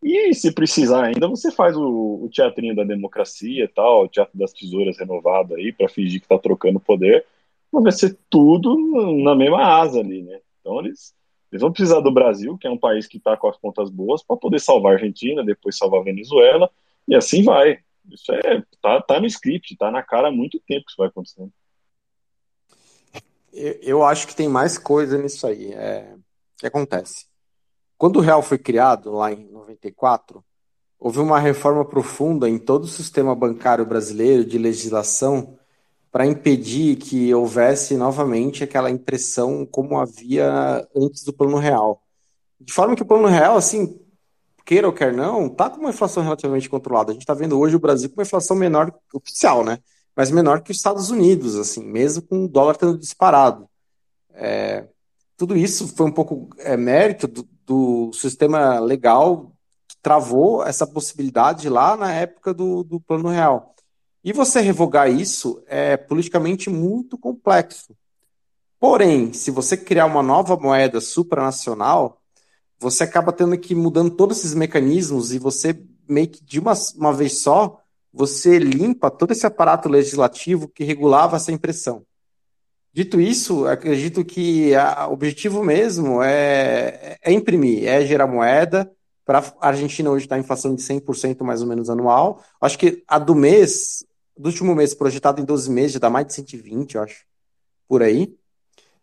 e 0.00 0.32
se 0.32 0.52
precisar 0.54 1.04
ainda, 1.06 1.28
você 1.28 1.50
faz 1.50 1.76
o, 1.76 2.20
o 2.24 2.30
teatrinho 2.32 2.74
da 2.74 2.84
democracia 2.84 3.64
e 3.64 3.68
tal, 3.68 4.04
o 4.04 4.08
teatro 4.08 4.38
das 4.38 4.52
tesouras 4.52 4.96
renovado 4.96 5.56
aí, 5.56 5.72
para 5.72 5.88
fingir 5.88 6.20
que 6.20 6.28
tá 6.28 6.38
trocando 6.38 6.78
poder, 6.78 7.26
mas 7.72 7.82
vai 7.82 7.92
ser 7.92 8.16
tudo 8.30 8.76
na 9.22 9.34
mesma 9.34 9.62
asa 9.62 9.98
ali, 9.98 10.22
né? 10.22 10.40
Então 10.60 10.78
eles, 10.80 11.14
eles 11.50 11.62
vão 11.62 11.72
precisar 11.72 12.00
do 12.00 12.12
Brasil, 12.12 12.56
que 12.56 12.66
é 12.66 12.70
um 12.70 12.78
país 12.78 13.06
que 13.06 13.16
está 13.16 13.36
com 13.36 13.48
as 13.48 13.56
contas 13.56 13.90
boas, 13.90 14.22
para 14.22 14.36
poder 14.36 14.60
salvar 14.60 14.92
a 14.92 14.94
Argentina, 14.94 15.44
depois 15.44 15.76
salvar 15.76 16.00
a 16.00 16.04
Venezuela, 16.04 16.70
e 17.06 17.14
assim 17.14 17.42
vai. 17.42 17.78
Isso 18.10 18.32
é, 18.32 18.62
tá, 18.80 19.00
tá 19.02 19.20
no 19.20 19.26
script, 19.26 19.76
tá 19.76 19.90
na 19.90 20.02
cara 20.02 20.28
há 20.28 20.32
muito 20.32 20.60
tempo 20.60 20.84
que 20.86 20.90
isso 20.90 20.98
vai 20.98 21.08
acontecendo. 21.08 21.52
Eu, 23.52 23.78
eu 23.82 24.04
acho 24.04 24.26
que 24.26 24.34
tem 24.34 24.48
mais 24.48 24.78
coisa 24.78 25.18
nisso 25.18 25.46
aí. 25.46 25.72
É, 25.72 26.14
que 26.60 26.66
acontece? 26.66 27.26
Quando 27.96 28.16
o 28.16 28.20
real 28.20 28.42
foi 28.42 28.58
criado, 28.58 29.12
lá 29.12 29.32
em 29.32 29.50
94, 29.50 30.44
houve 30.98 31.18
uma 31.18 31.38
reforma 31.38 31.84
profunda 31.84 32.48
em 32.48 32.58
todo 32.58 32.84
o 32.84 32.88
sistema 32.88 33.34
bancário 33.34 33.84
brasileiro 33.84 34.44
de 34.44 34.58
legislação 34.58 35.58
para 36.10 36.26
impedir 36.26 36.96
que 36.96 37.32
houvesse 37.32 37.96
novamente 37.96 38.64
aquela 38.64 38.90
impressão 38.90 39.64
como 39.64 39.98
havia 39.98 40.86
antes 40.94 41.22
do 41.24 41.32
plano 41.32 41.56
real. 41.56 42.02
De 42.60 42.72
forma 42.72 42.96
que 42.96 43.02
o 43.02 43.06
plano 43.06 43.28
real, 43.28 43.56
assim, 43.56 43.98
queira 44.66 44.86
ou 44.86 44.92
quer 44.92 45.12
não, 45.12 45.46
está 45.46 45.70
com 45.70 45.80
uma 45.80 45.90
inflação 45.90 46.22
relativamente 46.22 46.68
controlada. 46.68 47.10
A 47.10 47.14
gente 47.14 47.22
está 47.22 47.34
vendo 47.34 47.58
hoje 47.58 47.76
o 47.76 47.80
Brasil 47.80 48.10
com 48.10 48.16
uma 48.16 48.24
inflação 48.24 48.56
menor 48.56 48.92
oficial, 49.14 49.64
né? 49.64 49.78
Mas 50.14 50.30
menor 50.30 50.62
que 50.62 50.72
os 50.72 50.76
Estados 50.76 51.10
Unidos, 51.10 51.56
assim, 51.56 51.84
mesmo 51.84 52.22
com 52.22 52.44
o 52.44 52.48
dólar 52.48 52.76
tendo 52.76 52.98
disparado. 52.98 53.68
É, 54.32 54.88
tudo 55.36 55.56
isso 55.56 55.88
foi 55.88 56.06
um 56.06 56.12
pouco 56.12 56.48
é, 56.58 56.76
mérito 56.76 57.26
do, 57.26 57.48
do 57.64 58.12
sistema 58.12 58.80
legal 58.80 59.52
que 59.88 59.96
travou 60.02 60.64
essa 60.64 60.86
possibilidade 60.86 61.68
lá 61.68 61.96
na 61.96 62.12
época 62.12 62.52
do, 62.52 62.82
do 62.82 63.00
Plano 63.00 63.28
Real. 63.28 63.74
E 64.22 64.32
você 64.32 64.60
revogar 64.60 65.10
isso 65.10 65.62
é 65.66 65.96
politicamente 65.96 66.68
muito 66.68 67.16
complexo. 67.16 67.96
Porém, 68.78 69.32
se 69.32 69.50
você 69.50 69.76
criar 69.76 70.06
uma 70.06 70.22
nova 70.22 70.56
moeda 70.56 71.00
supranacional, 71.00 72.20
você 72.78 73.04
acaba 73.04 73.32
tendo 73.32 73.58
que 73.58 73.74
ir 73.74 73.76
mudando 73.76 74.10
todos 74.10 74.38
esses 74.38 74.54
mecanismos 74.54 75.32
e 75.32 75.38
você 75.38 75.78
meio 76.08 76.28
que 76.28 76.42
de 76.42 76.58
uma, 76.58 76.72
uma 76.96 77.12
vez 77.12 77.38
só, 77.38 77.80
você 78.12 78.58
limpa 78.58 79.10
todo 79.10 79.32
esse 79.32 79.46
aparato 79.46 79.88
legislativo 79.88 80.68
que 80.68 80.84
regulava 80.84 81.36
essa 81.36 81.52
impressão. 81.52 82.04
Dito 82.92 83.20
isso, 83.20 83.66
acredito 83.66 84.24
que 84.24 84.72
o 85.08 85.12
objetivo 85.12 85.62
mesmo 85.62 86.20
é, 86.22 87.16
é 87.22 87.32
imprimir, 87.32 87.86
é 87.86 88.04
gerar 88.04 88.26
moeda. 88.26 88.90
Para 89.24 89.38
a 89.60 89.68
Argentina 89.68 90.10
hoje 90.10 90.24
está 90.24 90.38
inflação 90.38 90.74
de 90.74 90.82
100% 90.82 91.44
mais 91.44 91.62
ou 91.62 91.68
menos 91.68 91.88
anual. 91.88 92.42
Acho 92.60 92.76
que 92.76 93.04
a 93.06 93.16
do 93.18 93.34
mês, 93.34 94.04
do 94.40 94.48
último 94.48 94.74
mês, 94.74 94.94
projetado 94.94 95.40
em 95.40 95.44
12 95.44 95.70
meses, 95.70 95.92
já 95.92 95.98
dá 95.98 96.10
mais 96.10 96.26
de 96.26 96.34
120, 96.34 96.94
eu 96.94 97.02
acho, 97.02 97.24
por 97.88 98.02
aí. 98.02 98.36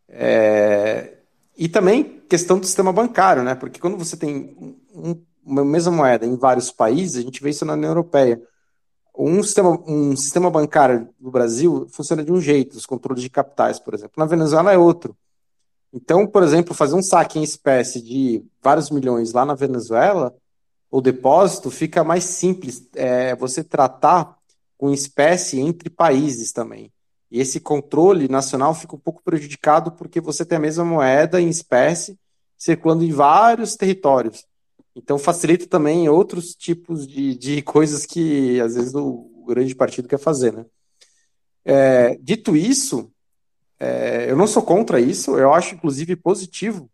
É... 0.10 1.18
E 1.58 1.68
também 1.68 2.22
questão 2.30 2.60
do 2.60 2.66
sistema 2.66 2.94
bancário, 2.94 3.44
né? 3.44 3.56
Porque 3.56 3.80
quando 3.80 3.98
você 3.98 4.16
tem 4.16 4.56
um, 4.94 5.22
uma 5.46 5.66
mesma 5.66 5.92
moeda 5.92 6.26
em 6.26 6.36
vários 6.36 6.72
países, 6.72 7.18
a 7.18 7.22
gente 7.22 7.42
vê 7.42 7.50
isso 7.50 7.66
na 7.66 7.74
União 7.74 7.90
Europeia 7.90 8.42
um 9.18 9.42
sistema, 9.42 9.70
um 9.88 10.16
sistema 10.16 10.52
bancário 10.52 11.10
do 11.20 11.32
Brasil 11.32 11.88
funciona 11.90 12.24
de 12.24 12.32
um 12.32 12.40
jeito, 12.40 12.78
os 12.78 12.86
controles 12.86 13.24
de 13.24 13.30
capitais, 13.30 13.80
por 13.80 13.94
exemplo. 13.94 14.14
Na 14.16 14.26
Venezuela 14.26 14.72
é 14.72 14.78
outro. 14.78 15.18
Então, 15.92 16.28
por 16.28 16.44
exemplo, 16.44 16.76
fazer 16.76 16.96
um 16.96 17.02
saque 17.02 17.40
em 17.40 17.44
espécie 17.44 18.02
de 18.02 18.46
vários 18.62 18.92
milhões 18.92 19.34
lá 19.34 19.44
na 19.44 19.56
Venezuela, 19.56 20.36
o 20.92 21.02
depósito 21.02 21.72
fica 21.72 22.04
mais 22.04 22.26
simples. 22.26 22.88
É, 22.94 23.36
você 23.36 23.64
tratar 23.64 24.37
com 24.78 24.94
espécie 24.94 25.60
entre 25.60 25.90
países 25.90 26.52
também. 26.52 26.92
E 27.30 27.42
esse 27.42 27.60
controle 27.60 28.28
nacional 28.28 28.74
fica 28.74 28.96
um 28.96 29.00
pouco 29.00 29.22
prejudicado 29.24 29.92
porque 29.92 30.22
você 30.22 30.46
tem 30.46 30.58
a 30.58 30.62
mesma 30.62 30.86
moeda 30.86 31.42
em 31.42 31.50
espécie 31.50 32.18
circulando 32.58 33.04
em 33.04 33.12
vários 33.12 33.76
territórios. 33.76 34.46
Então 34.96 35.20
facilita 35.20 35.68
também 35.68 36.10
outros 36.10 36.56
tipos 36.56 37.08
de, 37.08 37.36
de 37.36 37.62
coisas 37.64 38.06
que 38.06 38.60
às 38.60 38.76
vezes 38.76 38.94
o 38.96 39.46
grande 39.48 39.76
partido 39.76 40.08
quer 40.08 40.20
fazer, 40.20 40.54
né? 40.54 40.66
É, 41.64 42.16
dito 42.22 42.56
isso, 42.56 43.12
é, 43.78 44.32
eu 44.32 44.38
não 44.38 44.48
sou 44.48 44.64
contra 44.64 45.02
isso, 45.02 45.38
eu 45.38 45.54
acho 45.54 45.76
inclusive 45.76 46.16
positivo, 46.16 46.90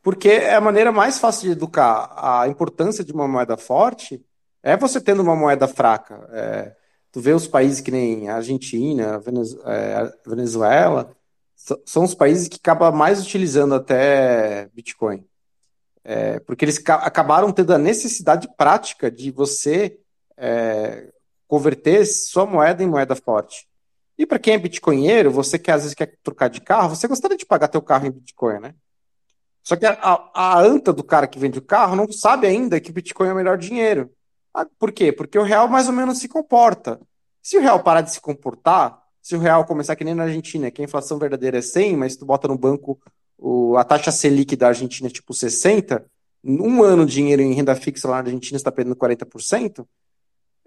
porque 0.00 0.28
é 0.28 0.54
a 0.54 0.60
maneira 0.60 0.92
mais 0.92 1.18
fácil 1.18 1.46
de 1.46 1.52
educar 1.52 2.12
a 2.16 2.46
importância 2.48 3.04
de 3.04 3.12
uma 3.12 3.26
moeda 3.26 3.56
forte 3.56 4.24
é 4.62 4.76
você 4.76 5.00
tendo 5.00 5.22
uma 5.22 5.36
moeda 5.36 5.66
fraca. 5.66 6.28
É, 6.30 6.76
tu 7.10 7.20
vê 7.20 7.32
os 7.32 7.46
países 7.46 7.80
que 7.80 7.90
nem 7.90 8.28
a 8.28 8.36
Argentina, 8.36 9.16
a 9.16 9.72
é, 9.72 10.12
Venezuela, 10.26 11.14
são 11.84 12.04
os 12.04 12.14
países 12.14 12.48
que 12.48 12.56
acabam 12.56 12.92
mais 12.94 13.20
utilizando 13.20 13.74
até 13.74 14.68
Bitcoin. 14.72 15.24
É, 16.02 16.40
porque 16.40 16.64
eles 16.64 16.82
acabaram 16.86 17.52
tendo 17.52 17.74
a 17.74 17.78
necessidade 17.78 18.48
prática 18.56 19.10
de 19.10 19.30
você 19.30 19.98
é, 20.36 21.12
converter 21.46 22.06
sua 22.06 22.46
moeda 22.46 22.82
em 22.82 22.86
moeda 22.86 23.14
forte. 23.14 23.68
E 24.16 24.26
para 24.26 24.38
quem 24.38 24.54
é 24.54 24.58
bitcoinheiro, 24.58 25.30
você 25.30 25.58
que 25.58 25.70
às 25.70 25.82
vezes 25.82 25.94
quer 25.94 26.14
trocar 26.22 26.48
de 26.48 26.60
carro, 26.60 26.94
você 26.94 27.08
gostaria 27.08 27.36
de 27.36 27.46
pagar 27.46 27.68
teu 27.68 27.80
carro 27.80 28.06
em 28.06 28.10
Bitcoin, 28.10 28.60
né? 28.60 28.74
Só 29.62 29.76
que 29.76 29.86
a, 29.86 29.96
a, 30.34 30.60
anta 30.60 30.92
do 30.92 31.02
cara 31.02 31.26
que 31.26 31.38
vende 31.38 31.58
o 31.58 31.62
carro 31.62 31.96
não 31.96 32.10
sabe 32.12 32.46
ainda 32.46 32.80
que 32.80 32.92
Bitcoin 32.92 33.28
é 33.28 33.32
o 33.32 33.36
melhor 33.36 33.56
dinheiro. 33.56 34.10
Ah, 34.54 34.66
por 34.78 34.92
quê? 34.92 35.12
Porque 35.12 35.38
o 35.38 35.42
real 35.42 35.68
mais 35.68 35.86
ou 35.86 35.92
menos 35.92 36.18
se 36.18 36.28
comporta. 36.28 37.00
Se 37.42 37.56
o 37.56 37.60
real 37.60 37.82
parar 37.82 38.02
de 38.02 38.12
se 38.12 38.20
comportar, 38.20 39.00
se 39.22 39.34
o 39.34 39.38
real 39.38 39.64
começar 39.64 39.96
que 39.96 40.04
nem 40.04 40.14
na 40.14 40.24
Argentina, 40.24 40.70
que 40.70 40.82
a 40.82 40.84
inflação 40.84 41.18
verdadeira 41.18 41.58
é 41.58 41.62
100, 41.62 41.96
mas 41.96 42.16
tu 42.16 42.24
bota 42.24 42.48
no 42.48 42.58
banco 42.58 42.98
o, 43.38 43.76
a 43.76 43.84
taxa 43.84 44.10
Selic 44.10 44.56
da 44.56 44.68
Argentina 44.68 45.08
é 45.08 45.12
tipo 45.12 45.32
60, 45.32 46.04
um 46.44 46.82
ano 46.82 47.06
de 47.06 47.14
dinheiro 47.14 47.42
em 47.42 47.52
renda 47.52 47.74
fixa 47.74 48.08
lá 48.08 48.22
na 48.22 48.28
Argentina 48.28 48.56
está 48.56 48.70
perdendo 48.72 48.96
40%, 48.96 49.86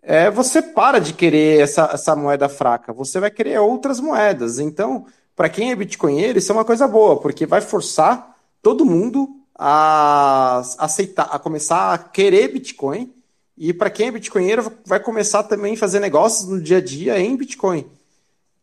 é, 0.01 0.29
você 0.29 0.61
para 0.61 0.99
de 0.99 1.13
querer 1.13 1.61
essa, 1.61 1.89
essa 1.93 2.15
moeda 2.15 2.49
fraca, 2.49 2.91
você 2.91 3.19
vai 3.19 3.31
querer 3.31 3.59
outras 3.59 3.99
moedas. 3.99 4.59
Então, 4.59 5.05
para 5.36 5.49
quem 5.49 5.71
é 5.71 5.75
bitcoinheiro, 5.75 6.38
isso 6.38 6.51
é 6.51 6.55
uma 6.55 6.65
coisa 6.65 6.88
boa, 6.88 7.19
porque 7.19 7.45
vai 7.45 7.61
forçar 7.61 8.36
todo 8.61 8.86
mundo 8.86 9.43
a 9.55 10.61
aceitar, 10.79 11.29
a 11.31 11.38
começar 11.38 11.93
a 11.93 11.97
querer 11.97 12.47
Bitcoin. 12.49 13.13
E 13.58 13.74
para 13.74 13.89
quem 13.89 14.08
é 14.08 14.12
bitcoinheiro, 14.12 14.72
vai 14.86 14.99
começar 14.99 15.43
também 15.43 15.76
a 15.76 15.78
fazer 15.78 15.99
negócios 15.99 16.49
no 16.49 16.62
dia 16.62 16.78
a 16.78 16.82
dia 16.82 17.20
em 17.20 17.36
Bitcoin. 17.36 17.86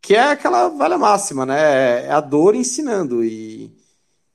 Que 0.03 0.17
é 0.17 0.31
aquela 0.31 0.69
valha 0.69 0.99
máxima, 0.99 1.47
né? 1.47 2.07
É 2.07 2.11
a 2.11 2.21
dor 2.21 2.55
ensinando. 2.55 3.25
E, 3.25 3.71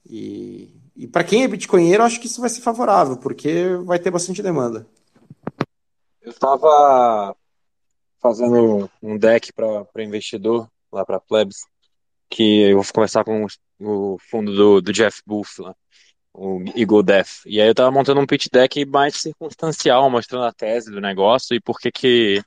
e, 0.05 0.69
e 0.95 1.07
para 1.07 1.23
quem 1.23 1.43
é 1.43 1.47
bitcoinheiro, 1.47 2.03
acho 2.03 2.19
que 2.19 2.27
isso 2.27 2.39
vai 2.39 2.49
ser 2.49 2.61
favorável, 2.61 3.17
porque 3.17 3.75
vai 3.83 3.99
ter 3.99 4.11
bastante 4.11 4.41
demanda. 4.41 4.87
Eu 6.21 6.31
estava 6.31 7.35
fazendo 8.21 8.89
um 9.01 9.17
deck 9.17 9.51
para 9.53 10.03
investidor, 10.03 10.69
lá 10.91 11.05
para 11.05 11.19
Plebs, 11.19 11.65
que 12.29 12.69
eu 12.69 12.81
vou 12.81 12.93
conversar 12.93 13.23
com 13.23 13.45
o 13.79 14.17
fundo 14.19 14.55
do, 14.55 14.81
do 14.81 14.93
Jeff 14.93 15.21
Booth 15.25 15.59
lá, 15.59 15.75
o 16.37 16.63
Eagle 16.75 17.01
Death. 17.01 17.45
E 17.45 17.61
aí 17.61 17.67
eu 17.67 17.71
estava 17.71 17.89
montando 17.91 18.19
um 18.19 18.25
pitch 18.25 18.47
deck 18.51 18.85
mais 18.85 19.15
circunstancial, 19.15 20.09
mostrando 20.09 20.45
a 20.45 20.53
tese 20.53 20.91
do 20.91 20.99
negócio 20.99 21.55
e 21.55 21.61
por 21.61 21.79
que 21.79 21.91
que 21.91 22.43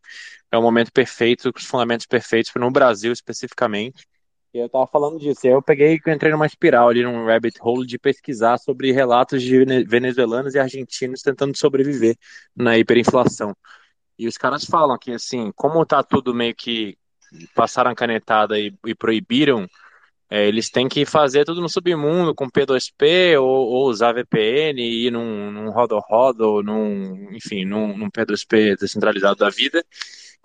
é 0.51 0.59
o 0.59 0.62
momento 0.62 0.93
perfeito, 0.93 1.51
os 1.55 1.64
fundamentos 1.64 2.07
perfeitos 2.07 2.53
no 2.55 2.70
Brasil 2.70 3.12
especificamente. 3.12 4.07
E 4.53 4.59
eu 4.59 4.68
tava 4.68 4.86
falando 4.86 5.18
disso. 5.18 5.47
E 5.47 5.49
aí 5.49 5.55
eu 5.55 5.62
peguei 5.62 5.95
e 5.95 6.11
entrei 6.11 6.32
numa 6.32 6.47
espiral 6.47 6.89
ali, 6.89 7.03
num 7.03 7.26
rabbit 7.26 7.59
hole 7.61 7.86
de 7.86 7.99
pesquisar 7.99 8.59
sobre 8.59 8.93
relatos 8.93 9.43
de 9.43 9.64
venezuelanos 9.84 10.55
e 10.55 10.59
argentinos 10.59 11.22
tentando 11.22 11.57
sobreviver 11.57 12.16
na 12.57 12.78
hiperinflação. 12.78 13.55
E 14.18 14.26
os 14.26 14.36
caras 14.36 14.64
falam 14.64 14.99
que, 14.99 15.12
assim, 15.12 15.53
como 15.55 15.84
tá 15.86 16.03
tudo 16.03 16.34
meio 16.34 16.55
que 16.55 16.97
passaram 17.55 17.95
canetada 17.95 18.59
e, 18.59 18.74
e 18.86 18.95
proibiram, 18.95 19.66
é, 20.31 20.47
eles 20.47 20.68
têm 20.70 20.89
que 20.89 21.07
fazer 21.07 21.45
tudo 21.45 21.61
no 21.61 21.68
submundo, 21.68 22.35
com 22.35 22.51
P2P, 22.51 23.41
ou, 23.41 23.47
ou 23.47 23.89
usar 23.89 24.12
VPN, 24.12 24.81
e 24.81 25.07
ir 25.07 25.11
num, 25.11 25.51
num 25.51 25.70
rodo-rodo, 25.70 26.62
num, 26.62 27.29
enfim, 27.33 27.64
num, 27.64 27.97
num 27.97 28.11
P2P 28.11 28.76
descentralizado 28.79 29.37
da 29.37 29.49
vida. 29.49 29.83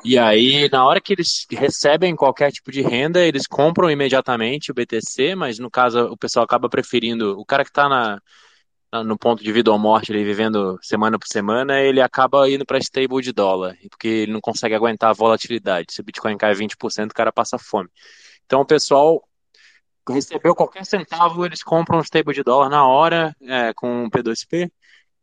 E 0.05 0.17
aí, 0.17 0.69
na 0.69 0.86
hora 0.86 0.99
que 1.01 1.13
eles 1.13 1.45
recebem 1.49 2.15
qualquer 2.15 2.51
tipo 2.51 2.71
de 2.71 2.81
renda, 2.81 3.21
eles 3.25 3.47
compram 3.47 3.89
imediatamente 3.89 4.71
o 4.71 4.73
BTC, 4.73 5.36
mas 5.36 5.59
no 5.59 5.69
caso 5.69 6.05
o 6.07 6.17
pessoal 6.17 6.45
acaba 6.45 6.69
preferindo. 6.69 7.39
O 7.39 7.45
cara 7.45 7.63
que 7.63 7.69
está 7.69 7.88
na, 7.88 8.21
no 9.03 9.17
ponto 9.17 9.43
de 9.43 9.51
vida 9.51 9.71
ou 9.71 9.79
morte, 9.79 10.11
ele 10.11 10.23
vivendo 10.23 10.77
semana 10.81 11.17
por 11.17 11.27
semana, 11.27 11.81
ele 11.81 12.01
acaba 12.01 12.49
indo 12.49 12.65
para 12.65 12.77
stable 12.79 13.21
de 13.21 13.31
dólar, 13.31 13.77
porque 13.89 14.07
ele 14.07 14.34
não 14.34 14.41
consegue 14.41 14.75
aguentar 14.75 15.09
a 15.09 15.13
volatilidade. 15.13 15.93
Se 15.93 16.01
o 16.01 16.03
Bitcoin 16.03 16.38
cai 16.38 16.53
20%, 16.53 17.11
o 17.11 17.13
cara 17.13 17.31
passa 17.31 17.57
fome. 17.57 17.89
Então 18.45 18.61
o 18.61 18.65
pessoal 18.65 19.23
recebeu 20.10 20.54
qualquer 20.56 20.86
centavo, 20.86 21.45
eles 21.45 21.64
compram 21.64 21.99
um 21.99 22.01
stable 22.01 22.34
de 22.34 22.43
dólar 22.43 22.70
na 22.70 22.86
hora, 22.86 23.36
é, 23.41 23.74
com 23.74 24.10
P2P. 24.10 24.70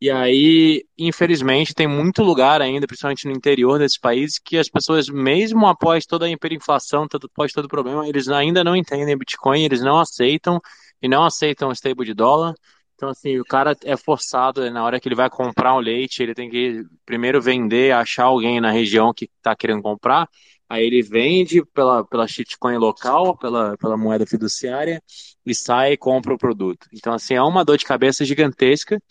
E 0.00 0.10
aí, 0.10 0.86
infelizmente, 0.96 1.74
tem 1.74 1.86
muito 1.86 2.22
lugar 2.22 2.62
ainda, 2.62 2.86
principalmente 2.86 3.26
no 3.26 3.32
interior 3.32 3.78
desses 3.78 3.98
países, 3.98 4.38
que 4.38 4.56
as 4.56 4.68
pessoas, 4.70 5.10
mesmo 5.10 5.66
após 5.66 6.06
toda 6.06 6.24
a 6.24 6.30
hiperinflação, 6.30 7.06
após 7.12 7.52
todo 7.52 7.66
o 7.66 7.68
problema, 7.68 8.08
eles 8.08 8.26
ainda 8.28 8.64
não 8.64 8.74
entendem 8.74 9.16
Bitcoin, 9.18 9.62
eles 9.62 9.82
não 9.82 9.98
aceitam 10.00 10.58
e 11.02 11.08
não 11.08 11.22
aceitam 11.24 11.68
o 11.68 11.72
stable 11.72 12.06
de 12.06 12.14
dólar. 12.14 12.54
Então, 12.94 13.10
assim, 13.10 13.38
o 13.38 13.44
cara 13.44 13.76
é 13.84 13.96
forçado, 13.96 14.70
na 14.70 14.82
hora 14.84 14.98
que 14.98 15.06
ele 15.08 15.14
vai 15.14 15.28
comprar 15.28 15.74
um 15.74 15.80
leite, 15.80 16.22
ele 16.22 16.34
tem 16.34 16.48
que 16.48 16.82
primeiro 17.04 17.40
vender, 17.40 17.92
achar 17.92 18.24
alguém 18.24 18.60
na 18.60 18.70
região 18.70 19.12
que 19.12 19.26
está 19.26 19.54
querendo 19.54 19.82
comprar, 19.82 20.28
aí 20.70 20.86
ele 20.86 21.02
vende 21.02 21.64
pela, 21.74 22.04
pela 22.04 22.28
shitcoin 22.28 22.76
local, 22.78 23.36
pela, 23.36 23.76
pela 23.76 23.96
moeda 23.96 24.24
fiduciária, 24.24 25.02
e 25.44 25.52
sai 25.52 25.92
e 25.94 25.96
compra 25.96 26.32
o 26.32 26.38
produto. 26.38 26.86
Então, 26.94 27.12
assim, 27.12 27.34
é 27.34 27.42
uma 27.42 27.64
dor 27.64 27.76
de 27.76 27.84
cabeça 27.84 28.24
gigantesca, 28.24 29.02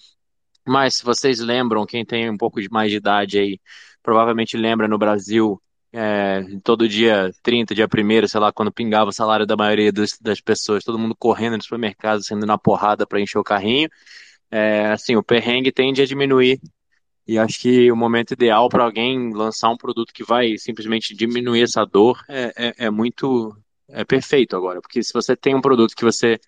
mas 0.66 0.96
se 0.96 1.04
vocês 1.04 1.40
lembram, 1.40 1.86
quem 1.86 2.06
tem 2.06 2.30
um 2.30 2.38
pouco 2.38 2.62
de 2.62 2.70
mais 2.70 2.90
de 2.90 2.98
idade 2.98 3.38
aí, 3.38 3.60
provavelmente 4.02 4.56
lembra 4.56 4.88
no 4.88 4.98
Brasil, 4.98 5.62
é, 5.92 6.44
todo 6.64 6.88
dia 6.88 7.32
30, 7.44 7.76
dia 7.76 7.88
1 7.88 8.28
sei 8.28 8.40
lá, 8.40 8.54
quando 8.54 8.72
pingava 8.72 9.10
o 9.10 9.14
salário 9.14 9.46
da 9.46 9.58
maioria 9.58 9.92
das, 9.92 10.18
das 10.22 10.40
pessoas, 10.40 10.84
todo 10.84 11.00
mundo 11.00 11.16
correndo 11.18 11.58
no 11.58 11.64
supermercado, 11.64 12.24
sendo 12.24 12.46
na 12.46 12.58
porrada 12.58 13.06
para 13.06 13.20
encher 13.20 13.40
o 13.40 13.44
carrinho. 13.44 13.90
É, 14.50 14.88
assim, 14.92 15.16
o 15.16 15.24
perrengue 15.24 15.72
tende 15.72 16.02
a 16.02 16.06
diminuir. 16.06 16.60
E 17.30 17.38
acho 17.38 17.60
que 17.60 17.92
o 17.92 17.96
momento 17.96 18.32
ideal 18.32 18.68
para 18.70 18.84
alguém 18.84 19.32
lançar 19.32 19.70
um 19.70 19.78
produto 19.78 20.12
que 20.12 20.24
vai 20.24 20.58
simplesmente 20.58 21.14
diminuir 21.14 21.62
essa 21.62 21.86
dor 21.86 22.20
é, 22.28 22.52
é, 22.58 22.86
é 22.86 22.90
muito. 22.90 23.56
É 23.88 24.04
perfeito 24.04 24.56
agora. 24.56 24.82
Porque 24.82 25.04
se 25.04 25.14
você 25.14 25.36
tem 25.36 25.54
um 25.54 25.62
produto 25.62 25.96
que 25.96 26.04
você 26.04 26.40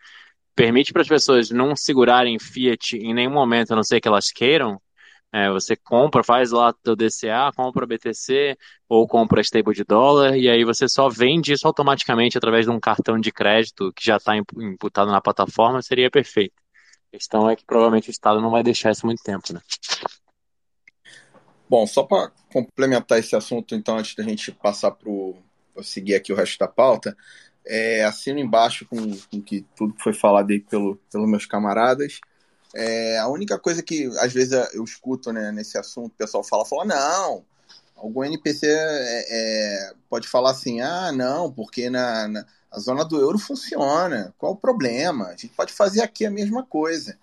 permite 0.55 0.91
para 0.91 1.03
as 1.03 1.07
pessoas 1.07 1.51
não 1.51 1.75
segurarem 1.75 2.39
Fiat 2.39 2.97
em 2.97 3.13
nenhum 3.13 3.31
momento, 3.31 3.73
a 3.73 3.75
não 3.75 3.83
ser 3.83 4.01
que 4.01 4.07
elas 4.07 4.31
queiram. 4.31 4.81
É, 5.31 5.51
você 5.51 5.75
compra, 5.75 6.23
faz 6.23 6.49
lá 6.51 6.73
o 6.87 6.95
DCA, 6.95 7.51
compra 7.55 7.85
BTC 7.85 8.57
ou 8.89 9.07
compra 9.07 9.39
stable 9.41 9.75
de 9.75 9.83
dólar 9.83 10.35
e 10.35 10.49
aí 10.49 10.65
você 10.65 10.89
só 10.89 11.07
vende 11.07 11.53
isso 11.53 11.67
automaticamente 11.67 12.39
através 12.39 12.65
de 12.65 12.71
um 12.71 12.79
cartão 12.79 13.19
de 13.19 13.31
crédito 13.31 13.93
que 13.93 14.03
já 14.03 14.17
está 14.17 14.35
imputado 14.35 15.11
na 15.11 15.21
plataforma, 15.21 15.81
seria 15.81 16.09
perfeito. 16.09 16.55
A 17.13 17.17
questão 17.17 17.49
é 17.49 17.55
que 17.55 17.63
provavelmente 17.65 18.09
o 18.09 18.11
Estado 18.11 18.41
não 18.41 18.49
vai 18.49 18.63
deixar 18.63 18.91
isso 18.91 19.05
muito 19.05 19.23
tempo, 19.23 19.53
né? 19.53 19.61
Bom, 21.71 21.87
só 21.87 22.03
para 22.03 22.29
complementar 22.51 23.17
esse 23.17 23.33
assunto, 23.33 23.73
então, 23.73 23.97
antes 23.97 24.13
da 24.13 24.23
gente 24.23 24.51
passar 24.51 24.91
para 24.91 25.09
seguir 25.81 26.15
aqui 26.15 26.33
o 26.33 26.35
resto 26.35 26.59
da 26.59 26.67
pauta, 26.67 27.15
é, 27.65 28.03
assino 28.03 28.39
embaixo 28.39 28.85
com, 28.85 28.97
com 29.31 29.41
que 29.41 29.65
tudo 29.73 29.93
que 29.93 30.03
foi 30.03 30.11
falado 30.11 30.51
aí 30.51 30.59
pelo, 30.59 30.97
pelos 31.09 31.29
meus 31.29 31.45
camaradas. 31.45 32.19
É, 32.75 33.17
a 33.19 33.29
única 33.29 33.57
coisa 33.57 33.81
que 33.81 34.07
às 34.19 34.33
vezes 34.33 34.51
eu 34.73 34.83
escuto 34.83 35.31
né, 35.31 35.49
nesse 35.53 35.77
assunto, 35.77 36.07
o 36.07 36.17
pessoal 36.17 36.43
fala, 36.43 36.65
fala, 36.65 36.83
não, 36.83 37.45
algum 37.95 38.25
NPC 38.25 38.67
é, 38.67 39.25
é, 39.29 39.93
pode 40.09 40.27
falar 40.27 40.51
assim, 40.51 40.81
ah, 40.81 41.13
não, 41.13 41.49
porque 41.49 41.89
na, 41.89 42.27
na 42.27 42.45
a 42.69 42.79
zona 42.79 43.05
do 43.05 43.17
euro 43.17 43.39
funciona, 43.39 44.33
qual 44.37 44.51
o 44.51 44.57
problema? 44.57 45.27
A 45.27 45.37
gente 45.37 45.55
pode 45.55 45.71
fazer 45.71 46.01
aqui 46.01 46.25
a 46.25 46.31
mesma 46.31 46.65
coisa. 46.65 47.17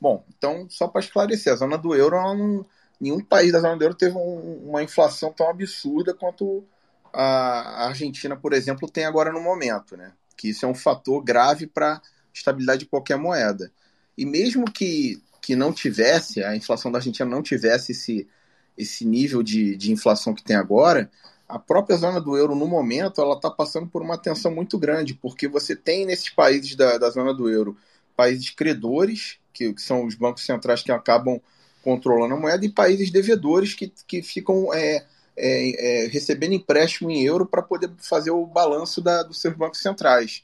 Bom, 0.00 0.24
então, 0.28 0.68
só 0.70 0.86
para 0.86 1.00
esclarecer, 1.00 1.52
a 1.52 1.56
zona 1.56 1.76
do 1.76 1.96
euro, 1.96 2.16
não, 2.16 2.64
nenhum 3.00 3.20
país 3.20 3.52
da 3.52 3.60
zona 3.60 3.76
do 3.76 3.84
euro 3.84 3.94
teve 3.94 4.16
um, 4.16 4.68
uma 4.68 4.82
inflação 4.82 5.32
tão 5.32 5.48
absurda 5.48 6.14
quanto 6.14 6.64
a 7.12 7.86
Argentina, 7.86 8.36
por 8.36 8.52
exemplo, 8.52 8.90
tem 8.90 9.04
agora 9.04 9.32
no 9.32 9.40
momento, 9.40 9.96
né? 9.96 10.12
Que 10.36 10.50
isso 10.50 10.64
é 10.64 10.68
um 10.68 10.74
fator 10.74 11.22
grave 11.22 11.66
para 11.66 11.94
a 11.94 12.00
estabilidade 12.32 12.80
de 12.80 12.86
qualquer 12.86 13.16
moeda. 13.16 13.72
E 14.16 14.26
mesmo 14.26 14.70
que, 14.70 15.22
que 15.40 15.56
não 15.56 15.72
tivesse, 15.72 16.42
a 16.42 16.54
inflação 16.56 16.92
da 16.92 16.98
Argentina 16.98 17.28
não 17.28 17.42
tivesse 17.42 17.92
esse, 17.92 18.28
esse 18.76 19.04
nível 19.04 19.42
de, 19.42 19.76
de 19.76 19.90
inflação 19.90 20.34
que 20.34 20.42
tem 20.42 20.56
agora, 20.56 21.10
a 21.48 21.58
própria 21.58 21.96
zona 21.96 22.20
do 22.20 22.36
euro, 22.36 22.54
no 22.54 22.66
momento, 22.66 23.22
ela 23.22 23.34
está 23.34 23.50
passando 23.50 23.86
por 23.88 24.02
uma 24.02 24.18
tensão 24.18 24.54
muito 24.54 24.78
grande, 24.78 25.14
porque 25.14 25.48
você 25.48 25.74
tem 25.74 26.04
nesses 26.04 26.28
países 26.28 26.76
da, 26.76 26.98
da 26.98 27.08
zona 27.08 27.32
do 27.32 27.48
euro 27.48 27.76
países 28.14 28.50
credores, 28.50 29.38
que, 29.52 29.72
que 29.72 29.80
são 29.80 30.04
os 30.04 30.14
bancos 30.14 30.44
centrais 30.44 30.82
que 30.82 30.92
acabam 30.92 31.40
controlando 31.82 32.34
a 32.34 32.38
moeda, 32.38 32.64
e 32.64 32.70
países 32.70 33.10
devedores 33.10 33.74
que, 33.74 33.92
que 34.06 34.22
ficam 34.22 34.72
é, 34.72 35.04
é, 35.36 36.04
é, 36.04 36.08
recebendo 36.08 36.54
empréstimo 36.54 37.10
em 37.10 37.22
euro 37.22 37.46
para 37.46 37.62
poder 37.62 37.90
fazer 37.98 38.30
o 38.30 38.44
balanço 38.44 39.00
da, 39.00 39.22
dos 39.22 39.40
seus 39.40 39.54
bancos 39.54 39.80
centrais. 39.80 40.42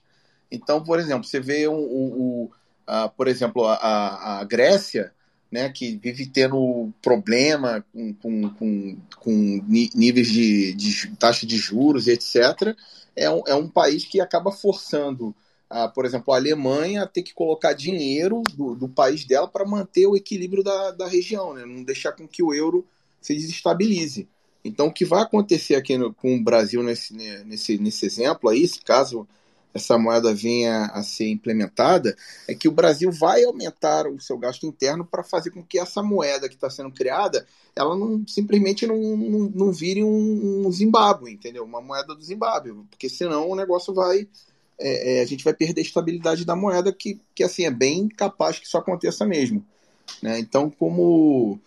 Então, 0.50 0.82
por 0.82 1.00
exemplo, 1.00 1.24
você 1.24 1.40
vê, 1.40 1.68
um, 1.68 1.74
um, 1.74 1.78
um 2.14 2.50
a, 2.86 3.08
por 3.08 3.26
exemplo, 3.26 3.64
a, 3.66 4.40
a 4.40 4.44
Grécia, 4.44 5.12
né, 5.50 5.68
que 5.68 5.96
vive 5.96 6.26
tendo 6.26 6.92
problema 7.00 7.84
com, 7.92 8.14
com, 8.14 8.50
com, 8.50 8.96
com 9.18 9.64
níveis 9.94 10.28
de, 10.28 10.74
de, 10.74 11.16
taxa 11.16 11.46
de 11.46 11.56
juros, 11.56 12.08
etc., 12.08 12.76
é 13.16 13.30
um, 13.30 13.42
é 13.46 13.54
um 13.54 13.68
país 13.68 14.04
que 14.04 14.20
acaba 14.20 14.50
forçando, 14.50 15.34
a, 15.74 15.88
por 15.88 16.04
exemplo, 16.04 16.32
a 16.32 16.36
Alemanha 16.36 17.04
ter 17.04 17.22
que 17.22 17.34
colocar 17.34 17.72
dinheiro 17.72 18.42
do, 18.54 18.76
do 18.76 18.88
país 18.88 19.24
dela 19.24 19.48
para 19.48 19.66
manter 19.66 20.06
o 20.06 20.14
equilíbrio 20.14 20.62
da, 20.62 20.92
da 20.92 21.08
região, 21.08 21.52
né, 21.52 21.66
não 21.66 21.82
deixar 21.82 22.12
com 22.12 22.28
que 22.28 22.44
o 22.44 22.54
euro 22.54 22.86
se 23.20 23.34
desestabilize. 23.34 24.28
Então, 24.64 24.86
o 24.86 24.92
que 24.92 25.04
vai 25.04 25.22
acontecer 25.22 25.74
aqui 25.74 25.98
no, 25.98 26.14
com 26.14 26.36
o 26.36 26.42
Brasil 26.42 26.80
nesse, 26.82 27.12
nesse, 27.44 27.76
nesse 27.76 28.06
exemplo 28.06 28.48
aí, 28.48 28.68
caso 28.84 29.26
essa 29.74 29.98
moeda 29.98 30.32
venha 30.32 30.86
a 30.86 31.02
ser 31.02 31.28
implementada, 31.28 32.16
é 32.46 32.54
que 32.54 32.68
o 32.68 32.72
Brasil 32.72 33.10
vai 33.10 33.42
aumentar 33.42 34.06
o 34.06 34.20
seu 34.20 34.38
gasto 34.38 34.64
interno 34.66 35.04
para 35.04 35.24
fazer 35.24 35.50
com 35.50 35.64
que 35.64 35.80
essa 35.80 36.00
moeda 36.00 36.48
que 36.48 36.54
está 36.54 36.70
sendo 36.70 36.92
criada, 36.92 37.44
ela 37.74 37.96
não 37.96 38.24
simplesmente 38.28 38.86
não, 38.86 38.96
não, 38.96 39.50
não 39.52 39.72
vire 39.72 40.04
um, 40.04 40.64
um, 40.64 40.70
Zimbábue, 40.70 41.32
entendeu? 41.32 41.64
Uma 41.64 41.80
moeda 41.82 42.14
do 42.14 42.22
Zimbábue, 42.22 42.72
porque 42.88 43.08
senão 43.08 43.50
o 43.50 43.56
negócio 43.56 43.92
vai, 43.92 44.28
é, 44.78 45.18
é, 45.18 45.22
a 45.22 45.26
gente 45.26 45.44
vai 45.44 45.54
perder 45.54 45.80
a 45.80 45.84
estabilidade 45.84 46.44
da 46.44 46.56
moeda, 46.56 46.92
que, 46.92 47.20
que 47.34 47.42
assim 47.42 47.64
é 47.64 47.70
bem 47.70 48.08
capaz 48.08 48.58
que 48.58 48.66
isso 48.66 48.76
aconteça 48.76 49.24
mesmo. 49.26 49.64
Né? 50.22 50.38
Então, 50.38 50.70
como 50.70 51.58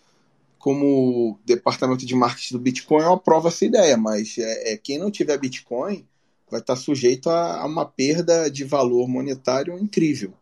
como 0.58 1.38
departamento 1.46 2.04
de 2.04 2.14
marketing 2.16 2.54
do 2.54 2.60
Bitcoin, 2.60 3.02
eu 3.02 3.12
aprovo 3.12 3.46
essa 3.46 3.64
ideia, 3.64 3.96
mas 3.96 4.36
é, 4.38 4.72
é 4.72 4.76
quem 4.76 4.98
não 4.98 5.10
tiver 5.10 5.38
Bitcoin 5.38 6.04
vai 6.50 6.60
estar 6.60 6.74
sujeito 6.76 7.30
a, 7.30 7.60
a, 7.60 7.66
uma 7.66 7.86
perda 7.86 8.50
de 8.50 8.64
valor 8.64 9.06
monetário 9.08 9.78
incrível. 9.78 10.32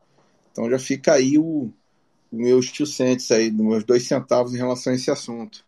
Então 0.50 0.70
já 0.70 0.78
fica 0.78 1.12
aí 1.12 1.36
o, 1.36 1.70
o 2.32 2.36
meus 2.36 2.70
two 2.70 2.86
cents 2.86 3.30
aí, 3.30 3.50
meus 3.50 3.84
dois 3.84 4.06
centavos 4.06 4.54
em 4.54 4.58
relação 4.58 4.92
a 4.92 4.96
esse 4.96 5.10
assunto. 5.10 5.64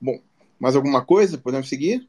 Bom, 0.00 0.20
mais 0.58 0.76
alguma 0.76 1.04
coisa? 1.04 1.36
Podemos 1.36 1.68
seguir? 1.68 2.08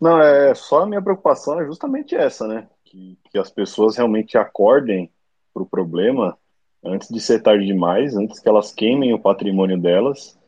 Não, 0.00 0.20
é 0.20 0.54
só 0.54 0.82
a 0.82 0.86
minha 0.86 1.02
preocupação 1.02 1.60
é 1.60 1.66
justamente 1.66 2.14
essa, 2.14 2.46
né? 2.46 2.68
Que, 2.84 3.18
que 3.30 3.38
as 3.38 3.50
pessoas 3.50 3.96
realmente 3.96 4.38
acordem 4.38 5.10
para 5.52 5.62
o 5.62 5.66
problema 5.66 6.38
antes 6.84 7.08
de 7.08 7.20
ser 7.20 7.42
tarde 7.42 7.66
demais, 7.66 8.16
antes 8.16 8.38
que 8.38 8.48
elas 8.48 8.72
queimem 8.72 9.12
o 9.12 9.18
patrimônio 9.18 9.78
delas 9.78 10.38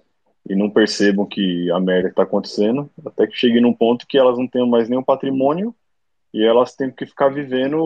e 0.49 0.55
não 0.55 0.71
percebam 0.71 1.27
que 1.27 1.71
a 1.71 1.81
merda 1.81 2.09
está 2.09 2.23
acontecendo, 2.23 2.91
até 3.05 3.27
que 3.27 3.37
chegue 3.37 3.61
num 3.61 3.75
ponto 3.75 4.07
que 4.07 4.17
elas 4.17 4.39
não 4.39 4.47
tenham 4.47 4.69
mais 4.69 4.89
nenhum 4.89 5.03
patrimônio 5.03 5.75
e 6.33 6.45
elas 6.45 6.75
têm 6.75 6.91
que 6.91 7.05
ficar 7.05 7.29
vivendo 7.29 7.77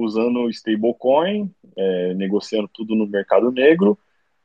usando 0.00 0.50
stablecoin, 0.50 1.50
é, 1.76 2.14
negociando 2.14 2.68
tudo 2.72 2.94
no 2.94 3.06
mercado 3.06 3.50
negro, 3.52 3.96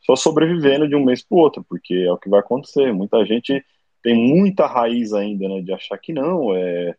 só 0.01 0.15
sobrevivendo 0.15 0.87
de 0.87 0.95
um 0.95 1.03
mês 1.03 1.23
para 1.23 1.35
o 1.35 1.39
outro, 1.39 1.65
porque 1.67 1.93
é 1.93 2.11
o 2.11 2.17
que 2.17 2.29
vai 2.29 2.39
acontecer. 2.39 2.93
Muita 2.93 3.25
gente 3.25 3.63
tem 4.01 4.15
muita 4.15 4.65
raiz 4.67 5.13
ainda 5.13 5.47
né, 5.47 5.61
de 5.61 5.73
achar 5.73 5.97
que 5.97 6.13
não, 6.13 6.55
é, 6.55 6.95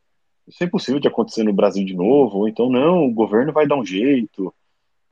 isso 0.46 0.62
é 0.62 0.66
impossível 0.66 1.01
de 1.01 1.09
acontecer 1.09 1.44
no 1.44 1.53
Brasil 1.53 1.84
de 1.84 1.94
novo, 1.94 2.38
ou 2.38 2.48
então 2.48 2.68
não, 2.68 3.07
o 3.07 3.12
governo 3.12 3.53
vai 3.53 3.66
dar 3.66 3.76
um 3.76 3.84
jeito. 3.84 4.53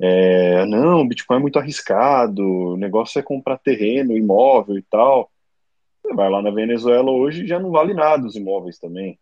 É, 0.01 0.64
não, 0.66 1.01
o 1.01 1.09
Bitcoin 1.09 1.39
é 1.39 1.41
muito 1.41 1.59
arriscado, 1.59 2.43
o 2.43 2.76
negócio 2.76 3.18
é 3.18 3.22
comprar 3.22 3.59
terreno, 3.59 4.16
imóvel 4.16 4.76
e 4.78 4.82
tal. 4.82 5.30
Você 6.03 6.14
vai 6.14 6.30
lá 6.30 6.43
na 6.43 6.51
Venezuela 6.51 7.11
hoje 7.11 7.47
já 7.47 7.59
não 7.59 7.70
vale 7.70 7.95
nada 7.95 8.26
os 8.26 8.36
imóveis 8.36 8.78
também. 8.78 9.18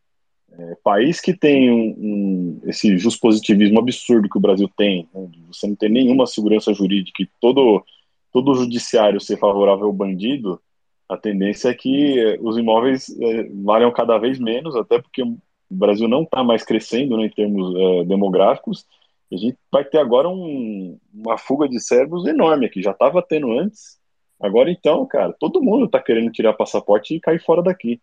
É, 0.53 0.77
país 0.83 1.21
que 1.21 1.35
tem 1.35 1.71
um, 1.71 1.95
um, 1.99 2.61
esse 2.65 2.97
positivismo 3.21 3.79
absurdo 3.79 4.29
que 4.29 4.39
o 4.39 4.41
Brasil 4.41 4.71
tem, 4.77 5.09
né, 5.13 5.29
você 5.49 5.67
não 5.67 5.75
tem 5.75 5.91
nenhuma 5.91 6.27
segurança 6.27 6.73
jurídica 6.73 7.23
e 7.23 7.29
todo, 7.41 7.85
todo 8.33 8.53
o 8.53 8.55
judiciário 8.55 9.21
ser 9.21 9.39
favorável 9.39 9.87
ao 9.87 9.93
bandido, 9.93 10.61
a 11.09 11.17
tendência 11.17 11.69
é 11.69 11.75
que 11.75 12.39
os 12.41 12.57
imóveis 12.57 13.09
é, 13.21 13.49
valham 13.63 13.93
cada 13.93 14.19
vez 14.19 14.39
menos, 14.39 14.75
até 14.75 15.01
porque 15.01 15.23
o 15.23 15.39
Brasil 15.71 16.09
não 16.09 16.23
está 16.23 16.43
mais 16.43 16.65
crescendo 16.65 17.17
né, 17.17 17.27
em 17.27 17.31
termos 17.31 17.75
é, 17.75 18.05
demográficos, 18.05 18.85
a 19.33 19.37
gente 19.37 19.59
vai 19.73 19.85
ter 19.85 19.99
agora 19.99 20.29
um, 20.29 20.99
uma 21.13 21.37
fuga 21.37 21.69
de 21.69 21.81
cérebros 21.81 22.27
enorme 22.27 22.67
aqui, 22.67 22.81
já 22.81 22.93
estava 22.93 23.21
tendo 23.23 23.59
antes, 23.59 23.99
Agora 24.41 24.71
então, 24.71 25.07
cara, 25.07 25.33
todo 25.33 25.63
mundo 25.63 25.89
tá 25.89 26.01
querendo 26.01 26.31
tirar 26.31 26.53
passaporte 26.53 27.15
e 27.15 27.21
cair 27.21 27.43
fora 27.43 27.63
daqui. 27.63 28.01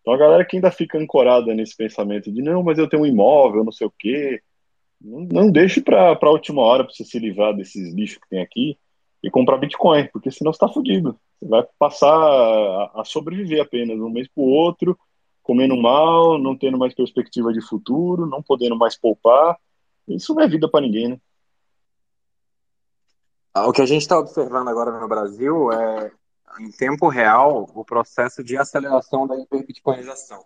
Então 0.00 0.12
a 0.12 0.16
galera 0.16 0.44
que 0.44 0.56
ainda 0.56 0.70
fica 0.70 0.98
ancorada 0.98 1.54
nesse 1.54 1.76
pensamento 1.76 2.32
de 2.32 2.42
não, 2.42 2.62
mas 2.62 2.78
eu 2.78 2.88
tenho 2.88 3.02
um 3.02 3.06
imóvel, 3.06 3.64
não 3.64 3.72
sei 3.72 3.86
o 3.86 3.92
quê. 3.96 4.40
Não, 5.00 5.20
não 5.20 5.50
deixe 5.50 5.80
para 5.80 6.18
a 6.20 6.30
última 6.30 6.62
hora 6.62 6.84
para 6.84 6.92
você 6.92 7.04
se 7.04 7.18
livrar 7.18 7.54
desses 7.54 7.94
lixos 7.94 8.18
que 8.18 8.28
tem 8.28 8.40
aqui 8.40 8.76
e 9.22 9.30
comprar 9.30 9.58
Bitcoin, 9.58 10.08
porque 10.12 10.30
senão 10.30 10.52
você 10.52 10.58
tá 10.58 10.68
fudido. 10.68 11.18
Você 11.40 11.48
vai 11.48 11.66
passar 11.78 12.14
a, 12.14 13.00
a 13.00 13.04
sobreviver 13.04 13.60
apenas 13.60 13.98
um 13.98 14.10
mês 14.10 14.28
pro 14.28 14.42
outro, 14.42 14.98
comendo 15.42 15.76
mal, 15.76 16.38
não 16.38 16.56
tendo 16.56 16.78
mais 16.78 16.94
perspectiva 16.94 17.52
de 17.52 17.60
futuro, 17.60 18.26
não 18.26 18.42
podendo 18.42 18.76
mais 18.76 18.96
poupar. 18.98 19.56
Isso 20.06 20.34
não 20.34 20.42
é 20.42 20.48
vida 20.48 20.68
para 20.68 20.80
ninguém, 20.80 21.08
né? 21.08 21.20
O 23.56 23.72
que 23.72 23.82
a 23.82 23.86
gente 23.86 24.02
está 24.02 24.18
observando 24.18 24.68
agora 24.68 25.00
no 25.00 25.08
Brasil 25.08 25.72
é, 25.72 26.12
em 26.60 26.70
tempo 26.70 27.08
real, 27.08 27.68
o 27.74 27.84
processo 27.84 28.42
de 28.44 28.56
aceleração 28.56 29.26
da 29.26 29.36
hiperbitcoinização. 29.36 30.44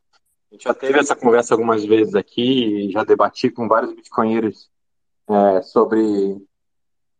A 0.50 0.54
gente 0.54 0.64
já 0.64 0.74
teve 0.74 0.98
essa 0.98 1.16
conversa 1.16 1.54
algumas 1.54 1.84
vezes 1.84 2.14
aqui, 2.14 2.90
já 2.90 3.04
debati 3.04 3.50
com 3.50 3.68
vários 3.68 3.94
bitcoinheiros 3.94 4.70
é, 5.28 5.62
sobre 5.62 6.36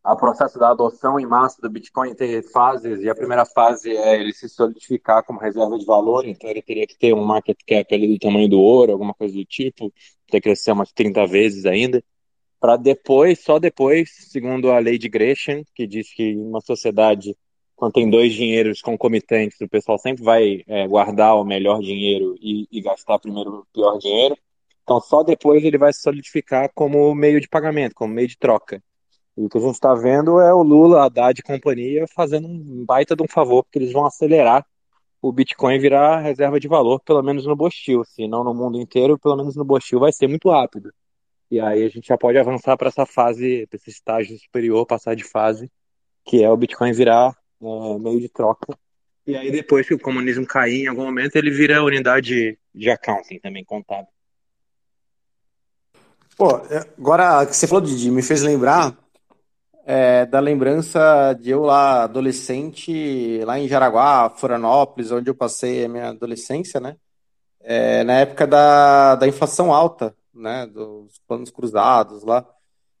o 0.05 0.15
processo 0.17 0.59
da 0.59 0.71
adoção 0.71 1.19
em 1.19 1.25
massa 1.25 1.61
do 1.61 1.69
Bitcoin 1.69 2.13
ter 2.13 2.43
fases, 2.51 3.01
e 3.01 3.09
a 3.09 3.15
primeira 3.15 3.45
fase 3.45 3.95
é 3.95 4.19
ele 4.19 4.33
se 4.33 4.49
solidificar 4.49 5.23
como 5.23 5.39
reserva 5.39 5.77
de 5.77 5.85
valor, 5.85 6.25
então 6.25 6.49
ele 6.49 6.61
teria 6.61 6.85
que 6.85 6.97
ter 6.97 7.13
um 7.13 7.23
market 7.23 7.57
cap 7.65 7.95
ali 7.95 8.07
do 8.07 8.19
tamanho 8.19 8.49
do 8.49 8.59
ouro, 8.59 8.91
alguma 8.91 9.13
coisa 9.13 9.33
do 9.33 9.45
tipo, 9.45 9.93
ter 10.27 10.41
que 10.41 10.41
crescer 10.41 10.71
umas 10.71 10.91
30 10.91 11.25
vezes 11.25 11.65
ainda 11.65 12.03
para 12.63 12.77
depois, 12.77 13.41
só 13.41 13.59
depois, 13.59 14.09
segundo 14.31 14.71
a 14.71 14.79
lei 14.79 14.97
de 14.97 15.09
Gresham, 15.09 15.65
que 15.75 15.85
diz 15.85 16.13
que 16.13 16.33
uma 16.37 16.61
sociedade, 16.61 17.35
quando 17.75 17.91
tem 17.91 18.09
dois 18.09 18.33
dinheiros 18.33 18.79
concomitantes, 18.79 19.59
o 19.59 19.67
pessoal 19.67 19.97
sempre 19.97 20.23
vai 20.23 20.63
é, 20.65 20.87
guardar 20.87 21.35
o 21.35 21.43
melhor 21.43 21.81
dinheiro 21.81 22.37
e, 22.39 22.65
e, 22.71 22.81
gastar 22.81 23.19
primeiro 23.19 23.49
o 23.49 23.65
pior 23.73 23.97
dinheiro. 23.97 24.37
Então, 24.81 25.01
só 25.01 25.23
depois 25.23 25.61
ele 25.61 25.77
vai 25.77 25.91
se 25.91 25.99
solidificar 25.99 26.71
como 26.73 27.13
meio 27.13 27.41
de 27.41 27.49
pagamento, 27.49 27.95
como 27.95 28.13
meio 28.13 28.29
de 28.29 28.37
troca. 28.37 28.81
E 29.35 29.45
o 29.45 29.49
que 29.49 29.57
a 29.57 29.61
gente 29.61 29.73
está 29.73 29.93
vendo 29.95 30.39
é 30.39 30.53
o 30.53 30.61
Lula, 30.61 31.05
Haddad 31.05 31.39
e 31.39 31.43
companhia 31.43 32.05
fazendo 32.07 32.47
um 32.47 32.85
baita 32.85 33.15
de 33.15 33.23
um 33.23 33.27
favor, 33.27 33.63
porque 33.63 33.79
eles 33.79 33.91
vão 33.91 34.05
acelerar 34.05 34.65
o 35.21 35.31
Bitcoin 35.31 35.79
virar 35.79 36.19
reserva 36.19 36.59
de 36.59 36.67
valor, 36.67 36.99
pelo 36.99 37.23
menos 37.23 37.45
no 37.45 37.55
Bostil. 37.55 38.03
Se 38.03 38.27
não 38.27 38.43
no 38.43 38.53
mundo 38.53 38.79
inteiro, 38.79 39.17
pelo 39.17 39.37
menos 39.37 39.55
no 39.55 39.63
Bostil 39.63 39.99
vai 39.99 40.11
ser 40.11 40.27
muito 40.27 40.49
rápido. 40.49 40.93
E 41.49 41.59
aí 41.59 41.83
a 41.83 41.89
gente 41.89 42.07
já 42.07 42.17
pode 42.17 42.37
avançar 42.37 42.75
para 42.75 42.89
essa 42.89 43.05
fase, 43.05 43.65
para 43.67 43.77
esse 43.77 43.89
estágio 43.89 44.37
superior, 44.37 44.85
passar 44.85 45.15
de 45.15 45.23
fase, 45.23 45.71
que 46.25 46.43
é 46.43 46.49
o 46.49 46.57
Bitcoin 46.57 46.91
virar 46.91 47.35
é, 47.61 47.99
meio 47.99 48.19
de 48.19 48.27
troca. 48.27 48.77
E 49.25 49.35
aí 49.35 49.49
depois 49.49 49.87
que 49.87 49.93
o 49.93 49.99
comunismo 49.99 50.45
cair 50.45 50.83
em 50.83 50.87
algum 50.87 51.05
momento, 51.05 51.37
ele 51.37 51.49
vira 51.49 51.83
unidade 51.83 52.59
de 52.75 52.89
accounting 52.89 53.39
também, 53.39 53.63
contábil. 53.63 54.11
Pô, 56.35 56.57
é, 56.69 56.85
agora 56.97 57.45
que 57.45 57.55
você 57.55 57.65
falou, 57.65 57.83
Didi, 57.83 58.11
me 58.11 58.21
fez 58.21 58.41
lembrar 58.41 58.97
é, 59.85 60.25
da 60.25 60.39
lembrança 60.39 61.33
de 61.33 61.49
eu 61.51 61.61
lá, 61.63 62.03
adolescente, 62.03 63.39
lá 63.45 63.59
em 63.59 63.67
Jaraguá, 63.67 64.29
Florianópolis, 64.29 65.11
onde 65.11 65.29
eu 65.29 65.35
passei 65.35 65.85
a 65.85 65.89
minha 65.89 66.09
adolescência, 66.09 66.79
né? 66.79 66.95
É, 67.59 68.03
na 68.03 68.13
época 68.19 68.45
da, 68.45 69.15
da 69.15 69.27
inflação 69.27 69.73
alta 69.73 70.15
né, 70.33 70.65
dos 70.67 71.19
planos 71.27 71.51
cruzados 71.51 72.23
lá. 72.23 72.45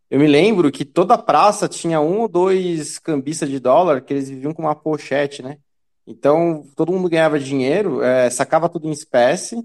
Eu 0.09 0.19
me 0.19 0.27
lembro 0.27 0.71
que 0.71 0.85
toda 0.85 1.17
praça 1.17 1.67
tinha 1.67 1.99
um 1.99 2.19
ou 2.21 2.27
dois 2.27 2.99
cambistas 2.99 3.49
de 3.49 3.59
dólar 3.59 4.01
que 4.01 4.13
eles 4.13 4.29
viviam 4.29 4.53
com 4.53 4.61
uma 4.61 4.75
pochete, 4.75 5.41
né? 5.41 5.57
Então 6.05 6.65
todo 6.75 6.91
mundo 6.91 7.09
ganhava 7.09 7.39
dinheiro, 7.39 8.01
é, 8.03 8.29
sacava 8.29 8.69
tudo 8.69 8.87
em 8.87 8.91
espécie 8.91 9.63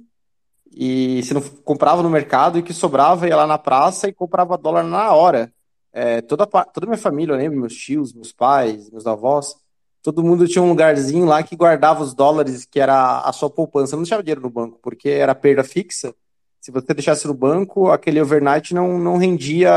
e 0.73 1.23
se 1.25 1.35
não 1.35 1.43
comprava 1.43 2.03
no 2.03 2.11
mercado 2.11 2.59
e 2.59 2.62
que 2.62 2.73
sobrava 2.73 3.29
ia 3.29 3.37
lá 3.37 3.47
na 3.47 3.59
praça 3.59 4.09
e 4.09 4.12
comprava 4.12 4.57
dólar 4.57 4.85
na 4.85 5.12
hora. 5.12 5.53
É, 5.99 6.20
toda 6.22 6.46
toda 6.46 6.86
minha 6.86 6.99
família, 6.99 7.32
eu 7.32 7.36
lembro, 7.36 7.59
meus 7.59 7.74
tios, 7.74 8.12
meus 8.12 8.32
pais, 8.32 8.90
meus 8.90 9.07
avós, 9.07 9.57
todo 10.03 10.22
mundo 10.22 10.46
tinha 10.46 10.62
um 10.62 10.68
lugarzinho 10.68 11.24
lá 11.26 11.42
que 11.42 11.57
guardava 11.57 12.03
os 12.03 12.14
dólares 12.14 12.64
que 12.64 12.78
era 12.80 13.20
a 13.20 13.32
sua 13.32 13.51
poupança. 13.51 13.96
Não 13.96 14.03
deixava 14.03 14.22
dinheiro 14.22 14.42
no 14.42 14.51
banco 14.51 14.78
porque 14.82 15.09
era 15.09 15.34
perda 15.34 15.64
fixa 15.64 16.14
se 16.61 16.70
você 16.70 16.92
deixasse 16.92 17.26
no 17.26 17.34
banco, 17.34 17.90
aquele 17.90 18.20
overnight 18.20 18.74
não, 18.74 18.99
não 18.99 19.16
rendia 19.16 19.70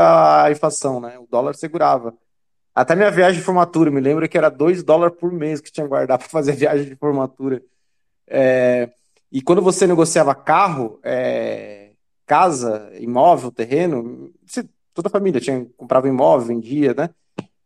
a 0.44 0.50
inflação, 0.50 1.00
né? 1.00 1.18
O 1.18 1.26
dólar 1.30 1.54
segurava. 1.54 2.14
Até 2.74 2.94
minha 2.94 3.10
viagem 3.10 3.38
de 3.38 3.44
formatura, 3.44 3.90
me 3.90 4.00
lembro 4.00 4.28
que 4.28 4.36
era 4.38 4.50
2 4.50 4.82
dólares 4.82 5.16
por 5.18 5.32
mês 5.32 5.60
que 5.60 5.70
tinha 5.70 5.84
que 5.84 5.90
guardar 5.90 6.18
para 6.20 6.28
fazer 6.28 6.52
viagem 6.52 6.86
de 6.86 6.96
formatura. 6.96 7.62
É, 8.26 8.90
e 9.30 9.40
quando 9.40 9.62
você 9.62 9.86
negociava 9.86 10.34
carro, 10.34 10.98
é, 11.02 11.92
casa, 12.26 12.90
imóvel, 12.98 13.50
terreno, 13.50 14.30
toda 14.94 15.08
a 15.08 15.10
família 15.10 15.40
tinha, 15.40 15.66
comprava 15.76 16.08
imóvel, 16.08 16.48
vendia, 16.48 16.94
né? 16.94 17.10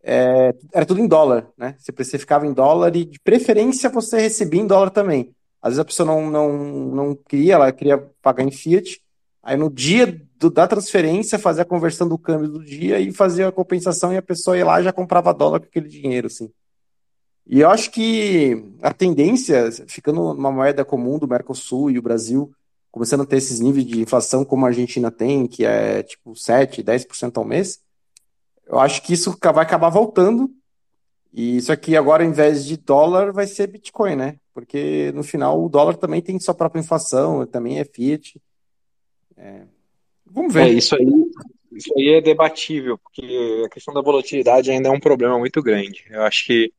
É, 0.03 0.55
era 0.72 0.87
tudo 0.87 1.01
em 1.01 1.09
dólar, 1.09 1.49
né? 1.57 1.74
Você 1.79 1.91
precificava 1.91 2.47
em 2.47 2.53
dólar 2.53 2.95
e, 2.95 3.05
de 3.05 3.18
preferência, 3.20 3.91
você 3.91 4.20
recebia 4.20 4.61
em 4.61 4.66
dólar 4.66 4.91
também. 4.91 5.35
Às 5.61 5.70
vezes 5.70 5.81
a 5.81 5.85
pessoa 5.85 6.07
não, 6.07 6.31
não, 6.31 6.53
não 6.53 7.14
queria, 7.14 7.55
ela 7.55 7.72
queria 7.72 7.99
pagar 8.22 8.45
em 8.45 8.51
fiat, 8.51 9.01
Aí 9.47 9.57
no 9.57 9.70
dia 9.70 10.20
do, 10.41 10.51
da 10.51 10.66
transferência, 10.66 11.39
fazia 11.39 11.62
a 11.62 11.64
conversão 11.64 12.09
do 12.09 12.18
câmbio 12.18 12.49
do 12.49 12.64
dia 12.64 12.99
e 12.99 13.12
fazia 13.12 13.47
a 13.47 13.53
compensação 13.53 14.12
e 14.12 14.16
a 14.16 14.22
pessoa 14.22 14.59
ia 14.59 14.64
lá 14.64 14.81
e 14.81 14.85
já 14.85 14.93
comprava 14.93 15.33
dólar 15.33 15.61
com 15.61 15.66
aquele 15.66 15.89
dinheiro, 15.89 16.27
assim. 16.27 16.51
E 17.47 17.61
eu 17.61 17.70
acho 17.70 17.93
que 17.93 18.61
a 18.83 18.93
tendência, 18.93 19.70
ficando 19.87 20.35
numa 20.35 20.51
moeda 20.51 20.85
comum 20.85 21.16
do 21.16 21.29
Mercosul 21.29 21.93
e 21.93 21.99
o 21.99 22.03
Brasil, 22.03 22.51
começando 22.97 23.24
a 23.24 23.26
ter 23.26 23.36
esses 23.36 23.61
níveis 23.61 23.84
de 23.84 24.01
inflação 24.01 24.42
como 24.42 24.64
a 24.64 24.68
Argentina 24.68 25.11
tem, 25.11 25.47
que 25.47 25.66
é 25.66 26.03
tipo 26.03 26.34
7, 26.34 26.82
10% 26.82 27.36
ao 27.36 27.44
mês, 27.44 27.78
eu 28.66 28.78
acho 28.78 29.03
que 29.03 29.12
isso 29.12 29.36
vai 29.38 29.62
acabar 29.62 29.90
voltando. 29.90 30.51
E 31.30 31.59
isso 31.59 31.70
aqui 31.70 31.94
agora, 31.94 32.24
em 32.24 32.32
vez 32.32 32.64
de 32.64 32.78
dólar, 32.78 33.34
vai 33.34 33.47
ser 33.47 33.66
Bitcoin, 33.66 34.16
né? 34.16 34.36
Porque 34.55 35.12
no 35.14 35.22
final 35.22 35.62
o 35.62 35.68
dólar 35.68 35.99
também 35.99 36.22
tem 36.22 36.40
sua 36.40 36.55
própria 36.55 36.80
inflação, 36.80 37.47
também 37.47 37.78
é 37.78 37.84
Fiat. 37.84 38.40
É... 39.36 39.64
Vamos 40.24 40.55
ver. 40.55 40.68
É, 40.68 40.70
isso 40.70 40.97
aí, 40.97 41.07
isso 41.72 41.92
aí 41.99 42.14
é 42.14 42.22
debatível, 42.22 42.97
porque 42.97 43.62
a 43.66 43.68
questão 43.68 43.92
da 43.92 44.01
volatilidade 44.01 44.70
ainda 44.70 44.88
é 44.88 44.90
um 44.90 45.01
problema 45.01 45.38
muito 45.38 45.62
grande. 45.62 46.07
Eu 46.09 46.22
acho 46.22 46.47
que 46.47 46.72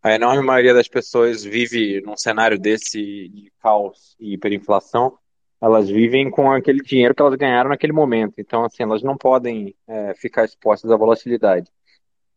a 0.00 0.14
enorme 0.14 0.40
maioria 0.40 0.72
das 0.72 0.86
pessoas 0.86 1.42
vive 1.42 2.00
num 2.02 2.16
cenário 2.16 2.60
desse 2.60 3.28
de 3.28 3.52
caos 3.60 4.14
e 4.20 4.34
hiperinflação, 4.34 5.18
elas 5.64 5.88
vivem 5.88 6.30
com 6.30 6.52
aquele 6.52 6.82
dinheiro 6.82 7.14
que 7.14 7.22
elas 7.22 7.34
ganharam 7.36 7.70
naquele 7.70 7.92
momento. 7.92 8.34
Então, 8.36 8.64
assim, 8.64 8.82
elas 8.82 9.02
não 9.02 9.16
podem 9.16 9.74
é, 9.88 10.14
ficar 10.14 10.44
expostas 10.44 10.90
à 10.90 10.96
volatilidade. 10.96 11.70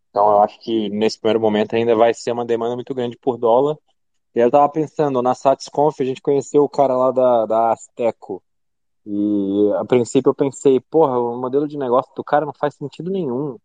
Então, 0.10 0.32
eu 0.32 0.42
acho 0.44 0.58
que 0.62 0.90
nesse 0.90 1.20
primeiro 1.20 1.42
momento 1.42 1.76
ainda 1.76 1.94
vai 1.94 2.14
ser 2.14 2.32
uma 2.32 2.46
demanda 2.46 2.76
muito 2.76 2.96
grande 2.96 3.18
por 3.18 3.38
dólar. 3.38 3.78
E 4.34 4.40
eu 4.40 4.48
estava 4.48 4.70
pensando, 4.70 5.22
na 5.22 5.36
SatisConf 5.36 6.00
a 6.00 6.06
gente 6.06 6.22
conheceu 6.22 6.64
o 6.64 6.70
cara 6.70 6.96
lá 6.96 7.12
da, 7.12 7.46
da 7.46 7.72
Azteco. 7.74 8.42
E 9.06 9.74
a 9.78 9.84
princípio 9.84 10.30
eu 10.30 10.36
pensei, 10.36 10.80
porra, 10.80 11.20
o 11.20 11.38
modelo 11.38 11.68
de 11.68 11.78
negócio 11.78 12.14
do 12.16 12.24
cara 12.24 12.46
não 12.46 12.54
faz 12.54 12.76
sentido 12.76 13.12
nenhum. 13.12 13.58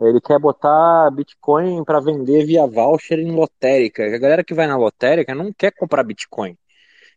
Ele 0.00 0.22
quer 0.22 0.38
botar 0.38 1.10
Bitcoin 1.10 1.84
para 1.84 2.00
vender 2.00 2.46
via 2.46 2.66
voucher 2.66 3.18
em 3.18 3.30
lotérica. 3.30 4.04
A 4.04 4.18
galera 4.18 4.42
que 4.42 4.54
vai 4.54 4.66
na 4.66 4.76
lotérica 4.76 5.34
não 5.34 5.52
quer 5.52 5.70
comprar 5.72 6.02
Bitcoin. 6.02 6.56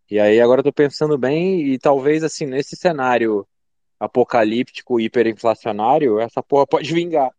E 0.10 0.20
aí 0.20 0.40
agora 0.40 0.60
eu 0.60 0.64
tô 0.64 0.74
pensando 0.74 1.18
bem 1.18 1.62
e 1.68 1.80
talvez 1.80 2.24
assim, 2.24 2.46
nesse 2.46 2.76
cenário 2.76 3.48
apocalíptico, 4.00 5.00
hiperinflacionário, 5.00 6.20
essa 6.20 6.44
porra 6.44 6.68
pode 6.68 6.94
vingar. 6.94 7.32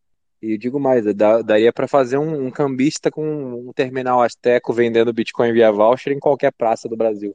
E 0.42 0.58
digo 0.58 0.78
mais, 0.78 1.04
dá, 1.14 1.40
daria 1.42 1.72
para 1.72 1.88
fazer 1.88 2.18
um, 2.18 2.46
um, 2.46 2.50
cambista 2.50 3.10
com 3.10 3.68
um 3.68 3.72
terminal 3.72 4.22
Azteco 4.22 4.72
vendendo 4.72 5.12
Bitcoin 5.12 5.52
via 5.52 5.72
voucher 5.72 6.12
em 6.12 6.20
qualquer 6.20 6.52
praça 6.52 6.88
do 6.88 6.96
Brasil. 6.96 7.34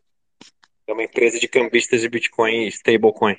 É 0.86 0.94
uma 0.94 1.04
empresa 1.04 1.40
de 1.40 1.48
cambistas 1.48 2.02
de 2.02 2.10
Bitcoin 2.10 2.68
stablecoin. 2.68 3.38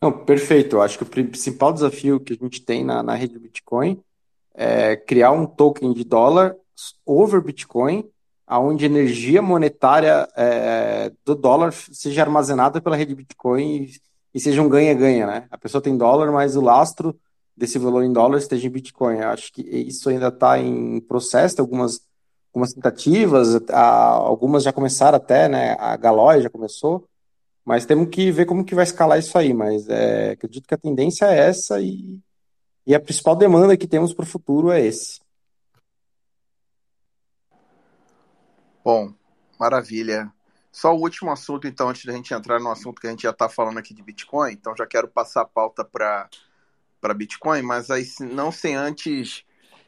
Não, 0.00 0.12
perfeito. 0.12 0.76
Eu 0.76 0.82
acho 0.82 0.96
que 0.96 1.02
o 1.02 1.06
principal 1.06 1.72
desafio 1.72 2.20
que 2.20 2.34
a 2.34 2.36
gente 2.36 2.64
tem 2.64 2.84
na, 2.84 3.02
na 3.02 3.14
rede 3.14 3.34
do 3.34 3.40
Bitcoin 3.40 4.00
é 4.54 4.96
criar 4.96 5.32
um 5.32 5.46
token 5.46 5.92
de 5.92 6.04
dólar 6.04 6.54
over 7.04 7.42
Bitcoin 7.42 8.08
onde 8.50 8.84
a 8.84 8.88
energia 8.88 9.42
monetária 9.42 10.26
é, 10.34 11.12
do 11.24 11.34
dólar 11.34 11.72
seja 11.72 12.22
armazenada 12.22 12.80
pela 12.80 12.96
rede 12.96 13.14
Bitcoin 13.14 13.82
e, 13.82 14.00
e 14.32 14.40
seja 14.40 14.62
um 14.62 14.68
ganha-ganha, 14.68 15.26
né? 15.26 15.46
A 15.50 15.58
pessoa 15.58 15.82
tem 15.82 15.96
dólar, 15.96 16.32
mas 16.32 16.56
o 16.56 16.60
lastro 16.60 17.14
desse 17.54 17.78
valor 17.78 18.04
em 18.04 18.12
dólar 18.12 18.38
esteja 18.38 18.66
em 18.66 18.70
Bitcoin. 18.70 19.18
Eu 19.18 19.28
acho 19.28 19.52
que 19.52 19.60
isso 19.62 20.08
ainda 20.08 20.28
está 20.28 20.58
em 20.58 21.00
processo, 21.00 21.56
tem 21.56 21.62
algumas, 21.62 22.00
algumas 22.52 22.72
tentativas, 22.72 23.56
a, 23.70 24.10
algumas 24.12 24.62
já 24.62 24.72
começaram 24.72 25.16
até, 25.16 25.48
né? 25.48 25.76
A 25.78 25.96
Galoy 25.96 26.40
já 26.40 26.48
começou, 26.48 27.04
mas 27.64 27.84
temos 27.84 28.08
que 28.08 28.30
ver 28.30 28.46
como 28.46 28.64
que 28.64 28.74
vai 28.74 28.84
escalar 28.84 29.18
isso 29.18 29.36
aí. 29.36 29.52
Mas 29.52 29.88
é, 29.88 30.30
acredito 30.30 30.66
que 30.66 30.74
a 30.74 30.78
tendência 30.78 31.26
é 31.26 31.48
essa 31.48 31.80
e, 31.80 32.18
e 32.86 32.94
a 32.94 33.00
principal 33.00 33.36
demanda 33.36 33.76
que 33.76 33.86
temos 33.86 34.14
para 34.14 34.22
o 34.22 34.26
futuro 34.26 34.70
é 34.70 34.80
esse. 34.80 35.20
Bom, 38.88 39.12
maravilha. 39.60 40.32
Só 40.72 40.96
o 40.96 40.98
último 41.02 41.30
assunto, 41.30 41.68
então, 41.68 41.90
antes 41.90 42.06
da 42.06 42.12
gente 42.14 42.32
entrar 42.32 42.58
no 42.58 42.70
assunto 42.70 43.02
que 43.02 43.06
a 43.06 43.10
gente 43.10 43.24
já 43.24 43.32
está 43.32 43.46
falando 43.46 43.76
aqui 43.76 43.92
de 43.92 44.02
Bitcoin. 44.02 44.50
Então, 44.50 44.74
já 44.74 44.86
quero 44.86 45.06
passar 45.06 45.42
a 45.42 45.44
pauta 45.44 45.84
para 45.84 47.14
Bitcoin, 47.14 47.60
mas 47.60 47.90
aí 47.90 48.06
não 48.32 48.50
sem 48.50 48.76
antes 48.76 49.44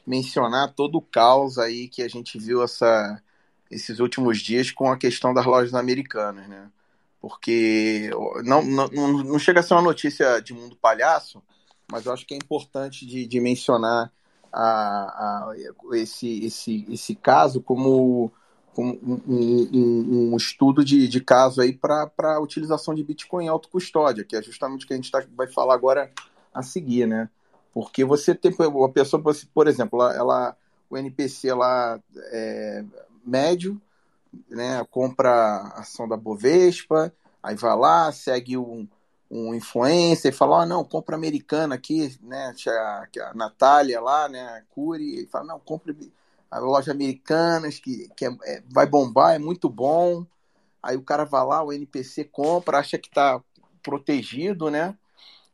mencionar 0.07 0.74
todo 0.74 0.98
o 0.98 1.01
caos 1.01 1.57
aí 1.57 1.88
que 1.88 2.03
a 2.03 2.09
gente 2.09 2.38
viu 2.38 2.62
essa, 2.62 3.22
esses 3.70 4.01
últimos 4.01 4.38
dias 4.38 4.70
com 4.70 4.92
a 4.92 4.98
questão 4.98 5.32
das 5.32 5.46
lojas 5.46 5.72
americanas, 5.72 6.46
né? 6.46 6.70
Porque 7.22 8.11
não, 8.44 8.62
não, 8.62 8.88
não 9.24 9.38
chega 9.38 9.61
a 9.61 9.62
ser 9.62 9.72
uma 9.72 9.82
notícia 9.82 10.40
de 10.40 10.53
mundo 10.53 10.76
palhaço, 10.76 11.42
mas 11.90 12.05
eu 12.05 12.12
acho 12.12 12.26
que 12.26 12.34
é 12.34 12.36
importante 12.36 13.07
de, 13.07 13.26
de 13.26 13.40
mencionar 13.40 14.12
a, 14.53 14.61
a, 14.61 15.55
esse, 15.94 16.44
esse, 16.44 16.84
esse 16.90 17.14
caso 17.14 17.62
como 17.62 18.30
um, 18.76 19.20
um, 19.26 20.32
um, 20.32 20.36
estudo 20.36 20.84
de, 20.84 21.08
de 21.08 21.20
caso 21.20 21.60
aí 21.60 21.72
para 21.72 22.10
a 22.18 22.40
utilização 22.40 22.94
de 22.94 23.02
Bitcoin 23.02 23.46
em 23.46 23.48
autocustódia, 23.48 24.24
que 24.24 24.36
é 24.36 24.42
justamente 24.42 24.84
o 24.84 24.88
que 24.88 24.92
a 24.92 24.96
gente 24.96 25.10
tá, 25.10 25.22
vai 25.36 25.46
falar 25.48 25.74
agora 25.74 26.10
a 26.54 26.62
seguir, 26.62 27.06
né? 27.06 27.28
Porque 27.72 28.04
você 28.04 28.34
tem 28.34 28.52
a 28.52 28.88
pessoa, 28.88 29.22
por 29.54 29.68
exemplo, 29.68 30.00
ela, 30.00 30.14
ela 30.14 30.56
o 30.88 30.96
NPC 30.96 31.54
lá 31.54 32.00
é, 32.32 32.84
médio, 33.24 33.80
né, 34.48 34.84
compra 34.90 35.30
a 35.30 35.80
ação 35.80 36.08
da 36.08 36.16
Bovespa, 36.16 37.12
aí 37.42 37.54
vai 37.54 37.76
lá, 37.76 38.10
segue 38.10 38.56
um, 38.56 38.88
um 39.30 39.54
influencer 39.54 40.32
e 40.32 40.36
fala, 40.36 40.62
ah, 40.62 40.66
não, 40.66 40.84
compra 40.84 41.14
americana 41.14 41.76
aqui, 41.76 42.18
né, 42.22 42.52
a, 42.66 43.06
a 43.30 43.34
Natália 43.34 44.00
lá, 44.00 44.28
né, 44.28 44.42
a 44.42 44.62
Curi, 44.74 45.22
e 45.22 45.26
fala, 45.26 45.46
não, 45.46 45.60
compre 45.60 45.96
a 46.51 46.59
loja 46.59 46.90
Americanas, 46.92 47.78
que, 47.78 48.09
que 48.16 48.26
é, 48.26 48.36
é, 48.44 48.62
vai 48.70 48.86
bombar, 48.86 49.34
é 49.34 49.38
muito 49.38 49.68
bom. 49.68 50.26
Aí 50.82 50.96
o 50.96 51.03
cara 51.03 51.24
vai 51.24 51.44
lá, 51.44 51.62
o 51.62 51.72
NPC 51.72 52.24
compra, 52.24 52.78
acha 52.78 52.98
que 52.98 53.09
está 53.09 53.40
protegido, 53.82 54.70
né? 54.70 54.96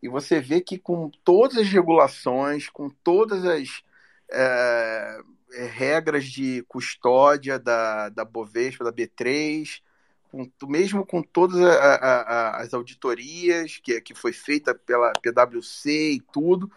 E 0.03 0.09
você 0.09 0.41
vê 0.41 0.61
que 0.61 0.79
com 0.79 1.11
todas 1.25 1.59
as 1.59 1.69
regulações, 1.69 2.69
com 2.69 2.89
todas 2.89 3.45
as 3.45 3.83
é, 4.31 5.21
é 5.55 5.67
regras 5.67 6.25
de 6.25 6.63
custódia 6.69 7.59
da, 7.59 8.09
da 8.09 8.25
Bovespa, 8.25 8.85
da 8.85 8.93
B3, 8.93 9.83
com, 10.31 10.51
mesmo 10.69 11.05
com 11.05 11.23
todas 11.23 11.61
a, 11.61 11.95
a, 11.95 12.21
a, 12.21 12.57
as 12.63 12.75
auditorias 12.75 13.79
que, 13.83 14.01
que 14.01 14.15
foi 14.15 14.33
feita 14.33 14.75
pela 14.75 15.13
PwC 15.13 16.13
e 16.13 16.21
tudo, 16.33 16.71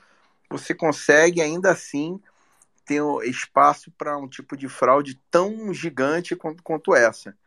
você 0.49 0.73
consegue 0.73 1.41
ainda 1.41 1.71
assim 1.71 2.19
ter 2.89 3.03
espaço 3.25 3.91
para 3.91 4.17
um 4.17 4.27
tipo 4.27 4.57
de 4.57 4.67
fraude 4.67 5.21
tão 5.29 5.71
gigante 5.71 6.35
quanto, 6.35 6.63
quanto 6.63 6.95
essa. 6.95 7.37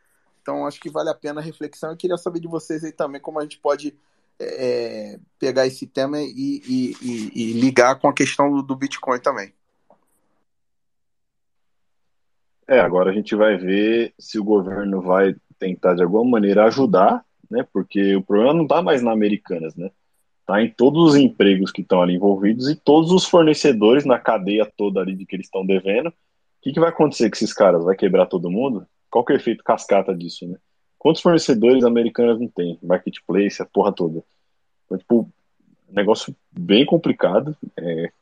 Então, 0.41 0.65
acho 0.65 0.81
que 0.81 0.89
vale 0.89 1.11
a 1.11 1.15
pena 1.15 1.41
a 1.41 1.45
reflexão. 1.45 1.91
Eu 1.91 1.97
queria 1.97 2.17
saber 2.17 2.39
de 2.39 2.47
vocês 2.47 2.85
aí 2.85 2.93
também 2.93 3.21
como 3.21 3.41
a 3.41 3.43
gente 3.43 3.59
pode 3.59 3.93
é, 4.39 5.19
pegar 5.41 5.67
esse 5.67 5.85
tema 5.85 6.21
e, 6.21 6.63
e, 6.65 6.97
e, 7.03 7.33
e, 7.35 7.53
ligar 7.55 7.99
com 7.99 8.09
a 8.09 8.15
questão 8.15 8.53
do, 8.53 8.63
do 8.63 8.77
Bitcoin 8.77 9.19
também. 9.19 9.53
É, 12.69 12.79
agora 12.79 13.11
a 13.11 13.13
gente 13.13 13.35
vai 13.35 13.57
ver 13.57 14.15
se 14.17 14.39
o 14.39 14.45
governo 14.45 15.03
vai 15.03 15.35
tentar 15.59 15.95
de 15.95 16.05
alguma 16.05 16.25
maneira 16.25 16.67
ajudar, 16.67 17.25
né? 17.51 17.67
Porque 17.73 18.15
o 18.15 18.23
problema 18.23 18.55
não 18.55 18.63
está 18.63 18.81
mais 18.81 19.03
na 19.03 19.11
Americanas, 19.11 19.75
né? 19.75 19.91
Tá? 20.53 20.63
em 20.63 20.71
todos 20.71 21.11
os 21.11 21.17
empregos 21.17 21.71
que 21.71 21.83
estão 21.83 22.03
ali 22.03 22.15
envolvidos 22.15 22.69
e 22.69 22.77
todos 22.77 23.11
os 23.11 23.25
fornecedores 23.25 24.05
na 24.05 24.19
cadeia 24.19 24.71
toda 24.77 25.01
ali 25.01 25.15
de 25.15 25.27
que 25.27 25.37
eles 25.37 25.47
estão 25.47 25.65
devendo. 25.65 26.09
O 26.09 26.13
que, 26.63 26.73
que 26.73 26.81
vai 26.81 26.91
acontecer 26.91 27.29
com 27.29 27.37
esses 27.37 27.53
caras? 27.53 27.85
Vai 27.85 27.97
quebrar 27.97 28.27
todo 28.27 28.51
mundo? 28.51 28.87
Qual 29.11 29.25
que 29.25 29.33
é 29.33 29.37
o 29.37 29.39
efeito 29.39 29.65
cascata 29.65 30.15
disso, 30.15 30.47
né? 30.47 30.57
Quantos 30.99 31.21
fornecedores 31.21 31.85
americanos 31.85 32.41
não 32.41 32.49
tem? 32.49 32.79
Marketplace, 32.83 33.61
a 33.61 33.67
porra 33.67 33.93
toda. 33.93 34.23
Então, 34.87 34.99
tipo, 34.99 35.33
negócio 35.91 36.35
bem 36.51 36.87
complicado. 36.87 37.57
É, 37.77 38.13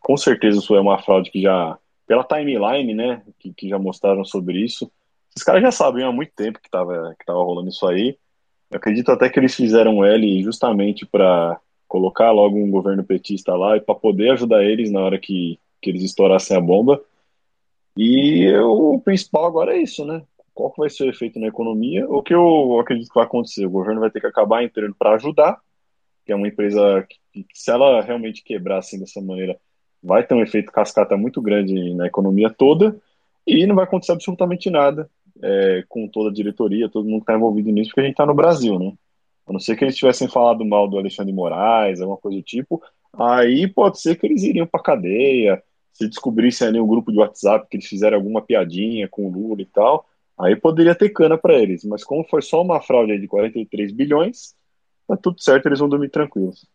com 0.00 0.16
certeza 0.16 0.58
isso 0.58 0.74
é 0.76 0.80
uma 0.80 1.02
fraude 1.02 1.30
que 1.30 1.42
já, 1.42 1.76
pela 2.06 2.22
timeline, 2.22 2.94
né, 2.94 3.22
que, 3.40 3.52
que 3.52 3.68
já 3.68 3.78
mostraram 3.78 4.24
sobre 4.24 4.58
isso, 4.60 4.90
esses 5.34 5.44
caras 5.44 5.62
já 5.62 5.72
sabiam 5.72 6.10
há 6.10 6.12
muito 6.12 6.32
tempo 6.34 6.60
que 6.60 6.70
tava, 6.70 7.14
que 7.18 7.24
tava 7.24 7.42
rolando 7.42 7.70
isso 7.70 7.86
aí. 7.86 8.16
Eu 8.72 8.78
acredito 8.78 9.12
até 9.12 9.28
que 9.28 9.38
eles 9.38 9.54
fizeram 9.54 10.02
L 10.02 10.42
justamente 10.42 11.04
para 11.04 11.60
colocar 11.86 12.30
logo 12.30 12.56
um 12.56 12.70
governo 12.70 13.04
petista 13.04 13.54
lá 13.54 13.76
e 13.76 13.80
para 13.82 13.94
poder 13.94 14.30
ajudar 14.30 14.64
eles 14.64 14.90
na 14.90 15.00
hora 15.00 15.18
que, 15.18 15.60
que 15.80 15.90
eles 15.90 16.02
estourassem 16.02 16.56
a 16.56 16.60
bomba. 16.60 16.98
E 17.94 18.44
eu, 18.44 18.70
o 18.70 18.98
principal 18.98 19.44
agora 19.44 19.76
é 19.76 19.82
isso, 19.82 20.06
né? 20.06 20.22
Qual 20.54 20.70
que 20.70 20.80
vai 20.80 20.88
ser 20.88 21.04
o 21.04 21.10
efeito 21.10 21.38
na 21.38 21.48
economia? 21.48 22.08
O 22.08 22.22
que 22.22 22.32
eu 22.32 22.80
acredito 22.80 23.08
que 23.08 23.14
vai 23.14 23.24
acontecer? 23.24 23.66
O 23.66 23.70
governo 23.70 24.00
vai 24.00 24.10
ter 24.10 24.20
que 24.20 24.26
acabar 24.26 24.64
entrando 24.64 24.94
para 24.98 25.16
ajudar, 25.16 25.60
que 26.24 26.32
é 26.32 26.34
uma 26.34 26.48
empresa 26.48 27.06
que, 27.30 27.44
se 27.52 27.70
ela 27.70 28.00
realmente 28.00 28.42
quebrar 28.42 28.78
assim 28.78 28.98
dessa 28.98 29.20
maneira, 29.20 29.58
vai 30.02 30.26
ter 30.26 30.34
um 30.34 30.42
efeito 30.42 30.72
cascata 30.72 31.14
muito 31.14 31.42
grande 31.42 31.92
na 31.94 32.06
economia 32.06 32.48
toda 32.48 32.96
e 33.46 33.66
não 33.66 33.74
vai 33.74 33.84
acontecer 33.84 34.12
absolutamente 34.12 34.70
nada 34.70 35.10
é, 35.42 35.84
com 35.88 36.06
toda 36.08 36.30
a 36.30 36.32
diretoria, 36.32 36.88
todo 36.88 37.04
mundo 37.04 37.20
que 37.20 37.24
está 37.24 37.34
envolvido 37.34 37.70
nisso, 37.70 37.90
porque 37.90 38.00
a 38.00 38.04
gente 38.04 38.12
está 38.12 38.24
no 38.24 38.34
Brasil, 38.34 38.78
né? 38.78 38.92
A 39.46 39.52
não 39.52 39.58
ser 39.58 39.76
que 39.76 39.84
eles 39.84 39.96
tivessem 39.96 40.28
falado 40.28 40.64
mal 40.64 40.88
do 40.88 40.96
Alexandre 40.96 41.32
Moraes, 41.32 42.00
alguma 42.00 42.16
coisa 42.16 42.38
do 42.38 42.42
tipo, 42.42 42.80
aí 43.12 43.66
pode 43.66 44.00
ser 44.00 44.16
que 44.16 44.26
eles 44.26 44.42
iriam 44.42 44.66
para 44.66 44.82
cadeia, 44.82 45.62
se 45.92 46.08
descobrissem 46.08 46.68
ali 46.68 46.80
um 46.80 46.86
grupo 46.86 47.10
de 47.10 47.18
WhatsApp 47.18 47.66
que 47.68 47.76
eles 47.76 47.86
fizeram 47.86 48.16
alguma 48.16 48.40
piadinha 48.40 49.08
com 49.08 49.26
o 49.26 49.32
Lula 49.32 49.60
e 49.60 49.66
tal, 49.66 50.06
aí 50.38 50.56
poderia 50.56 50.94
ter 50.94 51.10
cana 51.10 51.36
para 51.36 51.54
eles. 51.54 51.84
Mas 51.84 52.04
como 52.04 52.24
foi 52.24 52.40
só 52.40 52.62
uma 52.62 52.80
fraude 52.80 53.18
de 53.18 53.26
43 53.26 53.92
bilhões, 53.92 54.54
tá 55.06 55.16
tudo 55.16 55.42
certo, 55.42 55.66
eles 55.66 55.80
vão 55.80 55.88
dormir 55.88 56.08
tranquilos. 56.08 56.66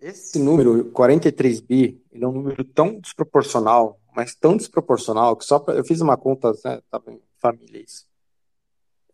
Esse 0.00 0.38
número, 0.38 0.84
43 0.92 1.60
bi, 1.60 2.00
ele 2.12 2.24
é 2.24 2.26
um 2.26 2.32
número 2.32 2.62
tão 2.64 3.00
desproporcional, 3.00 3.98
mas 4.18 4.34
tão 4.34 4.56
desproporcional, 4.56 5.36
que 5.36 5.44
só 5.44 5.60
pra, 5.60 5.74
eu 5.74 5.84
fiz 5.84 6.00
uma 6.00 6.16
conta, 6.16 6.52
né, 6.64 6.80
tava 6.90 7.12
em 7.12 7.20
família 7.40 7.80
isso, 7.80 8.04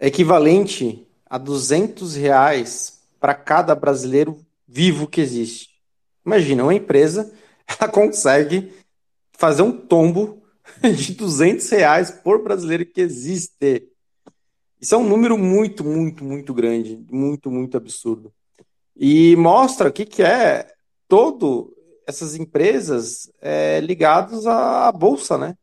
é 0.00 0.07
equivalente 0.07 1.07
a 1.26 1.36
200 1.36 2.14
reais 2.14 3.02
para 3.20 3.34
cada 3.34 3.74
brasileiro 3.74 4.40
vivo 4.66 5.07
que 5.07 5.20
existe. 5.20 5.68
Imagina, 6.24 6.62
uma 6.62 6.74
empresa, 6.74 7.30
ela 7.68 7.86
consegue 7.86 8.72
fazer 9.32 9.61
um 9.61 9.72
tombo 9.72 10.42
de 10.96 11.12
200 11.12 11.68
reais 11.68 12.11
por 12.11 12.42
brasileiro 12.42 12.86
que 12.86 13.02
existe. 13.02 13.86
Isso 14.80 14.94
é 14.94 14.96
um 14.98 15.07
número 15.07 15.36
muito, 15.36 15.84
muito, 15.84 16.24
muito 16.24 16.55
grande, 16.55 16.98
muito, 17.11 17.50
muito 17.50 17.76
absurdo. 17.76 18.32
E 18.96 19.36
mostra 19.36 19.90
o 19.90 19.92
que, 19.92 20.07
que 20.07 20.22
é 20.22 20.66
todo 21.07 21.74
essas 22.07 22.34
empresas 22.34 23.30
é, 23.40 23.80
ligadas 23.80 24.46
à, 24.46 24.90
bolsa, 24.92 25.38
né? 25.38 25.57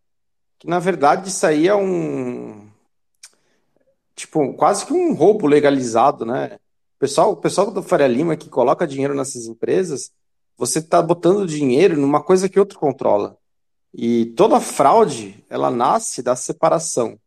Que 0.59 0.67
na 0.67 0.79
verdade 0.79 1.29
isso 1.29 1.45
aí 1.45 1.67
é 1.67 1.75
um 1.75 2.69
tipo 4.15 4.53
quase 4.53 4.85
que 4.85 4.93
um 4.93 5.13
roubo 5.13 5.47
legalizado, 5.47 6.25
né? 6.25 6.57
O 6.95 6.99
pessoal, 6.99 7.31
o 7.31 7.37
pessoal 7.37 7.71
do 7.71 7.81
Faria 7.81 8.07
Lima 8.07 8.35
que 8.35 8.49
coloca 8.49 8.87
dinheiro 8.87 9.15
nessas 9.15 9.45
empresas, 9.45 10.11
você 10.57 10.79
está 10.79 11.01
botando 11.01 11.47
dinheiro 11.47 11.97
numa 11.97 12.21
coisa 12.21 12.47
que 12.47 12.59
outro 12.59 12.77
controla. 12.77 13.37
E 13.93 14.27
toda 14.37 14.59
fraude, 14.59 15.43
ela 15.49 15.69
nasce 15.69 16.21
da 16.21 16.35
separação 16.35 17.19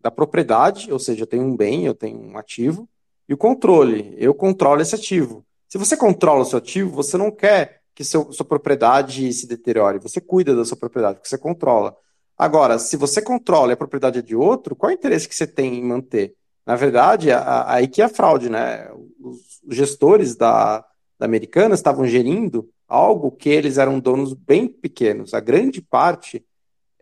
da 0.00 0.10
propriedade, 0.10 0.92
ou 0.92 0.98
seja, 1.00 1.22
eu 1.22 1.26
tenho 1.26 1.42
um 1.42 1.56
bem, 1.56 1.84
eu 1.84 1.94
tenho 1.94 2.16
um 2.16 2.38
ativo, 2.38 2.88
e 3.28 3.34
o 3.34 3.36
controle, 3.36 4.14
eu 4.16 4.32
controlo 4.32 4.80
esse 4.80 4.94
ativo. 4.94 5.44
Se 5.68 5.76
você 5.76 5.96
controla 5.96 6.42
o 6.42 6.44
seu 6.44 6.58
ativo, 6.58 6.90
você 6.92 7.16
não 7.16 7.30
quer 7.30 7.75
que 7.96 8.04
seu, 8.04 8.30
sua 8.30 8.44
propriedade 8.44 9.32
se 9.32 9.46
deteriore. 9.46 9.98
Você 9.98 10.20
cuida 10.20 10.54
da 10.54 10.66
sua 10.66 10.76
propriedade, 10.76 11.16
porque 11.16 11.30
você 11.30 11.38
controla. 11.38 11.96
Agora, 12.36 12.78
se 12.78 12.94
você 12.94 13.22
controla 13.22 13.72
e 13.72 13.74
a 13.74 13.76
propriedade 13.76 14.18
é 14.18 14.22
de 14.22 14.36
outro, 14.36 14.76
qual 14.76 14.90
é 14.90 14.94
o 14.94 14.98
interesse 14.98 15.26
que 15.26 15.34
você 15.34 15.46
tem 15.46 15.76
em 15.76 15.82
manter? 15.82 16.34
Na 16.66 16.76
verdade, 16.76 17.30
aí 17.32 17.88
que 17.88 18.02
é 18.02 18.04
a 18.04 18.10
fraude, 18.10 18.50
né? 18.50 18.86
Os 19.18 19.58
gestores 19.70 20.36
da, 20.36 20.84
da 21.18 21.24
Americana 21.24 21.74
estavam 21.74 22.06
gerindo 22.06 22.68
algo 22.86 23.30
que 23.30 23.48
eles 23.48 23.78
eram 23.78 23.98
donos 23.98 24.34
bem 24.34 24.68
pequenos. 24.68 25.32
A 25.32 25.40
grande 25.40 25.80
parte 25.80 26.44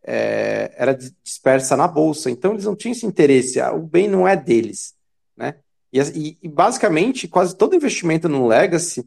é, 0.04 0.72
era 0.76 0.96
dispersa 1.24 1.76
na 1.76 1.88
bolsa. 1.88 2.30
Então, 2.30 2.52
eles 2.52 2.66
não 2.66 2.76
tinham 2.76 2.92
esse 2.92 3.04
interesse. 3.04 3.60
O 3.60 3.80
bem 3.80 4.06
não 4.06 4.28
é 4.28 4.36
deles, 4.36 4.94
né? 5.36 5.56
E, 5.92 6.38
e, 6.40 6.48
basicamente, 6.48 7.26
quase 7.26 7.56
todo 7.56 7.74
investimento 7.74 8.28
no 8.28 8.46
legacy, 8.46 9.04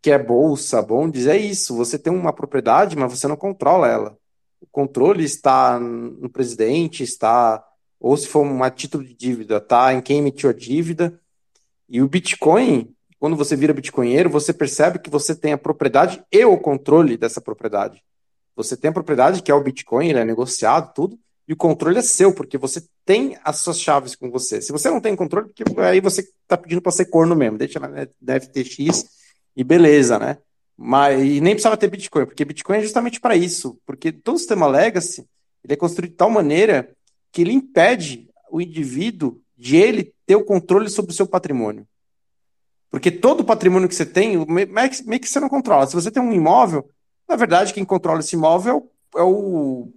que 0.00 0.10
é 0.10 0.18
bolsa, 0.18 0.80
bonds, 0.82 1.26
é 1.26 1.36
isso. 1.36 1.76
Você 1.76 1.98
tem 1.98 2.12
uma 2.12 2.32
propriedade, 2.32 2.96
mas 2.96 3.18
você 3.18 3.26
não 3.26 3.36
controla 3.36 3.88
ela. 3.88 4.18
O 4.60 4.66
controle 4.70 5.24
está 5.24 5.78
no 5.78 6.28
presidente, 6.28 7.02
está, 7.02 7.64
ou 8.00 8.16
se 8.16 8.26
for 8.26 8.44
um 8.44 8.70
título 8.70 9.04
de 9.04 9.14
dívida, 9.14 9.58
está 9.58 9.92
em 9.92 10.00
quem 10.00 10.18
emitiu 10.18 10.50
a 10.50 10.52
dívida. 10.52 11.20
E 11.88 12.02
o 12.02 12.08
Bitcoin, 12.08 12.94
quando 13.18 13.36
você 13.36 13.56
vira 13.56 13.72
bitcoinheiro, 13.72 14.30
você 14.30 14.52
percebe 14.52 14.98
que 14.98 15.10
você 15.10 15.34
tem 15.34 15.52
a 15.52 15.58
propriedade 15.58 16.22
e 16.30 16.44
o 16.44 16.58
controle 16.58 17.16
dessa 17.16 17.40
propriedade. 17.40 18.02
Você 18.54 18.76
tem 18.76 18.90
a 18.90 18.92
propriedade, 18.92 19.42
que 19.42 19.50
é 19.50 19.54
o 19.54 19.62
Bitcoin, 19.62 20.08
ele 20.08 20.18
é 20.18 20.24
negociado, 20.24 20.92
tudo, 20.92 21.18
e 21.46 21.52
o 21.52 21.56
controle 21.56 21.98
é 21.98 22.02
seu, 22.02 22.34
porque 22.34 22.58
você 22.58 22.82
tem 23.04 23.38
as 23.42 23.58
suas 23.58 23.80
chaves 23.80 24.14
com 24.14 24.30
você. 24.30 24.60
Se 24.60 24.72
você 24.72 24.90
não 24.90 25.00
tem 25.00 25.16
controle, 25.16 25.46
porque 25.46 25.64
aí 25.80 26.00
você 26.00 26.20
está 26.20 26.56
pedindo 26.56 26.82
para 26.82 26.92
ser 26.92 27.06
corno 27.06 27.34
mesmo, 27.34 27.56
deixa 27.56 27.78
na 27.80 28.40
FTX 28.40 29.17
e 29.58 29.64
beleza, 29.64 30.18
né? 30.18 30.38
Mas 30.76 31.20
e 31.20 31.40
nem 31.40 31.54
precisava 31.54 31.76
ter 31.76 31.90
Bitcoin, 31.90 32.24
porque 32.24 32.44
Bitcoin 32.44 32.78
é 32.78 32.82
justamente 32.82 33.20
para 33.20 33.34
isso, 33.34 33.76
porque 33.84 34.12
todo 34.12 34.36
o 34.36 34.38
sistema 34.38 34.68
legacy 34.68 35.26
ele 35.64 35.72
é 35.72 35.76
construído 35.76 36.12
de 36.12 36.16
tal 36.16 36.30
maneira 36.30 36.88
que 37.32 37.42
ele 37.42 37.52
impede 37.52 38.30
o 38.50 38.60
indivíduo 38.60 39.40
de 39.56 39.76
ele 39.76 40.14
ter 40.24 40.36
o 40.36 40.44
controle 40.44 40.88
sobre 40.88 41.10
o 41.10 41.14
seu 41.14 41.26
patrimônio. 41.26 41.84
Porque 42.88 43.10
todo 43.10 43.40
o 43.40 43.44
patrimônio 43.44 43.88
que 43.88 43.94
você 43.96 44.06
tem, 44.06 44.46
meio 44.46 45.20
que 45.20 45.28
você 45.28 45.40
não 45.40 45.48
controla. 45.48 45.86
Se 45.86 45.94
você 45.94 46.10
tem 46.10 46.22
um 46.22 46.32
imóvel, 46.32 46.88
na 47.28 47.34
verdade, 47.34 47.74
quem 47.74 47.84
controla 47.84 48.20
esse 48.20 48.36
imóvel 48.36 48.90
é 49.16 49.22
o 49.22 49.92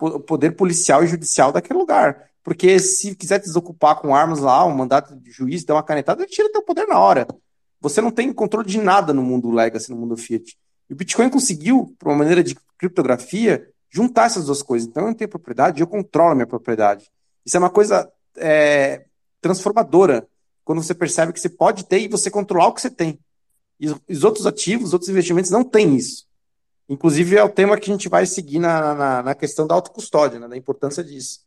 o 0.00 0.18
poder 0.18 0.52
policial 0.56 1.04
e 1.04 1.06
judicial 1.06 1.52
daquele 1.52 1.78
lugar. 1.78 2.30
Porque 2.42 2.78
se 2.78 3.14
quiser 3.14 3.38
desocupar 3.38 4.00
com 4.00 4.14
armas 4.14 4.40
lá, 4.40 4.64
um 4.64 4.74
mandato 4.74 5.14
de 5.16 5.30
juiz, 5.30 5.64
dar 5.64 5.74
uma 5.74 5.82
canetada, 5.82 6.22
ele 6.22 6.30
tira 6.30 6.50
teu 6.50 6.62
poder 6.62 6.86
na 6.86 6.98
hora. 6.98 7.26
Você 7.84 8.00
não 8.00 8.10
tem 8.10 8.32
controle 8.32 8.66
de 8.66 8.78
nada 8.78 9.12
no 9.12 9.22
mundo 9.22 9.50
Legacy, 9.50 9.90
no 9.90 9.96
mundo 9.98 10.16
Fiat. 10.16 10.56
E 10.88 10.94
o 10.94 10.96
Bitcoin 10.96 11.28
conseguiu, 11.28 11.94
por 11.98 12.08
uma 12.08 12.16
maneira 12.16 12.42
de 12.42 12.56
criptografia, 12.78 13.68
juntar 13.90 14.24
essas 14.24 14.46
duas 14.46 14.62
coisas. 14.62 14.88
Então 14.88 15.02
eu 15.02 15.08
não 15.08 15.14
tenho 15.14 15.28
propriedade, 15.28 15.82
eu 15.82 15.86
controlo 15.86 16.32
a 16.32 16.34
minha 16.34 16.46
propriedade. 16.46 17.10
Isso 17.44 17.58
é 17.58 17.60
uma 17.60 17.68
coisa 17.68 18.10
é, 18.38 19.04
transformadora, 19.38 20.26
quando 20.64 20.82
você 20.82 20.94
percebe 20.94 21.34
que 21.34 21.38
você 21.38 21.50
pode 21.50 21.84
ter 21.84 21.98
e 21.98 22.08
você 22.08 22.30
controlar 22.30 22.68
o 22.68 22.72
que 22.72 22.80
você 22.80 22.88
tem. 22.88 23.18
E 23.78 23.90
os 24.08 24.24
outros 24.24 24.46
ativos, 24.46 24.88
os 24.88 24.92
outros 24.94 25.10
investimentos 25.10 25.50
não 25.50 25.62
têm 25.62 25.94
isso. 25.94 26.24
Inclusive, 26.88 27.36
é 27.36 27.44
o 27.44 27.50
tema 27.50 27.78
que 27.78 27.90
a 27.90 27.92
gente 27.92 28.08
vai 28.08 28.24
seguir 28.24 28.60
na, 28.60 28.94
na, 28.94 29.22
na 29.22 29.34
questão 29.34 29.66
da 29.66 29.74
autocustódia, 29.74 30.40
né, 30.40 30.48
da 30.48 30.56
importância 30.56 31.04
disso. 31.04 31.40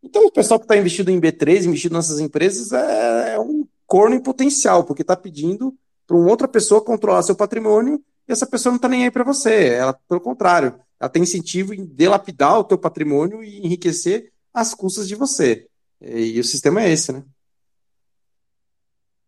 Então, 0.00 0.26
o 0.26 0.30
pessoal 0.30 0.60
que 0.60 0.64
está 0.64 0.76
investido 0.76 1.10
em 1.10 1.20
B3, 1.20 1.64
investido 1.64 1.96
nessas 1.96 2.20
empresas, 2.20 2.70
é, 2.70 3.34
é 3.34 3.40
um 3.40 3.61
corno 3.92 4.16
em 4.16 4.22
potencial, 4.22 4.84
porque 4.84 5.02
está 5.02 5.14
pedindo 5.14 5.76
para 6.06 6.16
uma 6.16 6.30
outra 6.30 6.48
pessoa 6.48 6.82
controlar 6.82 7.22
seu 7.22 7.36
patrimônio 7.36 8.02
e 8.26 8.32
essa 8.32 8.46
pessoa 8.46 8.70
não 8.70 8.76
está 8.76 8.88
nem 8.88 9.04
aí 9.04 9.10
para 9.10 9.22
você. 9.22 9.66
Ela, 9.68 9.92
pelo 10.08 10.18
contrário, 10.18 10.80
ela 10.98 11.10
tem 11.10 11.22
incentivo 11.22 11.74
em 11.74 11.84
delapidar 11.84 12.58
o 12.58 12.64
teu 12.64 12.78
patrimônio 12.78 13.44
e 13.44 13.58
enriquecer 13.58 14.32
às 14.54 14.72
custas 14.72 15.06
de 15.06 15.14
você. 15.14 15.66
E, 16.00 16.36
e 16.36 16.40
o 16.40 16.44
sistema 16.44 16.82
é 16.82 16.90
esse, 16.90 17.12
né? 17.12 17.22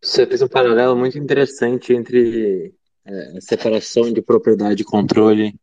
Você 0.01 0.25
fez 0.25 0.41
um 0.41 0.47
paralelo 0.47 0.95
muito 0.95 1.19
interessante 1.19 1.93
entre 1.93 2.73
é, 3.05 3.41
separação 3.41 4.11
de 4.11 4.19
propriedade 4.19 4.81
e 4.81 4.85
controle 4.85 5.59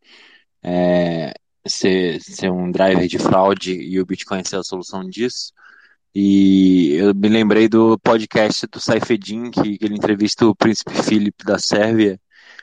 é, 0.63 1.33
ser, 1.67 2.21
ser 2.21 2.49
um 2.49 2.71
driver 2.71 3.05
de 3.05 3.19
fraude 3.19 3.73
e 3.73 3.99
o 3.99 4.05
Bitcoin 4.05 4.45
ser 4.45 4.55
a 4.55 4.63
solução 4.63 5.03
disso. 5.03 5.51
E 6.15 6.93
eu 6.93 7.13
me 7.15 7.27
lembrei 7.27 7.67
do 7.67 7.97
podcast 7.97 8.67
do 8.67 8.79
Saifedin, 8.79 9.49
que, 9.49 9.77
que 9.77 9.85
ele 9.85 9.95
entrevista 9.95 10.45
o 10.45 10.55
príncipe 10.55 10.93
Filipe 10.93 11.43
da 11.43 11.57
Sérvia, 11.57 12.21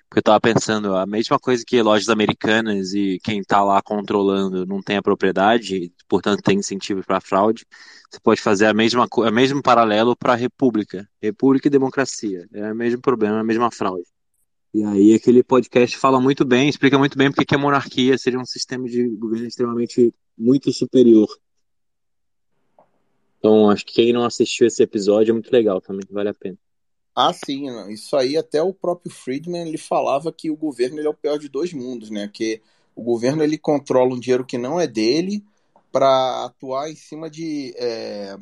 porque 0.09 0.19
eu 0.19 0.21
estava 0.21 0.41
pensando, 0.41 0.95
a 0.95 1.05
mesma 1.07 1.39
coisa 1.39 1.65
que 1.67 1.83
lojas 1.83 2.09
americanas 2.09 2.93
e 2.95 3.19
quem 3.23 3.41
está 3.41 3.63
lá 3.63 3.83
controlando 3.83 4.65
não 4.67 4.81
tem 4.81 4.97
a 4.97 5.03
propriedade, 5.03 5.93
portanto 6.09 6.43
tem 6.43 6.59
incentivo 6.59 7.05
para 7.05 7.21
fraude, 7.21 7.67
você 8.11 8.21
pode 8.21 8.41
fazer 8.41 8.67
a 8.67 8.75
mesma 8.75 9.09
o 9.11 9.31
mesmo 9.31 9.63
paralelo 9.63 10.17
para 10.17 10.33
a 10.33 10.37
república, 10.37 11.09
república 11.21 11.69
e 11.69 11.71
democracia, 11.71 12.47
é 12.53 12.73
o 12.73 12.77
mesmo 12.77 13.01
problema, 13.01 13.41
a 13.41 13.45
mesma 13.45 13.71
fraude. 13.71 14.07
E 14.73 14.85
aí 14.85 15.15
aquele 15.15 15.43
podcast 15.43 15.97
fala 15.97 16.21
muito 16.21 16.45
bem, 16.45 16.69
explica 16.69 16.97
muito 16.97 17.19
bem 17.19 17.31
porque 17.31 17.45
que 17.45 17.55
a 17.55 17.59
monarquia 17.59 18.17
seria 18.17 18.39
um 18.39 18.47
sistema 18.47 18.87
de 18.89 19.09
governo 19.17 19.47
extremamente 19.47 20.15
muito 20.39 20.73
superior. 20.73 21.29
Então, 23.41 23.71
acho 23.71 23.87
que 23.87 23.95
quem 23.95 24.13
não 24.13 24.25
assistiu 24.25 24.67
esse 24.67 24.83
episódio 24.83 25.33
é 25.33 25.33
muito 25.33 25.51
legal 25.51 25.81
também, 25.81 26.05
vale 26.11 26.29
a 26.29 26.35
pena. 26.35 26.59
Ah, 27.17 27.33
sim, 27.33 27.67
isso 27.91 28.15
aí 28.17 28.37
até 28.37 28.63
o 28.63 28.73
próprio 28.73 29.11
Friedman 29.11 29.67
ele 29.67 29.79
falava 29.79 30.31
que 30.31 30.51
o 30.51 30.57
governo 30.57 30.99
ele 30.99 31.07
é 31.07 31.11
o 31.11 31.15
pior 31.15 31.39
de 31.39 31.49
dois 31.49 31.73
mundos, 31.73 32.11
né? 32.11 32.31
Que 32.33 32.63
o 32.95 33.03
governo 33.03 33.43
ele 33.43 33.59
controla 33.59 34.15
um 34.15 34.21
dinheiro 34.21 34.45
que 34.45 34.59
não 34.59 34.79
é 34.79 34.87
dele 34.87 35.43
para 35.91 36.45
atuar 36.45 36.91
em 36.91 36.95
cima 36.95 37.29
de 37.29 37.75
é, 37.77 38.37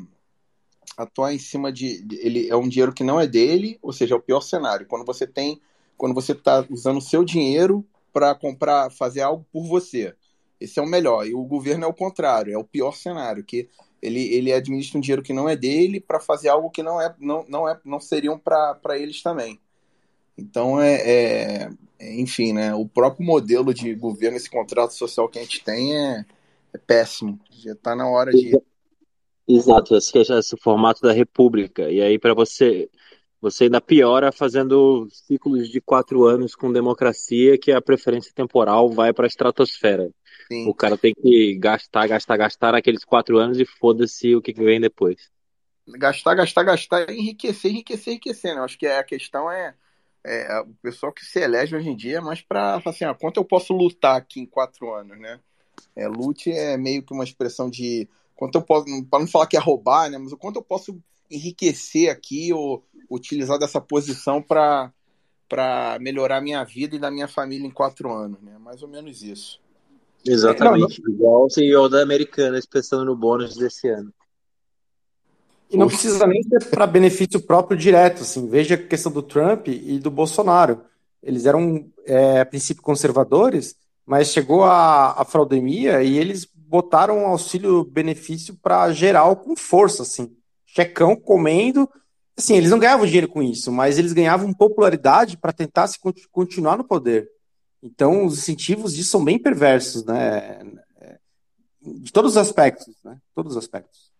atuar 0.96 1.32
em 1.32 1.38
cima 1.38 1.72
de 1.72 2.04
ele 2.20 2.48
é 2.48 2.56
um 2.56 2.68
dinheiro 2.68 2.92
que 2.92 3.04
não 3.04 3.20
é 3.20 3.26
dele, 3.26 3.78
ou 3.80 3.92
seja, 3.92 4.14
é 4.14 4.18
o 4.18 4.22
pior 4.22 4.40
cenário. 4.40 4.86
Quando 4.86 5.06
você 5.06 5.26
tem 5.26 5.60
quando 5.96 6.14
você 6.14 6.32
está 6.32 6.64
usando 6.70 6.98
o 6.98 7.02
seu 7.02 7.24
dinheiro 7.24 7.84
para 8.12 8.34
comprar, 8.34 8.90
fazer 8.90 9.20
algo 9.20 9.46
por 9.52 9.64
você. 9.66 10.14
Esse 10.60 10.78
é 10.78 10.82
o 10.82 10.86
melhor. 10.86 11.26
E 11.26 11.34
o 11.34 11.44
governo 11.44 11.84
é 11.84 11.88
o 11.88 11.94
contrário, 11.94 12.52
é 12.52 12.58
o 12.58 12.64
pior 12.64 12.94
cenário, 12.94 13.44
que 13.44 13.68
ele, 14.00 14.32
ele 14.34 14.52
administra 14.52 14.98
um 14.98 15.00
dinheiro 15.00 15.22
que 15.22 15.32
não 15.32 15.48
é 15.48 15.56
dele 15.56 16.00
para 16.00 16.20
fazer 16.20 16.48
algo 16.48 16.70
que 16.70 16.82
não 16.82 17.00
é 17.00 17.14
não, 17.18 17.44
não 17.48 17.68
é 17.68 17.78
não 17.84 18.00
seriam 18.00 18.38
para 18.38 18.98
eles 18.98 19.22
também. 19.22 19.58
Então 20.36 20.80
é, 20.80 20.94
é, 20.94 21.70
é, 21.98 22.20
enfim, 22.20 22.52
né? 22.52 22.74
O 22.74 22.86
próprio 22.86 23.26
modelo 23.26 23.74
de 23.74 23.94
governo, 23.94 24.36
esse 24.36 24.48
contrato 24.48 24.94
social 24.94 25.28
que 25.28 25.38
a 25.38 25.42
gente 25.42 25.64
tem 25.64 25.96
é, 25.96 26.24
é 26.72 26.78
péssimo. 26.78 27.38
Já 27.50 27.72
está 27.72 27.96
na 27.96 28.08
hora 28.08 28.30
de 28.30 28.56
Exato, 29.50 29.96
esse, 29.96 30.16
esse 30.18 30.56
formato 30.58 31.00
da 31.00 31.12
república. 31.12 31.90
E 31.90 32.00
aí 32.02 32.18
para 32.18 32.34
você 32.34 32.88
você 33.40 33.64
ainda 33.64 33.80
piora 33.80 34.32
fazendo 34.32 35.08
ciclos 35.12 35.68
de 35.68 35.80
quatro 35.80 36.24
anos 36.24 36.56
com 36.56 36.72
democracia, 36.72 37.56
que 37.56 37.70
a 37.70 37.80
preferência 37.80 38.32
temporal 38.34 38.90
vai 38.90 39.12
para 39.12 39.26
a 39.26 39.28
estratosfera. 39.28 40.10
Sim. 40.48 40.66
O 40.66 40.72
cara 40.72 40.96
tem 40.96 41.12
que 41.12 41.58
gastar, 41.58 42.06
gastar, 42.06 42.38
gastar 42.38 42.72
naqueles 42.72 43.04
quatro 43.04 43.36
anos 43.36 43.60
e 43.60 43.66
foda-se 43.66 44.34
o 44.34 44.40
que 44.40 44.54
vem 44.54 44.80
depois. 44.80 45.30
Gastar, 45.86 46.34
gastar, 46.34 46.62
gastar, 46.62 47.10
enriquecer, 47.10 47.70
enriquecer, 47.70 48.14
enriquecer. 48.14 48.54
Né? 48.54 48.62
Acho 48.62 48.78
que 48.78 48.86
a 48.86 49.04
questão 49.04 49.50
é, 49.50 49.74
é, 50.24 50.60
o 50.60 50.72
pessoal 50.82 51.12
que 51.12 51.22
se 51.22 51.38
elege 51.38 51.76
hoje 51.76 51.90
em 51.90 51.96
dia 51.96 52.16
é 52.16 52.20
mais 52.20 52.40
para 52.40 52.80
assim, 52.82 53.04
ah, 53.04 53.12
quanto 53.12 53.36
eu 53.36 53.44
posso 53.44 53.74
lutar 53.74 54.16
aqui 54.16 54.40
em 54.40 54.46
quatro 54.46 54.90
anos, 54.94 55.18
né? 55.18 55.38
É, 55.94 56.08
lute 56.08 56.50
é 56.50 56.78
meio 56.78 57.02
que 57.02 57.12
uma 57.12 57.24
expressão 57.24 57.68
de 57.68 58.08
quanto 58.34 58.56
eu 58.56 58.62
posso, 58.62 58.86
para 59.04 59.20
não 59.20 59.26
falar 59.26 59.46
que 59.46 59.56
é 59.56 59.60
roubar, 59.60 60.08
né? 60.08 60.16
Mas 60.16 60.32
o 60.32 60.36
quanto 60.38 60.56
eu 60.56 60.62
posso 60.62 60.98
enriquecer 61.30 62.10
aqui 62.10 62.54
ou 62.54 62.82
utilizar 63.10 63.58
dessa 63.58 63.82
posição 63.82 64.40
para 64.40 64.90
melhorar 66.00 66.38
a 66.38 66.40
minha 66.40 66.64
vida 66.64 66.96
e 66.96 66.98
da 66.98 67.10
minha 67.10 67.28
família 67.28 67.66
em 67.66 67.70
quatro 67.70 68.10
anos, 68.10 68.40
né? 68.40 68.56
Mais 68.56 68.82
ou 68.82 68.88
menos 68.88 69.22
isso. 69.22 69.60
Exatamente. 70.26 71.00
Não, 71.02 71.08
não... 71.08 71.14
Igual 71.14 71.44
o 71.44 71.50
CEO 71.50 71.88
da 71.88 72.02
Americana 72.02 72.58
pensando 72.70 73.04
no 73.04 73.16
bônus 73.16 73.56
desse 73.56 73.88
ano. 73.88 74.12
E 75.70 75.76
não 75.76 75.86
precisa 75.86 76.26
nem 76.26 76.42
ser 76.42 76.70
para 76.70 76.86
benefício 76.86 77.40
próprio 77.40 77.78
direto, 77.78 78.22
assim. 78.22 78.48
Veja 78.48 78.74
a 78.74 78.78
questão 78.78 79.12
do 79.12 79.22
Trump 79.22 79.68
e 79.68 79.98
do 79.98 80.10
Bolsonaro. 80.10 80.82
Eles 81.22 81.44
eram, 81.44 81.90
é, 82.06 82.40
a 82.40 82.46
princípio, 82.46 82.82
conservadores, 82.82 83.76
mas 84.06 84.32
chegou 84.32 84.64
a, 84.64 85.20
a 85.20 85.24
fraudemia 85.24 86.02
e 86.02 86.16
eles 86.16 86.48
botaram 86.54 87.18
um 87.18 87.26
auxílio-benefício 87.26 88.56
para 88.62 88.92
geral 88.92 89.36
com 89.36 89.54
força, 89.54 90.02
assim. 90.02 90.34
Checão 90.64 91.14
comendo. 91.14 91.88
Assim, 92.36 92.56
eles 92.56 92.70
não 92.70 92.78
ganhavam 92.78 93.04
dinheiro 93.04 93.28
com 93.28 93.42
isso, 93.42 93.70
mas 93.70 93.98
eles 93.98 94.12
ganhavam 94.12 94.54
popularidade 94.54 95.36
para 95.36 95.52
tentar 95.52 95.86
se 95.86 95.98
continuar 96.30 96.78
no 96.78 96.84
poder. 96.84 97.28
Então, 97.82 98.26
os 98.26 98.38
incentivos 98.38 98.94
disso 98.94 99.10
são 99.10 99.24
bem 99.24 99.38
perversos, 99.38 100.04
né? 100.04 100.60
De 101.80 102.12
todos 102.12 102.32
os 102.32 102.36
aspectos, 102.36 102.94
né? 103.04 103.18
Todos 103.34 103.52
os 103.52 103.58
aspectos. 103.58 104.10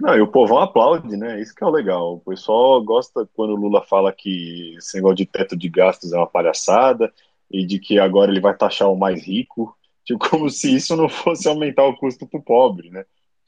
Não, 0.00 0.16
e 0.16 0.20
o 0.20 0.26
povão 0.26 0.58
aplaude, 0.58 1.16
né? 1.16 1.40
Isso 1.40 1.54
que 1.54 1.62
é 1.62 1.66
o 1.66 1.70
legal. 1.70 2.14
O 2.14 2.20
pessoal 2.20 2.82
gosta 2.82 3.28
quando 3.34 3.50
o 3.50 3.56
Lula 3.56 3.82
fala 3.82 4.12
que 4.12 4.74
esse 4.76 4.96
negócio 4.96 5.16
de 5.16 5.26
teto 5.26 5.56
de 5.56 5.68
gastos 5.68 6.12
é 6.12 6.16
uma 6.16 6.26
palhaçada 6.26 7.12
e 7.50 7.64
de 7.64 7.78
que 7.78 7.98
agora 7.98 8.30
ele 8.30 8.40
vai 8.40 8.56
taxar 8.56 8.90
o 8.90 8.98
mais 8.98 9.22
rico, 9.24 9.76
tipo, 10.04 10.18
como 10.28 10.50
se 10.50 10.74
isso 10.74 10.96
não 10.96 11.08
fosse 11.08 11.46
aumentar 11.46 11.84
o 11.84 11.96
custo 11.96 12.26
pro 12.26 12.42
pobre, 12.42 12.90
né? 12.90 13.04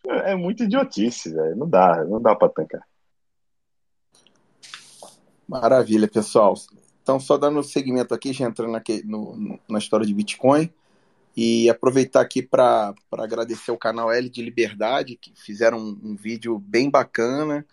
É 0.07 0.37
muito 0.37 0.63
idiotice, 0.63 1.33
velho. 1.33 1.57
Não 1.57 1.69
dá, 1.69 2.05
não 2.05 2.21
dá 2.21 2.37
pra 2.37 2.49
tancar. 2.49 2.87
Maravilha, 5.49 6.07
pessoal. 6.07 6.55
Então, 7.05 7.21
só 7.21 7.37
dando 7.37 7.63
segmento 7.63 8.15
aqui, 8.15 8.33
já 8.33 8.47
entrando 8.47 8.75
aqui 8.75 9.03
no, 9.05 9.61
na 9.69 9.79
história 9.79 10.07
de 10.07 10.15
Bitcoin, 10.15 10.73
e 11.37 11.69
aproveitar 11.69 12.23
aqui 12.23 12.41
para 12.41 12.95
agradecer 13.13 13.71
o 13.71 13.77
canal 13.77 14.11
L 14.11 14.27
de 14.31 14.41
Liberdade, 14.41 15.19
que 15.21 15.31
fizeram 15.37 15.79
um, 15.79 16.01
um, 16.03 16.17
vídeo 16.17 16.59
bem 16.59 16.89
bacana, 16.89 17.67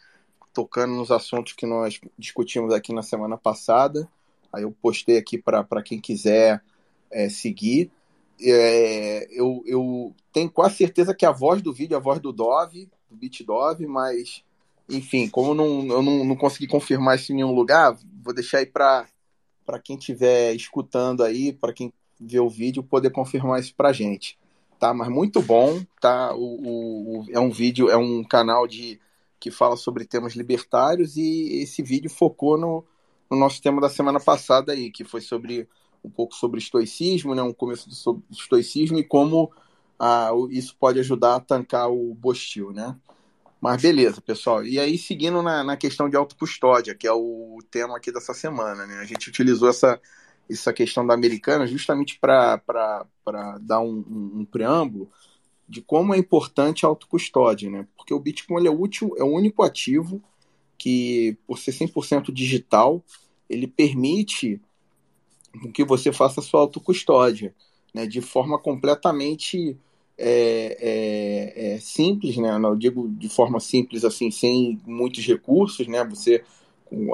tocando 0.53 0.93
nos 0.93 1.11
assuntos 1.11 1.53
que 1.53 1.65
nós 1.65 2.01
discutimos 2.19 2.73
aqui 2.73 2.91
na 2.91 3.01
semana 3.01 3.37
passada. 3.37 4.05
Aí 4.51 4.63
eu 4.63 4.71
postei 4.81 5.17
aqui 5.17 5.37
para 5.37 5.81
quem 5.81 5.97
quiser 5.97 6.61
é, 7.09 7.29
seguir. 7.29 7.89
É, 8.41 9.29
eu, 9.31 9.63
eu 9.65 10.13
tenho 10.33 10.51
quase 10.51 10.75
certeza 10.75 11.15
que 11.15 11.25
a 11.25 11.31
voz 11.31 11.61
do 11.61 11.71
vídeo 11.71 11.95
é 11.95 11.97
a 11.97 12.01
voz 12.01 12.19
do 12.19 12.33
Dove, 12.33 12.89
do 13.09 13.15
BitDove, 13.15 13.87
mas 13.87 14.43
enfim, 14.89 15.29
como 15.29 15.53
não, 15.53 15.87
eu 15.87 16.01
não, 16.01 16.25
não 16.25 16.35
consegui 16.35 16.67
confirmar 16.67 17.15
isso 17.15 17.31
em 17.31 17.35
nenhum 17.35 17.53
lugar, 17.53 17.97
vou 18.21 18.33
deixar 18.33 18.57
aí 18.57 18.65
para 18.65 19.07
para 19.65 19.79
quem 19.79 19.97
estiver 19.97 20.53
escutando 20.53 21.23
aí, 21.23 21.53
para 21.53 21.73
quem 21.73 21.93
vê 22.19 22.39
o 22.39 22.49
vídeo, 22.49 22.83
poder 22.83 23.09
confirmar 23.09 23.59
isso 23.59 23.73
para 23.75 23.93
gente. 23.93 24.37
Tá? 24.79 24.93
Mas 24.93 25.09
muito 25.09 25.41
bom, 25.41 25.81
tá? 25.99 26.33
O, 26.35 27.21
o, 27.21 27.25
é 27.31 27.39
um 27.39 27.51
vídeo, 27.51 27.89
é 27.89 27.97
um 27.97 28.23
canal 28.23 28.67
de 28.67 28.99
que 29.39 29.49
fala 29.49 29.75
sobre 29.75 30.05
temas 30.05 30.33
libertários 30.33 31.17
e 31.17 31.61
esse 31.63 31.81
vídeo 31.81 32.09
focou 32.09 32.57
no, 32.57 32.85
no 33.29 33.37
nosso 33.37 33.61
tema 33.61 33.81
da 33.81 33.89
semana 33.89 34.19
passada 34.19 34.71
aí, 34.71 34.91
que 34.91 35.03
foi 35.03 35.19
sobre 35.19 35.67
um 36.03 36.09
pouco 36.09 36.35
sobre 36.35 36.59
estoicismo, 36.59 37.33
né? 37.33 37.41
Um 37.41 37.53
começo 37.53 37.89
do 37.89 38.23
estoicismo 38.31 38.99
e 38.99 39.03
como 39.03 39.51
ah, 39.99 40.31
isso 40.49 40.75
pode 40.79 40.99
ajudar 40.99 41.35
a 41.35 41.39
tancar 41.39 41.91
o 41.91 42.13
Bostil, 42.13 42.71
né? 42.71 42.95
Mas 43.61 43.79
beleza, 43.79 44.19
pessoal. 44.19 44.65
E 44.65 44.79
aí, 44.79 44.97
seguindo 44.97 45.43
na, 45.43 45.63
na 45.63 45.77
questão 45.77 46.09
de 46.09 46.17
autocustódia, 46.17 46.95
que 46.95 47.05
é 47.05 47.13
o 47.13 47.59
tema 47.69 47.95
aqui 47.95 48.11
dessa 48.11 48.33
semana, 48.33 48.87
né? 48.87 48.97
A 48.97 49.05
gente 49.05 49.29
utilizou 49.29 49.69
essa, 49.69 50.01
essa 50.49 50.73
questão 50.73 51.05
da 51.05 51.13
americana 51.13 51.67
justamente 51.67 52.17
para 52.19 52.59
dar 53.61 53.79
um, 53.81 54.03
um, 54.09 54.39
um, 54.39 54.45
preâmbulo 54.45 55.11
de 55.69 55.79
como 55.79 56.15
é 56.15 56.17
importante 56.17 56.85
a 56.85 56.89
autocustódia, 56.89 57.69
né? 57.69 57.87
Porque 57.95 58.15
o 58.15 58.19
Bitcoin 58.19 58.65
é, 58.65 58.71
útil, 58.71 59.13
é 59.15 59.23
o 59.23 59.31
único 59.31 59.61
ativo 59.61 60.19
que, 60.75 61.37
por 61.45 61.59
ser 61.59 61.71
100% 61.71 62.33
digital, 62.33 63.05
ele 63.47 63.67
permite 63.67 64.59
que 65.71 65.85
você 65.85 66.11
faça 66.11 66.39
a 66.39 66.43
sua 66.43 66.61
autocustódia, 66.61 67.53
né? 67.93 68.07
De 68.07 68.21
forma 68.21 68.57
completamente 68.57 69.77
é, 70.21 70.77
é, 70.79 71.73
é, 71.73 71.79
simples, 71.79 72.37
né? 72.37 72.57
Não 72.57 72.77
digo 72.77 73.09
de 73.09 73.29
forma 73.29 73.59
simples 73.59 74.05
assim, 74.05 74.29
sem 74.31 74.79
muitos 74.85 75.25
recursos, 75.25 75.87
né? 75.87 76.03
Você 76.05 76.43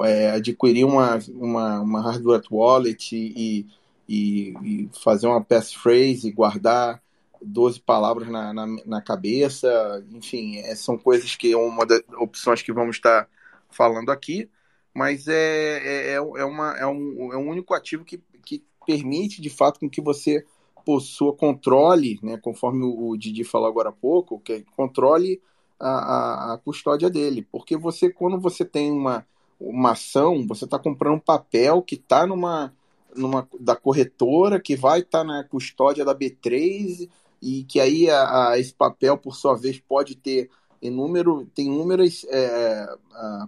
é, 0.04 0.30
adquirir 0.30 0.84
uma, 0.84 1.18
uma, 1.30 1.80
uma 1.80 2.02
hardware 2.02 2.42
wallet 2.50 3.16
e, 3.16 3.66
e, 4.08 4.54
e, 4.62 4.90
fazer 5.02 5.26
uma 5.26 5.42
passphrase 5.42 6.28
e 6.28 6.32
guardar 6.32 7.00
12 7.40 7.80
palavras 7.80 8.28
na, 8.28 8.52
na, 8.52 8.66
na 8.84 9.00
cabeça, 9.00 10.04
enfim, 10.12 10.58
é, 10.58 10.74
são 10.74 10.98
coisas 10.98 11.36
que 11.36 11.52
é 11.52 11.56
uma 11.56 11.86
das 11.86 12.02
opções 12.18 12.62
que 12.62 12.72
vamos 12.72 12.96
estar 12.96 13.28
falando 13.70 14.10
aqui, 14.10 14.50
mas 14.92 15.28
é, 15.28 15.34
é, 15.34 16.10
é, 16.10 16.14
é 16.14 16.44
uma, 16.44 16.76
é, 16.76 16.86
um, 16.86 17.32
é 17.32 17.36
um 17.36 17.48
único 17.48 17.74
ativo 17.74 18.04
que, 18.04 18.20
que 18.44 18.64
permite 18.84 19.40
de 19.40 19.50
fato 19.50 19.78
com 19.78 19.88
que 19.88 20.00
você 20.00 20.44
possua 20.88 21.34
controle, 21.34 22.18
né, 22.22 22.38
conforme 22.38 22.82
o 22.82 23.14
Didi 23.14 23.44
falou 23.44 23.68
agora 23.68 23.90
há 23.90 23.92
pouco, 23.92 24.40
que 24.40 24.64
controle 24.74 25.38
a, 25.78 25.90
a, 25.90 26.54
a 26.54 26.58
custódia 26.58 27.10
dele. 27.10 27.46
Porque 27.52 27.76
você, 27.76 28.08
quando 28.08 28.40
você 28.40 28.64
tem 28.64 28.90
uma, 28.90 29.26
uma 29.60 29.90
ação, 29.90 30.46
você 30.46 30.64
está 30.64 30.78
comprando 30.78 31.16
um 31.16 31.20
papel 31.20 31.82
que 31.82 31.94
está 31.94 32.26
numa, 32.26 32.72
numa 33.14 33.46
da 33.60 33.76
corretora, 33.76 34.58
que 34.58 34.74
vai 34.76 35.00
estar 35.00 35.18
tá 35.18 35.24
na 35.24 35.44
custódia 35.44 36.06
da 36.06 36.14
B3, 36.14 37.06
e 37.42 37.64
que 37.64 37.80
aí 37.80 38.08
a, 38.08 38.52
a, 38.52 38.58
esse 38.58 38.72
papel, 38.72 39.18
por 39.18 39.36
sua 39.36 39.54
vez, 39.54 39.78
pode 39.78 40.16
ter 40.16 40.48
inúmero, 40.80 41.46
tem 41.54 41.66
inúmeras, 41.66 42.24
é, 42.30 42.86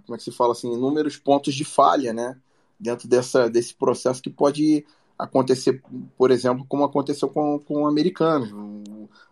como 0.05 0.13
é 0.13 0.17
que 0.19 0.23
se 0.23 0.31
fala 0.31 0.51
assim, 0.51 0.71
inúmeros 0.71 1.17
pontos 1.17 1.55
de 1.55 1.65
falha, 1.65 2.13
né? 2.13 2.37
Dentro 2.79 3.07
dessa, 3.07 3.49
desse 3.49 3.73
processo 3.73 4.21
que 4.21 4.29
pode 4.29 4.85
acontecer, 5.21 5.81
por 6.17 6.31
exemplo, 6.31 6.65
como 6.67 6.83
aconteceu 6.83 7.29
com, 7.29 7.59
com 7.59 7.87
americanos. 7.87 8.51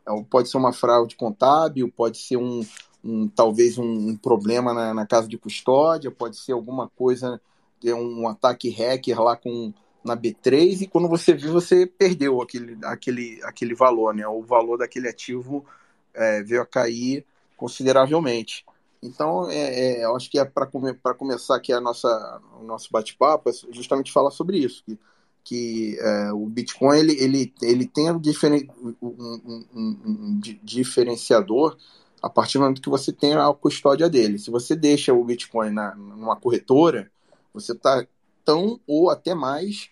É 0.08 0.24
pode 0.30 0.50
ser 0.50 0.58
uma 0.58 0.72
fraude 0.72 1.16
contábil, 1.16 1.92
pode 1.92 2.18
ser 2.20 2.38
um, 2.38 2.66
um 3.04 3.28
talvez 3.28 3.78
um, 3.78 4.16
problema 4.16 4.74
na, 4.74 4.94
na, 4.94 5.06
casa 5.06 5.28
de 5.28 5.38
custódia, 5.38 6.12
pode 6.12 6.38
ser 6.38 6.54
alguma 6.54 6.90
coisa, 6.90 7.42
um 7.84 8.28
ataque 8.28 8.70
hacker 8.70 9.20
lá 9.22 9.36
com 9.36 9.74
na 10.04 10.16
B3 10.16 10.82
e 10.82 10.88
quando 10.88 11.10
você 11.10 11.34
viu 11.34 11.52
você 11.52 11.86
perdeu 11.86 12.42
aquele, 12.42 12.78
aquele, 12.86 13.40
aquele 13.44 13.76
valor, 13.76 14.14
né? 14.14 14.26
O 14.28 14.42
valor 14.42 14.78
daquele 14.78 15.10
ativo 15.10 15.66
é, 16.14 16.42
veio 16.42 16.62
a 16.62 16.66
cair 16.66 17.26
consideravelmente. 17.58 18.66
Então, 19.04 19.50
é, 19.50 20.00
é, 20.00 20.06
eu 20.06 20.16
acho 20.16 20.30
que 20.30 20.40
é 20.40 20.46
para 20.46 20.66
come, 20.66 20.94
começar 21.18 21.56
aqui 21.56 21.74
a 21.74 21.82
nossa, 21.82 22.42
o 22.60 22.64
nosso 22.64 22.90
bate-papo, 22.92 23.50
é 23.50 23.54
justamente 23.72 24.12
falar 24.12 24.32
sobre 24.32 24.58
isso. 24.58 24.84
Que 24.86 24.98
que 25.44 25.98
é, 26.00 26.32
o 26.32 26.46
Bitcoin 26.46 27.00
ele, 27.00 27.24
ele, 27.24 27.54
ele 27.62 27.88
tem 27.88 28.12
um, 28.12 28.20
diferen, 28.20 28.70
um, 28.82 28.96
um, 29.02 29.66
um, 29.76 30.40
diferenciador 30.64 31.78
a 32.22 32.30
partir 32.30 32.58
do 32.58 32.62
momento 32.62 32.82
que 32.82 32.90
você 32.90 33.12
tem 33.12 33.34
a 33.34 33.54
custódia 33.54 34.10
dele. 34.10 34.38
Se 34.38 34.52
você 34.52 34.76
deixa 34.76 35.14
o 35.14 35.24
Bitcoin 35.24 35.72
na, 35.72 35.96
numa 35.96 36.36
corretora, 36.36 37.10
você 37.54 37.72
está 37.72 38.06
tão 38.44 38.80
ou 38.86 39.10
até 39.10 39.34
mais 39.34 39.90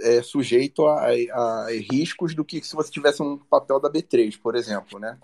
é, 0.00 0.22
sujeito 0.22 0.86
a, 0.86 1.06
a, 1.06 1.66
a, 1.66 1.70
riscos 1.90 2.34
do 2.34 2.44
que 2.44 2.62
se 2.62 2.74
você 2.74 2.90
tivesse 2.90 3.22
um 3.22 3.36
papel 3.36 3.78
da 3.80 3.90
B3, 3.90 4.38
por 4.40 4.56
exemplo, 4.56 4.98
né? 4.98 5.18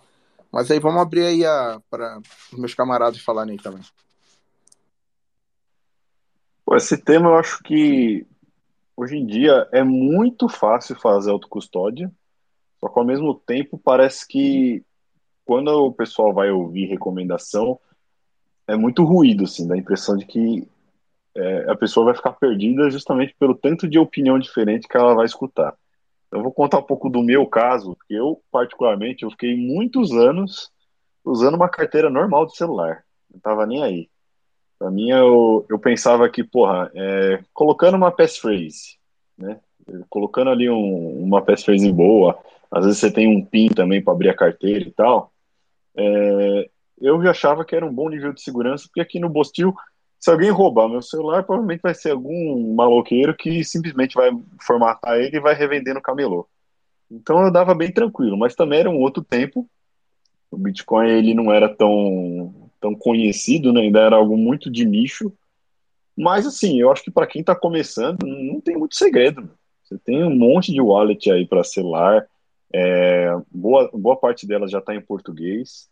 Mas 0.53 0.70
aí 0.70 0.78
vamos 0.78 1.01
abrir 1.01 1.24
aí 1.24 1.43
para 1.91 2.20
os 2.53 2.59
meus 2.59 2.74
camaradas 2.74 3.20
falarem 3.20 3.57
também. 3.57 3.82
Esse 6.73 6.97
tema 6.97 7.28
eu 7.28 7.36
acho 7.36 7.62
que 7.62 8.27
Hoje 8.97 9.16
em 9.16 9.27
dia 9.27 9.69
é 9.73 9.83
muito 9.83 10.49
fácil 10.49 10.95
fazer 10.97 11.31
autocustódia, 11.31 12.11
só 12.81 12.89
que 12.89 12.99
ao 12.99 13.05
mesmo 13.05 13.35
tempo 13.35 13.77
parece 13.77 14.27
que 14.27 14.85
quando 15.45 15.69
o 15.69 15.93
pessoal 15.93 16.33
vai 16.33 16.51
ouvir 16.51 16.87
recomendação, 16.87 17.79
é 18.66 18.77
muito 18.77 19.05
ruído, 19.05 19.45
assim, 19.45 19.66
dá 19.66 19.75
a 19.75 19.79
impressão 19.79 20.16
de 20.16 20.25
que 20.25 20.69
é, 21.35 21.71
a 21.71 21.75
pessoa 21.77 22.07
vai 22.07 22.15
ficar 22.15 22.33
perdida 22.33 22.89
justamente 22.89 23.35
pelo 23.39 23.55
tanto 23.55 23.89
de 23.89 23.99
opinião 23.99 24.39
diferente 24.39 24.87
que 24.87 24.97
ela 24.97 25.15
vai 25.15 25.27
escutar. 25.27 25.75
Eu 26.31 26.43
vou 26.43 26.53
contar 26.53 26.79
um 26.79 26.83
pouco 26.83 27.11
do 27.11 27.23
meu 27.23 27.47
caso, 27.47 27.97
porque 27.97 28.15
eu, 28.15 28.41
particularmente, 28.51 29.25
eu 29.25 29.31
fiquei 29.31 29.57
muitos 29.57 30.12
anos 30.12 30.71
usando 31.25 31.55
uma 31.55 31.69
carteira 31.69 32.09
normal 32.09 32.47
de 32.47 32.57
celular. 32.57 33.05
Não 33.31 33.41
tava 33.41 33.66
nem 33.66 33.83
aí. 33.83 34.09
Pra 34.85 34.90
mim, 34.90 35.09
eu, 35.09 35.65
eu 35.70 35.78
pensava 35.78 36.28
que, 36.28 36.44
porra, 36.44 36.93
é, 36.94 37.43
colocando 37.55 37.94
uma 37.94 38.12
passphrase, 38.12 38.98
né? 39.39 39.59
Colocando 40.11 40.51
ali 40.51 40.69
um, 40.69 41.23
uma 41.23 41.40
passphrase 41.40 41.90
boa, 41.90 42.39
às 42.70 42.85
vezes 42.85 43.01
você 43.01 43.11
tem 43.11 43.27
um 43.27 43.43
PIN 43.43 43.69
também 43.69 44.05
para 44.05 44.12
abrir 44.12 44.28
a 44.28 44.36
carteira 44.36 44.86
e 44.86 44.90
tal. 44.90 45.32
É, 45.97 46.69
eu 47.01 47.23
já 47.23 47.31
achava 47.31 47.65
que 47.65 47.74
era 47.74 47.86
um 47.86 47.94
bom 47.94 48.11
nível 48.11 48.35
de 48.35 48.43
segurança, 48.43 48.85
porque 48.86 49.01
aqui 49.01 49.19
no 49.19 49.31
Bostil, 49.31 49.74
se 50.20 50.31
alguém 50.31 50.51
roubar 50.51 50.86
meu 50.86 51.01
celular, 51.01 51.44
provavelmente 51.44 51.81
vai 51.81 51.94
ser 51.94 52.11
algum 52.11 52.74
maloqueiro 52.74 53.35
que 53.35 53.65
simplesmente 53.65 54.15
vai 54.15 54.32
formatar 54.61 55.16
ele 55.16 55.39
e 55.39 55.40
vai 55.40 55.55
revender 55.55 55.94
no 55.94 56.02
camelô. 56.02 56.47
Então 57.11 57.43
eu 57.43 57.51
dava 57.51 57.74
bem 57.74 57.90
tranquilo, 57.90 58.36
mas 58.36 58.55
também 58.55 58.81
era 58.81 58.90
um 58.90 59.01
outro 59.01 59.24
tempo. 59.24 59.66
O 60.51 60.59
Bitcoin 60.59 61.09
ele 61.09 61.32
não 61.32 61.51
era 61.51 61.74
tão, 61.74 62.64
tão 62.85 62.94
conhecido, 62.94 63.73
né? 63.73 63.81
ainda 63.81 64.01
era 64.01 64.16
algo 64.16 64.36
muito 64.36 64.70
de 64.70 64.85
nicho. 64.85 65.32
Mas 66.15 66.47
assim, 66.47 66.78
eu 66.78 66.93
acho 66.93 67.02
que 67.02 67.11
para 67.11 67.27
quem 67.27 67.40
está 67.40 67.55
começando, 67.55 68.27
não 68.27 68.61
tem 68.61 68.77
muito 68.77 68.94
segredo. 68.94 69.48
Você 69.82 69.98
tem 69.98 70.23
um 70.23 70.36
monte 70.36 70.70
de 70.70 70.82
wallet 70.82 71.31
aí 71.31 71.47
para 71.47 71.65
celular, 71.65 72.27
é, 72.74 73.35
boa, 73.51 73.90
boa 73.94 74.16
parte 74.16 74.47
delas 74.47 74.70
já 74.70 74.81
está 74.81 74.94
em 74.94 75.01
português. 75.01 75.89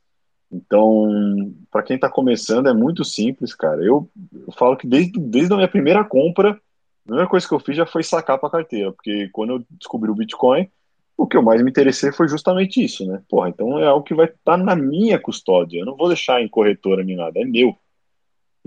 Então, 0.50 1.54
para 1.70 1.82
quem 1.82 1.96
está 1.96 2.10
começando, 2.10 2.68
é 2.68 2.74
muito 2.74 3.06
simples, 3.06 3.54
cara. 3.54 3.82
Eu, 3.82 4.10
eu, 4.46 4.52
falo 4.52 4.76
que 4.76 4.86
desde, 4.86 5.18
desde 5.18 5.50
a 5.54 5.56
minha 5.56 5.68
primeira 5.68 6.04
compra, 6.04 6.50
a 6.50 7.04
primeira 7.04 7.28
coisa 7.28 7.48
que 7.48 7.54
eu 7.54 7.60
fiz 7.60 7.74
já 7.74 7.86
foi 7.86 8.02
sacar 8.02 8.38
para 8.38 8.50
carteira, 8.50 8.92
porque 8.92 9.30
quando 9.32 9.54
eu 9.54 9.64
descobri 9.70 10.10
o 10.10 10.14
Bitcoin, 10.14 10.68
o 11.16 11.26
que 11.26 11.36
eu 11.36 11.42
mais 11.42 11.62
me 11.62 11.70
interessei 11.70 12.12
foi 12.12 12.28
justamente 12.28 12.82
isso, 12.82 13.06
né? 13.06 13.22
Porra, 13.28 13.48
então 13.48 13.78
é 13.78 13.86
algo 13.86 14.04
que 14.04 14.14
vai 14.14 14.26
estar 14.26 14.38
tá 14.44 14.56
na 14.56 14.74
minha 14.74 15.18
custódia. 15.18 15.80
Eu 15.80 15.86
não 15.86 15.96
vou 15.96 16.08
deixar 16.08 16.42
em 16.42 16.48
corretora 16.48 17.04
nem 17.04 17.16
nada, 17.16 17.40
é 17.40 17.44
meu. 17.44 17.76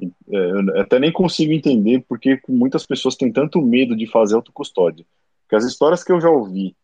É, 0.01 0.07
eu 0.29 0.81
até 0.81 0.99
nem 0.99 1.11
consigo 1.11 1.51
entender 1.53 2.03
porque 2.07 2.39
muitas 2.47 2.85
pessoas 2.85 3.15
têm 3.15 3.31
tanto 3.31 3.61
medo 3.61 3.95
de 3.95 4.07
fazer 4.07 4.35
autocustódia. 4.35 5.05
Porque 5.43 5.55
as 5.55 5.65
histórias 5.65 6.03
que 6.03 6.11
eu 6.11 6.21
já 6.21 6.29
ouvi 6.29 6.75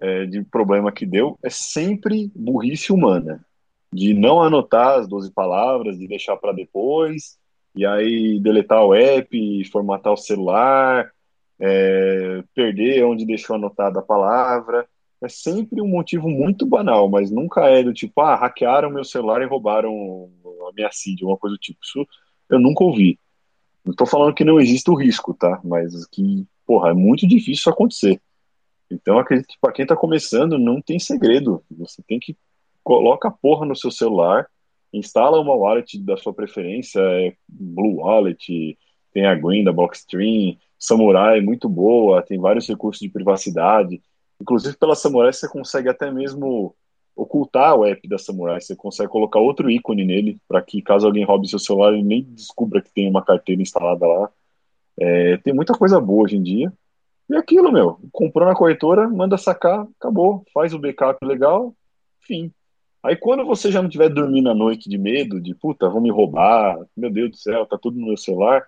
é, 0.00 0.26
de 0.26 0.42
problema 0.42 0.92
que 0.92 1.06
deu 1.06 1.38
é 1.42 1.50
sempre 1.50 2.30
burrice 2.34 2.92
humana 2.92 3.44
de 3.92 4.14
não 4.14 4.40
anotar 4.40 5.00
as 5.00 5.08
12 5.08 5.32
palavras, 5.32 5.98
de 5.98 6.06
deixar 6.06 6.36
para 6.36 6.52
depois, 6.52 7.38
e 7.74 7.84
aí 7.84 8.38
deletar 8.40 8.84
o 8.84 8.94
app, 8.94 9.64
formatar 9.70 10.12
o 10.12 10.16
celular, 10.16 11.10
é, 11.58 12.42
perder 12.54 13.04
onde 13.04 13.26
deixou 13.26 13.56
anotada 13.56 13.98
a 13.98 14.02
palavra. 14.02 14.88
É 15.22 15.28
sempre 15.28 15.82
um 15.82 15.88
motivo 15.88 16.28
muito 16.28 16.66
banal, 16.66 17.08
mas 17.08 17.30
nunca 17.30 17.66
é 17.66 17.82
do 17.82 17.92
tipo, 17.92 18.20
ah, 18.20 18.34
hackearam 18.36 18.90
meu 18.90 19.04
celular 19.04 19.42
e 19.42 19.46
roubaram 19.46 20.30
a 20.68 20.72
minha 20.74 20.90
seed, 20.90 21.22
uma 21.22 21.36
coisa 21.36 21.56
do 21.56 21.60
tipo. 21.60 21.78
Isso 21.82 22.06
eu 22.48 22.58
nunca 22.58 22.84
ouvi. 22.84 23.18
Não 23.84 23.92
estou 23.92 24.06
falando 24.06 24.34
que 24.34 24.44
não 24.44 24.60
existe 24.60 24.90
o 24.90 24.94
risco, 24.94 25.34
tá? 25.34 25.60
Mas 25.64 26.06
que, 26.06 26.46
porra, 26.66 26.90
é 26.90 26.94
muito 26.94 27.26
difícil 27.26 27.52
isso 27.52 27.70
acontecer. 27.70 28.20
Então, 28.90 29.18
acredito 29.18 29.48
que 29.48 29.60
para 29.60 29.72
quem 29.72 29.84
está 29.84 29.94
começando, 29.94 30.58
não 30.58 30.80
tem 30.80 30.98
segredo. 30.98 31.62
Você 31.70 32.02
tem 32.02 32.18
que 32.18 32.36
coloca 32.82 33.28
a 33.28 33.30
porra 33.30 33.64
no 33.64 33.76
seu 33.76 33.90
celular, 33.90 34.46
instala 34.92 35.40
uma 35.40 35.54
wallet 35.54 35.98
da 36.02 36.16
sua 36.16 36.34
preferência, 36.34 37.00
é 37.00 37.34
Blue 37.48 37.96
Wallet, 37.96 38.76
tem 39.12 39.26
a 39.26 39.34
Green 39.34 39.64
da 39.64 39.72
Blockstream, 39.72 40.56
Samurai 40.78 41.40
muito 41.40 41.68
boa, 41.68 42.22
tem 42.22 42.38
vários 42.38 42.66
recursos 42.66 43.00
de 43.00 43.08
privacidade. 43.08 44.02
Inclusive 44.40 44.76
pela 44.76 44.94
Samurai 44.94 45.32
você 45.32 45.48
consegue 45.48 45.88
até 45.88 46.10
mesmo 46.10 46.74
ocultar 47.14 47.76
o 47.76 47.84
app 47.84 48.08
da 48.08 48.18
Samurai, 48.18 48.60
você 48.60 48.74
consegue 48.74 49.10
colocar 49.10 49.38
outro 49.38 49.70
ícone 49.70 50.04
nele 50.04 50.38
para 50.48 50.62
que 50.62 50.80
caso 50.80 51.06
alguém 51.06 51.24
roube 51.24 51.48
seu 51.48 51.58
celular 51.58 51.92
ele 51.92 52.02
nem 52.02 52.22
descubra 52.22 52.80
que 52.80 52.92
tem 52.92 53.08
uma 53.08 53.24
carteira 53.24 53.60
instalada 53.60 54.06
lá. 54.06 54.30
É, 54.98 55.36
tem 55.38 55.52
muita 55.52 55.74
coisa 55.74 56.00
boa 56.00 56.24
hoje 56.24 56.36
em 56.36 56.42
dia. 56.42 56.72
E 57.28 57.36
aquilo, 57.36 57.70
meu, 57.70 57.98
comprou 58.10 58.46
na 58.46 58.54
corretora, 58.54 59.08
manda 59.08 59.38
sacar, 59.38 59.86
acabou, 59.98 60.44
faz 60.52 60.74
o 60.74 60.78
backup 60.78 61.24
legal, 61.24 61.74
fim. 62.20 62.52
Aí 63.02 63.16
quando 63.16 63.44
você 63.44 63.70
já 63.70 63.80
não 63.80 63.88
estiver 63.88 64.08
dormindo 64.08 64.50
à 64.50 64.54
noite 64.54 64.88
de 64.88 64.98
medo, 64.98 65.40
de 65.40 65.54
puta, 65.54 65.88
vão 65.88 66.00
me 66.00 66.10
roubar, 66.10 66.78
meu 66.96 67.10
Deus 67.10 67.30
do 67.30 67.36
céu, 67.36 67.64
tá 67.66 67.78
tudo 67.78 67.98
no 67.98 68.06
meu 68.06 68.16
celular, 68.16 68.66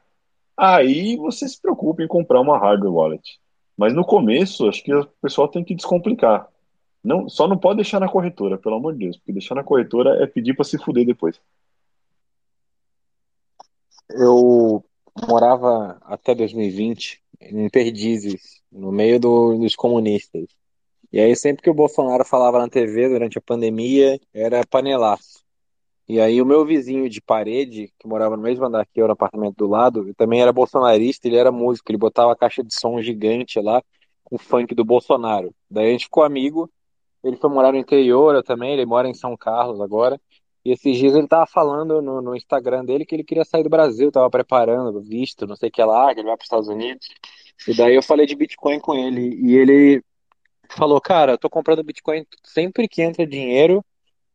aí 0.57 1.17
você 1.17 1.49
se 1.49 1.61
preocupa 1.61 2.03
em 2.03 2.09
comprar 2.09 2.41
uma 2.41 2.59
hardware 2.59 2.93
wallet. 2.93 3.42
Mas 3.77 3.95
no 3.95 4.05
começo, 4.05 4.69
acho 4.69 4.83
que 4.83 4.95
o 4.95 5.07
pessoal 5.21 5.49
tem 5.49 5.65
que 5.65 5.75
descomplicar. 5.75 6.49
Não, 7.03 7.29
só 7.29 7.49
não 7.49 7.59
pode 7.59 7.77
deixar 7.77 7.99
na 7.99 8.09
corretora, 8.09 8.57
pelo 8.57 8.77
amor 8.77 8.93
de 8.93 9.01
Deus, 9.01 9.17
porque 9.17 9.33
deixar 9.33 9.55
na 9.55 9.65
corretora 9.65 10.23
é 10.23 10.27
pedir 10.27 10.55
para 10.55 10.65
se 10.65 10.79
fuder 10.79 11.05
depois. 11.05 11.41
Eu 14.11 14.85
morava 15.29 15.99
até 16.03 16.35
2020 16.35 17.21
em 17.41 17.69
Perdizes, 17.69 18.63
no 18.71 18.93
meio 18.93 19.19
do, 19.19 19.59
dos 19.59 19.75
comunistas. 19.75 20.47
E 21.13 21.21
aí, 21.21 21.35
sempre 21.37 21.63
que 21.63 21.71
o 21.71 21.75
Bolsonaro 21.75 22.25
falava 22.25 22.59
na 22.59 22.69
TV 22.69 23.09
durante 23.09 23.37
a 23.37 23.43
pandemia, 23.43 24.19
era 24.33 24.65
panelaço. 24.65 25.42
E 26.09 26.21
aí, 26.21 26.43
o 26.43 26.47
meu 26.47 26.65
vizinho 26.65 27.09
de 27.09 27.21
parede, 27.21 27.93
que 27.99 28.09
morava 28.09 28.37
no 28.37 28.43
mesmo 28.43 28.65
andar 28.65 28.85
que 28.87 29.01
eu, 29.01 29.07
no 29.07 29.13
apartamento 29.13 29.57
do 29.57 29.69
lado, 29.69 30.13
também 30.15 30.43
era 30.43 30.53
bolsonarista, 30.53 31.29
ele 31.29 31.37
era 31.37 31.53
músico, 31.53 31.91
ele 31.91 31.99
botava 31.99 32.33
a 32.33 32.37
caixa 32.37 32.63
de 32.63 32.75
som 32.75 33.01
gigante 33.01 33.61
lá, 33.61 33.83
com 34.25 34.37
funk 34.37 34.75
do 34.75 34.85
Bolsonaro. 34.85 35.55
Daí 35.71 35.89
a 35.89 35.93
gente 35.93 36.05
ficou 36.05 36.25
amigo, 36.25 36.71
ele 37.23 37.37
foi 37.37 37.51
morar 37.51 37.73
no 37.73 37.79
interior 37.79 38.35
eu 38.35 38.43
também, 38.43 38.73
ele 38.73 38.85
mora 38.85 39.09
em 39.09 39.15
São 39.15 39.37
Carlos 39.37 39.81
agora. 39.81 40.21
E 40.65 40.73
esses 40.73 40.97
dias 40.97 41.15
ele 41.15 41.27
tava 41.27 41.47
falando 41.47 42.01
no, 42.01 42.21
no 42.21 42.37
Instagram 42.37 42.85
dele 42.85 43.05
que 43.05 43.15
ele 43.15 43.25
queria 43.25 43.45
sair 43.45 43.63
do 43.63 43.71
Brasil, 43.71 44.13
tava 44.13 44.31
preparando, 44.31 45.01
visto, 45.01 45.47
não 45.47 45.57
sei 45.57 45.69
o 45.69 45.73
que 45.73 45.83
lá, 45.83 46.15
que 46.15 46.21
ele 46.21 46.29
vai 46.29 46.37
para 46.37 46.43
os 46.43 46.47
Estados 46.47 46.69
Unidos. 46.69 47.09
E 47.67 47.75
daí 47.75 47.95
eu 47.95 48.03
falei 48.03 48.27
de 48.27 48.37
Bitcoin 48.37 48.81
com 48.81 48.95
ele, 48.95 49.35
e 49.41 49.57
ele 49.57 50.03
falou, 50.71 51.01
cara, 51.01 51.33
eu 51.33 51.39
tô 51.39 51.51
comprando 51.51 51.83
Bitcoin 51.83 52.25
sempre 52.45 52.89
que 52.89 53.03
entra 53.03 53.27
dinheiro, 53.27 53.85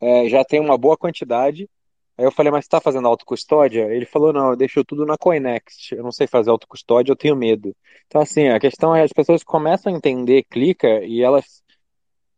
é, 0.01 0.29
já 0.29 0.43
tem 0.43 0.59
uma 0.59 0.77
boa 0.77 0.97
quantidade. 0.97 1.69
Aí 2.17 2.25
eu 2.25 2.31
falei, 2.31 2.51
mas 2.51 2.65
você 2.65 2.69
tá 2.69 2.81
fazendo 2.81 3.07
autocustódia? 3.07 3.93
Ele 3.93 4.05
falou, 4.05 4.33
não, 4.33 4.49
eu 4.51 4.55
deixo 4.55 4.83
tudo 4.83 5.05
na 5.05 5.17
Coinext. 5.17 5.91
Eu 5.91 6.03
não 6.03 6.11
sei 6.11 6.25
fazer 6.27 6.49
autocustódia, 6.49 7.11
eu 7.11 7.15
tenho 7.15 7.35
medo. 7.35 7.75
Então, 8.07 8.21
assim, 8.21 8.47
a 8.49 8.59
questão 8.59 8.95
é, 8.95 9.03
as 9.03 9.13
pessoas 9.13 9.43
começam 9.43 9.93
a 9.93 9.95
entender, 9.95 10.43
clica, 10.49 11.03
e 11.03 11.21
elas 11.21 11.61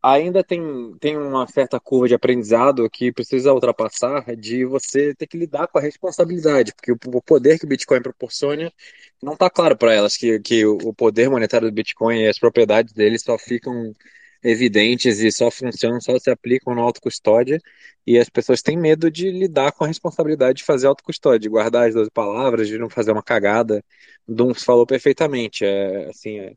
ainda 0.01 0.43
tem, 0.43 0.61
tem 0.99 1.17
uma 1.17 1.45
certa 1.47 1.79
curva 1.79 2.07
de 2.07 2.15
aprendizado 2.15 2.89
que 2.89 3.11
precisa 3.11 3.53
ultrapassar 3.53 4.35
de 4.35 4.65
você 4.65 5.13
ter 5.13 5.27
que 5.27 5.37
lidar 5.37 5.67
com 5.67 5.77
a 5.77 5.81
responsabilidade, 5.81 6.73
porque 6.73 6.91
o 6.91 7.21
poder 7.21 7.59
que 7.59 7.65
o 7.65 7.67
Bitcoin 7.67 8.01
proporciona 8.01 8.71
não 9.21 9.33
está 9.33 9.49
claro 9.49 9.77
para 9.77 9.93
elas 9.93 10.15
que, 10.15 10.39
que 10.39 10.65
o 10.65 10.93
poder 10.93 11.29
monetário 11.29 11.69
do 11.69 11.73
Bitcoin 11.73 12.21
e 12.21 12.27
as 12.27 12.39
propriedades 12.39 12.93
dele 12.93 13.19
só 13.19 13.37
ficam 13.37 13.93
evidentes 14.43 15.19
e 15.19 15.31
só 15.31 15.51
funcionam, 15.51 15.99
só 16.01 16.17
se 16.19 16.29
aplicam 16.29 16.75
na 16.75 16.81
autocustódia, 16.81 17.59
e 18.05 18.17
as 18.17 18.29
pessoas 18.29 18.61
têm 18.61 18.77
medo 18.77 19.11
de 19.11 19.29
lidar 19.31 19.71
com 19.71 19.83
a 19.83 19.87
responsabilidade 19.87 20.59
de 20.59 20.63
fazer 20.63 20.87
autocustódia, 20.87 21.39
de 21.39 21.49
guardar 21.49 21.87
as 21.87 21.93
12 21.93 22.11
palavras, 22.11 22.67
de 22.67 22.77
não 22.77 22.89
fazer 22.89 23.11
uma 23.11 23.23
cagada. 23.23 23.83
Duns 24.27 24.63
falou 24.63 24.85
perfeitamente, 24.85 25.65
é, 25.65 26.09
assim, 26.09 26.39
é, 26.39 26.53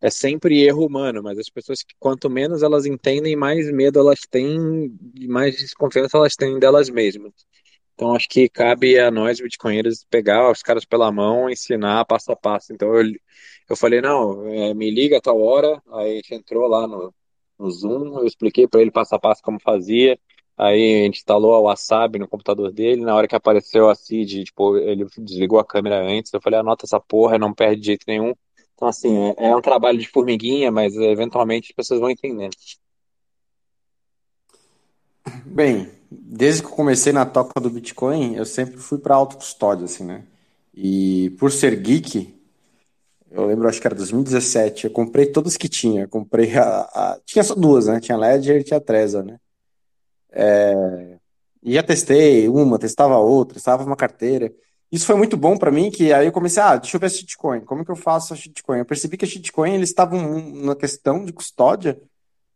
é 0.00 0.10
sempre 0.10 0.62
erro 0.64 0.86
humano, 0.86 1.22
mas 1.22 1.38
as 1.38 1.48
pessoas 1.50 1.82
que 1.82 1.94
quanto 1.98 2.30
menos 2.30 2.62
elas 2.62 2.86
entendem, 2.86 3.36
mais 3.36 3.70
medo 3.72 3.98
elas 4.00 4.20
têm, 4.30 4.96
mais 5.28 5.56
desconfiança 5.56 6.16
elas 6.18 6.36
têm 6.36 6.58
delas 6.58 6.88
mesmas. 6.90 7.32
Então 7.98 8.14
acho 8.14 8.28
que 8.28 8.48
cabe 8.48 8.96
a 8.96 9.10
nós, 9.10 9.40
bitcoinheiros, 9.40 10.06
pegar 10.08 10.52
os 10.52 10.62
caras 10.62 10.84
pela 10.84 11.10
mão, 11.10 11.50
ensinar 11.50 12.04
passo 12.04 12.30
a 12.30 12.36
passo. 12.36 12.72
Então 12.72 12.94
eu, 12.94 13.12
eu 13.68 13.76
falei, 13.76 14.00
não, 14.00 14.46
é, 14.46 14.72
me 14.72 14.88
liga 14.88 15.18
a 15.18 15.20
tal 15.20 15.40
hora, 15.40 15.82
aí 15.92 16.12
a 16.12 16.14
gente 16.14 16.32
entrou 16.32 16.68
lá 16.68 16.86
no, 16.86 17.12
no 17.58 17.68
Zoom, 17.68 18.20
eu 18.20 18.24
expliquei 18.24 18.68
para 18.68 18.80
ele 18.80 18.92
passo 18.92 19.16
a 19.16 19.18
passo 19.18 19.42
como 19.42 19.58
fazia, 19.58 20.16
aí 20.56 21.00
a 21.00 21.04
gente 21.06 21.16
instalou 21.18 21.54
a 21.56 21.60
Wasabi 21.60 22.20
no 22.20 22.28
computador 22.28 22.70
dele, 22.72 23.02
na 23.02 23.16
hora 23.16 23.26
que 23.26 23.34
apareceu 23.34 23.90
a 23.90 23.96
CID, 23.96 24.44
tipo, 24.44 24.76
ele 24.76 25.04
desligou 25.18 25.58
a 25.58 25.64
câmera 25.64 26.00
antes, 26.00 26.32
eu 26.32 26.40
falei, 26.40 26.60
anota 26.60 26.86
essa 26.86 27.00
porra, 27.00 27.36
não 27.36 27.52
perde 27.52 27.80
de 27.80 27.86
jeito 27.86 28.04
nenhum. 28.06 28.32
Então, 28.74 28.86
assim, 28.86 29.34
é, 29.38 29.46
é 29.48 29.56
um 29.56 29.60
trabalho 29.60 29.98
de 29.98 30.08
formiguinha, 30.08 30.70
mas 30.70 30.94
eventualmente 30.94 31.70
as 31.72 31.74
pessoas 31.74 31.98
vão 31.98 32.10
entendendo. 32.10 32.54
Bem, 35.44 35.90
desde 36.10 36.62
que 36.62 36.68
eu 36.68 36.72
comecei 36.72 37.12
na 37.12 37.26
toca 37.26 37.60
do 37.60 37.70
Bitcoin, 37.70 38.34
eu 38.34 38.44
sempre 38.44 38.76
fui 38.78 38.98
para 38.98 39.14
autocustódia, 39.14 39.84
assim, 39.84 40.04
né? 40.04 40.24
E 40.74 41.30
por 41.38 41.50
ser 41.50 41.76
geek, 41.80 42.34
eu 43.30 43.46
lembro, 43.46 43.68
acho 43.68 43.80
que 43.80 43.86
era 43.86 43.94
2017, 43.94 44.86
eu 44.86 44.90
comprei 44.90 45.26
todas 45.26 45.56
que 45.56 45.68
tinha. 45.68 46.08
Comprei 46.08 46.56
a, 46.56 46.80
a, 46.80 47.20
Tinha 47.24 47.44
só 47.44 47.54
duas, 47.54 47.86
né? 47.86 48.00
Tinha 48.00 48.16
Ledger 48.16 48.60
e 48.60 48.64
tinha 48.64 48.80
Trezor, 48.80 49.24
né? 49.24 49.38
É... 50.30 51.18
E 51.62 51.74
já 51.74 51.82
testei 51.82 52.48
uma, 52.48 52.78
testava 52.78 53.18
outra, 53.18 53.54
testava 53.54 53.84
uma 53.84 53.96
carteira. 53.96 54.52
isso 54.90 55.06
foi 55.06 55.16
muito 55.16 55.36
bom 55.36 55.56
para 55.58 55.70
mim, 55.70 55.90
que 55.90 56.12
aí 56.12 56.26
eu 56.26 56.32
comecei, 56.32 56.62
ah, 56.62 56.76
deixa 56.76 56.96
eu 56.96 57.00
ver 57.00 57.06
a 57.06 57.10
shitcoin, 57.10 57.60
como 57.60 57.84
que 57.84 57.90
eu 57.90 57.96
faço 57.96 58.32
a 58.32 58.36
shitcoin? 58.36 58.78
Eu 58.78 58.84
percebi 58.86 59.16
que 59.16 59.24
a 59.24 59.28
shitcoin, 59.28 59.74
eles 59.74 59.90
estavam 59.90 60.40
na 60.64 60.76
questão 60.76 61.24
de 61.24 61.32
custódia, 61.32 62.00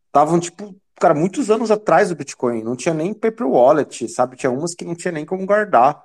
estavam, 0.07 0.39
tipo, 0.41 0.75
cara, 0.97 1.15
muitos 1.15 1.51
anos 1.51 1.71
atrás 1.71 2.09
do 2.09 2.17
Bitcoin, 2.17 2.63
não 2.63 2.77
tinha 2.77 2.95
nem 2.95 3.13
paper 3.13 3.47
wallet, 3.47 4.09
sabe? 4.09 4.37
Tinha 4.37 4.51
umas 4.51 4.75
que 4.75 4.85
não 4.85 4.95
tinha 4.95 5.13
nem 5.13 5.25
como 5.25 5.47
guardar. 5.47 6.05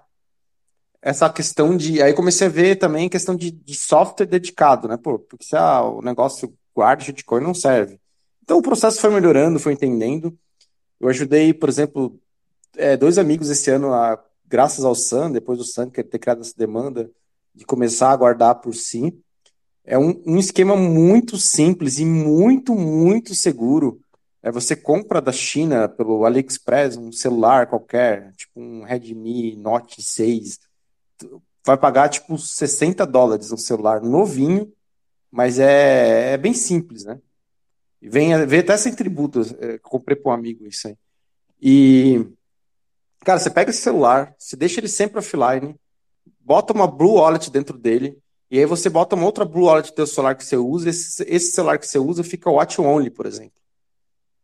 Essa 1.01 1.29
questão 1.29 1.77
de, 1.77 2.01
aí 2.01 2.13
comecei 2.13 2.47
a 2.47 2.49
ver 2.49 2.75
também 2.77 3.07
questão 3.07 3.35
de, 3.35 3.51
de 3.51 3.75
software 3.75 4.25
dedicado, 4.25 4.87
né? 4.87 4.97
Pô, 4.97 5.19
porque 5.19 5.45
se 5.45 5.55
ah, 5.55 5.83
o 5.83 6.01
negócio 6.01 6.53
guarda 6.75 7.03
shitcoin 7.03 7.41
não 7.41 7.53
serve. 7.53 7.99
Então 8.43 8.57
o 8.57 8.61
processo 8.61 8.99
foi 8.99 9.09
melhorando, 9.09 9.59
foi 9.59 9.73
entendendo. 9.73 10.37
Eu 10.99 11.09
ajudei, 11.09 11.53
por 11.53 11.69
exemplo, 11.69 12.19
é, 12.75 12.97
dois 12.97 13.17
amigos 13.17 13.49
esse 13.49 13.69
ano 13.69 13.93
a 13.93 14.21
graças 14.47 14.85
ao 14.85 14.95
Sun, 14.95 15.31
depois 15.31 15.57
do 15.57 15.65
Sun 15.65 15.89
ter 15.89 16.19
criado 16.19 16.41
essa 16.41 16.53
demanda 16.55 17.11
de 17.53 17.65
começar 17.65 18.11
a 18.11 18.15
guardar 18.15 18.55
por 18.55 18.73
si. 18.73 19.17
É 19.83 19.97
um, 19.97 20.21
um 20.25 20.37
esquema 20.37 20.75
muito 20.75 21.37
simples 21.37 21.99
e 21.99 22.05
muito, 22.05 22.73
muito 22.73 23.35
seguro. 23.35 23.99
É, 24.41 24.51
você 24.51 24.75
compra 24.75 25.21
da 25.21 25.31
China 25.31 25.89
pelo 25.89 26.25
AliExpress 26.25 26.97
um 26.97 27.11
celular 27.11 27.67
qualquer, 27.67 28.31
tipo 28.33 28.59
um 28.59 28.83
Redmi 28.83 29.55
Note 29.55 30.01
6, 30.01 30.59
vai 31.65 31.77
pagar 31.77 32.09
tipo 32.09 32.37
60 32.37 33.05
dólares 33.05 33.51
um 33.51 33.57
celular 33.57 34.01
novinho, 34.01 34.71
mas 35.31 35.59
é, 35.59 36.33
é 36.33 36.37
bem 36.37 36.53
simples, 36.53 37.03
né? 37.03 37.19
Vem, 38.01 38.45
vem 38.45 38.59
até 38.59 38.77
sem 38.77 38.93
tributos. 38.93 39.53
É, 39.59 39.77
comprei 39.79 40.15
para 40.15 40.31
um 40.31 40.35
amigo 40.35 40.67
isso 40.67 40.87
aí. 40.87 40.95
E 41.61 42.25
Cara, 43.27 43.39
você 43.39 43.49
pega 43.49 43.71
esse 43.71 43.81
celular, 43.81 44.33
você 44.37 44.55
deixa 44.55 44.79
ele 44.79 44.87
sempre 44.87 45.19
offline, 45.19 45.75
bota 46.39 46.71
uma 46.71 46.87
Blue 46.87 47.15
Wallet 47.15 47.51
dentro 47.51 47.77
dele, 47.77 48.17
e 48.49 48.57
aí 48.57 48.65
você 48.65 48.89
bota 48.89 49.17
uma 49.17 49.25
outra 49.25 49.43
Blue 49.43 49.65
Wallet 49.65 49.93
do 49.93 50.07
celular 50.07 50.33
que 50.35 50.45
você 50.45 50.55
usa, 50.55 50.89
esse, 50.89 51.23
esse 51.23 51.51
celular 51.51 51.77
que 51.77 51.85
você 51.85 51.99
usa 51.99 52.23
fica 52.23 52.49
watch 52.49 52.79
only, 52.79 53.09
por 53.09 53.25
exemplo. 53.25 53.59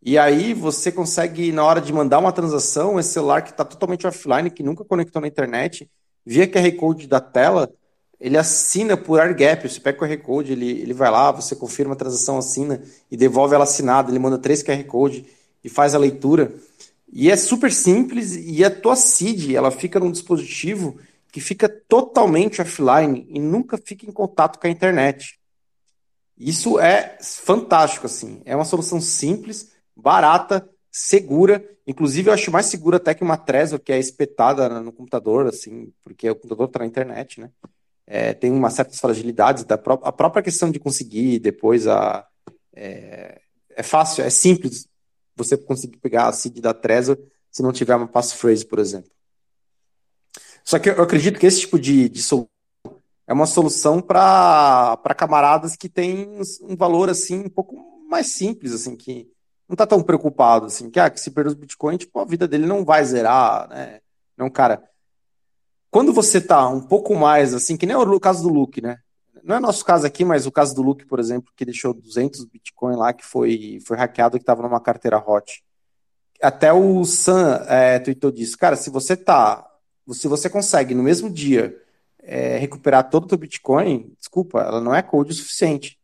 E 0.05 0.17
aí 0.17 0.53
você 0.53 0.91
consegue, 0.91 1.53
na 1.53 1.63
hora 1.63 1.80
de 1.80 1.93
mandar 1.93 2.19
uma 2.19 2.34
transação, 2.34 2.99
esse 2.99 3.13
celular 3.13 3.41
que 3.41 3.51
está 3.51 3.63
totalmente 3.63 4.05
offline, 4.05 4.51
que 4.51 4.61
nunca 4.61 4.84
conectou 4.84 5.21
na 5.21 5.30
internet, 5.30 5.89
via 6.25 6.45
QR 6.45 6.69
Code 6.75 7.07
da 7.07 7.21
tela, 7.21 7.71
ele 8.19 8.38
assina 8.38 8.97
por 8.97 9.21
AirGap. 9.21 9.67
Você 9.67 9.80
pega 9.80 9.97
o 9.97 10.07
QR 10.07 10.17
Code, 10.17 10.51
ele, 10.51 10.69
ele 10.69 10.93
vai 10.93 11.09
lá, 11.09 11.31
você 11.31 11.55
confirma 11.55 11.93
a 11.93 11.97
transação, 11.97 12.38
assina 12.38 12.81
e 13.09 13.15
devolve 13.15 13.55
ela 13.55 13.63
assinada. 13.63 14.11
Ele 14.11 14.19
manda 14.19 14.38
três 14.38 14.61
QR 14.61 14.84
Code 14.84 15.25
e 15.63 15.69
faz 15.69 15.95
a 15.95 15.99
leitura. 15.99 16.53
E 17.11 17.31
é 17.31 17.38
super 17.38 17.71
simples 17.71 18.35
e 18.35 18.63
a 18.63 18.71
tua 18.71 18.97
seed, 18.97 19.53
ela 19.53 19.71
fica 19.71 19.99
num 19.99 20.11
dispositivo 20.11 20.99
que 21.31 21.39
fica 21.39 21.69
totalmente 21.69 22.61
offline 22.61 23.25
e 23.30 23.39
nunca 23.39 23.77
fica 23.77 24.05
em 24.05 24.11
contato 24.11 24.59
com 24.59 24.67
a 24.67 24.69
internet. 24.69 25.39
Isso 26.38 26.80
é 26.80 27.17
fantástico, 27.21 28.05
assim. 28.05 28.41
É 28.43 28.55
uma 28.55 28.65
solução 28.65 28.99
simples, 28.99 29.72
barata, 29.95 30.67
segura. 30.91 31.63
Inclusive, 31.85 32.29
eu 32.29 32.33
acho 32.33 32.51
mais 32.51 32.67
segura 32.67 32.97
até 32.97 33.13
que 33.13 33.23
uma 33.23 33.37
Trezor, 33.37 33.79
que 33.79 33.91
é 33.91 33.99
espetada 33.99 34.69
no 34.81 34.91
computador, 34.91 35.47
assim, 35.47 35.91
porque 36.03 36.29
o 36.29 36.35
computador 36.35 36.67
está 36.67 36.79
na 36.79 36.85
internet, 36.85 37.39
né? 37.39 37.49
É, 38.05 38.33
tem 38.33 38.51
umas 38.51 38.73
certas 38.73 38.99
fragilidades. 38.99 39.63
Da 39.63 39.77
pró 39.77 39.99
a 40.03 40.11
própria 40.11 40.43
questão 40.43 40.69
de 40.71 40.79
conseguir 40.79 41.39
depois 41.39 41.87
a. 41.87 42.27
É, 42.75 43.41
é 43.75 43.83
fácil, 43.83 44.23
é 44.23 44.29
simples 44.29 44.87
você 45.35 45.57
conseguir 45.57 45.97
pegar 45.97 46.27
a 46.27 46.33
seed 46.33 46.59
da 46.59 46.73
Trezor 46.73 47.17
se 47.51 47.63
não 47.63 47.71
tiver 47.71 47.95
uma 47.95 48.07
passphrase, 48.07 48.65
por 48.65 48.79
exemplo. 48.79 49.11
Só 50.63 50.79
que 50.79 50.89
eu 50.89 51.01
acredito 51.01 51.39
que 51.39 51.45
esse 51.45 51.61
tipo 51.61 51.79
de, 51.79 52.07
de 52.07 52.21
solução 52.21 52.49
é 53.25 53.33
uma 53.33 53.45
solução 53.45 54.01
para 54.01 54.97
camaradas 55.17 55.75
que 55.75 55.87
têm 55.87 56.39
um 56.61 56.75
valor 56.75 57.09
assim 57.09 57.39
um 57.39 57.49
pouco 57.49 57.75
mais 58.09 58.27
simples, 58.27 58.73
assim, 58.73 58.95
que 58.95 59.31
não 59.68 59.73
está 59.73 59.88
tão 59.88 60.03
preocupado, 60.03 60.68
assim, 60.68 60.90
que, 60.90 60.99
ah, 60.99 61.10
que 61.10 61.19
se 61.19 61.31
perder 61.31 61.49
os 61.49 61.56
Bitcoin, 61.56 61.98
tipo, 61.98 62.19
a 62.19 62.26
vida 62.26 62.48
dele 62.48 62.65
não 62.65 62.84
vai 62.84 63.03
zerar, 63.03 63.68
né? 63.69 63.99
Não, 64.38 64.49
cara. 64.49 64.84
Quando 65.90 66.11
você 66.11 66.41
tá 66.41 66.68
um 66.68 66.81
pouco 66.81 67.15
mais, 67.15 67.53
assim, 67.53 67.77
que 67.77 67.85
nem 67.85 67.95
o 67.95 68.19
caso 68.19 68.44
do 68.44 68.49
Luke, 68.49 68.81
né? 68.81 68.98
não 69.44 69.57
é 69.57 69.60
nosso 69.60 69.84
caso 69.84 70.07
aqui, 70.07 70.23
mas 70.23 70.48
o 70.48 70.52
caso 70.52 70.73
do 70.73 70.81
Luke, 70.81 71.06
por 71.06 71.19
exemplo, 71.19 71.52
que 71.56 71.65
deixou 71.65 71.94
200 71.94 72.45
Bitcoin 72.45 72.95
lá, 72.95 73.11
que 73.11 73.26
foi, 73.26 73.80
foi 73.85 73.98
hackeado, 73.98 74.38
que 74.38 74.44
estava 74.44 74.64
numa 74.64 74.80
carteira 74.80 75.18
hot. 75.18 75.64
Até 76.41 76.72
o 76.72 77.03
Sam 77.03 77.64
é, 77.68 77.99
tweetou 77.99 78.31
disso. 78.31 78.57
Cara, 78.57 78.76
se 78.76 78.90
você 78.90 79.18
tá. 79.18 79.69
Se 80.11 80.27
você 80.27 80.49
consegue 80.49 80.94
no 80.94 81.03
mesmo 81.03 81.30
dia 81.30 81.77
é, 82.22 82.57
recuperar 82.57 83.10
todo 83.10 83.26
o 83.26 83.27
teu 83.27 83.38
Bitcoin, 83.38 84.14
desculpa, 84.18 84.61
ela 84.61 84.81
não 84.81 84.95
é 84.95 85.02
code 85.02 85.31
o 85.31 85.35
suficiente. 85.35 85.99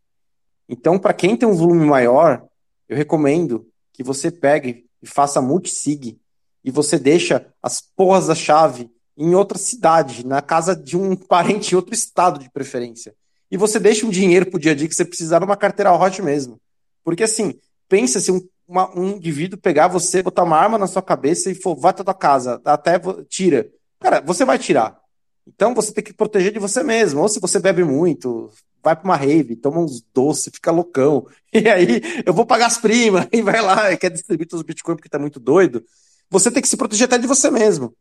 Então, 0.68 1.00
para 1.00 1.14
quem 1.14 1.36
tem 1.36 1.48
um 1.48 1.56
volume 1.56 1.86
maior, 1.86 2.46
eu 2.90 2.98
recomendo 2.98 3.66
que 3.94 4.04
você 4.04 4.30
pegue 4.30 4.86
e 5.02 5.08
faça 5.08 5.42
multisig 5.42 6.20
e 6.64 6.72
você 6.72 7.00
deixa 7.00 7.54
as 7.64 7.80
porras 7.80 8.28
da 8.28 8.36
chave 8.36 8.92
em 9.16 9.34
outra 9.36 9.58
cidade, 9.58 10.26
na 10.26 10.42
casa 10.42 10.76
de 10.76 10.98
um 10.98 11.16
parente 11.28 11.74
em 11.74 11.76
outro 11.78 11.94
estado 11.94 12.40
de 12.40 12.50
preferência 12.50 13.14
e 13.52 13.58
você 13.58 13.80
deixa 13.80 14.06
um 14.06 14.10
dinheiro 14.10 14.50
pro 14.50 14.60
dia 14.60 14.72
a 14.72 14.76
dia 14.76 14.88
que 14.88 14.96
você 14.96 15.06
precisar 15.06 15.40
numa 15.40 15.58
carteira 15.58 15.94
hot 15.94 16.22
mesmo. 16.22 16.60
Porque 17.04 17.24
assim, 17.24 17.60
pensa 17.88 18.20
se 18.20 18.32
um, 18.32 18.42
uma, 18.68 18.96
um 18.98 19.16
indivíduo 19.16 19.60
pegar 19.60 19.88
você, 19.88 20.22
botar 20.22 20.44
uma 20.44 20.58
arma 20.58 20.78
na 20.78 20.88
sua 20.88 21.02
cabeça 21.02 21.50
e 21.50 21.56
for, 21.56 21.76
vai 21.76 21.94
pra 21.94 22.04
tua 22.04 22.14
casa, 22.14 22.62
até 22.64 23.00
tira. 23.28 23.68
Cara, 24.00 24.22
você 24.22 24.46
vai 24.46 24.60
tirar. 24.60 25.00
Então 25.48 25.74
você 25.74 25.92
tem 25.92 26.04
que 26.04 26.14
proteger 26.14 26.54
de 26.54 26.60
você 26.60 26.84
mesmo. 26.84 27.22
Ou 27.22 27.28
se 27.28 27.40
você 27.40 27.60
bebe 27.60 27.84
muito, 27.84 28.52
vai 28.84 28.96
pra 28.96 29.06
uma 29.06 29.16
rave, 29.16 29.56
toma 29.56 29.80
uns 29.80 30.02
doces, 30.14 30.52
fica 30.54 30.72
loucão. 30.72 31.26
E 31.52 31.68
aí, 31.68 32.02
eu 32.28 32.32
vou 32.32 32.46
pagar 32.46 32.68
as 32.68 32.78
primas, 32.78 33.28
e 33.34 33.42
vai 33.42 33.60
lá, 33.60 33.92
e 33.92 33.98
quer 33.98 34.12
distribuir 34.12 34.48
os 34.54 34.62
bitcoins 34.62 34.98
porque 34.98 35.10
tá 35.10 35.18
muito 35.18 35.40
doido. 35.40 35.84
Você 36.30 36.52
tem 36.52 36.62
que 36.62 36.70
se 36.70 36.78
proteger 36.78 37.06
até 37.06 37.18
de 37.18 37.26
você 37.26 37.50
mesmo. 37.50 37.92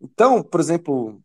Então, 0.00 0.40
por 0.40 0.60
exemplo, 0.60 1.20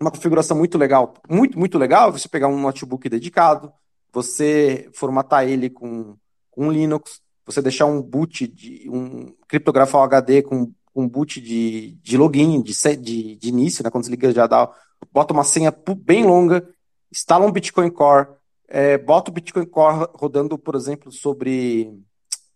uma 0.00 0.10
configuração 0.10 0.56
muito 0.56 0.78
legal, 0.78 1.14
muito, 1.28 1.58
muito 1.58 1.78
legal, 1.78 2.10
você 2.10 2.26
pegar 2.26 2.48
um 2.48 2.58
notebook 2.58 3.06
dedicado, 3.06 3.70
você 4.10 4.88
formatar 4.94 5.46
ele 5.46 5.68
com, 5.68 6.16
com 6.50 6.72
Linux, 6.72 7.20
você 7.44 7.60
deixar 7.60 7.86
um 7.86 8.00
boot, 8.00 8.46
de, 8.46 8.88
um 8.88 9.34
criptografar 9.46 10.00
o 10.00 10.04
HD 10.04 10.42
com 10.42 10.72
um 10.94 11.08
boot 11.08 11.40
de, 11.40 11.98
de 12.02 12.16
login, 12.16 12.62
de, 12.62 12.72
de, 12.96 13.36
de 13.36 13.48
início, 13.48 13.82
né, 13.82 13.90
quando 13.90 14.04
desliga 14.04 14.32
já 14.32 14.46
dá, 14.46 14.70
bota 15.12 15.34
uma 15.34 15.44
senha 15.44 15.74
bem 15.98 16.24
longa, 16.24 16.66
instala 17.14 17.46
um 17.46 17.52
Bitcoin 17.52 17.90
Core, 17.90 18.26
é, 18.66 18.98
bota 18.98 19.30
o 19.30 19.34
Bitcoin 19.34 19.66
Core 19.66 20.08
rodando, 20.14 20.58
por 20.58 20.74
exemplo, 20.74 21.12
sobre, 21.12 21.96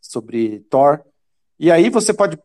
sobre 0.01 0.61
Tor, 0.69 1.05
e 1.59 1.71
aí 1.71 1.89
você 1.89 2.13
pode, 2.13 2.37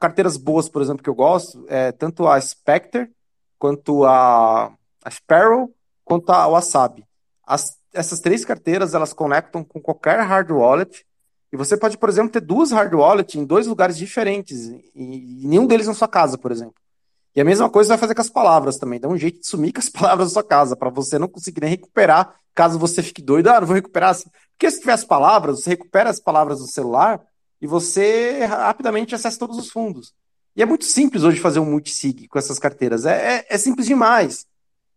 carteiras 0.00 0.38
boas, 0.38 0.68
por 0.68 0.80
exemplo, 0.80 1.02
que 1.02 1.10
eu 1.10 1.14
gosto, 1.14 1.64
é 1.68 1.92
tanto 1.92 2.26
a 2.26 2.40
Spectre, 2.40 3.10
quanto 3.58 4.04
a, 4.06 4.72
a 5.04 5.10
Sparrow, 5.10 5.70
quanto 6.04 6.30
a 6.30 6.46
Wasabi. 6.46 7.04
As, 7.46 7.78
essas 7.92 8.20
três 8.20 8.44
carteiras, 8.44 8.94
elas 8.94 9.12
conectam 9.12 9.62
com 9.62 9.80
qualquer 9.80 10.20
hard 10.20 10.50
wallet, 10.50 11.04
e 11.52 11.56
você 11.56 11.76
pode, 11.76 11.98
por 11.98 12.08
exemplo, 12.08 12.30
ter 12.30 12.40
duas 12.40 12.70
hard 12.70 12.94
wallets 12.94 13.34
em 13.34 13.44
dois 13.44 13.66
lugares 13.66 13.98
diferentes, 13.98 14.68
e, 14.68 14.90
e 14.94 15.46
nenhum 15.46 15.66
deles 15.66 15.86
na 15.86 15.94
sua 15.94 16.08
casa, 16.08 16.38
por 16.38 16.50
exemplo. 16.50 16.74
E 17.38 17.40
a 17.40 17.44
mesma 17.44 17.70
coisa 17.70 17.90
vai 17.90 17.98
fazer 17.98 18.16
com 18.16 18.20
as 18.20 18.28
palavras 18.28 18.78
também. 18.78 18.98
Dá 18.98 19.06
um 19.06 19.16
jeito 19.16 19.38
de 19.38 19.46
sumir 19.46 19.72
com 19.72 19.78
as 19.78 19.88
palavras 19.88 20.26
da 20.26 20.32
sua 20.32 20.42
casa, 20.42 20.74
para 20.74 20.90
você 20.90 21.20
não 21.20 21.28
conseguir 21.28 21.60
nem 21.60 21.70
recuperar, 21.70 22.34
caso 22.52 22.80
você 22.80 23.00
fique 23.00 23.22
doido. 23.22 23.46
Ah, 23.46 23.60
não 23.60 23.66
vou 23.68 23.76
recuperar. 23.76 24.12
Porque 24.50 24.68
se 24.68 24.80
tiver 24.80 24.94
as 24.94 25.04
palavras, 25.04 25.60
você 25.60 25.70
recupera 25.70 26.10
as 26.10 26.18
palavras 26.18 26.58
do 26.58 26.66
celular 26.66 27.20
e 27.62 27.66
você 27.68 28.44
rapidamente 28.44 29.14
acessa 29.14 29.38
todos 29.38 29.56
os 29.56 29.70
fundos. 29.70 30.12
E 30.56 30.62
é 30.62 30.66
muito 30.66 30.84
simples 30.84 31.22
hoje 31.22 31.38
fazer 31.38 31.60
um 31.60 31.64
multisig 31.64 32.26
com 32.26 32.40
essas 32.40 32.58
carteiras. 32.58 33.06
É, 33.06 33.36
é, 33.36 33.46
é, 33.50 33.56
simples 33.56 33.86
demais. 33.86 34.44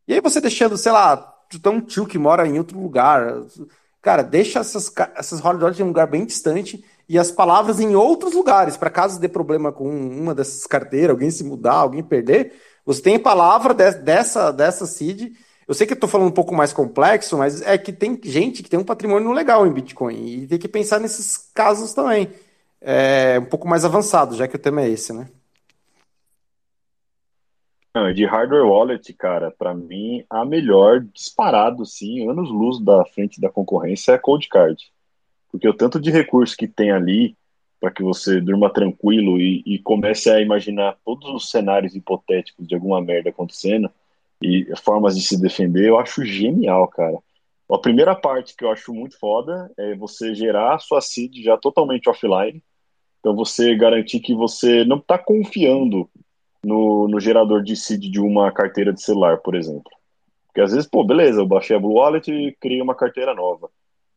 E 0.07 0.13
aí 0.15 0.19
você 0.19 0.41
deixando, 0.41 0.76
sei 0.77 0.91
lá, 0.91 1.18
tem 1.61 1.72
um 1.72 1.80
tio 1.80 2.07
que 2.07 2.18
mora 2.18 2.47
em 2.47 2.57
outro 2.57 2.80
lugar. 2.80 3.35
Cara, 4.01 4.23
deixa 4.23 4.61
essas, 4.61 4.91
essas 5.15 5.45
holidays 5.45 5.80
em 5.80 5.84
um 5.84 5.89
lugar 5.89 6.07
bem 6.07 6.26
distante 6.26 6.84
e 7.11 7.19
as 7.19 7.29
palavras 7.29 7.81
em 7.81 7.93
outros 7.93 8.33
lugares, 8.33 8.77
para 8.77 8.89
caso 8.89 9.19
dê 9.19 9.27
problema 9.27 9.69
com 9.69 9.85
uma 9.89 10.33
dessas 10.33 10.65
carteiras, 10.65 11.09
alguém 11.09 11.29
se 11.29 11.43
mudar, 11.43 11.73
alguém 11.73 12.01
perder, 12.01 12.53
você 12.85 13.01
tem 13.01 13.19
palavra 13.19 13.73
de, 13.73 13.91
dessa, 13.95 14.49
dessa 14.49 14.85
seed. 14.85 15.33
Eu 15.67 15.73
sei 15.73 15.85
que 15.85 15.91
eu 15.91 15.95
estou 15.95 16.09
falando 16.09 16.29
um 16.29 16.33
pouco 16.33 16.55
mais 16.55 16.71
complexo, 16.71 17.38
mas 17.38 17.61
é 17.63 17.77
que 17.77 17.91
tem 17.91 18.17
gente 18.23 18.63
que 18.63 18.69
tem 18.69 18.79
um 18.79 18.85
patrimônio 18.85 19.29
legal 19.33 19.67
em 19.67 19.73
Bitcoin 19.73 20.25
e 20.25 20.47
tem 20.47 20.57
que 20.57 20.69
pensar 20.69 21.01
nesses 21.01 21.38
casos 21.53 21.93
também. 21.93 22.29
É 22.79 23.38
um 23.39 23.45
pouco 23.45 23.67
mais 23.67 23.83
avançado, 23.83 24.33
já 24.33 24.47
que 24.47 24.55
o 24.55 24.59
tema 24.59 24.81
é 24.81 24.89
esse, 24.89 25.11
né? 25.11 25.27
Não, 27.93 28.13
de 28.13 28.25
hardware 28.25 28.65
wallet, 28.65 29.11
cara, 29.15 29.51
para 29.51 29.73
mim 29.73 30.23
a 30.29 30.45
melhor 30.45 31.01
disparado, 31.01 31.85
sim, 31.85 32.29
anos 32.29 32.49
luz 32.49 32.81
da 32.81 33.03
frente 33.03 33.41
da 33.41 33.49
concorrência 33.49 34.13
é 34.13 34.15
a 34.15 34.19
Cold 34.19 34.47
Card. 34.47 34.81
Porque 35.51 35.67
o 35.67 35.73
tanto 35.73 35.99
de 35.99 36.09
recurso 36.09 36.55
que 36.55 36.67
tem 36.67 36.91
ali 36.91 37.35
para 37.79 37.91
que 37.91 38.03
você 38.03 38.39
durma 38.39 38.71
tranquilo 38.71 39.39
e, 39.39 39.63
e, 39.65 39.79
comece 39.79 40.29
a 40.29 40.39
imaginar 40.39 40.97
todos 41.03 41.27
os 41.29 41.49
cenários 41.49 41.95
hipotéticos 41.95 42.67
de 42.67 42.75
alguma 42.75 43.01
merda 43.01 43.31
acontecendo 43.31 43.89
e 44.41 44.67
formas 44.83 45.15
de 45.15 45.23
se 45.23 45.39
defender, 45.41 45.89
eu 45.89 45.99
acho 45.99 46.23
genial, 46.23 46.87
cara. 46.87 47.17
A 47.69 47.77
primeira 47.77 48.13
parte 48.15 48.55
que 48.55 48.63
eu 48.63 48.71
acho 48.71 48.93
muito 48.93 49.17
foda 49.17 49.71
é 49.77 49.95
você 49.95 50.35
gerar 50.35 50.75
a 50.75 50.79
sua 50.79 51.01
seed 51.01 51.41
já 51.43 51.57
totalmente 51.57 52.09
offline. 52.09 52.61
Então 53.19 53.35
você 53.35 53.75
garantir 53.75 54.19
que 54.19 54.35
você 54.35 54.83
não 54.83 54.97
está 54.97 55.17
confiando 55.17 56.09
no, 56.63 57.07
no 57.07 57.19
gerador 57.19 57.63
de 57.63 57.75
seed 57.75 58.11
de 58.11 58.19
uma 58.19 58.51
carteira 58.51 58.93
de 58.93 59.01
celular, 59.01 59.37
por 59.37 59.55
exemplo. 59.55 59.91
Porque 60.47 60.61
às 60.61 60.71
vezes, 60.71 60.87
pô, 60.87 61.03
beleza, 61.03 61.39
eu 61.39 61.47
baixei 61.47 61.75
a 61.75 61.79
Blue 61.79 61.93
Wallet 61.93 62.29
e 62.29 62.51
criei 62.59 62.81
uma 62.81 62.93
carteira 62.93 63.33
nova. 63.33 63.69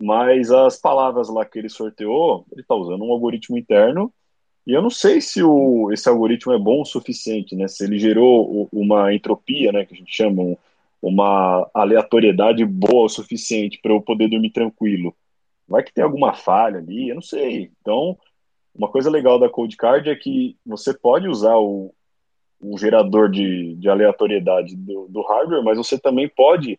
Mas 0.04 0.50
as 0.50 0.76
palavras 0.76 1.28
lá 1.28 1.44
que 1.46 1.58
ele 1.58 1.68
sorteou, 1.68 2.44
ele 2.52 2.60
está 2.60 2.74
usando 2.74 3.02
um 3.04 3.10
algoritmo 3.10 3.56
interno 3.56 4.12
e 4.66 4.72
eu 4.72 4.82
não 4.82 4.90
sei 4.90 5.20
se 5.20 5.42
o, 5.42 5.90
esse 5.92 6.08
algoritmo 6.08 6.52
é 6.52 6.58
bom 6.58 6.82
o 6.82 6.86
suficiente, 6.86 7.56
né? 7.56 7.68
Se 7.68 7.84
ele 7.84 7.98
gerou 7.98 8.68
uma 8.72 9.14
entropia, 9.14 9.72
né, 9.72 9.84
que 9.84 9.94
a 9.94 9.96
gente 9.96 10.14
chama 10.14 10.56
uma 11.00 11.70
aleatoriedade 11.74 12.64
boa 12.64 13.06
o 13.06 13.08
suficiente 13.08 13.78
para 13.82 13.92
eu 13.92 14.00
poder 14.00 14.28
dormir 14.28 14.50
tranquilo. 14.50 15.14
Vai 15.66 15.82
que 15.82 15.92
tem 15.92 16.04
alguma 16.04 16.34
falha 16.34 16.78
ali, 16.78 17.08
eu 17.08 17.14
não 17.14 17.22
sei. 17.22 17.70
Então, 17.80 18.18
uma 18.74 18.88
coisa 18.88 19.10
legal 19.10 19.38
da 19.38 19.48
Code 19.48 19.76
Card 19.76 20.10
é 20.10 20.16
que 20.16 20.56
você 20.66 20.92
pode 20.92 21.28
usar 21.28 21.56
o, 21.56 21.94
o 22.60 22.76
gerador 22.76 23.30
de, 23.30 23.74
de 23.76 23.88
aleatoriedade 23.88 24.76
do, 24.76 25.06
do, 25.08 25.22
hardware, 25.22 25.62
mas 25.62 25.78
você 25.78 25.98
também 25.98 26.28
pode 26.28 26.78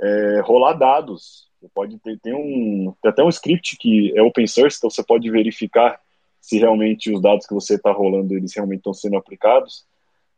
é, 0.00 0.40
rolar 0.40 0.74
dados. 0.74 1.47
Pode 1.74 1.98
ter 1.98 2.18
tem 2.20 2.34
um 2.34 2.94
tem 3.02 3.10
até 3.10 3.22
um 3.22 3.28
script 3.28 3.76
que 3.78 4.12
é 4.16 4.22
open 4.22 4.46
source, 4.46 4.78
então 4.78 4.90
você 4.90 5.02
pode 5.02 5.30
verificar 5.30 6.00
se 6.40 6.58
realmente 6.58 7.12
os 7.12 7.20
dados 7.20 7.46
que 7.46 7.54
você 7.54 7.74
está 7.74 7.90
rolando 7.90 8.34
eles 8.34 8.54
realmente 8.54 8.78
estão 8.78 8.94
sendo 8.94 9.16
aplicados. 9.16 9.86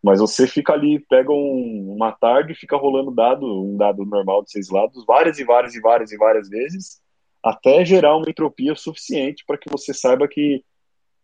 Mas 0.03 0.19
você 0.19 0.47
fica 0.47 0.73
ali, 0.73 0.99
pega 0.99 1.31
um, 1.31 1.95
uma 1.95 2.11
tarde 2.11 2.53
e 2.53 2.57
fica 2.57 2.77
rolando 2.77 3.11
dado, 3.11 3.47
um 3.47 3.77
dado 3.77 4.05
normal 4.07 4.43
de 4.43 4.51
seis 4.51 4.71
lados, 4.71 5.05
várias 5.05 5.39
e 5.39 5.45
várias 5.45 5.75
e 5.75 5.81
várias 5.81 6.11
e 6.11 6.17
várias 6.17 6.49
vezes, 6.49 7.03
até 7.43 7.85
gerar 7.85 8.17
uma 8.17 8.29
entropia 8.29 8.75
suficiente 8.75 9.45
para 9.47 9.59
que 9.59 9.71
você 9.71 9.93
saiba 9.93 10.27
que 10.27 10.65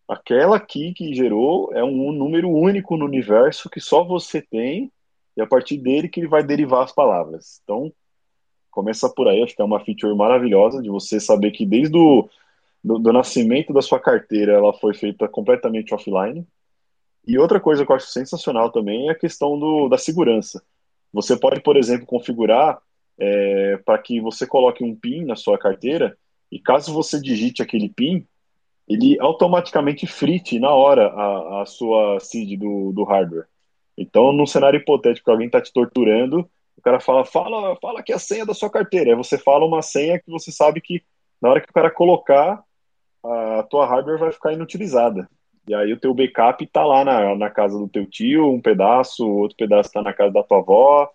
aquela 0.07 0.59
key 0.59 0.93
que 0.93 1.13
gerou 1.13 1.73
é 1.73 1.83
um 1.83 2.11
número 2.11 2.49
único 2.49 2.95
no 2.95 3.05
universo 3.05 3.69
que 3.69 3.79
só 3.79 4.03
você 4.03 4.41
tem, 4.41 4.91
e 5.35 5.41
a 5.41 5.47
partir 5.47 5.77
dele 5.77 6.07
que 6.07 6.19
ele 6.19 6.27
vai 6.27 6.43
derivar 6.43 6.83
as 6.83 6.91
palavras. 6.91 7.59
Então, 7.63 7.91
começa 8.77 9.09
por 9.09 9.27
aí, 9.27 9.41
acho 9.41 9.55
que 9.55 9.61
é 9.61 9.65
uma 9.65 9.83
feature 9.83 10.15
maravilhosa 10.15 10.83
de 10.83 10.87
você 10.87 11.19
saber 11.19 11.49
que 11.49 11.65
desde 11.65 11.97
o 11.97 12.29
do, 12.83 12.99
do 12.99 13.11
nascimento 13.11 13.73
da 13.73 13.81
sua 13.81 13.99
carteira 13.99 14.53
ela 14.53 14.71
foi 14.71 14.93
feita 14.93 15.27
completamente 15.27 15.95
offline, 15.95 16.45
e 17.25 17.39
outra 17.39 17.59
coisa 17.59 17.83
que 17.83 17.91
eu 17.91 17.95
acho 17.95 18.05
sensacional 18.05 18.71
também 18.71 19.07
é 19.07 19.11
a 19.11 19.17
questão 19.17 19.57
do, 19.57 19.89
da 19.89 19.97
segurança. 19.97 20.63
Você 21.11 21.35
pode, 21.35 21.59
por 21.61 21.75
exemplo, 21.75 22.05
configurar 22.05 22.77
é, 23.17 23.77
para 23.83 23.97
que 23.97 24.21
você 24.21 24.45
coloque 24.45 24.83
um 24.83 24.95
PIN 24.95 25.25
na 25.25 25.35
sua 25.35 25.57
carteira 25.57 26.15
e 26.51 26.59
caso 26.59 26.93
você 26.93 27.19
digite 27.19 27.63
aquele 27.63 27.89
PIN, 27.89 28.27
ele 28.87 29.17
automaticamente 29.19 30.05
frite 30.05 30.59
na 30.59 30.69
hora 30.69 31.07
a, 31.07 31.63
a 31.63 31.65
sua 31.65 32.19
seed 32.19 32.59
do, 32.59 32.93
do 32.93 33.03
hardware. 33.03 33.47
Então, 33.97 34.31
num 34.31 34.45
cenário 34.45 34.79
hipotético 34.79 35.31
alguém 35.31 35.47
está 35.47 35.59
te 35.59 35.73
torturando, 35.73 36.47
o 36.77 36.81
cara 36.81 36.99
fala, 36.99 37.25
fala, 37.25 37.75
fala 37.81 38.03
que 38.03 38.13
a 38.13 38.19
senha 38.19 38.45
da 38.45 38.53
sua 38.53 38.69
carteira. 38.69 39.09
Aí 39.09 39.15
você 39.15 39.37
fala 39.37 39.65
uma 39.65 39.81
senha 39.81 40.19
que 40.19 40.29
você 40.29 40.51
sabe 40.51 40.79
que 40.79 41.03
na 41.41 41.49
hora 41.49 41.61
que 41.61 41.69
o 41.69 41.73
cara 41.73 41.89
colocar, 41.91 42.63
a 43.23 43.63
tua 43.63 43.85
hardware 43.85 44.19
vai 44.19 44.31
ficar 44.31 44.53
inutilizada. 44.53 45.27
E 45.67 45.73
aí 45.73 45.91
o 45.91 45.99
teu 45.99 46.13
backup 46.13 46.65
tá 46.67 46.85
lá 46.85 47.03
na, 47.03 47.35
na 47.35 47.49
casa 47.49 47.77
do 47.77 47.89
teu 47.89 48.05
tio, 48.05 48.53
um 48.53 48.61
pedaço, 48.61 49.27
outro 49.27 49.57
pedaço 49.57 49.91
tá 49.91 50.01
na 50.01 50.13
casa 50.13 50.31
da 50.31 50.43
tua 50.43 50.59
avó. 50.59 51.09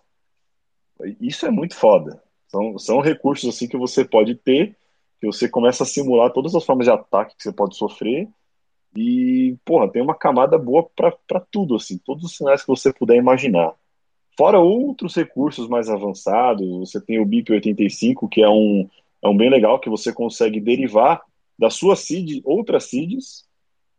Isso 1.19 1.45
é 1.45 1.49
muito 1.49 1.75
foda. 1.75 2.21
São, 2.47 2.77
são 2.77 2.99
recursos 2.99 3.49
assim 3.49 3.67
que 3.67 3.77
você 3.77 4.05
pode 4.05 4.35
ter, 4.35 4.77
que 5.19 5.25
você 5.25 5.49
começa 5.49 5.83
a 5.83 5.87
simular 5.87 6.31
todas 6.31 6.53
as 6.53 6.63
formas 6.63 6.85
de 6.85 6.91
ataque 6.91 7.35
que 7.35 7.41
você 7.43 7.51
pode 7.51 7.75
sofrer. 7.75 8.29
E, 8.95 9.57
porra, 9.65 9.89
tem 9.89 10.03
uma 10.03 10.13
camada 10.13 10.55
boa 10.55 10.87
para 10.95 11.39
tudo, 11.49 11.75
assim, 11.75 11.97
todos 11.97 12.23
os 12.23 12.37
sinais 12.37 12.61
que 12.61 12.67
você 12.67 12.93
puder 12.93 13.15
imaginar. 13.15 13.73
Fora 14.37 14.59
outros 14.59 15.15
recursos 15.15 15.67
mais 15.67 15.89
avançados, 15.89 16.67
você 16.79 16.99
tem 16.99 17.19
o 17.19 17.25
BIP85, 17.25 18.27
que 18.29 18.41
é 18.41 18.49
um, 18.49 18.89
é 19.21 19.27
um 19.27 19.37
bem 19.37 19.49
legal, 19.49 19.79
que 19.79 19.89
você 19.89 20.11
consegue 20.11 20.59
derivar 20.59 21.21
da 21.57 21.69
sua 21.69 21.95
seed 21.95 22.41
outras 22.43 22.85
seeds. 22.85 23.45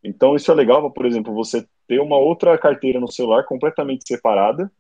Então 0.03 0.35
isso 0.35 0.51
é 0.51 0.55
legal, 0.55 0.91
por 0.91 1.07
exemplo, 1.07 1.33
você 1.33 1.67
ter 1.87 2.01
uma 2.01 2.17
outra 2.17 2.59
carteira 2.59 2.99
no 2.99 3.11
celular 3.11 3.45
completamente 3.45 4.05
separada, 4.07 4.71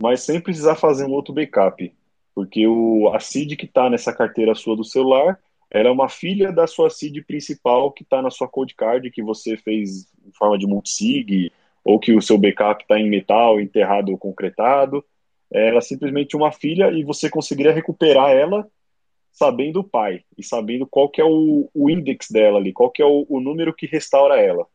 mas 0.00 0.20
sem 0.20 0.40
precisar 0.40 0.74
fazer 0.74 1.04
um 1.06 1.12
outro 1.12 1.32
backup, 1.32 1.94
porque 2.34 2.66
o, 2.66 3.08
a 3.14 3.20
seed 3.20 3.56
que 3.56 3.66
está 3.66 3.88
nessa 3.88 4.12
carteira 4.12 4.54
sua 4.54 4.76
do 4.76 4.84
celular, 4.84 5.38
ela 5.70 5.88
é 5.88 5.92
uma 5.92 6.08
filha 6.08 6.52
da 6.52 6.66
sua 6.66 6.90
seed 6.90 7.24
principal 7.24 7.92
que 7.92 8.02
está 8.02 8.20
na 8.20 8.30
sua 8.30 8.48
code 8.48 8.74
card 8.74 9.10
que 9.10 9.22
você 9.22 9.56
fez 9.56 10.06
em 10.26 10.32
forma 10.32 10.58
de 10.58 10.66
multisig, 10.66 11.50
ou 11.84 12.00
que 12.00 12.16
o 12.16 12.22
seu 12.22 12.38
backup 12.38 12.82
está 12.82 12.98
em 12.98 13.10
metal, 13.10 13.60
enterrado 13.60 14.10
ou 14.10 14.18
concretado. 14.18 15.04
Ela 15.52 15.78
é 15.78 15.82
simplesmente 15.82 16.36
uma 16.36 16.50
filha 16.50 16.90
e 16.90 17.04
você 17.04 17.28
conseguiria 17.28 17.72
recuperar 17.72 18.30
ela 18.30 18.66
sabendo 19.30 19.80
o 19.80 19.84
pai 19.84 20.22
e 20.38 20.42
sabendo 20.42 20.86
qual 20.86 21.08
que 21.08 21.20
é 21.20 21.24
o, 21.24 21.68
o 21.74 21.90
index 21.90 22.28
dela 22.30 22.58
ali, 22.58 22.72
qual 22.72 22.90
que 22.90 23.02
é 23.02 23.04
o, 23.04 23.26
o 23.28 23.40
número 23.40 23.74
que 23.74 23.86
restaura 23.86 24.40
ela. 24.40 24.66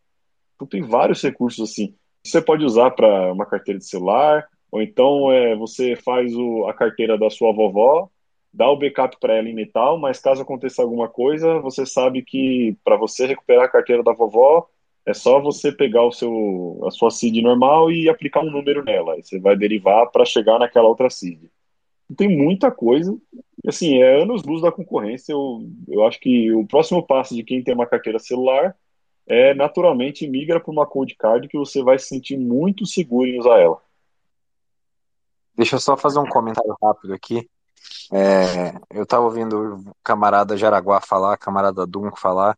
Então 0.56 0.68
tem 0.68 0.82
vários 0.82 1.22
recursos 1.24 1.72
assim. 1.72 1.96
Você 2.24 2.42
pode 2.42 2.64
usar 2.66 2.92
para 2.92 3.32
uma 3.32 3.46
carteira 3.46 3.80
de 3.80 3.86
celular, 3.86 4.48
ou 4.72 4.82
então 4.82 5.32
é, 5.32 5.56
você 5.56 5.96
faz 5.96 6.36
o, 6.36 6.68
a 6.68 6.74
carteira 6.74 7.18
da 7.18 7.30
sua 7.30 7.54
vovó, 7.54 8.10
dá 8.54 8.70
o 8.70 8.78
backup 8.78 9.18
para 9.20 9.36
ela 9.36 9.48
em 9.48 9.54
metal, 9.54 9.98
mas 9.98 10.20
caso 10.20 10.42
aconteça 10.42 10.82
alguma 10.82 11.08
coisa, 11.08 11.60
você 11.60 11.86
sabe 11.86 12.22
que 12.22 12.76
para 12.84 12.98
você 12.98 13.26
recuperar 13.26 13.66
a 13.66 13.70
carteira 13.70 14.04
da 14.04 14.12
vovó, 14.12 14.68
é 15.06 15.14
só 15.14 15.40
você 15.40 15.72
pegar 15.72 16.04
o 16.04 16.12
seu, 16.12 16.82
a 16.86 16.92
sua 16.92 17.10
seed 17.10 17.38
normal 17.42 17.92
e 17.92 18.10
aplicar 18.10 18.42
um 18.42 18.52
número 18.52 18.84
nela. 18.84 19.14
Aí 19.14 19.24
você 19.24 19.40
vai 19.40 19.56
derivar 19.56 20.08
para 20.12 20.26
chegar 20.26 20.60
naquela 20.60 20.88
outra 20.88 21.10
seed. 21.10 21.40
Tem 22.16 22.28
muita 22.28 22.72
coisa. 22.72 23.16
Assim, 23.68 24.02
é 24.02 24.22
anos 24.22 24.44
luz 24.44 24.62
da 24.62 24.72
concorrência. 24.72 25.34
Eu, 25.34 25.68
eu 25.88 26.06
acho 26.06 26.20
que 26.20 26.52
o 26.54 26.66
próximo 26.66 27.06
passo 27.06 27.36
de 27.36 27.44
quem 27.44 27.64
tem 27.64 27.74
uma 27.74 27.88
carteira 27.88 28.20
celular 28.20 28.76
é, 29.28 29.54
naturalmente 29.54 30.28
migra 30.28 30.60
para 30.60 30.72
uma 30.72 30.88
cold 30.88 31.16
card 31.16 31.48
que 31.48 31.58
você 31.58 31.84
vai 31.84 32.00
se 32.00 32.08
sentir 32.08 32.38
muito 32.38 32.86
seguro 32.86 33.28
em 33.28 33.40
usar 33.40 33.60
ela. 33.60 33.80
Deixa 35.56 35.76
eu 35.76 35.80
só 35.80 35.96
fazer 35.96 36.20
um 36.20 36.28
comentário 36.28 36.76
rápido 36.82 37.14
aqui. 37.14 37.48
É, 38.12 38.74
eu 38.90 39.04
estava 39.04 39.26
ouvindo 39.26 39.76
o 39.76 39.96
camarada 40.04 40.58
Jaraguá 40.58 41.00
falar, 41.00 41.38
camarada 41.38 41.86
Dum 41.86 42.10
falar, 42.16 42.58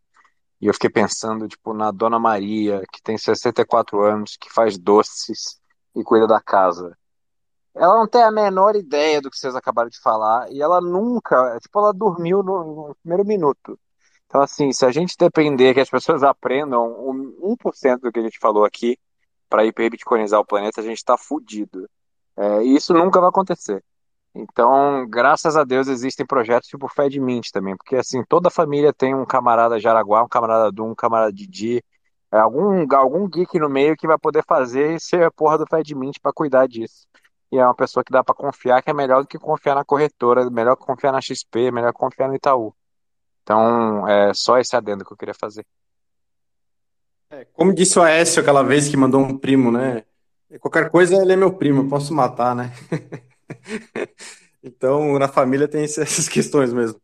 e 0.62 0.68
eu 0.68 0.74
fiquei 0.74 0.90
pensando, 0.90 1.48
tipo, 1.48 1.74
na 1.74 1.90
Dona 1.92 2.20
Maria, 2.20 2.84
que 2.94 3.02
tem 3.02 3.18
64 3.18 4.00
anos, 4.02 4.38
que 4.40 4.54
faz 4.54 4.78
doces 4.78 5.60
e 5.96 6.04
cuida 6.04 6.28
da 6.28 6.40
casa. 6.40 6.96
Ela 7.74 7.98
não 7.98 8.08
tem 8.08 8.22
a 8.22 8.32
menor 8.32 8.76
ideia 8.76 9.22
do 9.22 9.32
que 9.32 9.38
vocês 9.38 9.56
acabaram 9.56 9.90
de 9.90 10.00
falar, 10.00 10.52
e 10.52 10.62
ela 10.62 10.80
nunca, 10.80 11.58
tipo, 11.60 11.80
ela 11.80 11.92
dormiu 11.92 12.44
no, 12.44 12.88
no 12.90 12.96
primeiro 13.02 13.26
minuto. 13.26 13.80
Então, 14.28 14.42
assim, 14.42 14.72
se 14.72 14.86
a 14.86 14.92
gente 14.92 15.16
depender 15.18 15.74
que 15.74 15.80
as 15.80 15.90
pessoas 15.90 16.22
aprendam 16.24 16.88
1% 17.42 18.00
do 18.00 18.12
que 18.12 18.20
a 18.20 18.24
gente 18.24 18.40
falou 18.40 18.64
aqui 18.64 18.98
para 19.50 19.66
hiperbitcoinizar 19.66 20.40
o 20.40 20.46
planeta, 20.46 20.80
a 20.80 20.84
gente 20.84 20.98
está 20.98 21.18
fudido. 21.18 21.90
É, 22.38 22.64
e 22.64 22.76
isso 22.76 22.94
nunca 22.94 23.20
vai 23.20 23.30
acontecer. 23.30 23.84
Então, 24.34 25.06
graças 25.10 25.58
a 25.58 25.64
Deus, 25.64 25.88
existem 25.88 26.26
projetos 26.26 26.70
tipo 26.70 26.88
FedMint 26.88 27.50
também, 27.52 27.76
porque 27.76 27.98
assim, 27.98 28.24
toda 28.24 28.50
família 28.50 28.94
tem 28.94 29.14
um 29.14 29.26
camarada 29.26 29.80
Jaraguá, 29.80 30.24
um 30.24 30.28
camarada 30.28 30.72
Dum, 30.72 30.92
um 30.92 30.96
camarada 30.96 31.34
Didi, 31.34 31.84
é, 32.32 32.38
algum, 32.38 32.88
algum 32.96 33.28
geek 33.28 33.60
no 33.60 33.70
meio 33.70 33.98
que 33.98 34.08
vai 34.08 34.18
poder 34.18 34.44
fazer 34.48 34.96
e 34.96 35.00
ser 35.00 35.24
a 35.24 35.32
porra 35.32 35.58
do 35.58 35.68
FedMint 35.68 36.18
para 36.22 36.32
cuidar 36.32 36.66
disso. 36.66 37.06
E 37.52 37.58
é 37.58 37.66
uma 37.66 37.76
pessoa 37.76 38.04
que 38.06 38.12
dá 38.12 38.24
para 38.24 38.34
confiar, 38.34 38.82
que 38.82 38.90
é 38.90 38.94
melhor 38.94 39.22
do 39.22 39.28
que 39.28 39.38
confiar 39.38 39.76
na 39.76 39.84
corretora, 39.84 40.50
melhor 40.50 40.78
que 40.78 40.86
confiar 40.86 41.12
na 41.12 41.20
XP, 41.20 41.70
melhor 41.70 41.92
que 41.92 42.00
confiar 42.00 42.30
no 42.30 42.36
Itaú. 42.36 42.74
Então, 43.44 44.08
é 44.08 44.34
só 44.34 44.58
esse 44.58 44.74
adendo 44.78 45.04
que 45.04 45.12
eu 45.12 45.18
queria 45.18 45.34
fazer. 45.34 45.66
É, 47.30 47.46
como 47.54 47.74
disse 47.74 48.00
o 48.00 48.02
Aécio 48.02 48.42
aquela 48.42 48.64
vez 48.64 48.88
que 48.88 48.96
mandou 48.96 49.20
um 49.20 49.38
primo, 49.38 49.70
né? 49.70 50.06
Qualquer 50.62 50.90
coisa 50.90 51.22
ele 51.22 51.34
é 51.34 51.36
meu 51.36 51.52
primo, 51.52 51.82
eu 51.82 51.90
posso 51.90 52.14
matar, 52.14 52.56
né? 52.56 52.72
então, 54.64 55.18
na 55.20 55.28
família 55.28 55.68
tem 55.68 55.84
essas 55.86 56.28
questões 56.28 56.74
mesmo. 56.74 57.00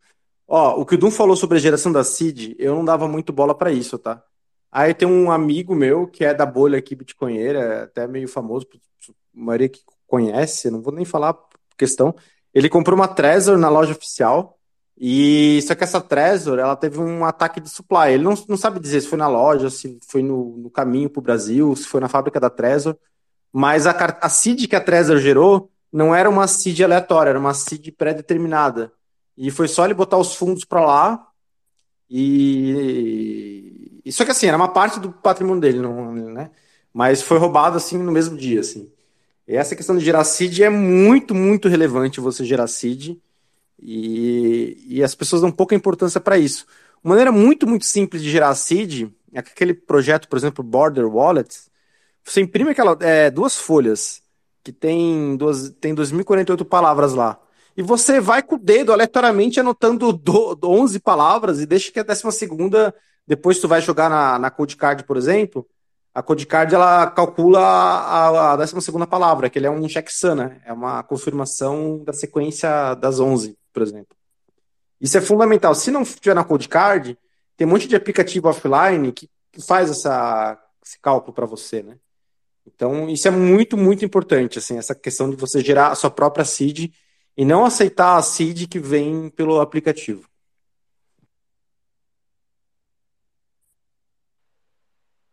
Ó, 0.48 0.80
o 0.80 0.86
que 0.86 0.96
o 0.96 0.98
Dum 0.98 1.12
falou 1.12 1.36
sobre 1.36 1.58
a 1.58 1.62
geração 1.62 1.92
da 1.92 2.04
CID, 2.04 2.56
eu 2.58 2.76
não 2.76 2.86
dava 2.86 3.08
muito 3.08 3.34
bola 3.34 3.54
para 3.56 3.72
isso, 3.72 3.98
tá? 3.98 4.24
Aí 4.72 4.94
tem 4.94 5.08
um 5.08 5.32
amigo 5.32 5.76
meu 5.76 6.08
que 6.08 6.24
é 6.24 6.34
da 6.34 6.46
bolha 6.46 6.78
aqui 6.78 6.96
bitcoinheira, 6.96 7.84
até 7.84 8.08
meio 8.08 8.28
famoso, 8.28 8.68
a 8.74 9.12
maioria 9.34 9.70
que 9.70 9.82
conhece, 10.06 10.70
não 10.72 10.82
vou 10.82 10.94
nem 10.94 11.06
falar 11.06 11.38
questão. 11.78 12.16
Ele 12.54 12.70
comprou 12.70 12.96
uma 12.96 13.08
Trezor 13.08 13.58
na 13.58 13.70
loja 13.70 13.92
oficial, 13.92 14.58
e 15.00 15.62
só 15.62 15.76
que 15.76 15.84
essa 15.84 16.02
Trezor, 16.02 16.58
ela 16.58 16.76
teve 16.76 17.00
um 17.00 17.24
ataque 17.24 17.60
de 17.62 17.70
supply. 17.70 18.14
Ele 18.14 18.24
não, 18.24 18.34
não 18.50 18.58
sabe 18.58 18.80
dizer 18.80 19.02
se 19.02 19.08
foi 19.08 19.18
na 19.18 19.28
loja, 19.28 19.70
se 19.70 20.00
foi 20.08 20.24
no, 20.24 20.58
no 20.58 20.70
caminho 20.72 21.10
para 21.10 21.20
o 21.20 21.24
Brasil, 21.24 21.76
se 21.76 21.88
foi 21.88 22.02
na 22.02 22.10
fábrica 22.10 22.40
da 22.40 22.50
Trezor. 22.50 22.98
Mas 23.52 23.86
a, 23.86 23.92
a 23.92 24.30
seed 24.30 24.68
que 24.68 24.76
a 24.76 24.82
Trezor 24.82 25.18
gerou 25.20 25.72
não 25.92 26.14
era 26.14 26.30
uma 26.30 26.48
seed 26.48 26.82
aleatória, 26.82 27.32
era 27.32 27.40
uma 27.40 27.54
seed 27.54 27.92
pré-determinada. 27.92 28.92
E 29.38 29.52
foi 29.52 29.68
só 29.68 29.86
ele 29.86 29.94
botar 29.94 30.18
os 30.18 30.36
fundos 30.36 30.66
para 30.66 30.86
lá 30.86 31.28
e... 32.10 34.02
Só 34.12 34.24
que 34.24 34.32
assim, 34.32 34.48
era 34.48 34.58
uma 34.58 34.70
parte 34.70 35.00
do 35.00 35.12
patrimônio 35.12 35.62
dele, 35.62 35.80
né? 35.80 36.50
Mas 36.94 37.22
foi 37.22 37.38
roubado 37.38 37.78
assim 37.78 37.98
no 37.98 38.12
mesmo 38.12 38.38
dia, 38.38 38.62
assim. 38.62 38.90
E 39.48 39.56
essa 39.56 39.76
questão 39.76 39.98
de 39.98 40.04
gerar 40.04 40.24
seed 40.24 40.60
é 40.62 40.70
muito, 40.70 41.36
muito 41.36 41.68
relevante 41.68 42.20
você 42.20 42.44
gerar 42.46 42.68
seed 42.68 43.18
e, 43.80 44.84
e 44.88 45.04
as 45.04 45.14
pessoas 45.14 45.42
dão 45.42 45.52
pouca 45.52 45.76
importância 45.76 46.20
para 46.20 46.38
isso. 46.38 46.66
Uma 47.04 47.12
maneira 47.12 47.32
muito, 47.32 47.68
muito 47.68 47.86
simples 47.86 48.24
de 48.24 48.30
gerar 48.30 48.54
seed 48.56 49.10
é 49.34 49.40
aquele 49.40 49.74
projeto, 49.74 50.28
por 50.28 50.38
exemplo, 50.38 50.64
Border 50.64 51.08
Wallets. 51.08 51.70
Você 52.24 52.42
imprime 52.42 52.72
aquela, 52.72 52.98
é, 53.02 53.30
duas 53.30 53.58
folhas 53.58 54.22
que 54.68 54.74
tem, 54.74 55.38
duas, 55.38 55.70
tem 55.80 55.96
2.048 55.96 56.66
palavras 56.66 57.14
lá. 57.14 57.40
E 57.76 57.82
você 57.82 58.20
vai 58.20 58.44
com 58.44 58.56
o 58.56 58.60
dedo 58.60 58.92
aleatoriamente 58.92 59.62
anotando 59.62 60.12
do, 60.12 60.58
11 60.62 61.00
palavras 61.00 61.62
e 61.62 61.66
deixa 61.66 61.90
que 61.90 62.02
a 62.02 62.04
décima 62.04 62.34
segunda, 62.34 62.94
depois 63.26 63.60
tu 63.60 63.68
vai 63.68 63.80
jogar 63.80 64.10
na, 64.10 64.38
na 64.38 64.50
Code 64.50 64.76
Card, 64.76 65.06
por 65.06 65.16
exemplo, 65.16 65.66
a 66.14 66.22
Code 66.22 66.46
Card 66.46 66.76
ela 66.76 67.10
calcula 67.12 67.62
a, 67.62 68.54
a 68.54 68.58
décima 68.58 68.82
segunda 68.82 69.08
palavra, 69.08 69.50
que 69.50 69.58
ele 69.58 69.68
é 69.68 69.72
um 69.72 69.88
checksum, 69.88 70.36
né? 70.36 70.60
É 70.66 70.74
uma 70.74 71.02
confirmação 71.02 72.04
da 72.04 72.12
sequência 72.12 72.94
das 72.96 73.22
11, 73.22 73.58
por 73.72 73.84
exemplo. 73.84 74.18
Isso 75.00 75.18
é 75.18 75.22
fundamental. 75.22 75.74
Se 75.76 75.92
não 75.92 76.04
tiver 76.04 76.34
na 76.34 76.44
Code 76.44 76.68
Card, 76.68 77.18
tem 77.56 77.66
um 77.66 77.70
monte 77.70 77.88
de 77.88 77.96
aplicativo 77.96 78.50
offline 78.50 79.14
que, 79.14 79.30
faz 79.66 79.90
essa, 79.90 80.60
esse 80.86 81.00
cálculo 81.00 81.34
para 81.34 81.46
você, 81.46 81.82
né? 81.82 81.98
Então, 82.68 83.10
isso 83.10 83.28
é 83.28 83.32
muito, 83.32 83.78
muito 83.78 84.04
importante, 84.04 84.60
assim, 84.60 84.78
essa 84.78 84.94
questão 84.94 85.30
de 85.30 85.38
você 85.38 85.62
gerar 85.62 85.90
a 85.90 85.96
sua 85.96 86.12
própria 86.12 86.44
seed 86.44 86.92
e 87.36 87.46
não 87.46 87.66
aceitar 87.66 88.18
a 88.18 88.22
seed 88.22 88.68
que 88.68 88.78
vem 88.78 89.30
pelo 89.30 89.62
aplicativo. 89.62 90.28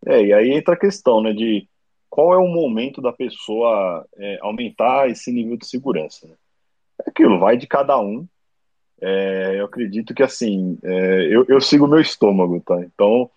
É, 0.06 0.22
e 0.22 0.32
aí 0.32 0.52
entra 0.52 0.74
a 0.74 0.78
questão, 0.78 1.22
né, 1.22 1.32
de 1.32 1.66
qual 2.08 2.32
é 2.32 2.36
o 2.36 2.46
momento 2.46 3.00
da 3.00 3.12
pessoa 3.12 4.06
é, 4.16 4.38
aumentar 4.40 5.10
esse 5.10 5.32
nível 5.32 5.56
de 5.56 5.66
segurança. 5.66 6.28
Né? 6.28 6.34
É 7.04 7.10
aquilo, 7.10 7.40
vai 7.40 7.56
de 7.56 7.66
cada 7.66 7.98
um. 7.98 8.26
É, 9.00 9.56
eu 9.58 9.64
acredito 9.64 10.14
que, 10.14 10.22
assim, 10.22 10.78
é, 10.84 11.26
eu, 11.34 11.44
eu 11.48 11.60
sigo 11.60 11.88
meu 11.88 12.00
estômago, 12.00 12.60
tá? 12.60 12.80
Então, 12.84 13.28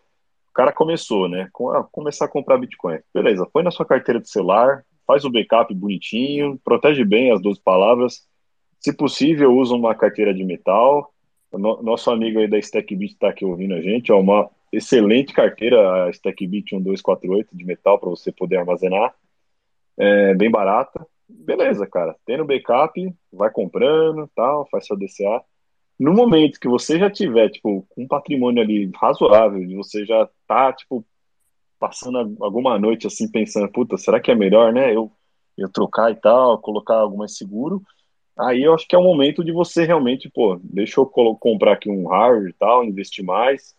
cara 0.58 0.74
começou, 0.74 1.30
né? 1.30 1.48
Com, 1.54 1.70
ah, 1.70 1.84
começar 1.84 2.26
a 2.26 2.28
comprar 2.28 2.58
Bitcoin. 2.58 2.98
Beleza, 3.14 3.48
põe 3.54 3.62
na 3.62 3.70
sua 3.70 3.86
carteira 3.86 4.20
de 4.20 4.28
celular, 4.28 4.84
faz 5.06 5.24
o 5.24 5.30
backup 5.30 5.72
bonitinho, 5.76 6.60
protege 6.66 7.06
bem 7.06 7.32
as 7.32 7.40
12 7.40 7.62
palavras. 7.62 8.28
Se 8.80 8.92
possível, 8.92 9.54
usa 9.54 9.76
uma 9.76 9.94
carteira 9.94 10.34
de 10.34 10.44
metal. 10.44 11.14
No, 11.54 11.84
nosso 11.84 12.10
amigo 12.10 12.40
aí 12.40 12.48
da 12.48 12.58
StackBit 12.58 13.14
está 13.14 13.30
aqui 13.30 13.46
ouvindo 13.46 13.76
a 13.76 13.82
gente. 13.82 14.12
Ó, 14.12 14.20
uma 14.20 14.50
excelente 14.74 15.32
carteira, 15.32 16.06
a 16.06 16.10
StackBit 16.10 16.74
1248 16.74 17.56
de 17.56 17.64
metal 17.64 18.00
para 18.00 18.10
você 18.10 18.32
poder 18.32 18.58
armazenar. 18.58 19.14
É, 19.96 20.34
bem 20.34 20.50
barata. 20.50 21.06
Beleza, 21.30 21.86
cara. 21.86 22.16
Tendo 22.26 22.46
backup, 22.46 23.14
vai 23.32 23.52
comprando, 23.52 24.28
tal, 24.36 24.68
faz 24.72 24.88
seu 24.88 24.98
DCA 24.98 25.40
no 26.00 26.14
momento 26.14 26.60
que 26.60 26.68
você 26.68 27.00
já 27.00 27.10
tiver, 27.10 27.50
tipo, 27.50 27.88
um 27.98 28.08
patrimônio 28.08 28.62
ali 28.62 28.92
razoável, 28.96 29.64
e 29.64 29.76
você 29.76 30.06
já 30.06 30.30
tá, 30.48 30.72
tipo, 30.72 31.04
passando 31.80 32.38
alguma 32.40 32.78
noite 32.78 33.08
assim, 33.08 33.30
pensando, 33.30 33.72
puta, 33.72 33.98
será 33.98 34.20
que 34.20 34.32
é 34.32 34.36
melhor, 34.36 34.74
né, 34.74 34.96
eu, 34.96 35.12
eu 35.58 35.70
trocar 35.72 36.12
e 36.12 36.16
tal, 36.16 36.60
colocar 36.60 36.96
algo 36.96 37.18
mais 37.18 37.38
seguro, 37.38 37.82
aí 38.38 38.64
eu 38.64 38.74
acho 38.74 38.88
que 38.88 38.96
é 38.96 39.00
o 39.00 39.04
momento 39.04 39.44
de 39.44 39.52
você 39.52 39.86
realmente, 39.86 40.30
pô, 40.30 40.60
deixa 40.64 41.00
eu 41.00 41.06
comprar 41.06 41.74
aqui 41.74 41.90
um 41.90 42.08
hardware 42.08 42.50
e 42.50 42.54
tal, 42.54 42.84
investir 42.84 43.26
mais. 43.26 43.76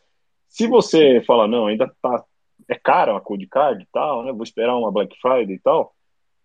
Se 0.48 0.66
você 0.66 1.22
falar, 1.24 1.46
não, 1.46 1.66
ainda 1.66 1.92
tá, 2.02 2.24
é 2.68 2.74
caro 2.74 3.14
a 3.14 3.20
Code 3.20 3.46
Card 3.46 3.82
e 3.82 3.88
tal, 3.92 4.24
né, 4.24 4.32
vou 4.32 4.42
esperar 4.42 4.76
uma 4.76 4.90
Black 4.90 5.16
Friday 5.20 5.54
e 5.54 5.60
tal, 5.60 5.94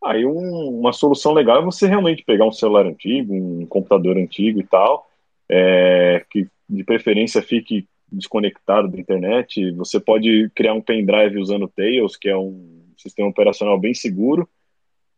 aí 0.03 0.25
um, 0.25 0.79
uma 0.79 0.93
solução 0.93 1.33
legal 1.33 1.59
é 1.59 1.65
você 1.65 1.87
realmente 1.87 2.23
pegar 2.23 2.45
um 2.45 2.51
celular 2.51 2.85
antigo, 2.85 3.33
um 3.33 3.65
computador 3.65 4.17
antigo 4.17 4.59
e 4.59 4.67
tal, 4.67 5.07
é, 5.49 6.25
que 6.29 6.47
de 6.69 6.83
preferência 6.83 7.41
fique 7.41 7.87
desconectado 8.11 8.87
da 8.87 8.99
internet. 8.99 9.71
Você 9.71 9.99
pode 9.99 10.49
criar 10.55 10.73
um 10.73 10.81
pendrive 10.81 11.37
usando 11.37 11.67
Tails, 11.67 12.15
que 12.15 12.29
é 12.29 12.37
um 12.37 12.83
sistema 12.97 13.29
operacional 13.29 13.79
bem 13.79 13.93
seguro, 13.93 14.47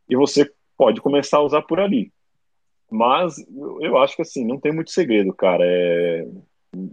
e 0.10 0.16
você 0.16 0.50
pode 0.78 1.02
começar 1.02 1.38
a 1.38 1.44
usar 1.44 1.62
por 1.62 1.80
ali. 1.80 2.12
Mas 2.90 3.36
eu 3.82 3.98
acho 3.98 4.16
que 4.16 4.22
assim, 4.22 4.46
não 4.46 4.60
tem 4.60 4.72
muito 4.72 4.92
segredo, 4.92 5.34
cara. 5.34 5.64
É... 5.66 6.28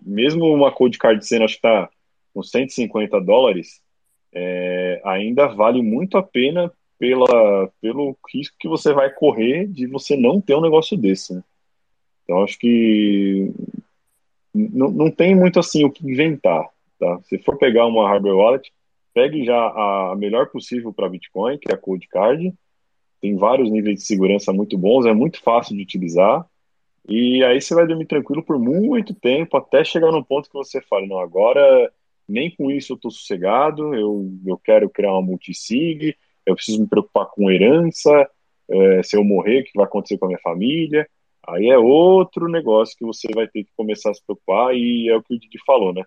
Mesmo 0.05 0.47
uma 0.47 0.73
Code 0.73 0.99
Card 0.99 1.25
sendo, 1.27 1.45
acho 1.45 1.57
que 1.57 1.63
tá 1.63 1.89
com 2.33 2.43
150 2.43 3.21
dólares, 3.21 3.81
é... 4.33 5.01
ainda 5.05 5.47
vale 5.47 5.83
muito 5.83 6.17
a 6.17 6.23
pena 6.23 6.73
pela, 6.99 7.69
pelo 7.81 8.17
risco 8.33 8.57
que 8.59 8.69
você 8.69 8.93
vai 8.93 9.11
correr 9.11 9.67
de 9.67 9.87
você 9.87 10.17
não 10.17 10.41
ter 10.41 10.55
um 10.55 10.61
negócio 10.61 10.97
desse. 10.97 11.35
Né? 11.35 11.43
Então, 12.25 12.43
acho 12.43 12.59
que 12.59 13.51
não, 14.55 14.91
não 14.91 15.11
tem 15.11 15.35
muito 15.35 15.59
assim 15.59 15.85
o 15.85 15.91
que 15.91 16.07
inventar. 16.07 16.69
Tá? 16.99 17.21
Se 17.25 17.39
for 17.39 17.59
pegar 17.59 17.87
uma 17.87 18.09
hardware 18.09 18.37
wallet, 18.37 18.73
pegue 19.15 19.45
já 19.45 19.57
a 19.57 20.15
melhor 20.17 20.49
possível 20.51 20.93
para 20.93 21.09
Bitcoin, 21.09 21.59
que 21.59 21.71
é 21.71 21.75
a 21.75 21.79
Cold 21.79 22.07
Card. 22.09 22.53
Tem 23.21 23.37
vários 23.37 23.71
níveis 23.71 24.01
de 24.01 24.07
segurança 24.07 24.53
muito 24.53 24.77
bons, 24.77 25.07
é 25.07 25.13
muito 25.13 25.41
fácil 25.41 25.77
de 25.77 25.83
utilizar. 25.83 26.47
E 27.09 27.43
aí 27.45 27.61
você 27.61 27.75
vai 27.75 27.87
dormir 27.87 28.07
tranquilo 28.07 28.43
por 28.43 28.59
muito 28.59 29.15
tempo, 29.15 29.57
até 29.57 29.85
chegar 29.85 30.13
no 30.13 30.25
ponto 30.25 30.49
que 30.49 30.55
você 30.55 30.81
fala, 30.81 31.07
não, 31.07 31.19
agora 31.19 31.93
nem 32.29 32.55
com 32.55 32.71
isso 32.71 32.93
eu 32.93 32.97
estou 32.97 33.11
sossegado, 33.11 33.95
eu, 33.95 34.31
eu 34.47 34.57
quero 34.57 34.89
criar 34.89 35.13
uma 35.13 35.23
multisig, 35.23 36.17
eu 36.47 36.55
preciso 36.55 36.81
me 36.81 36.87
preocupar 36.87 37.27
com 37.27 37.51
herança, 37.51 38.29
é, 38.71 39.03
se 39.03 39.17
eu 39.17 39.25
morrer, 39.25 39.61
o 39.61 39.65
que 39.65 39.71
vai 39.75 39.85
acontecer 39.85 40.19
com 40.19 40.27
a 40.27 40.29
minha 40.29 40.41
família. 40.41 41.09
Aí 41.47 41.69
é 41.69 41.79
outro 41.79 42.49
negócio 42.49 42.97
que 42.97 43.05
você 43.05 43.29
vai 43.35 43.49
ter 43.49 43.65
que 43.65 43.71
começar 43.77 44.11
a 44.11 44.15
se 44.15 44.25
preocupar, 44.25 44.75
e 44.75 45.09
é 45.09 45.17
o 45.17 45.23
que 45.23 45.35
o 45.35 45.39
Didi 45.39 45.59
falou, 45.67 45.93
né? 45.93 46.05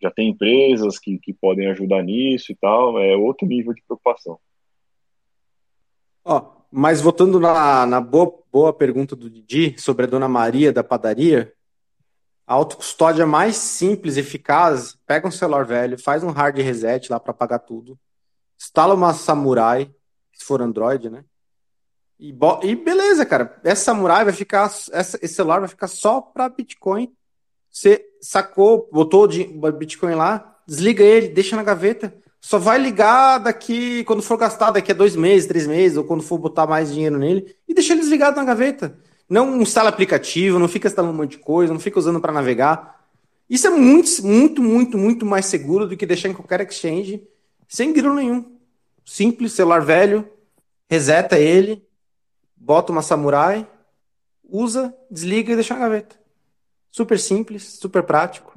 Já 0.00 0.10
tem 0.10 0.28
empresas 0.28 0.98
que, 0.98 1.18
que 1.18 1.32
podem 1.32 1.68
ajudar 1.68 2.02
nisso 2.02 2.52
e 2.52 2.56
tal, 2.56 2.98
é 2.98 3.16
outro 3.16 3.46
nível 3.46 3.72
de 3.72 3.82
preocupação. 3.82 4.38
Ó, 6.22 6.56
mas 6.70 7.00
voltando 7.00 7.40
na, 7.40 7.86
na 7.86 8.00
boa, 8.00 8.38
boa 8.52 8.72
pergunta 8.72 9.16
do 9.16 9.30
Didi 9.30 9.74
sobre 9.78 10.04
a 10.04 10.08
dona 10.08 10.28
Maria 10.28 10.72
da 10.72 10.84
padaria, 10.84 11.52
a 12.46 12.54
autocustódia 12.54 13.26
mais 13.26 13.56
simples 13.56 14.16
e 14.16 14.20
eficaz, 14.20 14.96
pega 15.06 15.26
um 15.26 15.30
celular 15.30 15.64
velho, 15.64 15.98
faz 15.98 16.22
um 16.22 16.30
hard 16.30 16.58
reset 16.58 17.10
lá 17.10 17.18
para 17.18 17.30
apagar 17.30 17.60
tudo, 17.60 17.98
instala 18.58 18.94
uma 18.94 19.14
Samurai, 19.14 19.90
se 20.32 20.44
for 20.44 20.60
Android, 20.60 21.08
né? 21.08 21.24
E, 22.18 22.34
e 22.62 22.76
beleza, 22.76 23.26
cara. 23.26 23.58
Essa 23.62 23.84
Samurai 23.84 24.24
vai 24.24 24.32
ficar. 24.32 24.64
Essa, 24.64 25.18
esse 25.22 25.34
celular 25.34 25.60
vai 25.60 25.68
ficar 25.68 25.88
só 25.88 26.20
para 26.20 26.48
Bitcoin. 26.48 27.12
Você 27.70 28.04
sacou, 28.20 28.88
botou 28.90 29.28
o 29.28 29.72
Bitcoin 29.72 30.14
lá, 30.14 30.56
desliga 30.66 31.04
ele, 31.04 31.28
deixa 31.28 31.56
na 31.56 31.62
gaveta. 31.62 32.14
Só 32.40 32.58
vai 32.58 32.78
ligar 32.78 33.38
daqui, 33.38 34.04
quando 34.04 34.22
for 34.22 34.36
gastar, 34.36 34.70
daqui 34.70 34.92
a 34.92 34.94
dois 34.94 35.16
meses, 35.16 35.48
três 35.48 35.66
meses, 35.66 35.98
ou 35.98 36.04
quando 36.04 36.22
for 36.22 36.38
botar 36.38 36.66
mais 36.66 36.92
dinheiro 36.92 37.18
nele, 37.18 37.56
e 37.68 37.74
deixa 37.74 37.92
ele 37.92 38.00
desligado 38.00 38.36
na 38.36 38.44
gaveta. 38.44 38.96
Não 39.28 39.60
instala 39.60 39.88
aplicativo, 39.88 40.58
não 40.58 40.68
fica 40.68 40.86
instalando 40.86 41.12
um 41.12 41.16
monte 41.16 41.32
de 41.32 41.38
coisa, 41.38 41.72
não 41.72 41.80
fica 41.80 41.98
usando 41.98 42.20
para 42.20 42.32
navegar. 42.32 43.04
Isso 43.50 43.66
é 43.66 43.70
muito, 43.70 44.24
muito, 44.24 44.62
muito, 44.62 44.96
muito 44.96 45.26
mais 45.26 45.46
seguro 45.46 45.86
do 45.86 45.96
que 45.96 46.06
deixar 46.06 46.28
em 46.28 46.34
qualquer 46.34 46.60
exchange 46.60 47.26
sem 47.68 47.92
grilo 47.92 48.14
nenhum. 48.14 48.56
Simples, 49.04 49.52
celular 49.52 49.80
velho, 49.80 50.28
reseta 50.88 51.38
ele, 51.38 51.85
bota 52.56 52.92
uma 52.92 53.02
samurai, 53.02 53.66
usa, 54.42 54.96
desliga 55.10 55.52
e 55.52 55.54
deixa 55.54 55.74
na 55.74 55.80
gaveta. 55.80 56.16
Super 56.90 57.18
simples, 57.18 57.78
super 57.78 58.02
prático. 58.02 58.52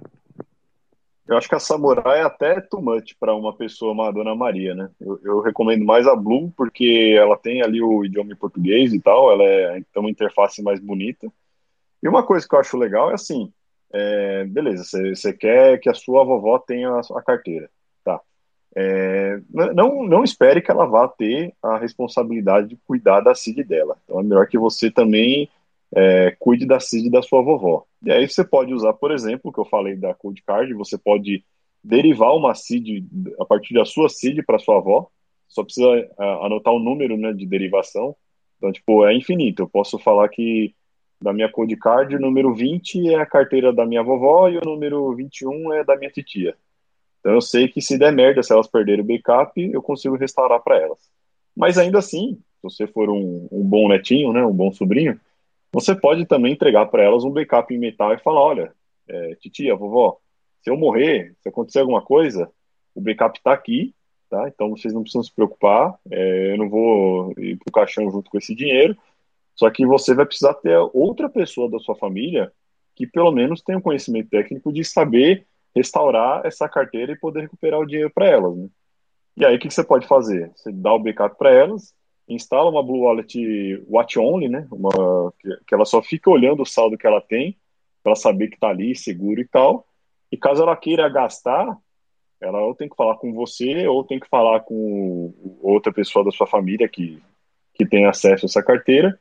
Eu 1.29 1.37
acho 1.37 1.47
que 1.47 1.53
a 1.53 1.59
Samurai 1.59 2.21
é 2.21 2.23
até 2.23 2.59
too 2.59 2.81
much 2.81 3.15
para 3.19 3.35
uma 3.35 3.55
pessoa, 3.55 3.93
uma 3.93 4.11
Dona 4.11 4.33
Maria, 4.33 4.73
né? 4.73 4.89
Eu, 4.99 5.19
eu, 5.23 5.39
recomendo 5.41 5.85
mais 5.85 6.07
a 6.07 6.15
Blue, 6.15 6.51
porque 6.57 7.15
ela 7.15 7.37
tem 7.37 7.61
ali 7.61 7.79
o 7.83 8.03
idioma 8.03 8.33
em 8.33 8.35
português 8.35 8.91
e 8.91 8.99
tal, 8.99 9.31
ela 9.31 9.43
é 9.43 9.73
tem 9.93 10.01
uma 10.01 10.09
interface 10.09 10.63
mais 10.63 10.79
bonita. 10.79 11.31
E 12.01 12.09
uma 12.09 12.25
coisa 12.25 12.47
que 12.47 12.55
eu 12.55 12.59
acho 12.59 12.75
legal 12.77 13.11
é 13.11 13.13
assim, 13.13 13.53
é, 13.93 14.43
beleza, 14.45 14.83
você 15.13 15.31
quer 15.31 15.79
que 15.79 15.87
a 15.87 15.93
sua 15.93 16.23
vovó 16.23 16.57
tenha 16.57 16.89
a, 16.89 17.01
a 17.19 17.21
carteira. 17.21 17.69
É, 18.75 19.39
não, 19.51 20.03
não 20.03 20.23
espere 20.23 20.61
que 20.61 20.69
ela 20.69 20.85
vá 20.85 21.07
ter 21.07 21.53
a 21.61 21.77
responsabilidade 21.77 22.69
de 22.69 22.77
cuidar 22.87 23.21
da 23.21 23.33
CID 23.33 23.63
dela. 23.63 23.97
Então 24.03 24.19
é 24.19 24.23
melhor 24.23 24.47
que 24.47 24.57
você 24.57 24.91
também 24.91 25.49
é, 25.95 26.35
cuide 26.39 26.65
da 26.65 26.79
CID 26.79 27.09
da 27.09 27.21
sua 27.21 27.41
vovó. 27.41 27.85
E 28.03 28.11
aí 28.11 28.27
você 28.27 28.43
pode 28.43 28.73
usar, 28.73 28.93
por 28.93 29.11
exemplo, 29.11 29.49
o 29.49 29.53
que 29.53 29.59
eu 29.59 29.65
falei 29.65 29.95
da 29.95 30.13
Code 30.13 30.43
Card, 30.43 30.73
você 30.73 30.97
pode 30.97 31.43
derivar 31.83 32.35
uma 32.35 32.53
CID 32.53 33.05
a 33.39 33.45
partir 33.45 33.73
da 33.73 33.85
sua 33.85 34.09
CID 34.09 34.43
para 34.43 34.59
sua 34.59 34.77
avó, 34.77 35.09
só 35.47 35.63
precisa 35.63 35.87
anotar 36.41 36.73
o 36.73 36.79
número 36.79 37.17
né, 37.17 37.33
de 37.33 37.45
derivação. 37.45 38.15
Então, 38.57 38.71
tipo, 38.71 39.05
é 39.05 39.15
infinito. 39.15 39.63
Eu 39.63 39.69
posso 39.69 39.97
falar 39.97 40.29
que 40.29 40.75
da 41.21 41.33
minha 41.33 41.49
code 41.49 41.75
card, 41.75 42.15
o 42.15 42.19
número 42.19 42.53
20 42.53 43.09
é 43.09 43.15
a 43.15 43.25
carteira 43.25 43.73
da 43.73 43.85
minha 43.85 44.03
vovó 44.03 44.47
e 44.47 44.57
o 44.57 44.61
número 44.63 45.13
21 45.15 45.73
é 45.73 45.83
da 45.83 45.97
minha 45.97 46.11
titia. 46.11 46.55
Então 47.19 47.33
eu 47.33 47.41
sei 47.41 47.67
que 47.67 47.81
se 47.81 47.97
der 47.97 48.11
merda, 48.11 48.41
se 48.41 48.53
elas 48.53 48.67
perderem 48.67 49.01
o 49.01 49.07
backup, 49.07 49.59
eu 49.61 49.81
consigo 49.81 50.15
restaurar 50.15 50.61
para 50.61 50.77
elas. 50.77 50.99
Mas 51.55 51.77
ainda 51.77 51.99
assim, 51.99 52.35
se 52.35 52.63
você 52.63 52.87
for 52.87 53.09
um, 53.09 53.47
um, 53.51 53.63
bom 53.63 53.89
netinho, 53.89 54.31
né, 54.31 54.45
um 54.45 54.53
bom 54.53 54.71
sobrinho, 54.71 55.19
você 55.71 55.93
pode 55.93 56.25
também 56.25 56.53
entregar 56.53 56.85
para 56.87 57.03
elas 57.03 57.23
um 57.23 57.31
backup 57.31 57.73
em 57.73 57.77
metal 57.77 58.13
e 58.13 58.19
falar, 58.19 58.41
olha, 58.41 58.73
é, 59.07 59.35
titia, 59.35 59.75
vovó, 59.75 60.17
se 60.61 60.69
eu 60.69 60.77
morrer, 60.77 61.35
se 61.41 61.49
acontecer 61.49 61.79
alguma 61.79 62.01
coisa, 62.01 62.49
o 62.95 63.01
backup 63.01 63.37
está 63.37 63.53
aqui, 63.53 63.93
tá? 64.29 64.47
Então 64.47 64.69
vocês 64.69 64.93
não 64.93 65.01
precisam 65.01 65.23
se 65.23 65.33
preocupar, 65.33 65.97
é, 66.11 66.53
eu 66.53 66.57
não 66.57 66.69
vou 66.69 67.33
ir 67.37 67.57
pro 67.57 67.71
caixão 67.71 68.09
junto 68.11 68.29
com 68.29 68.37
esse 68.37 68.55
dinheiro, 68.55 68.97
só 69.55 69.69
que 69.69 69.85
você 69.85 70.13
vai 70.13 70.25
precisar 70.25 70.53
ter 70.55 70.77
outra 70.93 71.29
pessoa 71.29 71.69
da 71.69 71.79
sua 71.79 71.95
família 71.95 72.51
que 72.95 73.07
pelo 73.07 73.31
menos 73.31 73.61
tenha 73.61 73.77
o 73.77 73.79
um 73.79 73.83
conhecimento 73.83 74.29
técnico 74.29 74.73
de 74.73 74.83
saber 74.83 75.45
restaurar 75.75 76.45
essa 76.45 76.67
carteira 76.67 77.11
e 77.11 77.19
poder 77.19 77.41
recuperar 77.41 77.79
o 77.79 77.85
dinheiro 77.85 78.11
para 78.13 78.27
elas, 78.27 78.55
né? 78.55 78.67
E 79.37 79.45
aí 79.45 79.55
o 79.55 79.59
que 79.59 79.69
você 79.69 79.83
pode 79.83 80.07
fazer? 80.07 80.51
Você 80.55 80.71
dá 80.71 80.93
o 80.93 80.99
backup 80.99 81.37
para 81.37 81.51
elas, 81.51 81.93
instala 82.27 82.69
uma 82.69 82.83
Blue 82.83 83.01
Wallet 83.01 83.83
Watch 83.87 84.19
Only, 84.19 84.49
né? 84.49 84.67
Uma, 84.71 85.33
que 85.65 85.73
ela 85.73 85.85
só 85.85 86.01
fica 86.01 86.29
olhando 86.29 86.63
o 86.63 86.65
saldo 86.65 86.97
que 86.97 87.07
ela 87.07 87.21
tem, 87.21 87.57
para 88.03 88.15
saber 88.15 88.49
que 88.49 88.55
está 88.55 88.69
ali 88.69 88.95
seguro 88.95 89.39
e 89.39 89.47
tal. 89.47 89.87
E 90.31 90.37
caso 90.37 90.61
ela 90.61 90.75
queira 90.75 91.07
gastar, 91.07 91.77
ela 92.41 92.61
ou 92.61 92.75
tem 92.75 92.89
que 92.89 92.95
falar 92.95 93.15
com 93.15 93.33
você 93.33 93.87
ou 93.87 94.03
tem 94.03 94.19
que 94.19 94.27
falar 94.27 94.61
com 94.61 95.33
outra 95.61 95.91
pessoa 95.93 96.25
da 96.25 96.31
sua 96.31 96.47
família 96.47 96.87
que, 96.87 97.21
que 97.73 97.85
tem 97.85 98.05
acesso 98.05 98.45
a 98.45 98.47
essa 98.47 98.63
carteira 98.63 99.17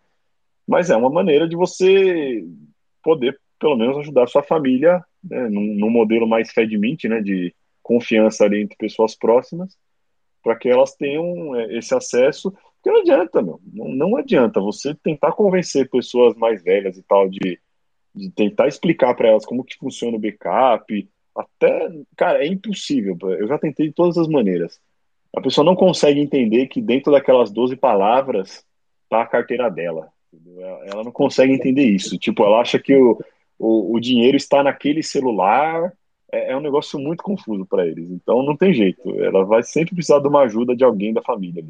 mas 0.69 0.91
é 0.91 0.97
uma 0.97 1.09
maneira 1.09 1.49
de 1.49 1.57
você 1.57 2.45
poder, 3.03 3.41
pelo 3.59 3.75
menos, 3.75 3.97
ajudar 3.97 4.25
a 4.25 4.27
sua 4.27 4.43
família 4.43 5.03
né, 5.23 5.49
num, 5.49 5.75
num 5.75 5.91
modelo 5.91 6.27
mais 6.27 6.51
Fedmint, 6.51 7.05
né, 7.05 7.21
de 7.21 7.55
confiança 7.83 8.45
ali 8.45 8.63
entre 8.63 8.77
pessoas 8.77 9.17
próximas, 9.17 9.77
para 10.43 10.57
que 10.57 10.69
elas 10.69 10.95
tenham 10.95 11.57
é, 11.57 11.77
esse 11.77 11.95
acesso. 11.95 12.51
Porque 12.51 12.91
não 12.91 13.01
adianta, 13.01 13.43
meu, 13.43 13.61
não, 13.73 13.89
não 13.89 14.17
adianta 14.17 14.61
você 14.61 14.95
tentar 14.95 15.33
convencer 15.33 15.89
pessoas 15.91 16.37
mais 16.37 16.63
velhas 16.63 16.97
e 16.97 17.03
tal 17.03 17.29
de, 17.29 17.59
de 18.15 18.31
tentar 18.31 18.69
explicar 18.69 19.15
para 19.15 19.29
elas 19.29 19.45
como 19.45 19.65
que 19.65 19.77
funciona 19.77 20.17
o 20.17 20.21
backup. 20.21 21.09
Até, 21.35 21.91
cara, 22.17 22.45
é 22.45 22.47
impossível. 22.47 23.17
Eu 23.23 23.49
já 23.49 23.59
tentei 23.59 23.89
de 23.89 23.95
todas 23.95 24.19
as 24.19 24.29
maneiras. 24.29 24.81
A 25.37 25.41
pessoa 25.41 25.65
não 25.65 25.77
consegue 25.77 26.21
entender 26.21 26.67
que 26.69 26.81
dentro 26.81 27.13
daquelas 27.13 27.51
12 27.51 27.77
palavras 27.77 28.65
tá 29.09 29.23
a 29.23 29.27
carteira 29.27 29.71
dela. 29.71 30.09
Ela 30.87 31.05
não 31.05 31.13
consegue 31.13 31.53
entender 31.53 31.85
isso. 31.85 32.19
Tipo, 32.19 32.45
ela 32.45 32.61
acha 32.61 32.79
que 32.79 32.95
o, 32.95 33.19
o, 33.59 33.95
o 33.95 34.01
dinheiro 34.01 34.37
está 34.37 34.63
naquele 34.63 35.03
celular. 35.03 35.93
É, 36.31 36.53
é 36.53 36.57
um 36.57 36.61
negócio 36.61 36.99
muito 36.99 37.23
confuso 37.23 37.67
para 37.67 37.87
eles. 37.87 38.11
Então 38.11 38.43
não 38.43 38.57
tem 38.57 38.73
jeito. 38.73 39.01
Ela 39.21 39.45
vai 39.45 39.63
sempre 39.63 39.95
precisar 39.95 40.21
de 40.21 40.29
uma 40.29 40.43
ajuda 40.43 40.77
de 40.77 40.85
alguém 40.85 41.13
da 41.13 41.23
família. 41.23 41.65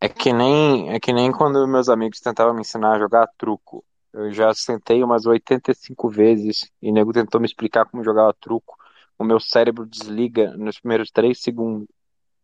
É 0.00 0.08
que 0.08 0.32
nem 0.32 0.90
é 0.92 1.00
que 1.00 1.12
nem 1.12 1.32
quando 1.32 1.66
meus 1.66 1.88
amigos 1.88 2.20
tentavam 2.20 2.54
me 2.54 2.60
ensinar 2.60 2.92
a 2.92 2.98
jogar 2.98 3.26
truco. 3.38 3.84
Eu 4.12 4.32
já 4.32 4.54
sentei 4.54 5.02
umas 5.02 5.26
85 5.26 6.08
vezes 6.08 6.70
e 6.80 6.90
o 6.90 6.94
nego 6.94 7.12
tentou 7.12 7.40
me 7.40 7.46
explicar 7.46 7.84
como 7.84 8.04
jogava 8.04 8.32
truco. 8.34 8.76
O 9.18 9.24
meu 9.24 9.40
cérebro 9.40 9.86
desliga 9.86 10.56
nos 10.56 10.78
primeiros 10.78 11.10
3 11.10 11.40
segundos. 11.40 11.88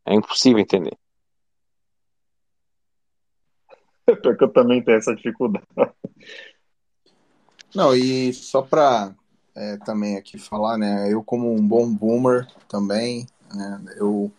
É 0.04 0.14
impossível 0.14 0.58
entender. 0.58 0.96
Porque 4.22 4.44
eu 4.44 4.52
também 4.52 4.82
tenho 4.82 4.98
essa 4.98 5.14
dificuldade. 5.14 5.66
Não, 7.74 7.94
e 7.94 8.32
só 8.32 8.62
para 8.62 9.14
é, 9.54 9.76
também 9.78 10.16
aqui 10.16 10.38
falar, 10.38 10.76
né? 10.78 11.12
Eu 11.12 11.22
como 11.22 11.52
um 11.52 11.66
bom 11.66 11.92
boomer 11.92 12.46
também, 12.68 13.26
né, 13.54 13.82
eu, 13.96 14.30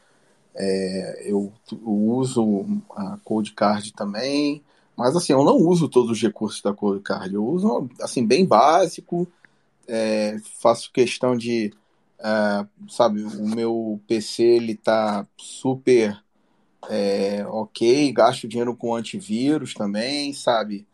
é, 0.55 1.23
eu, 1.25 1.51
uso 1.83 2.65
a 2.91 3.17
Code 3.23 3.53
Card 3.53 3.93
também, 3.93 4.63
mas 4.95 5.15
assim, 5.15 5.33
eu 5.33 5.43
não 5.43 5.57
uso 5.57 5.89
todos 5.89 6.11
os 6.11 6.21
recursos 6.21 6.61
da 6.61 6.73
Code 6.73 7.01
Card. 7.01 7.33
Eu 7.33 7.45
uso, 7.45 7.89
assim, 8.01 8.25
bem 8.25 8.45
básico, 8.45 9.27
é, 9.87 10.37
faço 10.61 10.91
questão 10.91 11.35
de, 11.35 11.73
é, 12.19 12.65
sabe, 12.89 13.23
o 13.23 13.47
meu 13.47 13.99
PC, 14.07 14.43
ele 14.43 14.75
tá 14.75 15.25
super 15.37 16.21
é, 16.89 17.45
ok, 17.47 18.11
gasto 18.11 18.47
dinheiro 18.47 18.75
com 18.75 18.95
antivírus 18.95 19.73
também, 19.73 20.33
sabe? 20.33 20.85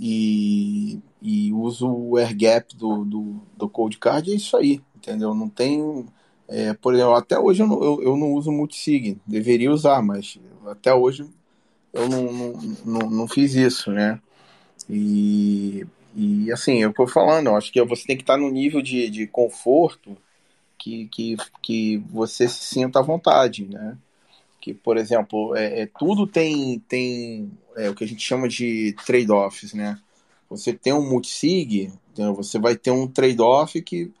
E, 0.00 0.98
e 1.26 1.52
uso 1.52 1.88
o 1.88 2.16
AirGap 2.16 2.76
do, 2.76 3.04
do, 3.04 3.42
do 3.56 3.68
Code 3.68 3.98
Card, 3.98 4.30
é 4.30 4.36
isso 4.36 4.56
aí, 4.56 4.80
entendeu? 4.94 5.34
Não 5.34 5.48
tem. 5.48 6.06
É, 6.48 6.72
por 6.74 6.94
exemplo, 6.94 7.14
até 7.14 7.36
hoje 7.38 7.62
eu 7.62 7.66
não, 7.66 7.82
eu, 7.82 8.02
eu 8.02 8.16
não 8.16 8.32
uso 8.34 8.52
multisig, 8.52 9.18
deveria 9.26 9.72
usar, 9.72 10.00
mas 10.02 10.38
até 10.66 10.94
hoje 10.94 11.28
eu 11.92 12.08
não, 12.08 12.32
não, 12.32 12.52
não, 12.84 13.10
não 13.10 13.28
fiz 13.28 13.54
isso, 13.54 13.90
né? 13.90 14.20
E, 14.88 15.84
e 16.14 16.52
assim, 16.52 16.84
é 16.84 16.86
eu 16.86 17.06
falando, 17.08 17.48
eu 17.48 17.56
acho 17.56 17.72
que 17.72 17.82
você 17.82 18.06
tem 18.06 18.16
que 18.16 18.22
estar 18.22 18.36
no 18.36 18.50
nível 18.50 18.80
de, 18.80 19.10
de 19.10 19.26
conforto 19.26 20.16
que, 20.78 21.08
que, 21.08 21.36
que 21.60 21.98
você 22.10 22.46
se 22.48 22.64
sinta 22.64 23.00
à 23.00 23.02
vontade, 23.02 23.66
né? 23.66 23.98
que, 24.66 24.74
por 24.74 24.96
exemplo, 24.96 25.54
é, 25.54 25.82
é 25.82 25.86
tudo 25.86 26.26
tem, 26.26 26.80
tem 26.88 27.52
é, 27.76 27.88
o 27.88 27.94
que 27.94 28.02
a 28.02 28.06
gente 28.06 28.20
chama 28.20 28.48
de 28.48 28.96
trade-offs, 29.06 29.72
né? 29.72 29.96
Você 30.48 30.72
tem 30.72 30.92
um 30.92 31.08
multisig, 31.08 31.92
você 32.34 32.58
vai 32.58 32.76
ter 32.76 32.90
um 32.90 33.06
trade-off 33.06 33.80
que 33.82 34.12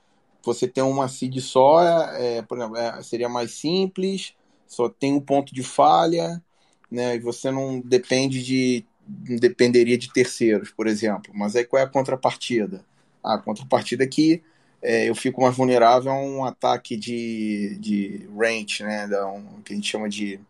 você 0.42 0.68
tem 0.68 0.82
uma 0.82 1.08
seed 1.08 1.38
só, 1.40 1.82
é, 2.14 2.42
por 2.42 2.58
exemplo, 2.58 2.76
é, 2.76 3.02
seria 3.02 3.28
mais 3.28 3.52
simples, 3.52 4.34
só 4.66 4.88
tem 4.88 5.12
um 5.12 5.20
ponto 5.20 5.54
de 5.54 5.62
falha, 5.62 6.42
né? 6.90 7.16
E 7.16 7.18
você 7.18 7.50
não 7.50 7.80
depende 7.80 8.42
de 8.42 8.84
dependeria 9.08 9.96
de 9.96 10.12
terceiros, 10.12 10.70
por 10.70 10.86
exemplo. 10.86 11.32
Mas 11.34 11.54
aí 11.54 11.64
qual 11.64 11.80
é 11.80 11.84
a 11.84 11.88
contrapartida? 11.88 12.84
A 13.22 13.38
contrapartida 13.38 14.04
é 14.04 14.06
que 14.06 14.42
é, 14.82 15.08
eu 15.08 15.14
fico 15.14 15.42
mais 15.42 15.56
vulnerável 15.56 16.12
a 16.12 16.20
um 16.20 16.44
ataque 16.44 16.96
de, 16.96 17.76
de 17.80 18.28
range, 18.36 18.82
né? 18.82 19.06
Da, 19.06 19.26
um, 19.28 19.60
que 19.62 19.72
a 19.72 19.76
gente 19.76 19.88
chama 19.88 20.08
de 20.08 20.40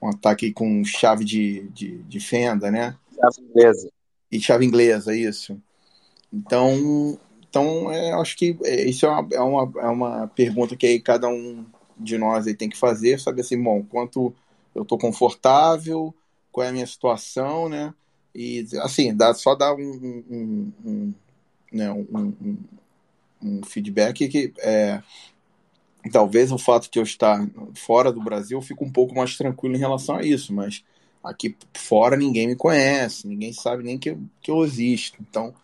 um 0.00 0.08
ataque 0.08 0.52
com 0.52 0.84
chave 0.84 1.24
de, 1.24 1.68
de, 1.70 1.98
de 2.02 2.20
fenda, 2.20 2.70
né? 2.70 2.96
Chave 3.14 3.48
inglesa. 3.48 3.88
E 4.30 4.40
chave 4.40 4.64
inglesa, 4.64 5.14
isso. 5.14 5.60
Então, 6.32 7.18
então 7.48 7.90
é, 7.90 8.12
acho 8.12 8.36
que 8.36 8.58
é, 8.64 8.84
isso 8.88 9.06
é 9.06 9.08
uma, 9.08 9.28
é, 9.32 9.40
uma, 9.40 9.80
é 9.80 9.88
uma 9.88 10.28
pergunta 10.28 10.76
que 10.76 10.86
aí 10.86 11.00
cada 11.00 11.28
um 11.28 11.64
de 11.98 12.18
nós 12.18 12.46
aí 12.46 12.54
tem 12.54 12.68
que 12.68 12.76
fazer, 12.76 13.18
saber 13.18 13.40
assim, 13.40 13.60
bom, 13.60 13.82
quanto 13.82 14.34
eu 14.74 14.82
estou 14.82 14.98
confortável, 14.98 16.14
qual 16.52 16.66
é 16.66 16.68
a 16.68 16.72
minha 16.72 16.86
situação, 16.86 17.68
né? 17.68 17.92
E 18.34 18.66
assim, 18.82 19.14
dá, 19.14 19.34
só 19.34 19.54
dar 19.54 19.74
um, 19.74 19.80
um, 19.80 20.24
um, 20.30 20.72
um 20.84 21.14
né, 21.72 21.90
um, 21.90 22.58
um 23.42 23.62
feedback 23.64 24.28
que 24.28 24.52
é, 24.58 25.02
talvez 26.12 26.52
o 26.52 26.58
fato 26.58 26.90
de 26.90 26.98
eu 26.98 27.02
estar 27.02 27.46
fora 27.74 28.12
do 28.12 28.22
Brasil 28.22 28.58
eu 28.58 28.62
fico 28.62 28.84
um 28.84 28.92
pouco 28.92 29.14
mais 29.14 29.36
tranquilo 29.36 29.74
em 29.74 29.78
relação 29.78 30.16
a 30.16 30.22
isso, 30.22 30.52
mas 30.52 30.84
aqui 31.22 31.56
fora 31.74 32.16
ninguém 32.16 32.46
me 32.46 32.56
conhece, 32.56 33.26
ninguém 33.26 33.52
sabe 33.52 33.82
nem 33.82 33.98
que, 33.98 34.16
que 34.40 34.50
eu 34.50 34.64
existo. 34.64 35.18
Então, 35.20 35.54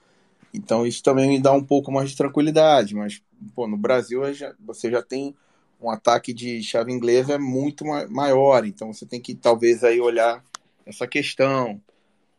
então 0.52 0.86
isso 0.86 1.02
também 1.02 1.28
me 1.28 1.40
dá 1.40 1.52
um 1.52 1.62
pouco 1.62 1.90
mais 1.90 2.10
de 2.10 2.16
tranquilidade. 2.16 2.94
Mas 2.94 3.22
pô, 3.55 3.66
no 3.66 3.76
Brasil 3.76 4.32
já, 4.32 4.55
você 4.60 4.90
já 4.90 5.02
tem 5.02 5.35
um 5.81 5.90
ataque 5.90 6.32
de 6.32 6.62
chave 6.62 6.93
inglesa 6.93 7.39
muito 7.39 7.85
maior, 7.85 8.64
então 8.64 8.93
você 8.93 9.05
tem 9.05 9.20
que 9.20 9.35
talvez 9.35 9.85
aí 9.85 10.01
olhar 10.01 10.43
essa 10.86 11.06
questão. 11.06 11.81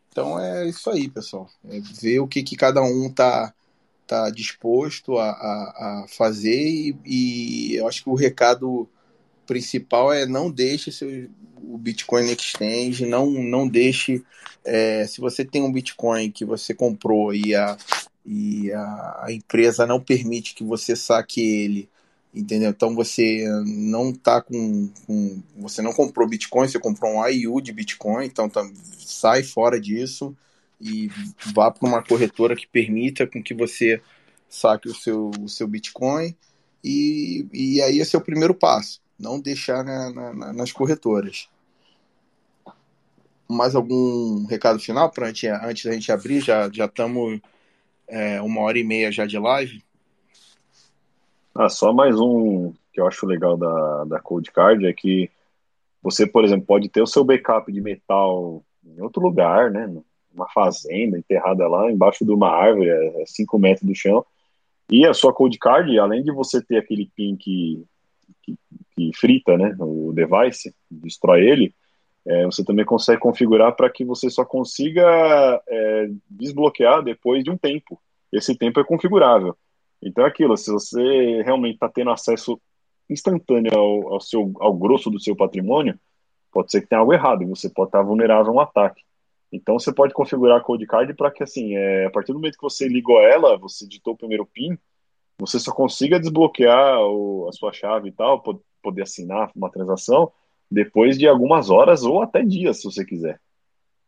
Então 0.10 0.40
é 0.40 0.68
isso 0.68 0.90
aí, 0.90 1.10
pessoal. 1.10 1.50
É 1.70 1.80
ver 1.80 2.20
o 2.20 2.28
que, 2.28 2.42
que 2.42 2.56
cada 2.56 2.82
um 2.82 3.08
está 3.08 3.54
tá 4.08 4.30
disposto 4.30 5.18
a, 5.18 5.30
a, 5.30 6.04
a 6.04 6.08
fazer 6.08 6.70
e, 6.70 6.96
e, 7.06 7.76
eu 7.76 7.88
acho 7.88 8.04
que 8.04 8.10
o 8.10 8.16
recado 8.16 8.88
principal 9.48 10.14
é 10.14 10.26
não 10.26 10.50
deixe 10.50 10.92
seu, 10.92 11.28
o 11.62 11.78
Bitcoin 11.78 12.32
Exchange, 12.32 13.06
não, 13.06 13.30
não 13.30 13.68
deixe, 13.68 14.24
é, 14.64 15.06
se 15.08 15.22
você 15.22 15.46
tem 15.46 15.62
um 15.62 15.72
Bitcoin 15.72 16.32
que 16.32 16.44
você 16.44 16.74
comprou 16.74 17.34
e 17.34 17.54
a, 17.56 17.78
e 18.26 18.72
a, 18.72 19.24
a 19.24 19.32
empresa 19.32 19.86
não 19.86 20.00
permite 20.00 20.56
que 20.56 20.64
você 20.64 20.96
saque 20.96 21.42
ele, 21.42 21.90
entendeu? 22.34 22.70
Então 22.70 22.96
você 22.96 23.48
não 23.66 24.12
tá 24.12 24.42
com, 24.42 24.90
com, 25.06 25.42
você 25.56 25.82
não 25.82 25.94
comprou 25.94 26.28
Bitcoin, 26.28 26.68
você 26.68 26.80
comprou 26.80 27.14
um 27.14 27.28
IU 27.28 27.62
de 27.62 27.72
Bitcoin, 27.72 28.26
então 28.26 28.50
tá, 28.50 28.68
sai 28.98 29.44
fora 29.44 29.80
disso 29.80 30.36
e 30.82 31.10
vá 31.54 31.72
para 31.72 31.88
uma 31.88 32.04
corretora 32.04 32.56
que 32.56 32.68
permita 32.68 33.26
com 33.26 33.42
que 33.42 33.54
você 33.54 34.02
saque 34.50 34.90
o 34.90 34.96
seu, 34.96 35.32
o 35.40 35.48
seu 35.48 35.68
Bitcoin 35.68 36.36
e, 36.84 37.48
e 37.54 37.82
aí 37.82 38.00
esse 38.00 38.16
é 38.16 38.20
o 38.20 38.24
primeiro 38.24 38.54
passo, 38.54 39.02
não 39.20 39.40
deixar 39.40 39.84
na, 39.84 40.12
na, 40.12 40.54
nas 40.54 40.72
corretoras. 40.72 41.50
mais 43.48 43.76
algum 43.76 44.46
recado 44.46 44.80
final 44.80 45.10
para 45.12 45.28
antes, 45.28 45.86
da 45.86 45.94
gente 45.94 46.12
abrir? 46.12 46.42
Já 46.42 46.70
já 46.72 46.86
estamos 46.86 47.40
é, 48.08 48.42
uma 48.42 48.62
hora 48.62 48.78
e 48.78 48.84
meia 48.84 49.12
já 49.12 49.26
de 49.26 49.38
live. 49.38 49.84
Ah, 51.54 51.70
só 51.70 51.94
mais 51.94 52.20
um 52.20 52.74
que 52.92 53.00
eu 53.00 53.08
acho 53.08 53.26
legal 53.26 53.58
da, 53.58 54.04
da 54.06 54.20
Cold 54.20 54.52
Card 54.52 54.86
é 54.86 54.94
que 54.94 55.30
você, 56.02 56.28
por 56.28 56.44
exemplo, 56.46 56.66
pode 56.66 56.88
ter 56.88 57.02
o 57.02 57.08
seu 57.08 57.24
backup 57.24 57.72
de 57.72 57.82
metal 57.82 58.64
em 58.86 59.02
outro 59.02 59.22
lugar, 59.22 59.72
né? 59.72 59.92
Uma 60.34 60.48
fazenda 60.50 61.18
enterrada 61.18 61.68
lá 61.68 61.92
embaixo 61.92 62.24
de 62.24 62.32
uma 62.32 62.50
árvore, 62.50 62.92
a 62.92 63.26
5 63.26 63.58
metros 63.58 63.88
do 63.88 63.96
chão. 63.96 64.26
E 64.90 65.06
a 65.06 65.14
sua 65.14 65.34
Cold 65.34 65.58
Card, 65.58 65.98
além 65.98 66.24
de 66.24 66.32
você 66.32 66.62
ter 66.62 66.78
aquele 66.78 67.10
pin 67.16 67.36
que, 67.36 67.84
que, 68.44 68.56
que 68.96 69.12
frita 69.16 69.58
né, 69.58 69.76
o 69.80 70.14
device, 70.14 70.74
destrói 70.90 71.48
ele, 71.48 71.74
é, 72.26 72.46
você 72.46 72.64
também 72.64 72.86
consegue 72.86 73.20
configurar 73.20 73.76
para 73.76 73.90
que 73.90 74.04
você 74.04 74.30
só 74.30 74.44
consiga 74.44 75.62
é, 75.68 76.08
desbloquear 76.30 77.04
depois 77.04 77.44
de 77.44 77.52
um 77.52 77.58
tempo. 77.58 78.02
Esse 78.32 78.58
tempo 78.58 78.80
é 78.80 78.84
configurável. 78.84 79.56
Então 80.02 80.26
é 80.26 80.28
aquilo, 80.28 80.58
se 80.58 80.72
você 80.72 81.42
realmente 81.44 81.76
está 81.76 81.88
tendo 81.88 82.10
acesso 82.10 82.60
instantâneo 83.10 83.78
ao, 83.78 84.14
ao, 84.14 84.22
seu, 84.22 84.52
ao 84.60 84.74
grosso 84.74 85.12
do 85.12 85.20
seu 85.20 85.36
patrimônio, 85.36 86.00
pode 86.52 86.72
ser 86.72 86.82
que 86.82 86.88
tenha 86.88 87.00
algo 87.00 87.14
errado 87.14 87.44
e 87.44 87.48
você 87.48 87.70
pode 87.70 87.90
estar 87.90 88.02
vulnerável 88.02 88.52
a 88.52 88.56
um 88.56 88.60
ataque. 88.60 89.04
Então 89.52 89.80
você 89.80 89.94
pode 89.94 90.14
configurar 90.14 90.58
a 90.58 90.62
Code 90.62 90.86
Card 90.88 91.14
para 91.14 91.32
que 91.32 91.44
assim, 91.44 91.76
é, 91.76 92.06
a 92.06 92.10
partir 92.10 92.32
do 92.32 92.40
momento 92.40 92.58
que 92.58 92.64
você 92.64 92.88
ligou 92.88 93.22
ela, 93.22 93.58
você 93.58 93.88
digitou 93.88 94.14
o 94.14 94.18
primeiro 94.18 94.46
PIN, 94.46 94.78
você 95.38 95.60
só 95.60 95.72
consiga 95.72 96.20
desbloquear 96.20 97.00
o, 97.02 97.48
a 97.48 97.52
sua 97.52 97.72
chave 97.72 98.10
e 98.10 98.12
tal, 98.12 98.42
poder 98.86 99.02
assinar 99.02 99.52
uma 99.56 99.70
transação 99.70 100.32
depois 100.70 101.18
de 101.18 101.28
algumas 101.28 101.70
horas 101.70 102.04
ou 102.04 102.22
até 102.22 102.44
dias, 102.44 102.78
se 102.78 102.86
você 102.86 103.04
quiser. 103.04 103.40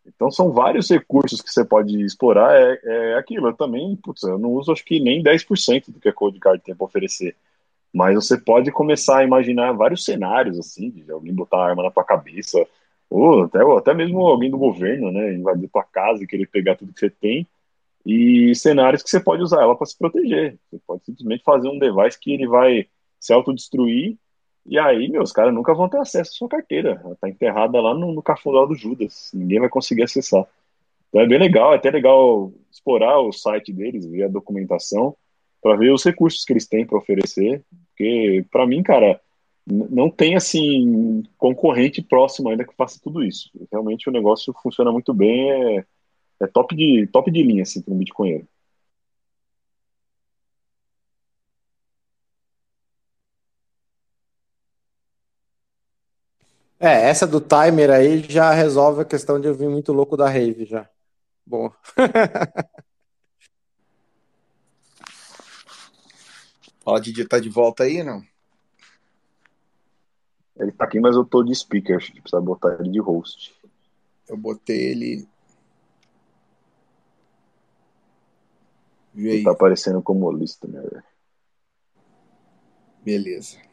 Então 0.05 0.31
são 0.31 0.51
vários 0.51 0.89
recursos 0.89 1.41
que 1.41 1.51
você 1.51 1.65
pode 1.65 2.01
explorar. 2.01 2.55
É, 2.55 2.79
é 2.83 3.17
aquilo. 3.17 3.47
Eu 3.47 3.53
também, 3.53 3.95
putz, 3.97 4.23
eu 4.23 4.37
não 4.39 4.51
uso 4.51 4.71
acho 4.71 4.85
que 4.85 4.99
nem 4.99 5.21
10% 5.21 5.91
do 5.91 5.99
que 5.99 6.09
a 6.09 6.13
Code 6.13 6.39
Card 6.39 6.63
tem 6.63 6.75
para 6.75 6.85
oferecer. 6.85 7.35
Mas 7.93 8.15
você 8.15 8.37
pode 8.37 8.71
começar 8.71 9.19
a 9.19 9.23
imaginar 9.23 9.73
vários 9.73 10.05
cenários, 10.05 10.57
assim, 10.59 10.89
de 10.89 11.11
alguém 11.11 11.33
botar 11.33 11.57
a 11.57 11.69
arma 11.69 11.83
na 11.83 11.91
tua 11.91 12.03
cabeça, 12.03 12.65
ou 13.09 13.43
até, 13.43 13.63
ou 13.63 13.77
até 13.77 13.93
mesmo 13.93 14.19
alguém 14.25 14.51
do 14.51 14.57
governo, 14.57 15.11
né, 15.11 15.33
invadir 15.33 15.69
tua 15.69 15.83
casa 15.83 16.23
e 16.23 16.27
querer 16.27 16.47
pegar 16.47 16.75
tudo 16.75 16.93
que 16.93 16.99
você 16.99 17.09
tem, 17.09 17.47
e 18.05 18.53
cenários 18.55 19.01
que 19.01 19.09
você 19.09 19.19
pode 19.19 19.41
usar 19.41 19.61
ela 19.61 19.75
para 19.75 19.87
se 19.87 19.97
proteger. 19.97 20.57
Você 20.69 20.79
pode 20.85 21.05
simplesmente 21.05 21.43
fazer 21.43 21.69
um 21.69 21.79
device 21.79 22.19
que 22.19 22.33
ele 22.33 22.47
vai 22.47 22.87
se 23.19 23.33
autodestruir 23.33 24.17
e 24.67 24.77
aí, 24.77 25.07
meus 25.07 25.31
caras 25.31 25.53
nunca 25.53 25.73
vão 25.73 25.87
ter 25.87 25.97
acesso 25.97 26.31
à 26.31 26.33
sua 26.33 26.49
carteira. 26.49 27.01
Ela 27.03 27.15
tá 27.15 27.29
enterrada 27.29 27.79
lá 27.79 27.93
no, 27.93 28.13
no 28.13 28.67
do 28.67 28.75
Judas. 28.75 29.31
Ninguém 29.33 29.59
vai 29.59 29.69
conseguir 29.69 30.03
acessar. 30.03 30.45
Então 31.07 31.21
é 31.21 31.27
bem 31.27 31.39
legal, 31.39 31.73
é 31.73 31.77
até 31.77 31.89
legal 31.89 32.51
explorar 32.69 33.19
o 33.19 33.31
site 33.31 33.71
deles, 33.71 34.05
ver 34.05 34.23
a 34.23 34.27
documentação, 34.27 35.15
para 35.61 35.77
ver 35.77 35.91
os 35.93 36.03
recursos 36.03 36.43
que 36.43 36.51
eles 36.51 36.67
têm 36.67 36.85
para 36.85 36.97
oferecer. 36.97 37.63
Porque, 37.89 38.45
para 38.51 38.67
mim, 38.67 38.83
cara, 38.83 39.21
não 39.65 40.09
tem 40.09 40.35
assim 40.35 41.23
concorrente 41.37 42.01
próximo 42.01 42.49
ainda 42.49 42.65
que 42.65 42.75
faça 42.75 42.99
tudo 43.01 43.23
isso. 43.23 43.49
Realmente 43.71 44.09
o 44.09 44.11
negócio 44.11 44.53
funciona 44.61 44.91
muito 44.91 45.13
bem, 45.13 45.49
é, 45.51 45.85
é 46.41 46.47
top 46.47 46.75
de 46.75 47.07
top 47.07 47.31
de 47.31 47.41
linha 47.41 47.63
assim 47.63 47.81
para 47.81 47.93
um 47.93 47.97
bitcoinheiro. 47.97 48.47
É, 56.79 57.09
essa 57.09 57.25
do 57.25 57.41
timer 57.41 57.89
aí 57.89 58.19
já 58.29 58.51
resolve 58.51 59.01
a 59.01 59.05
questão 59.05 59.39
de 59.39 59.47
eu 59.47 59.55
vir 59.55 59.67
muito 59.67 59.91
louco 59.91 60.15
da 60.15 60.29
rave 60.29 60.65
já. 60.65 60.87
Bom. 61.45 61.71
Ó, 66.85 66.99
Didi 66.99 67.27
tá 67.27 67.39
de 67.39 67.49
volta 67.49 67.83
aí, 67.83 68.03
não? 68.03 68.23
Ele 70.55 70.71
tá 70.71 70.85
aqui, 70.85 70.99
mas 70.99 71.15
eu 71.15 71.25
tô 71.25 71.43
de 71.43 71.53
speaker, 71.53 71.97
acho 71.97 72.13
que 72.13 72.21
precisa 72.21 72.41
botar 72.41 72.77
ele 72.79 72.91
de 72.91 72.99
host. 72.99 73.53
Eu 74.27 74.37
botei 74.37 74.91
ele. 74.91 75.27
Ele 79.15 79.43
tá 79.43 79.51
aparecendo 79.51 80.01
como 80.01 80.31
lista, 80.31 80.67
né? 80.67 80.81
Beleza. 83.03 83.66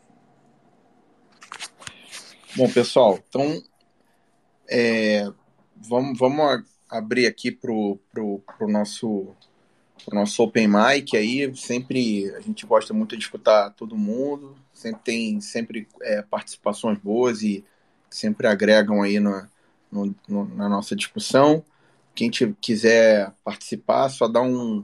Bom, 2.56 2.70
pessoal, 2.70 3.18
então 3.28 3.60
é, 4.70 5.28
vamos, 5.76 6.16
vamos 6.16 6.62
abrir 6.88 7.26
aqui 7.26 7.50
pro, 7.50 7.98
pro, 8.12 8.44
pro 8.56 8.68
nosso 8.68 9.34
pro 10.04 10.14
nosso 10.14 10.40
open 10.40 10.68
mic 10.68 11.16
aí. 11.16 11.52
Sempre 11.56 12.32
a 12.36 12.40
gente 12.40 12.64
gosta 12.64 12.94
muito 12.94 13.16
de 13.16 13.24
escutar 13.24 13.70
todo 13.70 13.96
mundo. 13.96 14.56
Sempre 14.72 15.00
tem 15.02 15.40
sempre 15.40 15.88
é, 16.02 16.22
participações 16.22 16.96
boas 16.98 17.42
e 17.42 17.64
sempre 18.08 18.46
agregam 18.46 19.02
aí 19.02 19.18
no, 19.18 19.48
no, 19.90 20.14
no, 20.28 20.44
na 20.54 20.68
nossa 20.68 20.94
discussão. 20.94 21.64
Quem 22.14 22.30
te, 22.30 22.54
quiser 22.60 23.32
participar, 23.42 24.08
só 24.10 24.28
dá 24.28 24.40
um, 24.40 24.78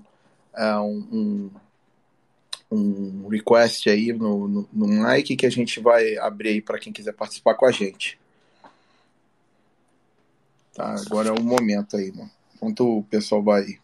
uh, 0.54 0.82
um, 0.82 1.08
um 1.12 1.50
request 3.28 3.88
aí 3.90 4.12
no, 4.12 4.46
no, 4.46 4.68
no 4.72 4.86
mic 4.86 5.36
que 5.36 5.46
a 5.46 5.50
gente 5.50 5.80
vai 5.80 6.16
abrir 6.18 6.50
aí 6.50 6.62
para 6.62 6.78
quem 6.78 6.92
quiser 6.92 7.12
participar 7.12 7.54
com 7.54 7.66
a 7.66 7.72
gente. 7.72 8.18
Tá, 10.74 10.94
agora 11.06 11.30
é 11.30 11.32
o 11.32 11.42
momento 11.42 11.96
aí, 11.96 12.12
mano. 12.12 12.30
Enquanto 12.54 12.98
o 12.98 13.02
pessoal 13.04 13.42
vai 13.42 13.78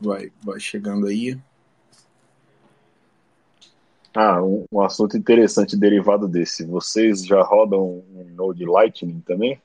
vai, 0.00 0.32
vai 0.42 0.60
chegando 0.60 1.06
aí. 1.06 1.38
Ah, 4.14 4.42
um, 4.42 4.64
um, 4.72 4.80
assunto 4.80 5.16
interessante 5.16 5.76
derivado 5.76 6.26
desse. 6.26 6.64
Vocês 6.64 7.24
já 7.24 7.42
rodam 7.42 8.02
um 8.14 8.24
Node 8.34 8.64
Lightning 8.64 9.20
também? 9.20 9.60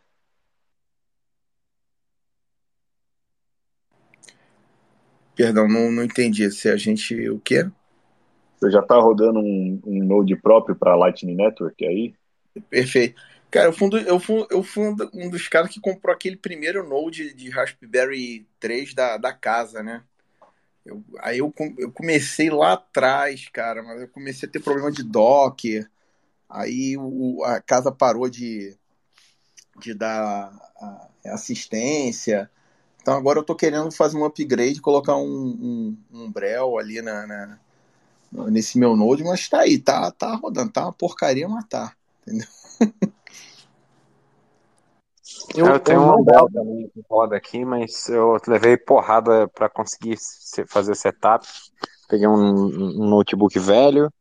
Perdão, 5.41 5.67
não, 5.67 5.91
não 5.91 6.03
entendi. 6.03 6.51
Se 6.51 6.69
a 6.69 6.77
gente 6.77 7.27
o 7.27 7.39
quê? 7.39 7.67
Você 8.59 8.69
já 8.69 8.79
está 8.79 8.95
rodando 8.97 9.39
um, 9.39 9.81
um 9.83 10.03
Node 10.03 10.35
próprio 10.35 10.75
para 10.75 10.95
Lightning 10.95 11.33
Network 11.33 11.83
aí? 11.83 12.13
Perfeito. 12.69 13.19
Cara, 13.49 13.69
eu 13.69 13.73
fui, 13.73 13.89
eu, 14.05 14.19
fui, 14.19 14.47
eu 14.51 14.61
fui 14.61 14.95
um 15.11 15.31
dos 15.31 15.47
caras 15.47 15.71
que 15.71 15.81
comprou 15.81 16.13
aquele 16.13 16.35
primeiro 16.35 16.87
Node 16.87 17.33
de 17.33 17.49
Raspberry 17.49 18.47
3 18.59 18.93
da, 18.93 19.17
da 19.17 19.33
casa, 19.33 19.81
né? 19.81 20.03
Eu, 20.85 21.03
aí 21.21 21.39
eu, 21.39 21.51
eu 21.79 21.91
comecei 21.91 22.51
lá 22.51 22.73
atrás, 22.73 23.49
cara, 23.49 23.81
mas 23.81 23.99
eu 23.99 24.07
comecei 24.09 24.47
a 24.47 24.51
ter 24.51 24.59
problema 24.59 24.91
de 24.91 25.01
Docker. 25.01 25.89
Aí 26.47 26.95
o, 26.99 27.43
a 27.43 27.59
casa 27.59 27.91
parou 27.91 28.29
de, 28.29 28.77
de 29.79 29.95
dar 29.95 30.53
assistência. 31.25 32.47
Então 33.01 33.15
agora 33.15 33.39
eu 33.39 33.43
tô 33.43 33.55
querendo 33.55 33.91
fazer 33.91 34.17
um 34.17 34.25
upgrade, 34.25 34.81
colocar 34.81 35.15
um, 35.15 35.25
um, 35.25 35.97
um 36.13 36.31
Brel 36.31 36.77
ali 36.77 37.01
na, 37.01 37.25
na, 37.25 37.59
nesse 38.49 38.77
meu 38.77 38.95
Node, 38.95 39.23
mas 39.23 39.49
tá 39.49 39.61
aí, 39.61 39.79
tá, 39.79 40.11
tá 40.11 40.35
rodando, 40.35 40.71
tá 40.71 40.83
uma 40.83 40.93
porcaria, 40.93 41.49
mas 41.49 41.65
tá, 41.67 41.93
entendeu? 42.21 42.47
Eu, 45.55 45.65
eu 45.65 45.79
tenho 45.79 46.01
um 46.01 46.23
Brel 46.23 46.49
também 46.51 46.89
que 46.89 47.01
roda 47.09 47.35
aqui, 47.35 47.65
mas 47.65 48.07
eu 48.09 48.37
levei 48.47 48.77
porrada 48.77 49.47
para 49.49 49.69
conseguir 49.69 50.17
fazer 50.67 50.95
setup. 50.95 51.45
Peguei 52.07 52.27
um, 52.27 52.65
um 52.65 53.09
notebook 53.09 53.57
velho, 53.57 54.11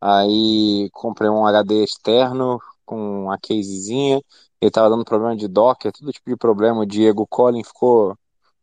aí 0.00 0.88
comprei 0.92 1.28
um 1.28 1.46
HD 1.46 1.84
externo 1.84 2.60
com 2.84 3.24
uma 3.24 3.38
casezinha, 3.38 4.20
ele 4.60 4.70
tava 4.70 4.90
dando 4.90 5.04
problema 5.04 5.36
de 5.36 5.48
Docker, 5.48 5.92
todo 5.92 6.12
tipo 6.12 6.30
de 6.30 6.36
problema. 6.36 6.80
O 6.80 6.86
Diego 6.86 7.26
Collin 7.26 7.64
ficou 7.64 8.16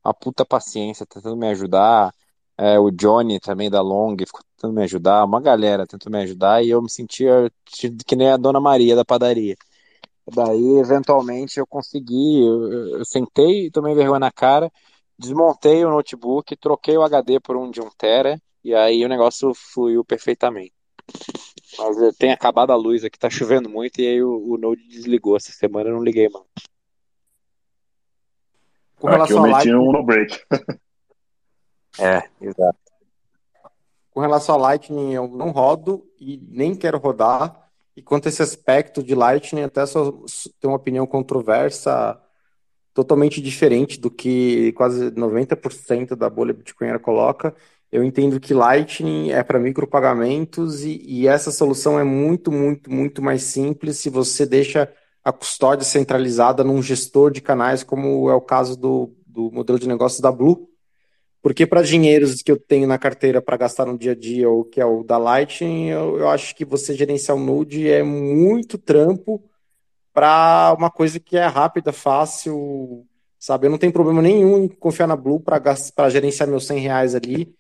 uma 0.04 0.14
puta 0.14 0.46
paciência, 0.46 1.06
tentando 1.06 1.38
me 1.38 1.48
ajudar. 1.50 2.14
É, 2.58 2.80
o 2.80 2.92
Johnny 2.92 3.40
também 3.40 3.70
da 3.70 3.82
Long 3.82 4.16
ficou 4.20 4.42
tentando 4.56 4.74
me 4.74 4.84
ajudar. 4.84 5.26
Uma 5.26 5.42
galera 5.42 5.88
tentou 5.88 6.12
me 6.12 6.20
ajudar 6.20 6.64
e 6.64 6.70
eu 6.70 6.82
me 6.82 6.90
sentia 6.90 7.52
que 7.66 8.16
nem 8.16 8.30
a 8.30 8.38
Dona 8.38 8.60
Maria 8.60 8.96
da 8.96 9.06
padaria. 9.06 9.56
Daí, 10.28 10.80
eventualmente, 10.80 11.60
eu 11.60 11.68
consegui. 11.68 12.46
Eu, 12.46 12.98
eu 13.00 13.06
sentei, 13.06 13.70
tomei 13.72 13.94
vergonha 13.94 14.20
na 14.20 14.32
cara, 14.32 14.72
desmontei 15.18 15.84
o 15.84 15.90
notebook, 15.90 16.56
troquei 16.58 16.98
o 16.98 17.04
HD 17.04 17.40
por 17.40 17.58
um 17.58 17.70
de 17.72 17.82
1 17.82 17.90
tera 17.98 18.42
e 18.64 18.74
aí 18.74 19.04
o 19.04 19.10
negócio 19.10 19.54
fluiu 19.54 20.06
perfeitamente. 20.06 20.74
Mas 21.78 22.02
eh, 22.02 22.12
tem 22.18 22.32
acabado 22.32 22.72
a 22.72 22.76
luz 22.76 23.04
aqui, 23.04 23.20
tá 23.20 23.30
chovendo 23.30 23.70
muito 23.70 24.00
e 24.00 24.08
aí 24.08 24.24
o, 24.24 24.54
o 24.54 24.58
Node 24.58 24.88
desligou 24.88 25.36
essa 25.36 25.52
semana, 25.52 25.90
eu 25.90 25.96
não 25.96 26.04
liguei 26.04 26.30
mais. 26.30 26.73
Com 29.04 29.10
relação 29.10 29.44
Aqui 29.44 29.52
eu 29.52 29.58
meti 29.58 29.70
Lightning... 29.70 29.90
um 29.90 29.92
no 29.92 30.02
break. 30.02 30.40
é, 32.00 32.24
exato. 32.40 32.80
Com 34.12 34.22
relação 34.22 34.56
ao 34.56 34.62
Lightning, 34.62 35.14
eu 35.14 35.28
não 35.28 35.50
rodo 35.52 36.06
e 36.18 36.42
nem 36.50 36.74
quero 36.74 36.98
rodar. 37.00 37.68
E 37.98 38.02
quanto 38.02 38.28
a 38.28 38.30
esse 38.30 38.42
aspecto 38.42 39.04
de 39.04 39.14
Lightning, 39.14 39.64
até 39.64 39.86
só 39.86 40.10
tem 40.58 40.70
uma 40.70 40.78
opinião 40.78 41.06
controversa, 41.06 42.18
totalmente 42.94 43.42
diferente 43.42 44.00
do 44.00 44.10
que 44.10 44.72
quase 44.72 45.12
90% 45.12 46.16
da 46.16 46.30
bolha 46.30 46.54
bitcoinera 46.54 46.98
coloca. 46.98 47.54
Eu 47.92 48.06
entendo 48.06 48.40
que 48.40 48.54
Lightning 48.54 49.32
é 49.32 49.44
para 49.44 49.60
micropagamentos 49.60 50.82
e, 50.86 51.04
e 51.06 51.28
essa 51.28 51.52
solução 51.52 52.00
é 52.00 52.06
muito, 52.06 52.50
muito, 52.54 52.90
muito 52.90 53.22
mais 53.22 53.44
simples 53.44 53.98
se 53.98 54.10
você 54.10 54.46
deixa 54.46 54.90
a 55.24 55.32
custódia 55.32 55.86
centralizada 55.86 56.64
num 56.64 56.82
gestor 56.82 57.32
de 57.32 57.41
canais, 57.41 57.84
como 57.84 58.30
é 58.30 58.36
o 58.36 58.41
caso 58.41 58.76
do, 58.76 59.16
do 59.26 59.50
modelo 59.52 59.80
de 59.80 59.88
negócios 59.88 60.20
da 60.20 60.32
Blue. 60.32 60.70
Porque 61.41 61.66
para 61.66 61.82
dinheiros 61.82 62.41
que 62.41 62.52
eu 62.52 62.58
tenho 62.58 62.88
na 62.88 62.98
carteira 62.98 63.41
para 63.41 63.58
gastar 63.58 63.86
no 63.86 63.98
dia 63.98 64.14
a 64.14 64.16
dia, 64.16 64.50
ou 64.50 64.64
que 64.64 64.80
é 64.80 64.86
o 64.86 65.04
da 65.04 65.18
Lightning, 65.18 65.90
eu, 65.90 66.20
eu 66.20 66.30
acho 66.30 66.56
que 66.56 66.64
você 66.64 66.94
gerenciar 66.94 67.38
o 67.38 67.40
Node 67.40 67.90
é 67.90 68.02
muito 68.02 68.78
trampo 68.78 69.44
para 70.14 70.74
uma 70.78 70.90
coisa 70.90 71.20
que 71.20 71.36
é 71.36 71.45
rápida, 71.45 71.91
fácil, 71.91 73.06
sabe? 73.40 73.68
Eu 73.68 73.72
não 73.72 73.78
tenho 73.78 73.91
problema 73.91 74.22
nenhum 74.22 74.64
em 74.64 74.68
confiar 74.68 75.08
na 75.08 75.16
Blue 75.16 75.40
para 75.40 76.10
gerenciar 76.10 76.48
meus 76.48 76.66
100 76.66 76.80
reais 76.80 77.16
ali. 77.16 77.54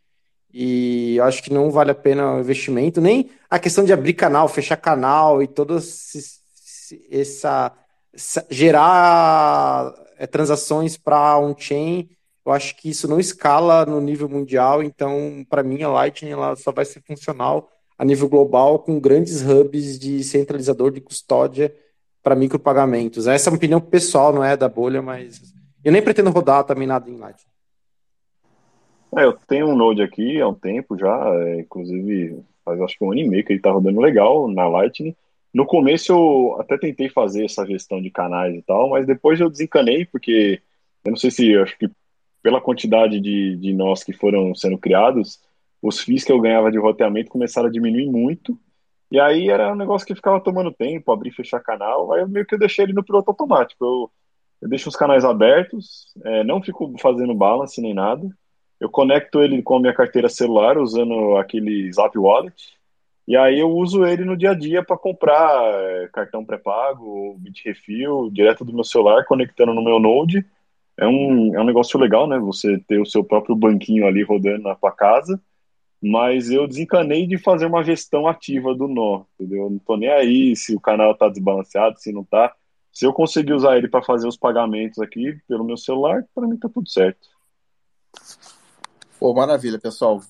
E 0.53 1.15
eu 1.17 1.23
acho 1.23 1.41
que 1.41 1.51
não 1.51 1.71
vale 1.71 1.91
a 1.91 1.95
pena 1.95 2.35
o 2.35 2.39
investimento, 2.39 3.01
nem 3.01 3.31
a 3.49 3.57
questão 3.57 3.83
de 3.83 3.91
abrir 3.91 4.13
canal, 4.13 4.47
fechar 4.47 4.77
canal 4.77 5.41
e 5.41 5.47
toda 5.47 5.79
essa, 7.11 7.71
essa 8.13 8.45
gerar 8.49 9.93
é, 10.17 10.27
transações 10.27 10.97
para 10.97 11.37
on-chain 11.39 12.09
eu 12.45 12.51
acho 12.51 12.75
que 12.75 12.89
isso 12.89 13.07
não 13.07 13.19
escala 13.19 13.85
no 13.85 14.01
nível 14.01 14.27
mundial, 14.27 14.83
então, 14.83 15.45
para 15.49 15.63
mim, 15.63 15.81
a 15.81 15.89
Lightning 15.89 16.31
ela 16.31 16.55
só 16.55 16.71
vai 16.71 16.83
ser 16.83 17.01
funcional 17.01 17.69
a 17.97 18.03
nível 18.03 18.27
global 18.27 18.79
com 18.79 18.99
grandes 18.99 19.41
hubs 19.41 19.97
de 19.97 20.23
centralizador 20.23 20.91
de 20.91 20.99
custódia 20.99 21.73
para 22.21 22.35
micropagamentos. 22.35 23.27
Essa 23.27 23.49
é 23.49 23.51
uma 23.51 23.57
opinião 23.57 23.79
pessoal, 23.79 24.33
não 24.33 24.43
é 24.43 24.57
da 24.57 24.67
bolha, 24.67 25.01
mas 25.01 25.53
eu 25.83 25.91
nem 25.91 26.01
pretendo 26.01 26.31
rodar 26.31 26.65
também 26.65 26.87
nada 26.87 27.09
em 27.09 27.15
Lightning. 27.15 27.51
É, 29.15 29.23
eu 29.23 29.33
tenho 29.47 29.67
um 29.67 29.75
Node 29.75 30.01
aqui 30.01 30.41
há 30.41 30.47
um 30.47 30.53
tempo 30.53 30.97
já, 30.97 31.17
é, 31.35 31.61
inclusive 31.61 32.43
faz 32.65 32.81
acho 32.81 32.97
que 32.97 33.05
um 33.05 33.11
ano 33.11 33.21
e 33.21 33.29
meio 33.29 33.45
que 33.45 33.53
ele 33.53 33.59
está 33.59 33.71
rodando 33.71 34.01
legal 34.01 34.47
na 34.49 34.67
Lightning. 34.67 35.15
No 35.53 35.65
começo 35.65 36.11
eu 36.11 36.57
até 36.59 36.77
tentei 36.77 37.09
fazer 37.09 37.45
essa 37.45 37.65
gestão 37.65 38.01
de 38.01 38.09
canais 38.09 38.55
e 38.55 38.61
tal, 38.61 38.89
mas 38.89 39.05
depois 39.05 39.39
eu 39.39 39.49
desencanei, 39.49 40.05
porque 40.05 40.61
eu 41.05 41.11
não 41.11 41.17
sei 41.17 41.29
se 41.29 41.55
acho 41.55 41.77
que 41.77 41.89
pela 42.41 42.59
quantidade 42.59 43.19
de, 43.19 43.55
de 43.57 43.73
nós 43.73 44.03
que 44.03 44.13
foram 44.13 44.53
sendo 44.55 44.77
criados, 44.77 45.39
os 45.81 45.99
FIIs 45.99 46.23
que 46.23 46.31
eu 46.31 46.41
ganhava 46.41 46.71
de 46.71 46.79
roteamento 46.79 47.29
começaram 47.29 47.67
a 47.67 47.71
diminuir 47.71 48.09
muito. 48.09 48.59
E 49.11 49.19
aí 49.19 49.49
era 49.49 49.71
um 49.71 49.75
negócio 49.75 50.07
que 50.07 50.15
ficava 50.15 50.41
tomando 50.41 50.71
tempo, 50.71 51.11
abrir 51.11 51.29
e 51.29 51.33
fechar 51.33 51.59
canal. 51.59 52.11
Aí 52.11 52.21
eu 52.21 52.27
meio 52.27 52.45
que 52.45 52.55
eu 52.55 52.59
deixei 52.59 52.85
ele 52.85 52.93
no 52.93 53.03
piloto 53.03 53.29
automático. 53.29 53.85
Eu, 53.85 54.11
eu 54.61 54.69
deixo 54.69 54.89
os 54.89 54.95
canais 54.95 55.23
abertos, 55.23 56.13
é, 56.23 56.43
não 56.43 56.63
fico 56.63 56.93
fazendo 56.99 57.33
balance 57.35 57.79
nem 57.81 57.93
nada. 57.93 58.27
Eu 58.79 58.89
conecto 58.89 59.41
ele 59.41 59.61
com 59.61 59.75
a 59.75 59.79
minha 59.79 59.93
carteira 59.93 60.27
celular 60.27 60.77
usando 60.77 61.37
aquele 61.37 61.91
Zap 61.93 62.17
Wallet. 62.17 62.55
E 63.27 63.37
aí 63.37 63.59
eu 63.59 63.69
uso 63.69 64.05
ele 64.05 64.25
no 64.25 64.35
dia 64.35 64.51
a 64.51 64.53
dia 64.53 64.83
para 64.83 64.97
comprar 64.97 65.63
é, 65.73 66.09
cartão 66.11 66.43
pré-pago, 66.43 67.35
Bitrefil, 67.39 68.29
direto 68.31 68.65
do 68.65 68.73
meu 68.73 68.83
celular, 68.83 69.25
conectando 69.25 69.73
no 69.73 69.83
meu 69.83 69.99
Node 69.99 70.45
é 70.97 71.07
um, 71.07 71.55
é 71.55 71.61
um 71.61 71.65
negócio 71.65 71.99
legal, 71.99 72.27
né? 72.27 72.37
Você 72.39 72.77
ter 72.87 72.99
o 72.99 73.05
seu 73.05 73.23
próprio 73.23 73.55
banquinho 73.55 74.05
ali 74.05 74.23
rodando 74.23 74.63
na 74.63 74.75
tua 74.75 74.91
casa, 74.91 75.41
mas 76.01 76.51
eu 76.51 76.67
desencanei 76.67 77.25
de 77.25 77.37
fazer 77.37 77.65
uma 77.65 77.83
gestão 77.83 78.27
ativa 78.27 78.75
do 78.75 78.87
nó, 78.87 79.23
entendeu? 79.33 79.65
Eu 79.65 79.69
não 79.71 79.79
tô 79.79 79.97
nem 79.97 80.09
aí 80.09 80.55
se 80.55 80.75
o 80.75 80.79
canal 80.79 81.15
tá 81.15 81.29
desbalanceado, 81.29 81.99
se 81.99 82.11
não 82.11 82.23
tá. 82.23 82.53
Se 82.91 83.05
eu 83.05 83.13
conseguir 83.13 83.53
usar 83.53 83.77
ele 83.77 83.87
para 83.87 84.03
fazer 84.03 84.27
os 84.27 84.37
pagamentos 84.37 84.99
aqui 84.99 85.39
pelo 85.47 85.63
meu 85.63 85.77
celular, 85.77 86.23
para 86.35 86.47
mim 86.47 86.57
tá 86.57 86.69
tudo 86.69 86.87
certo. 86.87 87.27
Pô, 89.19 89.33
maravilha, 89.33 89.79
pessoal. 89.79 90.21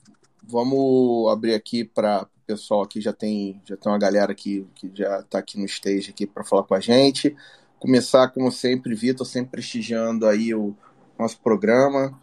Vamos 0.41 1.32
abrir 1.32 1.56
aqui 1.56 1.84
para 1.84 2.26
pessoal 2.45 2.84
aqui 2.84 3.02
já 3.02 3.14
tem 3.14 3.61
já 3.65 3.78
tem 3.78 3.91
uma 3.91 3.99
galera 3.99 4.32
aqui 4.32 4.68
que 4.76 4.91
já 4.94 5.20
está 5.20 5.40
aqui 5.40 5.60
no 5.60 5.65
stage 5.65 6.10
aqui 6.10 6.28
para 6.28 6.44
falar 6.44 6.64
com 6.64 6.76
a 6.76 6.80
gente 6.80 7.36
começar, 7.84 8.30
como 8.30 8.49
sempre, 8.49 8.95
Vitor, 8.95 9.28
sempre 9.28 9.52
prestigiando 9.52 10.26
aí 10.26 10.56
o 10.56 10.74
nosso 11.20 11.38
programa. 11.41 12.18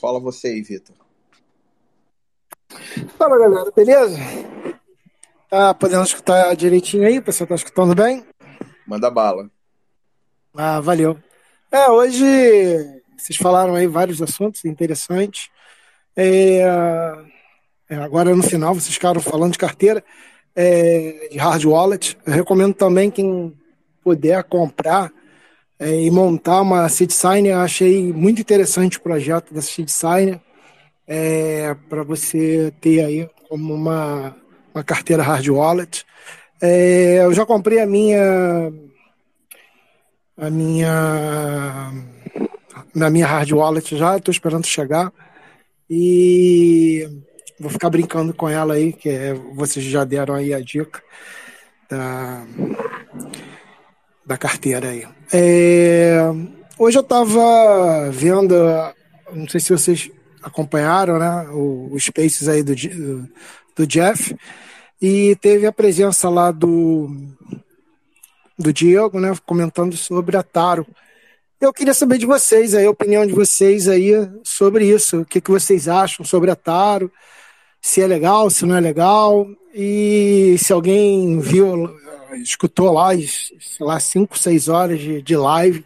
Fala 0.00 0.18
você 0.18 0.48
aí, 0.48 0.60
Vitor. 0.60 0.96
Fala, 3.16 3.38
galera, 3.38 3.70
beleza? 3.70 4.18
Tá 5.48 5.72
podendo 5.72 6.02
escutar 6.02 6.56
direitinho 6.56 7.06
aí? 7.06 7.18
O 7.18 7.22
pessoal 7.22 7.46
tá 7.46 7.54
escutando 7.54 7.94
bem? 7.94 8.26
Manda 8.84 9.08
bala. 9.08 9.48
Ah, 10.52 10.80
valeu. 10.80 11.16
É, 11.70 11.88
hoje 11.88 12.24
vocês 13.16 13.38
falaram 13.38 13.76
aí 13.76 13.86
vários 13.86 14.20
assuntos 14.20 14.64
interessantes. 14.64 15.48
É, 16.16 16.64
é, 17.88 17.96
agora 17.96 18.34
no 18.34 18.42
final 18.42 18.74
vocês 18.74 18.94
ficaram 18.94 19.20
falando 19.20 19.52
de 19.52 19.58
carteira 19.58 20.04
é, 20.54 21.28
de 21.30 21.38
hard 21.38 21.64
wallet. 21.64 22.18
Eu 22.26 22.32
recomendo 22.32 22.74
também 22.74 23.10
quem 23.10 23.54
puder 24.02 24.42
comprar 24.44 25.10
é, 25.78 26.02
e 26.02 26.10
montar 26.10 26.62
uma 26.62 26.88
seed 26.88 27.10
signer, 27.10 27.52
eu 27.52 27.60
achei 27.60 28.12
muito 28.12 28.40
interessante 28.40 28.98
o 28.98 29.00
projeto 29.00 29.54
da 29.54 29.62
seed 29.62 29.88
signer 29.88 30.40
é, 31.06 31.74
para 31.88 32.02
você 32.02 32.72
ter 32.80 33.04
aí 33.04 33.30
como 33.48 33.72
uma, 33.72 34.36
uma 34.74 34.84
carteira 34.84 35.22
hard 35.22 35.48
wallet. 35.48 36.04
É, 36.60 37.20
eu 37.24 37.32
já 37.32 37.46
comprei 37.46 37.78
a 37.80 37.86
minha 37.86 38.72
a 40.36 40.50
minha 40.50 41.92
na 42.94 43.10
minha 43.10 43.26
hard 43.26 43.52
wallet 43.52 43.96
já, 43.96 44.16
estou 44.16 44.32
esperando 44.32 44.66
chegar 44.66 45.12
e 45.88 47.08
vou 47.58 47.70
ficar 47.70 47.90
brincando 47.90 48.32
com 48.32 48.48
ela 48.48 48.74
aí, 48.74 48.92
que 48.92 49.08
é, 49.08 49.34
vocês 49.34 49.84
já 49.84 50.04
deram 50.04 50.34
aí 50.34 50.52
a 50.54 50.60
dica 50.60 51.02
da 51.90 52.44
da 54.28 54.36
carteira 54.36 54.90
aí. 54.90 55.06
É, 55.32 56.20
hoje 56.78 56.98
eu 56.98 57.02
estava 57.02 58.10
vendo, 58.10 58.54
não 59.32 59.48
sei 59.48 59.58
se 59.58 59.72
vocês 59.72 60.10
acompanharam, 60.42 61.18
né, 61.18 61.48
os 61.50 62.04
Spaces 62.04 62.46
aí 62.46 62.62
do, 62.62 62.74
do 63.74 63.86
Jeff, 63.86 64.36
e 65.00 65.34
teve 65.36 65.66
a 65.66 65.72
presença 65.72 66.28
lá 66.28 66.50
do, 66.50 67.10
do 68.58 68.70
Diego, 68.70 69.18
né, 69.18 69.32
comentando 69.46 69.96
sobre 69.96 70.36
a 70.36 70.42
Taro. 70.42 70.86
Eu 71.58 71.72
queria 71.72 71.94
saber 71.94 72.18
de 72.18 72.26
vocês 72.26 72.74
aí, 72.74 72.84
a 72.84 72.90
opinião 72.90 73.26
de 73.26 73.32
vocês 73.32 73.88
aí 73.88 74.12
sobre 74.44 74.86
isso. 74.86 75.22
O 75.22 75.24
que, 75.24 75.40
que 75.40 75.50
vocês 75.50 75.88
acham 75.88 76.24
sobre 76.24 76.50
a 76.50 76.54
Taro? 76.54 77.10
Se 77.80 78.02
é 78.02 78.06
legal, 78.06 78.50
se 78.50 78.66
não 78.66 78.76
é 78.76 78.80
legal. 78.80 79.46
E 79.74 80.56
se 80.58 80.72
alguém 80.72 81.38
viu 81.40 81.88
escutou 82.42 82.92
lá, 82.92 83.10
sei 83.16 83.86
lá, 83.86 83.98
cinco, 84.00 84.38
seis 84.38 84.68
horas 84.68 85.00
de, 85.00 85.22
de 85.22 85.36
live 85.36 85.84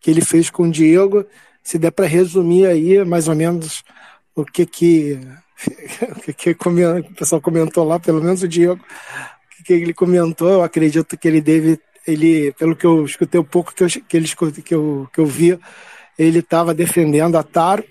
que 0.00 0.10
ele 0.10 0.20
fez 0.20 0.50
com 0.50 0.64
o 0.64 0.70
Diego. 0.70 1.24
Se 1.62 1.78
der 1.78 1.92
para 1.92 2.06
resumir 2.06 2.66
aí, 2.66 3.04
mais 3.04 3.28
ou 3.28 3.36
menos, 3.36 3.84
o 4.34 4.44
que 4.44 4.66
que, 4.66 5.18
o, 6.10 6.20
que, 6.20 6.32
que 6.32 6.50
o 6.50 7.14
pessoal 7.14 7.40
comentou 7.40 7.84
lá, 7.84 8.00
pelo 8.00 8.22
menos 8.22 8.42
o 8.42 8.48
Diego, 8.48 8.82
o 8.82 9.56
que, 9.56 9.62
que 9.64 9.72
ele 9.72 9.94
comentou, 9.94 10.48
eu 10.48 10.62
acredito 10.62 11.16
que 11.16 11.28
ele 11.28 11.40
deve, 11.40 11.78
ele, 12.06 12.52
pelo 12.52 12.74
que 12.74 12.84
eu 12.84 13.04
escutei 13.04 13.40
um 13.40 13.44
pouco 13.44 13.72
que, 13.72 13.84
eu, 13.84 13.88
que, 13.88 14.16
ele, 14.16 14.26
que, 14.64 14.74
eu, 14.74 15.08
que 15.12 15.20
eu 15.20 15.26
vi, 15.26 15.58
ele 16.18 16.40
estava 16.40 16.74
defendendo 16.74 17.36
a 17.36 17.44
Taro 17.44 17.84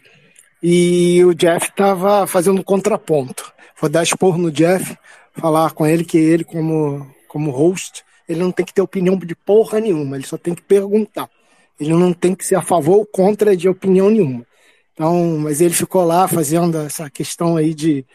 e 0.61 1.23
o 1.25 1.33
Jeff 1.33 1.69
estava 1.69 2.27
fazendo 2.27 2.63
contraponto. 2.63 3.51
Vou 3.79 3.89
dar 3.89 4.03
expor 4.03 4.37
no 4.37 4.51
Jeff, 4.51 4.97
falar 5.33 5.71
com 5.71 5.85
ele 5.85 6.03
que 6.03 6.17
ele, 6.17 6.43
como 6.43 7.07
como 7.31 7.49
host, 7.49 8.03
ele 8.27 8.41
não 8.41 8.51
tem 8.51 8.65
que 8.65 8.73
ter 8.73 8.81
opinião 8.81 9.17
de 9.17 9.35
porra 9.35 9.79
nenhuma, 9.79 10.17
ele 10.17 10.25
só 10.25 10.37
tem 10.37 10.53
que 10.53 10.61
perguntar. 10.61 11.29
Ele 11.79 11.93
não 11.93 12.11
tem 12.11 12.35
que 12.35 12.45
ser 12.45 12.55
a 12.55 12.61
favor 12.61 12.97
ou 12.97 13.05
contra 13.05 13.55
de 13.55 13.69
opinião 13.69 14.09
nenhuma. 14.09 14.45
Então, 14.93 15.37
mas 15.39 15.61
ele 15.61 15.73
ficou 15.73 16.03
lá 16.03 16.27
fazendo 16.27 16.77
essa 16.77 17.09
questão 17.09 17.55
aí 17.55 17.73
de, 17.73 18.05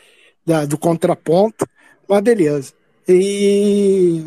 da, 0.44 0.66
do 0.66 0.76
contraponto, 0.76 1.66
mas 2.06 2.20
beleza. 2.20 2.74
E 3.08 4.22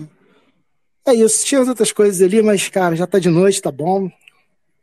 é 1.05 1.13
isso. 1.13 1.45
Tinha 1.45 1.61
outras 1.61 1.91
coisas 1.91 2.21
ali, 2.21 2.41
mas, 2.41 2.67
cara, 2.67 2.95
já 2.95 3.05
tá 3.05 3.19
de 3.19 3.29
noite, 3.29 3.61
tá 3.61 3.71
bom. 3.71 4.09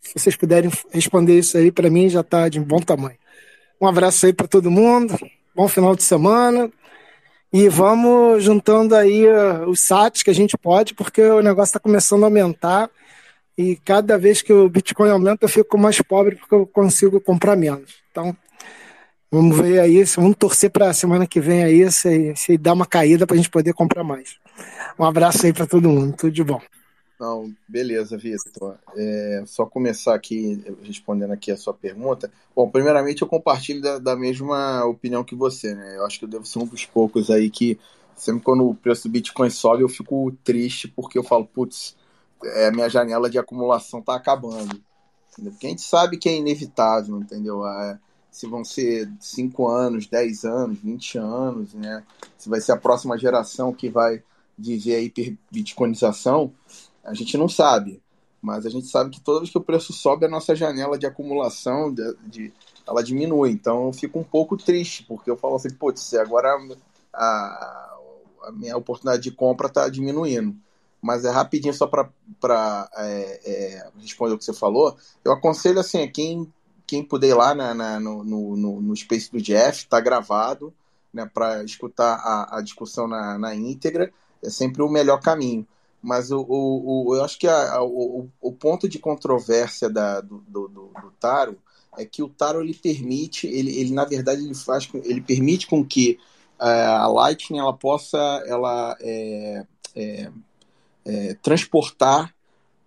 Se 0.01 0.13
vocês 0.15 0.37
puderem 0.37 0.71
responder 0.93 1.39
isso 1.39 1.59
aí, 1.59 1.73
para 1.73 1.91
mim 1.91 2.09
já 2.09 2.23
tá 2.23 2.49
de 2.49 2.61
bom 2.61 2.79
tamanho. 2.79 3.19
Um 3.81 3.86
abraço 3.86 4.27
aí 4.27 4.32
para 4.32 4.47
todo 4.47 4.70
mundo. 4.70 5.19
Bom 5.55 5.69
final 5.69 5.94
de 5.94 6.03
semana. 6.03 6.70
E 7.53 7.69
vamos 7.69 8.43
juntando 8.43 8.94
aí 8.94 9.27
uh, 9.27 9.69
os 9.69 9.81
SATs 9.81 10.23
que 10.23 10.31
a 10.31 10.35
gente 10.35 10.57
pode, 10.59 10.94
porque 10.94 11.23
o 11.23 11.40
negócio 11.40 11.70
está 11.70 11.81
começando 11.81 12.24
a 12.24 12.27
aumentar. 12.27 12.90
E 13.57 13.77
cada 13.77 14.19
vez 14.19 14.43
que 14.43 14.53
o 14.53 14.69
Bitcoin 14.69 15.11
aumenta, 15.11 15.44
eu 15.44 15.48
fico 15.48 15.78
mais 15.78 16.01
pobre 16.03 16.36
porque 16.36 16.55
eu 16.55 16.66
consigo 16.66 17.20
comprar 17.20 17.57
menos. 17.57 18.03
Então, 18.11 18.36
Vamos 19.31 19.59
ver 19.59 19.81
aí, 19.81 20.05
vamos 20.05 20.36
torcer 20.39 20.70
para 20.70 20.89
a 20.89 20.94
semana 20.94 21.27
que 21.27 21.40
vem 21.40 21.65
aí 21.65 21.90
se, 21.90 22.35
se 22.36 22.57
dá 22.57 22.73
uma 22.73 22.86
caída 22.86 23.27
para 23.27 23.35
a 23.35 23.36
gente 23.36 23.51
poder 23.51 23.73
comprar 23.74 24.05
mais. 24.05 24.36
Um 24.98 25.05
abraço 25.05 25.44
aí 25.44 25.53
para 25.53 25.66
todo 25.66 25.89
mundo, 25.89 26.16
tudo 26.16 26.32
de 26.32 26.44
bom. 26.44 26.61
Não, 27.18 27.51
beleza, 27.66 28.16
Vitor. 28.18 28.76
É, 28.94 29.43
só 29.47 29.64
começar 29.64 30.14
aqui 30.14 30.62
respondendo 30.82 31.32
aqui 31.32 31.51
a 31.51 31.56
sua 31.56 31.72
pergunta. 31.72 32.30
Bom, 32.55 32.68
primeiramente 32.68 33.22
eu 33.22 33.28
compartilho 33.28 33.80
da, 33.80 33.98
da, 33.98 34.14
mesma 34.14 34.84
opinião 34.84 35.24
que 35.24 35.34
você, 35.34 35.74
né? 35.74 35.97
Eu 35.97 36.05
acho 36.05 36.18
que 36.18 36.26
eu 36.26 36.28
devo 36.28 36.44
ser 36.44 36.59
um 36.59 36.66
dos 36.66 36.84
poucos 36.84 37.30
aí 37.30 37.48
que 37.48 37.78
sempre 38.14 38.43
quando 38.43 38.68
o 38.68 38.74
preço 38.74 39.09
do 39.09 39.12
Bitcoin 39.12 39.48
sobe 39.48 39.82
eu 39.82 39.88
fico 39.88 40.30
triste 40.44 40.88
porque 40.88 41.18
eu 41.18 41.22
falo, 41.22 41.47
putz, 41.47 41.97
é, 42.44 42.70
minha 42.70 42.88
janela 42.88 43.30
de 43.30 43.38
acumulação 43.38 44.02
tá 44.02 44.14
acabando. 44.14 44.78
Entendeu? 45.32 45.52
Porque 45.52 45.66
a 45.66 45.70
gente 45.70 45.82
sabe 45.82 46.18
que 46.18 46.28
é 46.28 46.36
inevitável, 46.36 47.18
entendeu? 47.18 47.66
É, 47.66 47.98
se 48.30 48.47
vão 48.47 48.62
ser 48.62 49.10
5 49.18 49.66
anos, 49.68 50.06
10 50.06 50.44
anos, 50.44 50.78
20 50.78 51.18
anos, 51.18 51.72
né? 51.72 52.05
Se 52.36 52.51
vai 52.51 52.60
ser 52.60 52.72
a 52.72 52.76
próxima 52.76 53.16
geração 53.16 53.72
que 53.72 53.88
vai 53.88 54.22
viver 54.59 54.97
a 54.97 55.01
hiperbitcoinização, 55.01 56.52
a 57.07 57.15
gente 57.15 57.39
não 57.39 57.49
sabe, 57.49 58.03
mas 58.43 58.66
a 58.66 58.70
gente 58.70 58.89
sabe 58.89 59.11
que 59.11 59.20
toda 59.20 59.41
vez 59.41 59.51
que 59.51 59.59
o 59.59 59.62
preço 59.62 59.93
sobe, 59.93 60.27
a 60.27 60.28
nossa 60.28 60.55
janela 60.55 60.99
de 60.99 61.07
acumulação 61.07 61.93
de, 61.93 62.16
de 62.24 62.53
ela 62.87 63.03
diminui. 63.03 63.51
Então 63.51 63.87
eu 63.87 63.93
fico 63.93 64.19
um 64.19 64.24
pouco 64.24 64.57
triste, 64.57 65.05
porque 65.05 65.31
eu 65.31 65.37
falo 65.37 65.57
assim, 65.57 65.70
putz, 65.70 66.15
agora 66.15 66.57
a, 67.12 67.97
a 68.45 68.53
minha 68.53 68.77
oportunidade 68.77 69.23
de 69.23 69.31
compra 69.31 69.69
está 69.69 69.89
diminuindo. 69.89 70.55
Mas 71.01 71.24
é 71.24 71.31
rapidinho 71.31 71.74
só 71.74 71.87
para 71.87 72.91
é, 72.97 73.41
é, 73.45 73.89
responder 74.01 74.35
o 74.35 74.39
que 74.39 74.45
você 74.45 74.53
falou. 74.53 74.97
Eu 75.24 75.33
aconselho 75.33 75.78
assim, 75.78 76.09
quem, 76.09 76.53
quem 76.87 77.05
puder 77.05 77.28
ir 77.28 77.35
lá 77.35 77.55
na, 77.55 77.74
na 77.74 78.01
no, 78.01 78.24
no, 78.24 78.81
no 78.81 78.97
Space 78.97 79.31
do 79.31 79.41
Jeff, 79.41 79.85
está 79.85 80.01
gravado, 80.01 80.73
né, 81.12 81.28
para 81.33 81.62
escutar 81.62 82.15
a, 82.15 82.59
a 82.59 82.61
discussão 82.62 83.07
na, 83.07 83.39
na 83.39 83.55
íntegra, 83.55 84.12
é 84.43 84.51
sempre 84.51 84.83
o 84.83 84.89
melhor 84.89 85.20
caminho. 85.20 85.66
Mas 86.02 86.31
o, 86.31 86.40
o, 86.40 87.09
o 87.09 87.16
eu 87.16 87.24
acho 87.24 87.39
que 87.39 87.47
a, 87.47 87.74
a, 87.74 87.85
o, 87.85 88.28
o 88.40 88.52
ponto 88.52 88.89
de 88.89 88.98
controvérsia 88.98 89.89
da, 89.89 90.20
do, 90.20 90.39
do, 90.47 90.68
do, 90.68 90.90
do 91.01 91.10
Taro 91.18 91.59
é 91.98 92.05
que 92.05 92.23
o 92.23 92.28
Taro 92.28 92.60
ele 92.60 92.74
permite, 92.74 93.47
ele, 93.47 93.78
ele 93.78 93.93
na 93.93 94.05
verdade 94.05 94.43
ele 94.43 94.55
faz, 94.55 94.89
ele 95.05 95.20
permite 95.20 95.66
com 95.66 95.85
que 95.85 96.18
uh, 96.60 96.64
a 96.64 97.09
Lightning 97.09 97.59
ela 97.59 97.73
possa 97.73 98.18
ela 98.47 98.97
é, 99.01 99.66
é, 99.94 100.31
é, 101.05 101.35
transportar 101.35 102.35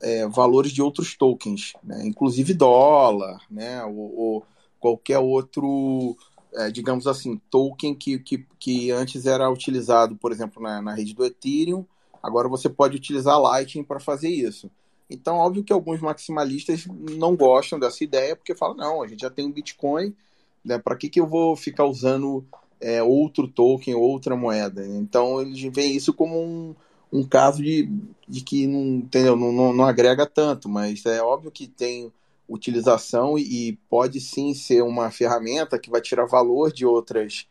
é, 0.02 0.28
valores 0.28 0.72
de 0.72 0.82
outros 0.82 1.16
tokens, 1.18 1.74
né? 1.84 2.06
inclusive 2.06 2.54
dólar, 2.54 3.42
né? 3.50 3.84
ou, 3.84 4.18
ou 4.18 4.46
qualquer 4.80 5.20
outro, 5.20 6.16
é, 6.54 6.72
digamos 6.72 7.06
assim, 7.06 7.42
token 7.50 7.94
que, 7.94 8.20
que, 8.20 8.46
que 8.58 8.92
antes 8.92 9.26
era 9.26 9.50
utilizado, 9.50 10.16
por 10.16 10.32
exemplo, 10.32 10.62
na, 10.62 10.82
na 10.82 10.94
rede 10.94 11.14
do 11.14 11.26
Ethereum 11.26 11.86
Agora 12.22 12.48
você 12.48 12.70
pode 12.70 12.96
utilizar 12.96 13.40
Lightning 13.40 13.84
para 13.84 14.00
fazer 14.00 14.30
isso. 14.30 14.70
Então, 15.10 15.38
óbvio 15.38 15.64
que 15.64 15.74
alguns 15.74 16.00
maximalistas 16.00 16.86
não 16.88 17.36
gostam 17.36 17.80
dessa 17.80 18.04
ideia, 18.04 18.36
porque 18.36 18.54
falam, 18.54 18.78
não, 18.78 19.02
a 19.02 19.08
gente 19.08 19.22
já 19.22 19.30
tem 19.30 19.46
um 19.46 19.52
Bitcoin, 19.52 20.16
né, 20.64 20.78
para 20.78 20.96
que, 20.96 21.10
que 21.10 21.20
eu 21.20 21.26
vou 21.26 21.56
ficar 21.56 21.86
usando 21.86 22.46
é, 22.80 23.02
outro 23.02 23.48
token, 23.48 23.96
outra 23.96 24.36
moeda? 24.36 24.86
Então, 24.86 25.42
eles 25.42 25.60
veem 25.74 25.96
isso 25.96 26.14
como 26.14 26.40
um, 26.40 26.76
um 27.12 27.24
caso 27.24 27.64
de, 27.64 27.90
de 28.28 28.42
que 28.42 28.68
não, 28.68 28.82
entendeu? 28.98 29.36
Não, 29.36 29.52
não, 29.52 29.74
não 29.74 29.86
agrega 29.86 30.28
tanto, 30.28 30.70
mas 30.70 31.04
é 31.06 31.22
óbvio 31.22 31.50
que 31.50 31.68
tem 31.68 32.12
utilização 32.48 33.38
e, 33.38 33.70
e 33.70 33.74
pode 33.90 34.20
sim 34.20 34.54
ser 34.54 34.84
uma 34.84 35.10
ferramenta 35.10 35.80
que 35.80 35.90
vai 35.90 36.02
tirar 36.02 36.26
valor 36.26 36.72
de 36.72 36.86
outras, 36.86 37.48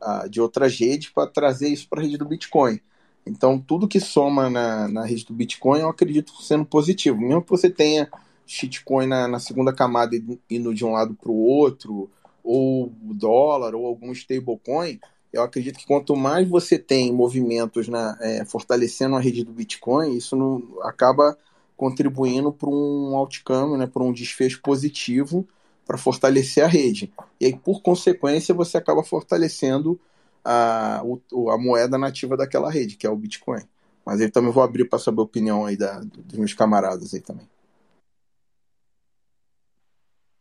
uh, 0.00 0.28
de 0.28 0.40
outras 0.40 0.78
redes 0.78 1.10
para 1.10 1.26
trazer 1.26 1.68
isso 1.68 1.88
para 1.88 2.00
a 2.00 2.02
rede 2.02 2.16
do 2.16 2.24
Bitcoin. 2.24 2.80
Então, 3.24 3.58
tudo 3.58 3.88
que 3.88 4.00
soma 4.00 4.50
na, 4.50 4.88
na 4.88 5.04
rede 5.04 5.24
do 5.24 5.32
Bitcoin, 5.34 5.80
eu 5.80 5.88
acredito 5.88 6.32
sendo 6.42 6.64
positivo. 6.64 7.20
Mesmo 7.20 7.42
que 7.42 7.50
você 7.50 7.70
tenha 7.70 8.10
shitcoin 8.46 9.06
na, 9.06 9.28
na 9.28 9.38
segunda 9.38 9.72
camada 9.72 10.16
indo 10.50 10.74
de 10.74 10.84
um 10.84 10.92
lado 10.92 11.14
para 11.14 11.30
o 11.30 11.36
outro, 11.36 12.10
ou 12.42 12.92
dólar, 13.00 13.74
ou 13.74 13.86
algum 13.86 14.12
stablecoin, 14.12 14.98
eu 15.32 15.42
acredito 15.42 15.78
que 15.78 15.86
quanto 15.86 16.14
mais 16.14 16.46
você 16.48 16.78
tem 16.78 17.12
movimentos 17.12 17.88
na, 17.88 18.18
é, 18.20 18.44
fortalecendo 18.44 19.16
a 19.16 19.20
rede 19.20 19.44
do 19.44 19.52
Bitcoin, 19.52 20.16
isso 20.16 20.36
não, 20.36 20.62
acaba 20.82 21.36
contribuindo 21.76 22.52
para 22.52 22.68
um 22.68 23.16
outcome, 23.16 23.78
né, 23.78 23.86
para 23.86 24.02
um 24.02 24.12
desfecho 24.12 24.60
positivo 24.60 25.46
para 25.86 25.98
fortalecer 25.98 26.64
a 26.64 26.68
rede. 26.68 27.12
E 27.40 27.46
aí, 27.46 27.56
por 27.56 27.82
consequência, 27.82 28.54
você 28.54 28.76
acaba 28.76 29.02
fortalecendo 29.02 29.98
a, 30.44 31.00
a 31.00 31.58
moeda 31.58 31.96
nativa 31.98 32.36
daquela 32.36 32.70
rede, 32.70 32.96
que 32.96 33.06
é 33.06 33.10
o 33.10 33.16
Bitcoin. 33.16 33.62
Mas 34.04 34.20
eu 34.20 34.30
também 34.30 34.50
vou 34.50 34.62
abrir 34.62 34.84
para 34.88 34.98
saber 34.98 35.20
a 35.20 35.24
opinião 35.24 35.64
aí 35.64 35.76
da, 35.76 36.00
dos 36.00 36.38
meus 36.38 36.54
camaradas 36.54 37.14
aí 37.14 37.20
também. 37.20 37.46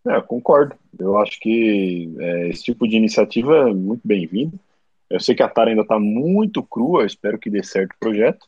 É, 0.08 0.20
concordo. 0.22 0.76
Eu 0.98 1.18
acho 1.20 1.40
que 1.40 2.12
é, 2.20 2.50
esse 2.50 2.64
tipo 2.64 2.88
de 2.88 2.98
iniciativa 2.98 3.70
é 3.70 3.74
muito 3.74 4.02
bem-vindo. 4.04 4.60
Eu 5.10 5.20
sei 5.20 5.36
que 5.36 5.44
a 5.44 5.50
Tara 5.50 5.70
ainda 5.70 5.84
está 5.84 6.00
muito 6.00 6.64
crua, 6.64 7.06
espero 7.06 7.38
que 7.38 7.50
dê 7.50 7.62
certo 7.62 7.94
o 7.94 8.00
projeto, 8.00 8.48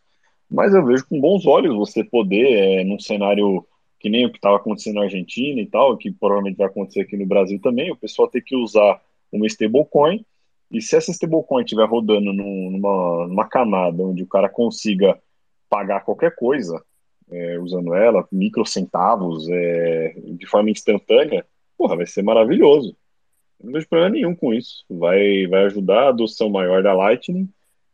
mas 0.49 0.73
eu 0.73 0.83
vejo 0.83 1.05
com 1.07 1.19
bons 1.19 1.45
olhos 1.45 1.75
você 1.75 2.03
poder, 2.03 2.79
é, 2.79 2.83
num 2.83 2.99
cenário 2.99 3.65
que 3.99 4.09
nem 4.09 4.25
o 4.25 4.31
que 4.31 4.37
estava 4.37 4.57
acontecendo 4.57 4.95
na 4.95 5.03
Argentina 5.03 5.61
e 5.61 5.65
tal, 5.65 5.95
que 5.97 6.11
provavelmente 6.11 6.57
vai 6.57 6.67
acontecer 6.67 7.01
aqui 7.01 7.15
no 7.15 7.25
Brasil 7.25 7.59
também, 7.61 7.91
o 7.91 7.95
pessoal 7.95 8.27
ter 8.27 8.41
que 8.41 8.55
usar 8.55 9.01
uma 9.31 9.45
stablecoin 9.45 10.25
e 10.73 10.81
se 10.81 10.95
essa 10.95 11.11
stablecoin 11.11 11.63
estiver 11.63 11.87
rodando 11.87 12.33
numa, 12.33 13.27
numa 13.27 13.47
camada 13.47 14.01
onde 14.01 14.23
o 14.23 14.27
cara 14.27 14.49
consiga 14.49 15.21
pagar 15.69 16.03
qualquer 16.03 16.35
coisa 16.35 16.83
é, 17.31 17.59
usando 17.59 17.93
ela, 17.93 18.27
microcentavos, 18.31 19.47
é, 19.49 20.15
de 20.19 20.47
forma 20.47 20.71
instantânea, 20.71 21.45
porra, 21.77 21.95
vai 21.95 22.07
ser 22.07 22.23
maravilhoso. 22.23 22.97
Não 23.63 23.71
vejo 23.71 23.87
problema 23.87 24.13
nenhum 24.13 24.35
com 24.35 24.53
isso. 24.53 24.83
Vai, 24.89 25.47
vai 25.47 25.65
ajudar 25.65 26.05
a 26.05 26.09
adoção 26.09 26.49
maior 26.49 26.81
da 26.81 26.93
Lightning. 26.93 27.47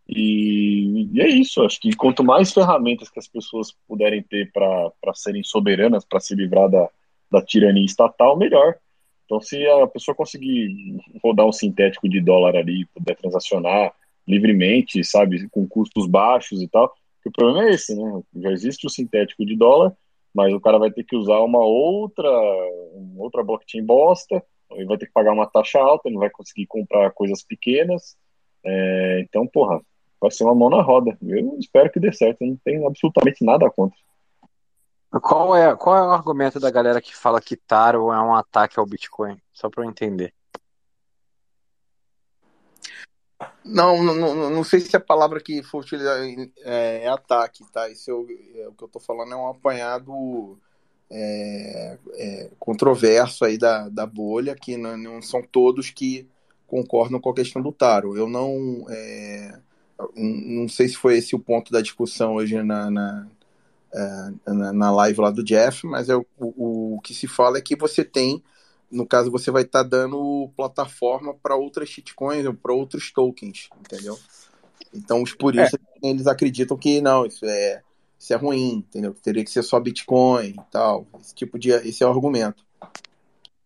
E, 0.08 1.10
e 1.14 1.22
é 1.22 1.28
isso. 1.28 1.62
Acho 1.64 1.80
que 1.80 1.96
quanto 1.96 2.24
mais 2.24 2.52
ferramentas 2.52 3.10
que 3.10 3.20
as 3.20 3.28
pessoas 3.28 3.76
puderem 3.88 4.24
ter 4.24 4.52
para 4.52 5.14
serem 5.14 5.44
soberanas, 5.44 6.06
para 6.06 6.20
se 6.20 6.34
livrar 6.34 6.70
da, 6.70 6.90
da 7.30 7.42
tirania 7.42 7.86
estatal, 7.86 8.38
melhor. 8.38 8.76
Então, 9.30 9.40
se 9.40 9.64
a 9.68 9.86
pessoa 9.86 10.16
conseguir 10.16 10.98
rodar 11.24 11.46
um 11.46 11.52
sintético 11.52 12.10
de 12.10 12.20
dólar 12.20 12.56
ali, 12.56 12.88
puder 12.88 13.16
transacionar 13.16 13.94
livremente, 14.28 15.04
sabe, 15.04 15.48
com 15.50 15.68
custos 15.68 16.08
baixos 16.08 16.64
e 16.64 16.68
tal, 16.68 16.92
o 17.24 17.32
problema 17.32 17.70
é 17.70 17.74
esse, 17.74 17.96
né? 17.96 18.24
Já 18.38 18.52
existe 18.52 18.88
o 18.88 18.90
sintético 18.90 19.46
de 19.46 19.56
dólar, 19.56 19.96
mas 20.34 20.52
o 20.52 20.60
cara 20.60 20.80
vai 20.80 20.90
ter 20.90 21.04
que 21.04 21.16
usar 21.16 21.42
uma 21.42 21.60
outra, 21.60 22.28
uma 22.28 23.24
outra 23.24 23.44
blockchain 23.44 23.86
bosta, 23.86 24.44
ele 24.72 24.86
vai 24.86 24.98
ter 24.98 25.06
que 25.06 25.14
pagar 25.14 25.32
uma 25.32 25.46
taxa 25.46 25.78
alta, 25.78 26.10
não 26.10 26.20
vai 26.20 26.32
conseguir 26.32 26.66
comprar 26.66 27.12
coisas 27.12 27.44
pequenas. 27.44 28.18
É, 28.66 29.22
então, 29.22 29.46
porra, 29.46 29.80
vai 30.20 30.32
ser 30.32 30.44
uma 30.44 30.56
mão 30.56 30.72
na 30.72 30.82
roda. 30.82 31.16
Eu 31.22 31.56
espero 31.60 31.92
que 31.92 32.00
dê 32.00 32.12
certo, 32.12 32.44
não 32.44 32.58
tenho 32.66 32.88
absolutamente 32.88 33.46
nada 33.46 33.70
contra. 33.70 33.98
Qual 35.12 35.56
é, 35.56 35.76
qual 35.76 35.98
é 35.98 36.02
o 36.04 36.12
argumento 36.12 36.60
da 36.60 36.70
galera 36.70 37.02
que 37.02 37.16
fala 37.16 37.42
que 37.42 37.56
Taro 37.56 38.12
é 38.12 38.22
um 38.22 38.36
ataque 38.36 38.80
ao 38.80 38.86
Bitcoin? 38.86 39.42
Só 39.52 39.70
para 39.70 39.84
eu 39.84 39.90
entender. 39.90 40.34
Não, 43.64 44.04
não, 44.04 44.50
não 44.50 44.64
sei 44.64 44.80
se 44.80 44.96
a 44.96 45.00
palavra 45.00 45.40
que 45.40 45.64
for 45.64 45.82
utilizada 45.82 46.26
é, 46.64 47.04
é 47.04 47.08
ataque, 47.08 47.64
tá? 47.72 47.90
Isso 47.90 48.10
eu, 48.10 48.28
é, 48.56 48.68
o 48.68 48.74
que 48.74 48.84
eu 48.84 48.88
tô 48.88 49.00
falando 49.00 49.34
é 49.34 49.36
um 49.36 49.48
apanhado 49.48 50.60
é, 51.10 51.98
é, 52.14 52.52
controverso 52.60 53.46
aí 53.46 53.58
da, 53.58 53.90
da 53.90 54.06
bolha, 54.06 54.56
que 54.56 54.78
não, 54.78 54.98
não, 54.98 55.22
são 55.22 55.42
todos 55.42 55.90
que 55.90 56.28
concordam 56.68 57.20
com 57.20 57.30
a 57.30 57.36
questão 57.36 57.62
do 57.62 57.72
Taro. 57.72 58.16
Eu 58.16 58.28
não. 58.30 58.86
É, 58.90 59.60
não 60.16 60.68
sei 60.70 60.88
se 60.88 60.96
foi 60.96 61.18
esse 61.18 61.36
o 61.36 61.40
ponto 61.40 61.72
da 61.72 61.82
discussão 61.82 62.36
hoje 62.36 62.62
na, 62.64 62.90
na 62.90 63.28
é, 63.94 64.52
na 64.54 64.92
live 64.92 65.22
lá 65.22 65.32
do 65.32 65.44
Jeff, 65.44 65.86
mas 65.86 66.10
é 66.10 66.16
o, 66.16 66.26
o, 66.38 66.96
o, 66.96 67.02
que 67.02 67.14
se 67.14 67.28
fala 67.28 67.58
é 67.58 67.62
que 67.62 67.76
você 67.76 68.04
tem, 68.04 68.44
no 68.92 69.06
caso, 69.06 69.32
você 69.32 69.52
vai 69.52 69.64
estar 69.64 69.84
tá 69.84 69.90
dando 69.90 70.50
plataforma 70.56 71.34
para 71.34 71.56
outras 71.56 71.90
shitcoins 71.90 72.46
ou 72.46 72.54
para 72.54 72.74
outros 72.74 73.12
tokens, 73.12 73.70
entendeu? 73.80 74.18
Então, 74.94 75.24
por 75.38 75.56
isso 75.56 75.76
é. 75.76 76.10
eles 76.10 76.28
acreditam 76.28 76.78
que 76.78 77.02
não, 77.02 77.26
isso 77.26 77.46
é, 77.46 77.82
isso 78.20 78.34
é 78.34 78.36
ruim, 78.36 78.86
entendeu? 78.88 79.14
Teria 79.14 79.44
que 79.44 79.52
ser 79.52 79.64
só 79.64 79.80
Bitcoin 79.80 80.50
e 80.50 80.60
tal. 80.72 81.08
Esse 81.20 81.34
tipo 81.34 81.58
de. 81.58 81.70
Esse 81.70 82.04
é 82.04 82.06
o 82.06 82.10
argumento. 82.10 82.66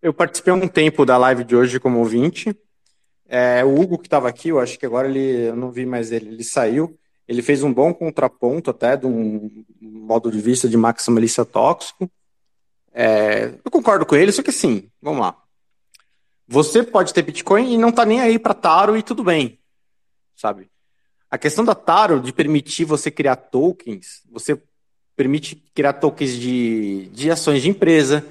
Eu 0.01 0.13
participei 0.13 0.53
um 0.53 0.67
tempo 0.67 1.05
da 1.05 1.17
live 1.17 1.43
de 1.43 1.55
hoje 1.55 1.79
como 1.79 1.99
ouvinte. 1.99 2.55
É, 3.25 3.63
o 3.63 3.79
Hugo 3.79 3.97
que 3.97 4.07
estava 4.07 4.27
aqui, 4.29 4.49
eu 4.49 4.59
acho 4.59 4.77
que 4.77 4.85
agora 4.85 5.07
ele. 5.07 5.47
Eu 5.47 5.55
não 5.55 5.71
vi 5.71 5.85
mais 5.85 6.11
ele, 6.11 6.29
ele 6.29 6.43
saiu. 6.43 6.97
Ele 7.27 7.41
fez 7.41 7.63
um 7.63 7.73
bom 7.73 7.93
contraponto 7.93 8.69
até 8.69 8.97
de 8.97 9.05
um 9.05 9.65
modo 9.81 10.29
de 10.31 10.39
vista 10.41 10.67
de 10.67 10.77
maximalista 10.77 11.45
tóxico. 11.45 12.09
É, 12.93 13.53
eu 13.63 13.71
concordo 13.71 14.05
com 14.05 14.15
ele, 14.15 14.31
só 14.31 14.43
que 14.43 14.49
assim, 14.49 14.89
vamos 15.01 15.21
lá. 15.21 15.35
você 16.47 16.83
pode 16.83 17.13
ter 17.13 17.23
Bitcoin 17.23 17.73
e 17.73 17.77
não 17.77 17.91
tá 17.91 18.05
nem 18.05 18.19
aí 18.21 18.37
para 18.37 18.53
Taro 18.53 18.95
e 18.97 19.01
tudo 19.01 19.23
bem, 19.23 19.57
sabe? 20.35 20.69
A 21.31 21.37
questão 21.37 21.65
da 21.65 21.73
Taro 21.73 22.19
de 22.19 22.31
permitir 22.31 22.85
você 22.85 23.09
criar 23.09 23.35
tokens, 23.37 24.21
você 24.29 24.61
permite 25.15 25.55
criar 25.73 25.93
tokens 25.93 26.37
de, 26.37 27.07
de 27.07 27.31
ações 27.31 27.63
de 27.63 27.69
empresa, 27.69 28.23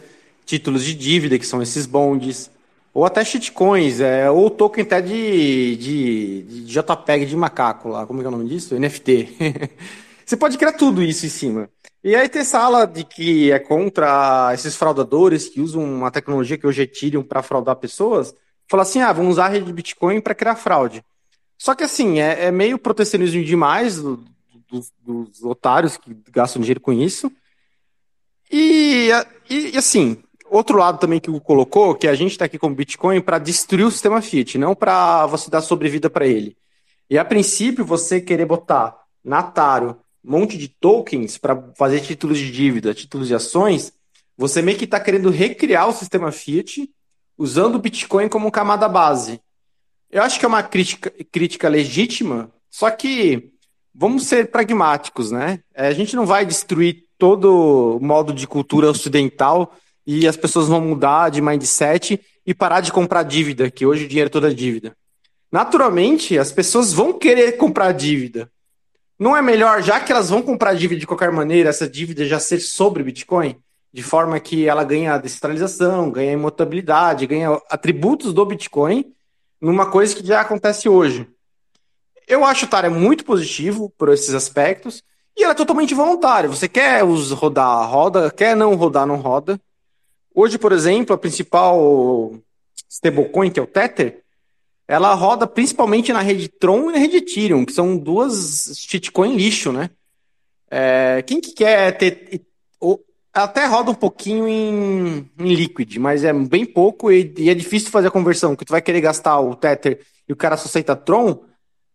títulos 0.45 0.85
de 0.85 0.95
dívida, 0.95 1.39
que 1.39 1.47
são 1.47 1.63
esses 1.63 1.87
bondes, 1.87 2.51
ou 2.95 3.05
até 3.05 3.25
shitcoins, 3.25 4.01
é, 4.01 4.31
ou 4.31 4.51
token 4.51 4.85
até 4.85 5.01
de, 5.01 5.77
de, 5.77 6.43
de 6.43 6.65
JPEG 6.65 7.27
de 7.27 7.37
macaco 7.37 7.89
lá, 7.89 8.07
como 8.07 8.21
é, 8.21 8.25
é 8.25 8.29
o 8.29 8.31
nome 8.31 8.49
disso? 8.49 8.79
NFT. 8.79 9.37
você 10.27 10.37
pode 10.37 10.59
criar 10.59 10.73
tudo 10.73 11.03
isso 11.03 11.25
em 11.25 11.31
cima. 11.31 11.71
E 12.05 12.15
aí 12.15 12.29
tem 12.29 12.43
essa 12.43 12.59
ala 12.59 12.87
de 12.87 13.05
que 13.05 13.51
é 13.51 13.59
contra 13.59 14.51
esses 14.53 14.77
fraudadores 14.77 15.49
que 15.49 15.61
usam 15.61 15.83
uma 15.83 16.11
tecnologia 16.11 16.59
que 16.59 16.67
hoje 16.67 16.83
é 16.83 16.85
Ethereum 16.85 17.23
para 17.23 17.43
fraudar 17.43 17.77
pessoas, 17.77 18.35
fala 18.69 18.83
assim, 18.83 19.01
ah, 19.01 19.13
vamos 19.13 19.33
usar 19.33 19.47
a 19.47 19.49
rede 19.49 19.67
de 19.67 19.73
Bitcoin 19.73 20.21
para 20.21 20.35
criar 20.35 20.57
fraude. 20.57 21.03
Só 21.57 21.75
que 21.75 21.85
assim, 21.85 22.21
é, 22.21 22.47
é 22.47 22.51
meio 22.51 22.79
protecionismo 22.79 23.43
demais 23.45 24.03
do, 24.03 24.17
do, 24.69 25.25
dos 25.25 25.45
otários 25.45 25.97
que 25.97 26.15
gastam 26.31 26.61
dinheiro 26.61 26.81
com 26.81 26.93
isso. 26.93 27.31
E, 28.51 29.11
e, 29.49 29.71
e 29.71 29.79
assim, 29.79 30.23
outro 30.57 30.79
lado 30.79 30.99
também 30.99 31.21
que 31.21 31.31
o 31.31 31.41
colocou, 31.41 31.95
que 31.95 32.07
a 32.07 32.15
gente 32.15 32.33
está 32.33 32.45
aqui 32.45 32.59
com 32.59 32.69
o 32.69 32.75
Bitcoin 32.75 33.21
para 33.21 33.39
destruir 33.39 33.87
o 33.87 33.91
sistema 33.91 34.21
Fiat, 34.21 34.59
não 34.59 34.75
para 34.75 35.27
você 35.27 35.51
dar 35.51 35.63
sobrevida 35.63 36.11
para 36.11 36.27
ele. 36.27 36.57
E 37.09 37.19
a 37.19 37.25
princípio, 37.25 37.85
você 37.85 38.21
querer 38.21 38.47
botar 38.47 38.97
na 39.25 39.43
Taro 39.43 39.99
um 40.25 40.33
monte 40.39 40.57
de 40.57 40.69
tokens 40.69 41.37
para 41.37 41.71
fazer 41.77 42.01
títulos 42.01 42.39
de 42.39 42.51
dívida, 42.51 42.95
títulos 42.95 43.29
de 43.29 43.35
ações, 43.35 43.93
você 44.37 44.63
meio 44.63 44.79
que 44.79 44.85
está 44.85 45.01
querendo 45.01 45.31
recriar 45.31 45.89
o 45.89 45.93
sistema 45.93 46.31
Fiat 46.31 46.89
usando 47.37 47.77
o 47.77 47.79
Bitcoin 47.79 48.29
como 48.29 48.51
camada 48.51 48.89
base. 48.89 49.41
Eu 50.11 50.23
acho 50.23 50.39
que 50.39 50.45
é 50.45 50.49
uma 50.49 50.63
crítica, 50.63 51.13
crítica 51.31 51.69
legítima, 51.69 52.51
só 52.71 52.91
que 52.91 53.51
vamos 53.95 54.27
ser 54.27 54.51
pragmáticos, 54.51 55.31
né? 55.31 55.61
É, 55.75 55.89
a 55.89 55.93
gente 55.93 56.15
não 56.15 56.27
vai 56.27 56.47
destruir 56.47 57.05
todo 57.19 57.97
o 57.97 58.01
modo 58.01 58.33
de 58.33 58.47
cultura 58.47 58.91
ocidental 58.91 59.75
e 60.07 60.27
as 60.27 60.37
pessoas 60.37 60.69
vão 60.69 60.81
mudar 60.81 61.31
de 61.31 61.41
mindset 61.41 62.21
e 62.45 62.55
parar 62.55 62.81
de 62.81 62.93
comprar 62.93 63.23
dívida, 63.23 63.71
que 63.71 63.87
hoje 63.87 64.05
o 64.05 64.09
dinheiro 64.09 64.29
é 64.29 64.31
toda 64.31 64.55
dívida. 64.55 64.97
Naturalmente, 65.51 66.39
as 66.39 66.51
pessoas 66.51 66.93
vão 66.93 67.13
querer 67.13 67.53
comprar 67.53 67.93
dívida. 67.93 68.51
Não 69.19 69.37
é 69.37 69.43
melhor, 69.43 69.83
já 69.83 70.01
que 70.01 70.11
elas 70.11 70.31
vão 70.31 70.43
comprar 70.43 70.75
dívida 70.75 70.99
de 70.99 71.07
qualquer 71.07 71.31
maneira, 71.31 71.71
essa 71.71 71.89
dívida 71.89 72.25
já 72.25 72.41
ser 72.41 72.59
sobre 72.59 73.03
Bitcoin, 73.03 73.57
de 73.93 74.03
forma 74.03 74.41
que 74.41 74.67
ela 74.67 74.83
ganha 74.83 75.19
descentralização, 75.19 76.11
ganha 76.11 76.33
imutabilidade, 76.33 77.27
ganha 77.27 77.61
atributos 77.71 78.33
do 78.33 78.45
Bitcoin, 78.45 79.13
numa 79.61 79.87
coisa 79.87 80.17
que 80.17 80.27
já 80.27 80.41
acontece 80.41 80.89
hoje. 80.89 81.29
Eu 82.27 82.45
acho 82.45 82.65
o 82.65 82.69
Tara 82.69 82.89
muito 82.89 83.25
positivo 83.25 83.93
por 83.97 84.09
esses 84.09 84.35
aspectos, 84.35 85.03
e 85.37 85.45
ela 85.45 85.53
é 85.53 85.57
totalmente 85.57 85.95
voluntária. 85.95 86.49
Você 86.49 86.67
quer 86.67 87.03
rodar, 87.05 87.89
roda, 87.89 88.31
quer 88.31 88.57
não 88.57 88.75
rodar, 88.75 89.07
não 89.07 89.17
roda. 89.17 89.61
Hoje, 90.35 90.59
por 90.59 90.73
exemplo, 90.73 91.15
a 91.15 91.19
principal 91.19 92.35
stablecoin, 92.89 93.51
que 93.51 93.61
é 93.61 93.63
o 93.63 93.67
Tether, 93.67 94.23
ela 94.87 95.15
roda 95.15 95.47
principalmente 95.47 96.13
na 96.13 96.21
rede 96.21 96.49
Tron 96.49 96.91
e 96.91 96.93
na 96.93 96.99
rede 96.99 97.19
Ethereum, 97.19 97.65
que 97.65 97.73
são 97.73 97.97
duas 97.97 98.75
shitcoin 98.77 99.37
lixo, 99.37 99.73
né? 99.73 99.91
É, 100.71 101.23
quem 101.27 101.41
que 101.41 101.53
quer 101.53 101.97
ter. 101.97 102.43
Até 103.33 103.65
roda 103.65 103.91
um 103.91 103.95
pouquinho 103.95 104.47
em, 104.47 105.31
em 105.39 105.55
Liquid, 105.55 105.97
mas 105.97 106.23
é 106.23 106.33
bem 106.35 106.67
pouco 106.67 107.11
e, 107.11 107.33
e, 107.39 107.49
é 107.49 107.55
difícil 107.55 107.91
fazer 107.91 108.09
a 108.09 108.11
conversão, 108.11 108.55
que 108.55 108.65
tu 108.65 108.73
vai 108.73 108.83
querer 108.83 109.01
gastar 109.01 109.41
o 109.41 109.55
Tether 109.57 110.01
e 110.29 110.33
o 110.35 110.37
cara 110.37 110.59
só 110.59 110.67
aceita 110.67 110.95
Tron, 110.95 111.43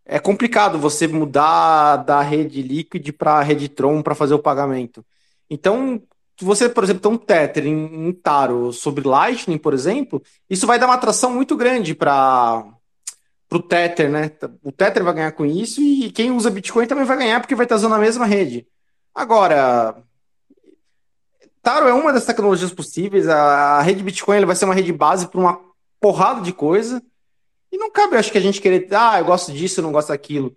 é 0.03 0.17
complicado 0.17 0.79
você 0.79 1.07
mudar 1.07 1.97
da 1.97 2.21
rede 2.21 2.63
Liquid 2.63 3.11
para 3.11 3.33
a 3.33 3.43
rede 3.43 3.69
Tron 3.69 4.01
para 4.01 4.15
fazer 4.15 4.33
o 4.33 4.39
pagamento. 4.39 5.05
Então, 5.47 6.01
você, 6.45 6.69
por 6.69 6.83
exemplo, 6.83 7.01
tem 7.01 7.11
um 7.11 7.17
Tether 7.17 7.65
em, 7.65 8.07
em 8.07 8.13
Taro 8.13 8.71
sobre 8.71 9.07
Lightning, 9.07 9.57
por 9.57 9.73
exemplo, 9.73 10.21
isso 10.49 10.67
vai 10.67 10.77
dar 10.77 10.85
uma 10.85 10.95
atração 10.95 11.31
muito 11.33 11.55
grande 11.55 11.95
para 11.95 12.63
o 13.51 13.59
Tether, 13.59 14.09
né? 14.09 14.31
O 14.63 14.71
Tether 14.71 15.03
vai 15.03 15.13
ganhar 15.13 15.31
com 15.31 15.45
isso 15.45 15.81
e 15.81 16.11
quem 16.11 16.31
usa 16.31 16.51
Bitcoin 16.51 16.85
também 16.85 17.05
vai 17.05 17.17
ganhar 17.17 17.39
porque 17.39 17.55
vai 17.55 17.65
estar 17.65 17.75
usando 17.75 17.95
a 17.95 17.99
mesma 17.99 18.25
rede. 18.25 18.67
Agora, 19.15 20.03
Taro 21.63 21.87
é 21.87 21.93
uma 21.93 22.13
das 22.13 22.25
tecnologias 22.25 22.71
possíveis. 22.71 23.27
A, 23.27 23.79
a 23.79 23.81
rede 23.81 24.03
Bitcoin 24.03 24.45
vai 24.45 24.55
ser 24.55 24.65
uma 24.65 24.75
rede 24.75 24.93
base 24.93 25.27
para 25.27 25.39
uma 25.39 25.59
porrada 25.99 26.41
de 26.41 26.53
coisa. 26.53 27.01
E 27.71 27.77
não 27.77 27.91
cabe, 27.91 28.15
acho 28.15 28.31
que 28.31 28.37
a 28.37 28.41
gente 28.41 28.61
querer, 28.61 28.87
ah, 28.93 29.19
eu 29.19 29.25
gosto 29.25 29.51
disso, 29.51 29.79
eu 29.79 29.83
não 29.83 29.91
gosto 29.91 30.09
daquilo. 30.09 30.55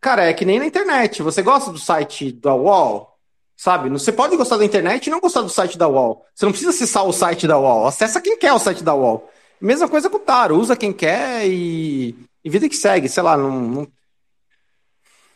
Cara, 0.00 0.24
é 0.24 0.32
que 0.32 0.44
nem 0.44 0.58
na 0.58 0.66
internet. 0.66 1.22
Você 1.22 1.42
gosta 1.42 1.72
do 1.72 1.78
site 1.78 2.32
da 2.32 2.54
UOL? 2.54 3.18
Sabe? 3.60 3.90
Você 3.90 4.10
pode 4.10 4.38
gostar 4.38 4.56
da 4.56 4.64
internet 4.64 5.06
e 5.06 5.10
não 5.10 5.20
gostar 5.20 5.42
do 5.42 5.50
site 5.50 5.76
da 5.76 5.86
UOL. 5.86 6.24
Você 6.34 6.46
não 6.46 6.50
precisa 6.50 6.70
acessar 6.70 7.04
o 7.04 7.12
site 7.12 7.46
da 7.46 7.58
UOL. 7.58 7.86
Acessa 7.86 8.18
quem 8.18 8.38
quer 8.38 8.54
o 8.54 8.58
site 8.58 8.82
da 8.82 8.94
UOL. 8.94 9.30
Mesma 9.60 9.86
coisa 9.86 10.08
com 10.08 10.16
o 10.16 10.20
Taro. 10.20 10.56
Usa 10.56 10.74
quem 10.74 10.94
quer 10.94 11.46
e, 11.46 12.16
e 12.42 12.48
vida 12.48 12.70
que 12.70 12.74
segue. 12.74 13.06
Sei 13.06 13.22
lá, 13.22 13.36
não. 13.36 13.50
não... 13.50 13.88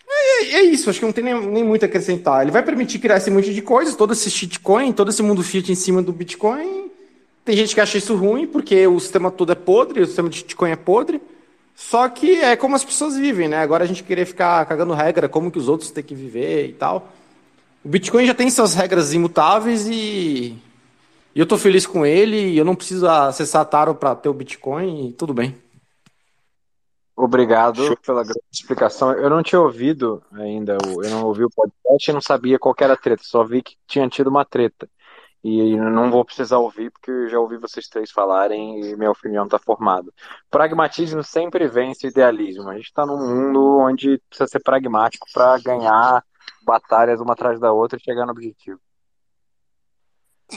É, 0.08 0.42
é, 0.54 0.62
isso, 0.62 0.88
acho 0.88 1.00
que 1.00 1.04
não 1.04 1.12
tem 1.12 1.22
nem, 1.22 1.38
nem 1.48 1.62
muito 1.62 1.82
a 1.82 1.86
acrescentar. 1.86 2.40
Ele 2.40 2.50
vai 2.50 2.62
permitir 2.62 2.98
criar 2.98 3.18
esse 3.18 3.30
monte 3.30 3.52
de 3.52 3.60
coisas, 3.60 3.94
todo 3.94 4.14
esse 4.14 4.30
shitcoin, 4.30 4.90
todo 4.94 5.10
esse 5.10 5.22
mundo 5.22 5.42
fiat 5.42 5.70
em 5.70 5.74
cima 5.74 6.00
do 6.00 6.10
Bitcoin. 6.10 6.90
Tem 7.44 7.54
gente 7.54 7.74
que 7.74 7.80
acha 7.82 7.98
isso 7.98 8.16
ruim, 8.16 8.46
porque 8.46 8.86
o 8.86 8.98
sistema 8.98 9.30
todo 9.30 9.52
é 9.52 9.54
podre, 9.54 10.00
o 10.00 10.06
sistema 10.06 10.30
de 10.30 10.38
shitcoin 10.38 10.70
é 10.70 10.76
podre. 10.76 11.20
Só 11.76 12.08
que 12.08 12.40
é 12.40 12.56
como 12.56 12.74
as 12.74 12.84
pessoas 12.86 13.18
vivem, 13.18 13.48
né? 13.48 13.58
Agora 13.58 13.84
a 13.84 13.86
gente 13.86 14.02
querer 14.02 14.24
ficar 14.24 14.64
cagando 14.64 14.94
regra, 14.94 15.28
como 15.28 15.50
que 15.50 15.58
os 15.58 15.68
outros 15.68 15.90
têm 15.90 16.02
que 16.02 16.14
viver 16.14 16.70
e 16.70 16.72
tal. 16.72 17.12
O 17.84 17.88
Bitcoin 17.88 18.24
já 18.24 18.34
tem 18.34 18.48
suas 18.50 18.74
regras 18.74 19.12
imutáveis 19.12 19.86
e, 19.86 20.56
e 21.34 21.38
eu 21.38 21.46
tô 21.46 21.58
feliz 21.58 21.86
com 21.86 22.06
ele. 22.06 22.52
E 22.52 22.56
eu 22.56 22.64
não 22.64 22.74
preciso 22.74 23.06
acessar 23.06 23.60
a 23.60 23.64
Taro 23.66 23.94
para 23.94 24.14
ter 24.16 24.30
o 24.30 24.34
Bitcoin 24.34 25.08
e 25.08 25.12
tudo 25.12 25.34
bem. 25.34 25.54
Obrigado 27.16 27.84
Show. 27.84 27.96
pela 28.04 28.22
grande 28.24 28.40
explicação. 28.52 29.12
Eu 29.12 29.28
não 29.28 29.42
tinha 29.42 29.60
ouvido 29.60 30.22
ainda, 30.32 30.78
eu 30.82 31.10
não 31.10 31.26
ouvi 31.26 31.44
o 31.44 31.50
podcast 31.50 32.10
e 32.10 32.14
não 32.14 32.20
sabia 32.20 32.58
qual 32.58 32.74
era 32.80 32.94
a 32.94 32.96
treta, 32.96 33.22
só 33.24 33.44
vi 33.44 33.62
que 33.62 33.76
tinha 33.86 34.08
tido 34.08 34.28
uma 34.28 34.44
treta. 34.44 34.88
E 35.44 35.76
não 35.76 36.10
vou 36.10 36.24
precisar 36.24 36.56
ouvir, 36.58 36.90
porque 36.90 37.10
eu 37.10 37.28
já 37.28 37.38
ouvi 37.38 37.58
vocês 37.58 37.86
três 37.86 38.10
falarem 38.10 38.80
e 38.80 38.96
minha 38.96 39.10
opinião 39.10 39.44
está 39.44 39.58
formada. 39.58 40.10
Pragmatismo 40.50 41.22
sempre 41.22 41.68
vence 41.68 42.06
o 42.06 42.08
idealismo. 42.08 42.68
A 42.70 42.74
gente 42.74 42.86
está 42.86 43.04
num 43.04 43.18
mundo 43.18 43.78
onde 43.78 44.20
precisa 44.28 44.48
ser 44.48 44.60
pragmático 44.60 45.26
para 45.34 45.58
ganhar 45.58 46.24
batalhas 46.64 47.20
uma 47.20 47.34
atrás 47.34 47.60
da 47.60 47.72
outra 47.72 47.98
e 47.98 48.02
chegar 48.02 48.24
no 48.24 48.32
objetivo. 48.32 48.80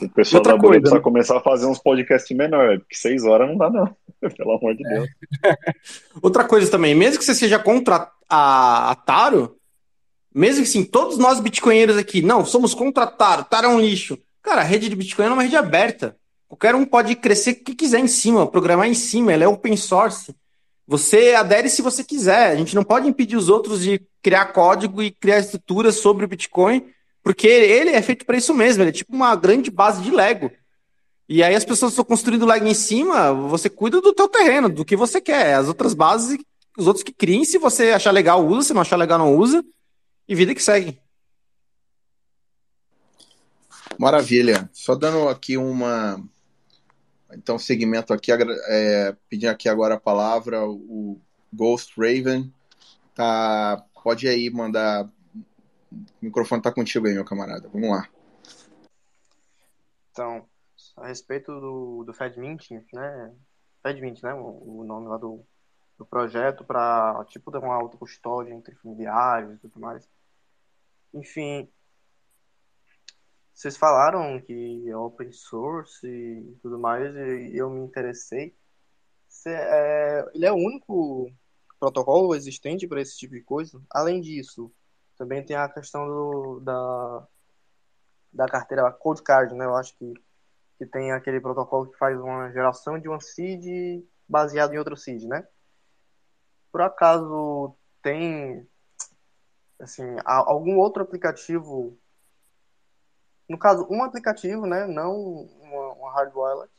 O 0.01 0.09
pessoal 0.09 0.43
da 0.43 0.57
Bolívia 0.57 0.81
precisa 0.81 1.01
começar 1.01 1.37
a 1.37 1.41
fazer 1.41 1.65
uns 1.65 1.79
podcasts 1.79 2.35
menores, 2.35 2.79
porque 2.79 2.95
seis 2.95 3.23
horas 3.23 3.47
não 3.47 3.57
dá, 3.57 3.69
não. 3.69 3.95
Pelo 4.35 4.57
amor 4.57 4.75
de 4.75 4.83
Deus. 4.83 5.09
outra 6.21 6.43
coisa 6.43 6.69
também, 6.69 6.93
mesmo 6.93 7.19
que 7.19 7.25
você 7.25 7.33
seja 7.33 7.57
contra 7.57 8.11
a, 8.29 8.91
a 8.91 8.95
Taro, 8.95 9.57
mesmo 10.33 10.63
que 10.63 10.69
sim, 10.69 10.83
todos 10.83 11.17
nós 11.17 11.39
bitcoinheiros 11.39 11.97
aqui, 11.97 12.21
não, 12.21 12.45
somos 12.45 12.73
contra 12.73 13.03
a 13.03 13.07
Taro, 13.07 13.45
Taro 13.45 13.67
é 13.67 13.69
um 13.69 13.79
lixo. 13.79 14.17
Cara, 14.41 14.61
a 14.61 14.63
rede 14.63 14.87
de 14.87 14.95
Bitcoin 14.95 15.25
é 15.25 15.29
uma 15.29 15.43
rede 15.43 15.57
aberta. 15.57 16.15
Qualquer 16.47 16.73
um 16.73 16.85
pode 16.85 17.15
crescer 17.15 17.51
o 17.51 17.63
que 17.65 17.75
quiser 17.75 17.99
em 17.99 18.07
cima, 18.07 18.47
programar 18.47 18.87
em 18.87 18.93
cima, 18.93 19.33
ela 19.33 19.43
é 19.43 19.47
open 19.47 19.75
source. 19.75 20.33
Você 20.87 21.33
adere 21.33 21.69
se 21.69 21.81
você 21.81 22.01
quiser. 22.01 22.51
A 22.51 22.55
gente 22.55 22.73
não 22.73 22.83
pode 22.83 23.09
impedir 23.09 23.35
os 23.35 23.49
outros 23.49 23.81
de 23.81 23.99
criar 24.27 24.47
código 24.47 25.01
e 25.01 25.09
criar 25.09 25.39
estruturas 25.39 25.95
sobre 25.95 26.25
o 26.25 26.27
Bitcoin, 26.27 26.85
porque 27.23 27.47
ele 27.47 27.91
é 27.91 28.01
feito 28.01 28.25
para 28.25 28.35
isso 28.35 28.53
mesmo. 28.53 28.83
Ele 28.83 28.89
é 28.89 28.93
tipo 28.93 29.15
uma 29.15 29.33
grande 29.37 29.71
base 29.71 30.01
de 30.01 30.11
Lego. 30.11 30.51
E 31.29 31.41
aí 31.41 31.55
as 31.55 31.63
pessoas 31.63 31.93
estão 31.93 32.03
construindo 32.03 32.45
Lego 32.45 32.67
em 32.67 32.73
cima, 32.73 33.31
você 33.31 33.69
cuida 33.69 34.01
do 34.01 34.13
teu 34.13 34.27
terreno, 34.27 34.67
do 34.67 34.83
que 34.83 34.97
você 34.97 35.21
quer. 35.21 35.53
As 35.53 35.69
outras 35.69 35.93
bases, 35.93 36.37
os 36.77 36.87
outros 36.87 37.05
que 37.05 37.13
criem, 37.13 37.45
se 37.45 37.57
você 37.57 37.91
achar 37.91 38.11
legal, 38.11 38.45
usa. 38.45 38.67
Se 38.67 38.73
não 38.73 38.81
achar 38.81 38.97
legal, 38.97 39.17
não 39.17 39.33
usa. 39.33 39.63
E 40.27 40.35
vida 40.35 40.53
que 40.53 40.61
segue. 40.61 40.99
Maravilha. 43.97 44.69
Só 44.73 44.93
dando 44.93 45.29
aqui 45.29 45.55
uma. 45.55 46.21
Então, 47.31 47.57
segmento 47.57 48.11
aqui, 48.11 48.29
é, 48.33 49.15
pedindo 49.29 49.51
aqui 49.51 49.69
agora 49.69 49.95
a 49.95 49.99
palavra, 49.99 50.67
o 50.67 51.17
Ghost 51.53 51.93
Raven. 51.97 52.51
Tá, 53.15 53.83
pode 54.07 54.25
aí 54.25 54.49
mandar. 54.49 55.03
O 55.91 56.05
microfone 56.21 56.61
tá 56.61 56.71
contigo 56.71 57.07
aí, 57.07 57.13
meu 57.13 57.25
camarada. 57.25 57.67
Vamos 57.67 57.89
lá. 57.89 58.07
Então, 60.11 60.47
a 60.95 61.07
respeito 61.07 61.51
do, 61.59 62.05
do 62.05 62.13
FedMint, 62.13 62.71
né? 62.93 63.35
FedMint, 63.83 64.23
né? 64.23 64.33
O, 64.33 64.79
o 64.79 64.83
nome 64.85 65.09
lá 65.09 65.17
do, 65.17 65.45
do 65.97 66.05
projeto 66.05 66.63
para 66.63 67.21
tipo 67.25 67.51
dar 67.51 67.59
uma 67.59 67.75
alta 67.75 67.97
custódia 67.97 68.53
entre 68.53 68.75
familiares 68.75 69.55
e 69.55 69.57
tudo 69.57 69.77
mais. 69.77 70.09
Enfim, 71.13 71.69
vocês 73.53 73.75
falaram 73.75 74.39
que 74.39 74.89
é 74.89 74.95
open 74.95 75.33
source 75.33 76.07
e 76.07 76.57
tudo 76.61 76.79
mais, 76.79 77.13
e 77.13 77.57
eu 77.57 77.69
me 77.69 77.81
interessei. 77.81 78.55
é, 79.45 80.25
ele 80.33 80.45
é 80.45 80.51
o 80.51 80.55
único 80.55 81.29
protocolo 81.79 82.35
existente 82.35 82.87
para 82.87 83.01
esse 83.01 83.17
tipo 83.17 83.33
de 83.33 83.41
coisa. 83.41 83.81
Além 83.89 84.21
disso, 84.21 84.71
também 85.17 85.45
tem 85.45 85.55
a 85.55 85.69
questão 85.69 86.07
do, 86.07 86.59
da, 86.59 87.27
da 88.33 88.45
carteira 88.47 88.91
Code 88.91 89.23
Card, 89.23 89.53
né? 89.55 89.65
Eu 89.65 89.75
acho 89.75 89.95
que, 89.97 90.13
que 90.77 90.85
tem 90.85 91.11
aquele 91.11 91.39
protocolo 91.39 91.89
que 91.89 91.97
faz 91.97 92.19
uma 92.19 92.51
geração 92.51 92.99
de 92.99 93.07
uma 93.07 93.19
seed 93.19 94.03
baseado 94.27 94.73
em 94.73 94.77
outro 94.77 94.97
seed, 94.97 95.23
né? 95.23 95.47
Por 96.71 96.81
acaso 96.81 97.75
tem 98.01 98.67
assim, 99.79 100.03
algum 100.25 100.77
outro 100.77 101.03
aplicativo 101.03 101.97
no 103.47 103.57
caso, 103.57 103.87
um 103.89 104.03
aplicativo, 104.03 104.65
né, 104.65 104.85
não 104.85 105.15
uma, 105.15 105.93
uma 105.93 106.11
hard 106.11 106.35
wallet, 106.35 106.71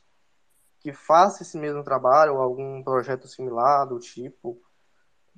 que 0.79 0.93
faça 0.93 1.41
esse 1.41 1.57
mesmo 1.57 1.83
trabalho 1.83 2.35
ou 2.35 2.41
algum 2.41 2.83
projeto 2.83 3.27
similar 3.27 3.85
do 3.85 3.99
tipo, 3.99 4.61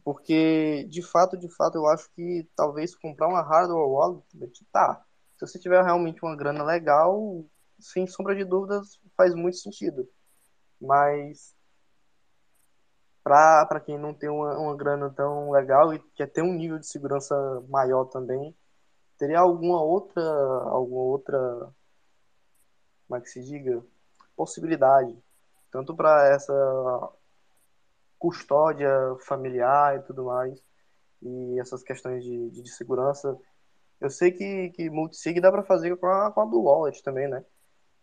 porque 0.03 0.85
de 0.89 1.01
fato, 1.01 1.37
de 1.37 1.49
fato, 1.49 1.75
eu 1.75 1.87
acho 1.87 2.09
que 2.11 2.47
talvez 2.55 2.95
comprar 2.95 3.27
uma 3.27 3.41
hardware 3.41 3.87
wallet, 3.87 4.65
tá, 4.71 5.03
se 5.37 5.47
você 5.47 5.59
tiver 5.59 5.83
realmente 5.83 6.23
uma 6.23 6.35
grana 6.35 6.63
legal, 6.63 7.43
sem 7.79 8.05
sombra 8.05 8.35
de 8.35 8.45
dúvidas, 8.45 8.99
faz 9.17 9.33
muito 9.33 9.57
sentido. 9.57 10.07
Mas 10.79 11.55
para 13.23 13.79
quem 13.79 13.97
não 13.97 14.13
tem 14.13 14.29
uma, 14.29 14.57
uma 14.57 14.75
grana 14.75 15.09
tão 15.09 15.51
legal 15.51 15.93
e 15.93 15.99
quer 16.15 16.27
ter 16.27 16.41
um 16.41 16.53
nível 16.53 16.79
de 16.79 16.87
segurança 16.87 17.35
maior 17.69 18.05
também, 18.05 18.55
teria 19.17 19.39
alguma 19.39 19.81
outra, 19.81 20.21
alguma 20.21 21.01
outra, 21.01 21.37
como 23.07 23.17
é 23.17 23.21
que 23.21 23.29
se 23.29 23.43
diga, 23.43 23.83
possibilidade, 24.35 25.15
tanto 25.71 25.95
para 25.95 26.27
essa 26.33 26.53
custódia 28.21 28.87
familiar 29.25 29.97
e 29.97 30.03
tudo 30.03 30.25
mais, 30.25 30.63
e 31.23 31.59
essas 31.59 31.81
questões 31.81 32.23
de, 32.23 32.51
de, 32.51 32.61
de 32.61 32.69
segurança. 32.69 33.35
Eu 33.99 34.11
sei 34.11 34.31
que, 34.31 34.69
que 34.69 34.91
multisig 34.91 35.41
dá 35.41 35.51
para 35.51 35.63
fazer 35.63 35.97
com 35.97 36.05
a, 36.05 36.31
com 36.31 36.41
a 36.41 36.45
Blue 36.45 36.63
Wallet 36.63 37.01
também, 37.01 37.27
né? 37.27 37.43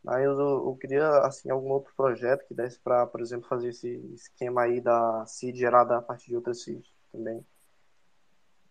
Mas 0.03 0.24
eu, 0.24 0.36
eu 0.39 0.77
queria, 0.81 1.09
assim, 1.20 1.51
algum 1.51 1.70
outro 1.70 1.93
projeto 1.97 2.45
que 2.49 2.55
desse 2.55 2.81
para, 2.81 3.07
por 3.07 3.20
exemplo, 3.20 3.49
fazer 3.49 3.69
esse 3.69 3.89
esquema 4.12 4.62
aí 4.62 4.81
da 4.81 5.24
seed 5.27 5.57
gerada 5.57 5.99
a 5.99 6.03
partir 6.03 6.28
de 6.28 6.36
outra 6.36 6.53
seed 6.53 6.85
também. 7.12 7.45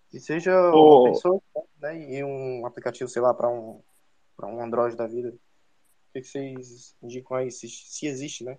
Que 0.10 0.20
seja 0.20 0.54
oh. 0.74 1.04
uma 1.04 1.12
pessoa 1.12 1.42
né, 1.80 1.98
e 1.98 2.24
um 2.24 2.66
aplicativo, 2.66 3.10
sei 3.10 3.22
lá, 3.22 3.34
para 3.34 3.50
um, 3.50 3.82
um 4.44 4.62
Android 4.62 4.98
da 4.98 5.08
vida. 5.08 5.30
O 5.30 6.14
que, 6.14 6.24
vocês 6.24 6.96
indicam 7.02 7.38
aí, 7.38 7.52
se, 7.52 7.70
se 7.70 8.06
existe, 8.06 8.44
né? 8.44 8.58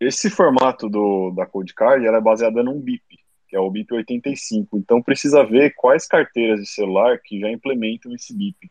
Esse 0.00 0.28
formato 0.28 0.88
do, 0.88 1.30
da 1.30 1.46
Code 1.46 1.74
Card 1.74 2.06
é 2.06 2.20
baseado 2.20 2.62
num 2.62 2.80
BIP, 2.80 3.18
que 3.48 3.56
é 3.56 3.60
o 3.60 3.70
BIP 3.70 3.94
85. 3.94 4.76
Então 4.78 5.02
precisa 5.02 5.44
ver 5.44 5.74
quais 5.74 6.06
carteiras 6.06 6.60
de 6.60 6.66
celular 6.66 7.18
que 7.22 7.40
já 7.40 7.50
implementam 7.50 8.14
esse 8.14 8.36
BIP. 8.36 8.70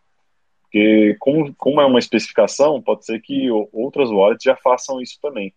Porque 0.62 1.16
como, 1.20 1.54
como 1.56 1.82
é 1.82 1.86
uma 1.86 2.00
especificação, 2.00 2.82
pode 2.82 3.06
ser 3.06 3.20
que 3.22 3.50
outras 3.72 4.10
wallets 4.10 4.44
já 4.44 4.56
façam 4.56 5.02
isso 5.02 5.18
também. 5.22 5.54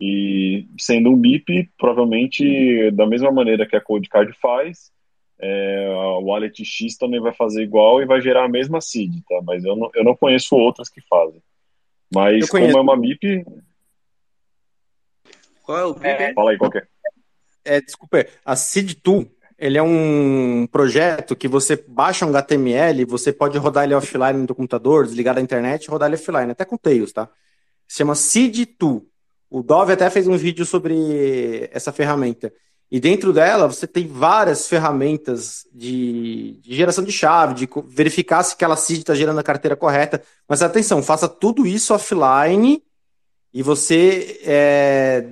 E 0.00 0.66
sendo 0.78 1.10
um 1.10 1.16
BIP, 1.16 1.70
provavelmente 1.78 2.90
da 2.92 3.06
mesma 3.06 3.30
maneira 3.30 3.66
que 3.66 3.76
a 3.76 3.80
Code 3.80 4.08
Card 4.08 4.32
faz, 4.40 4.90
é, 5.38 5.86
a 5.92 6.18
Wallet 6.18 6.64
X 6.64 6.96
também 6.96 7.20
vai 7.20 7.32
fazer 7.32 7.62
igual 7.62 8.00
e 8.00 8.06
vai 8.06 8.20
gerar 8.20 8.44
a 8.44 8.48
mesma 8.48 8.80
seed, 8.80 9.12
tá? 9.28 9.40
Mas 9.44 9.64
eu 9.64 9.76
não, 9.76 9.90
eu 9.94 10.04
não 10.04 10.16
conheço 10.16 10.56
outras 10.56 10.88
que 10.88 11.00
fazem. 11.02 11.42
Mas 12.14 12.48
como 12.48 12.64
é 12.64 12.80
uma 12.80 12.96
BIP. 12.96 13.44
Qual 15.72 15.78
é 15.78 15.86
o? 15.86 15.96
É, 16.02 16.34
fala 16.34 16.50
aí, 16.50 16.58
qual 16.58 16.70
é? 16.74 16.82
É, 17.64 17.80
desculpa, 17.80 18.26
a 18.44 18.54
Seed 18.54 18.94
Tool, 19.02 19.26
ele 19.58 19.78
é 19.78 19.82
um 19.82 20.68
projeto 20.70 21.34
que 21.34 21.48
você 21.48 21.82
baixa 21.88 22.26
um 22.26 22.30
HTML, 22.30 23.06
você 23.06 23.32
pode 23.32 23.56
rodar 23.56 23.84
ele 23.84 23.94
offline 23.94 24.44
do 24.44 24.54
computador, 24.54 25.06
desligar 25.06 25.34
da 25.34 25.40
internet 25.40 25.84
e 25.84 25.90
rodar 25.90 26.08
ele 26.08 26.16
offline, 26.16 26.50
até 26.50 26.64
com 26.66 26.76
Tails, 26.76 27.12
tá? 27.12 27.28
Se 27.88 27.98
chama 27.98 28.14
Seed 28.14 28.66
Tool. 28.78 29.06
O 29.48 29.62
Dove 29.62 29.94
até 29.94 30.10
fez 30.10 30.26
um 30.26 30.36
vídeo 30.36 30.66
sobre 30.66 31.70
essa 31.72 31.92
ferramenta. 31.92 32.52
E 32.90 33.00
dentro 33.00 33.32
dela 33.32 33.66
você 33.66 33.86
tem 33.86 34.06
várias 34.06 34.68
ferramentas 34.68 35.66
de, 35.72 36.58
de 36.60 36.74
geração 36.74 37.02
de 37.02 37.12
chave, 37.12 37.54
de 37.54 37.68
verificar 37.86 38.42
se 38.42 38.54
aquela 38.54 38.76
seed 38.76 38.98
está 38.98 39.14
gerando 39.14 39.40
a 39.40 39.42
carteira 39.42 39.76
correta. 39.76 40.22
Mas 40.46 40.62
atenção, 40.62 41.02
faça 41.02 41.28
tudo 41.28 41.66
isso 41.66 41.94
offline 41.94 42.82
e 43.54 43.62
você 43.62 44.40
é 44.44 45.26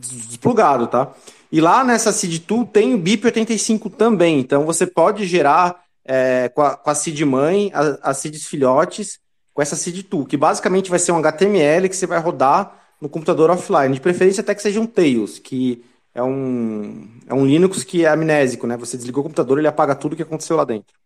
desplugado, 0.00 0.86
tá? 0.86 1.12
E 1.52 1.60
lá 1.60 1.82
nessa 1.84 2.12
seed 2.12 2.44
tool 2.44 2.64
tem 2.64 2.94
o 2.94 2.98
BIP85 2.98 3.90
também. 3.92 4.38
Então 4.38 4.64
você 4.64 4.86
pode 4.86 5.26
gerar 5.26 5.82
é, 6.04 6.48
com, 6.48 6.62
a, 6.62 6.76
com 6.76 6.90
a 6.90 6.94
seed 6.94 7.20
mãe, 7.22 7.70
as 8.02 8.18
seeds 8.18 8.46
filhotes, 8.46 9.18
com 9.52 9.62
essa 9.62 9.76
seed 9.76 10.02
tool, 10.04 10.24
que 10.24 10.36
basicamente 10.36 10.90
vai 10.90 10.98
ser 10.98 11.12
um 11.12 11.18
HTML 11.18 11.88
que 11.88 11.96
você 11.96 12.06
vai 12.06 12.20
rodar 12.20 12.80
no 13.00 13.08
computador 13.08 13.50
offline. 13.50 13.94
De 13.94 14.00
preferência 14.00 14.40
até 14.42 14.54
que 14.54 14.62
seja 14.62 14.80
um 14.80 14.86
Tails, 14.86 15.38
que 15.38 15.84
é 16.14 16.22
um, 16.22 17.08
é 17.26 17.34
um 17.34 17.46
Linux 17.46 17.84
que 17.84 18.04
é 18.04 18.08
amnésico, 18.08 18.66
né? 18.66 18.76
Você 18.76 18.96
desligou 18.96 19.22
o 19.22 19.24
computador, 19.24 19.58
ele 19.58 19.68
apaga 19.68 19.94
tudo 19.94 20.16
que 20.16 20.22
aconteceu 20.22 20.56
lá 20.56 20.64
dentro. 20.64 20.98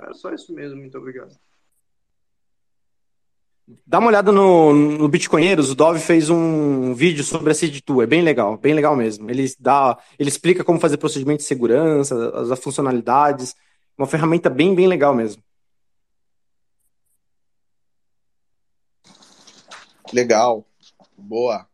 É 0.00 0.14
só 0.14 0.32
isso 0.32 0.52
mesmo, 0.54 0.78
muito 0.78 0.96
obrigado. 0.96 1.36
Dá 3.86 3.98
uma 3.98 4.08
olhada 4.08 4.32
no, 4.32 4.72
no 4.72 5.08
Bitcoinheiros, 5.08 5.70
o 5.70 5.74
Dove 5.74 6.00
fez 6.00 6.30
um 6.30 6.94
vídeo 6.94 7.22
sobre 7.22 7.50
a 7.50 7.54
Seed2, 7.54 8.02
é 8.02 8.06
bem 8.06 8.22
legal, 8.22 8.56
bem 8.56 8.72
legal 8.72 8.96
mesmo. 8.96 9.30
Ele, 9.30 9.46
dá, 9.60 9.98
ele 10.18 10.30
explica 10.30 10.64
como 10.64 10.80
fazer 10.80 10.96
procedimento 10.96 11.40
de 11.40 11.48
segurança, 11.48 12.30
as, 12.34 12.50
as 12.50 12.58
funcionalidades, 12.58 13.54
uma 13.96 14.06
ferramenta 14.06 14.48
bem, 14.48 14.74
bem 14.74 14.86
legal 14.86 15.14
mesmo. 15.14 15.42
Legal, 20.14 20.64
boa. 21.14 21.68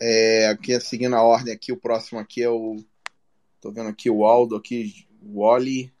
É, 0.00 0.48
aqui 0.48 0.78
seguindo 0.80 1.14
a 1.14 1.22
ordem 1.22 1.54
aqui, 1.54 1.70
o 1.70 1.76
próximo 1.76 2.18
aqui 2.18 2.42
é 2.42 2.50
o. 2.50 2.76
Tô 3.60 3.70
vendo 3.70 3.88
aqui 3.88 4.10
o 4.10 4.24
Aldo 4.24 4.56
aqui, 4.56 5.06
o 5.22 5.40
Wally, 5.40 5.92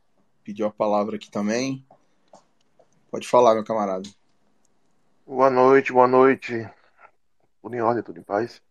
pediu 0.42 0.66
a 0.66 0.70
palavra 0.70 1.14
aqui 1.14 1.30
também. 1.30 1.86
Pode 3.08 3.28
falar, 3.28 3.54
meu 3.54 3.64
camarada. 3.64 4.08
Boa 5.26 5.50
noite, 5.50 5.92
boa 5.92 6.06
noite. 6.06 6.70
Tudo 7.60 7.74
em 7.74 7.80
ordem, 7.80 8.00
tudo 8.00 8.20
em 8.20 8.22
paz. 8.22 8.62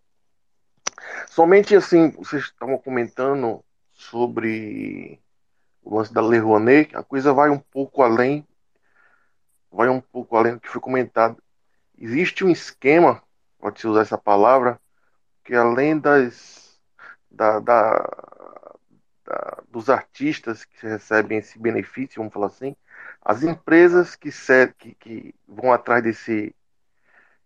Somente 1.28 1.76
assim, 1.76 2.12
vocês 2.12 2.44
estavam 2.44 2.78
comentando 2.78 3.62
sobre 3.92 5.22
o 5.84 5.98
lance 5.98 6.14
da 6.14 6.22
Lei 6.22 6.40
Rouanet, 6.40 6.96
a 6.96 7.04
coisa 7.04 7.34
vai 7.34 7.50
um 7.50 7.60
pouco 7.60 8.02
além, 8.02 8.48
vai 9.70 9.90
um 9.90 10.00
pouco 10.00 10.38
além 10.38 10.54
do 10.54 10.62
que 10.62 10.70
foi 10.70 10.80
comentado 10.80 11.38
existe 11.98 12.46
um 12.46 12.50
esquema, 12.50 13.22
pode-se 13.60 13.86
usar 13.86 14.02
essa 14.02 14.18
palavra, 14.18 14.80
que 15.44 15.54
além 15.54 16.00
das, 16.00 16.80
da, 17.30 17.60
da, 17.60 18.40
da, 19.26 19.64
dos 19.70 19.90
artistas 19.90 20.64
que 20.64 20.88
recebem 20.88 21.40
esse 21.40 21.60
benefício, 21.60 22.18
vamos 22.18 22.34
falar 22.34 22.48
assim, 22.48 22.76
as 23.26 23.42
empresas 23.42 24.16
que, 24.16 24.30
que, 24.78 24.94
que 24.96 25.36
vão 25.48 25.74
atrás 25.74 26.04
desse 26.04 26.56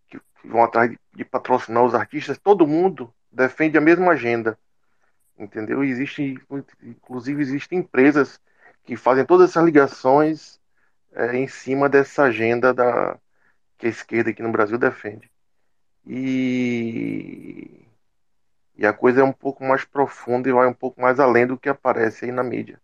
que 0.10 0.19
vão 0.43 0.61
atrás 0.61 0.91
de, 0.91 0.99
de, 1.15 1.23
patrocinar 1.23 1.84
os 1.84 1.95
artistas, 1.95 2.38
todo 2.38 2.68
mundo 2.68 3.14
defende 3.31 3.77
a 3.77 3.81
mesma 3.81 4.11
agenda, 4.11 4.60
entendeu? 5.38 5.84
Existe, 5.84 6.38
inclusive, 6.84 7.41
existem 7.41 7.80
empresas 7.80 8.41
que 8.84 8.97
fazem 8.97 9.26
todas 9.26 9.51
essas 9.51 9.64
ligações 9.64 10.60
é, 11.14 11.38
em 11.38 11.47
cima 11.47 11.88
dessa 11.88 12.23
agenda 12.23 12.73
da, 12.73 13.18
que 13.77 13.88
a 13.88 13.89
esquerda 13.89 14.31
aqui 14.31 14.41
no 14.43 14.51
Brasil 14.51 14.77
defende. 14.77 15.31
E, 16.06 17.85
e 18.76 18.85
a 18.85 18.93
coisa 18.93 19.22
é 19.22 19.23
um 19.23 19.34
pouco 19.34 19.64
mais 19.64 19.85
profunda 19.85 20.49
e 20.49 20.53
vai 20.53 20.68
um 20.68 20.73
pouco 20.73 21.01
mais 21.01 21.19
além 21.19 21.47
do 21.47 21.57
que 21.57 21.69
aparece 21.69 22.26
aí 22.26 22.31
na 22.31 22.43
mídia. 22.43 22.81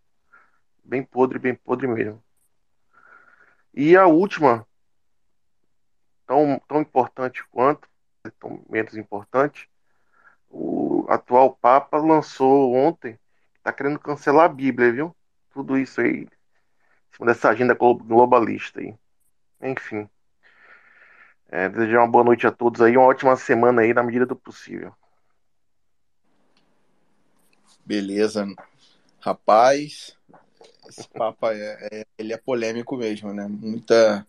Bem 0.84 1.04
podre, 1.04 1.40
bem 1.40 1.56
podre 1.56 1.88
mesmo. 1.88 2.25
E 3.78 3.98
a 3.98 4.08
última, 4.08 4.66
tão, 6.26 6.62
tão 6.66 6.80
importante 6.80 7.44
quanto, 7.52 7.90
tão 8.40 8.64
menos 8.70 8.96
importante, 8.96 9.70
o 10.50 11.06
atual 11.10 11.58
Papa 11.58 11.98
lançou 11.98 12.74
ontem, 12.74 13.20
está 13.58 13.74
querendo 13.74 14.00
cancelar 14.00 14.46
a 14.46 14.54
Bíblia, 14.54 14.94
viu? 14.94 15.16
Tudo 15.52 15.78
isso 15.78 16.00
aí, 16.00 16.22
em 16.22 16.30
cima 17.12 17.26
dessa 17.26 17.50
agenda 17.50 17.76
globalista 17.76 18.80
aí. 18.80 18.96
Enfim. 19.62 20.10
É, 21.50 21.68
desejar 21.68 22.00
uma 22.00 22.08
boa 22.08 22.24
noite 22.24 22.48
a 22.48 22.52
todos 22.52 22.82
aí, 22.82 22.96
uma 22.96 23.06
ótima 23.06 23.36
semana 23.36 23.82
aí, 23.82 23.94
na 23.94 24.04
medida 24.04 24.26
do 24.26 24.38
possível. 24.38 24.96
Beleza. 27.86 28.48
Rapaz, 29.20 30.15
esse 30.88 31.08
Papa 31.10 31.54
é, 31.54 31.88
é, 31.92 32.06
ele 32.18 32.34
é 32.34 32.38
polêmico 32.38 32.96
mesmo, 32.98 33.34
né? 33.34 33.48
Muita, 33.48 34.26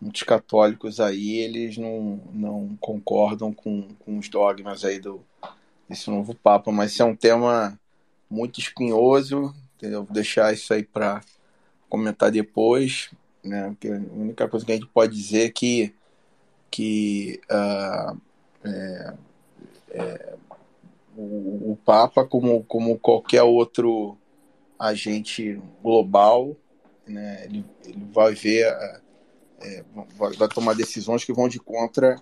muitos 0.00 0.22
católicos 0.22 1.00
aí, 1.00 1.38
eles 1.38 1.76
não, 1.76 2.20
não 2.32 2.76
concordam 2.80 3.52
com, 3.52 3.88
com 4.00 4.18
os 4.18 4.28
dogmas 4.28 4.84
aí 4.84 4.98
do, 4.98 5.20
desse 5.88 6.10
novo 6.10 6.34
Papa, 6.34 6.70
mas 6.70 6.92
isso 6.92 7.02
é 7.02 7.06
um 7.06 7.16
tema 7.16 7.78
muito 8.30 8.60
espinhoso, 8.60 9.54
entendeu? 9.76 10.04
Vou 10.04 10.12
deixar 10.12 10.52
isso 10.52 10.72
aí 10.72 10.82
para 10.82 11.22
comentar 11.88 12.30
depois, 12.30 13.10
né? 13.42 13.68
Porque 13.70 13.88
a 13.88 14.14
única 14.14 14.48
coisa 14.48 14.66
que 14.66 14.72
a 14.72 14.74
gente 14.76 14.88
pode 14.88 15.14
dizer 15.14 15.46
é 15.46 15.50
que, 15.50 15.94
que 16.70 17.40
uh, 17.50 18.20
é, 18.64 19.14
é, 19.90 20.34
o, 21.16 21.72
o 21.72 21.78
Papa, 21.84 22.24
como, 22.24 22.62
como 22.64 22.98
qualquer 22.98 23.42
outro 23.42 24.16
agente 24.78 25.60
global, 25.82 26.56
né, 27.06 27.44
ele, 27.44 27.64
ele 27.84 28.04
vai 28.12 28.34
ver, 28.34 28.66
é, 29.60 29.84
vai, 30.16 30.32
vai, 30.34 30.48
tomar 30.48 30.74
decisões 30.74 31.24
que 31.24 31.32
vão 31.32 31.48
de 31.48 31.58
contra 31.58 32.20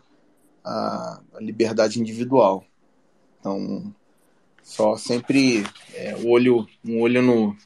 a, 0.64 1.20
a 1.34 1.40
liberdade 1.40 2.00
individual. 2.00 2.64
Então, 3.38 3.94
só 4.62 4.96
sempre 4.96 5.64
é, 5.94 6.16
olho, 6.24 6.66
um 6.84 7.00
olho 7.00 7.22
no, 7.22 7.56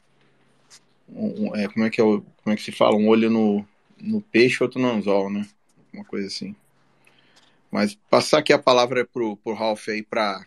um, 1.09 1.55
é, 1.55 1.67
como 1.67 1.85
é 1.85 1.89
que 1.89 2.01
é 2.01 2.03
como 2.03 2.53
é 2.53 2.55
que 2.55 2.63
se 2.63 2.71
fala, 2.71 2.95
um 2.95 3.07
olho 3.07 3.29
no, 3.29 3.65
no 3.99 4.21
peixe, 4.21 4.63
outro 4.63 4.79
no 4.79 4.89
anzol, 4.89 5.29
né? 5.29 5.47
Uma 5.93 6.05
coisa 6.05 6.27
assim. 6.27 6.55
Mas 7.69 7.95
passar 8.09 8.39
aqui 8.39 8.51
a 8.51 8.59
palavra 8.59 9.05
pro, 9.05 9.37
pro 9.37 9.53
Ralph 9.53 9.87
aí 9.89 10.03
para 10.03 10.45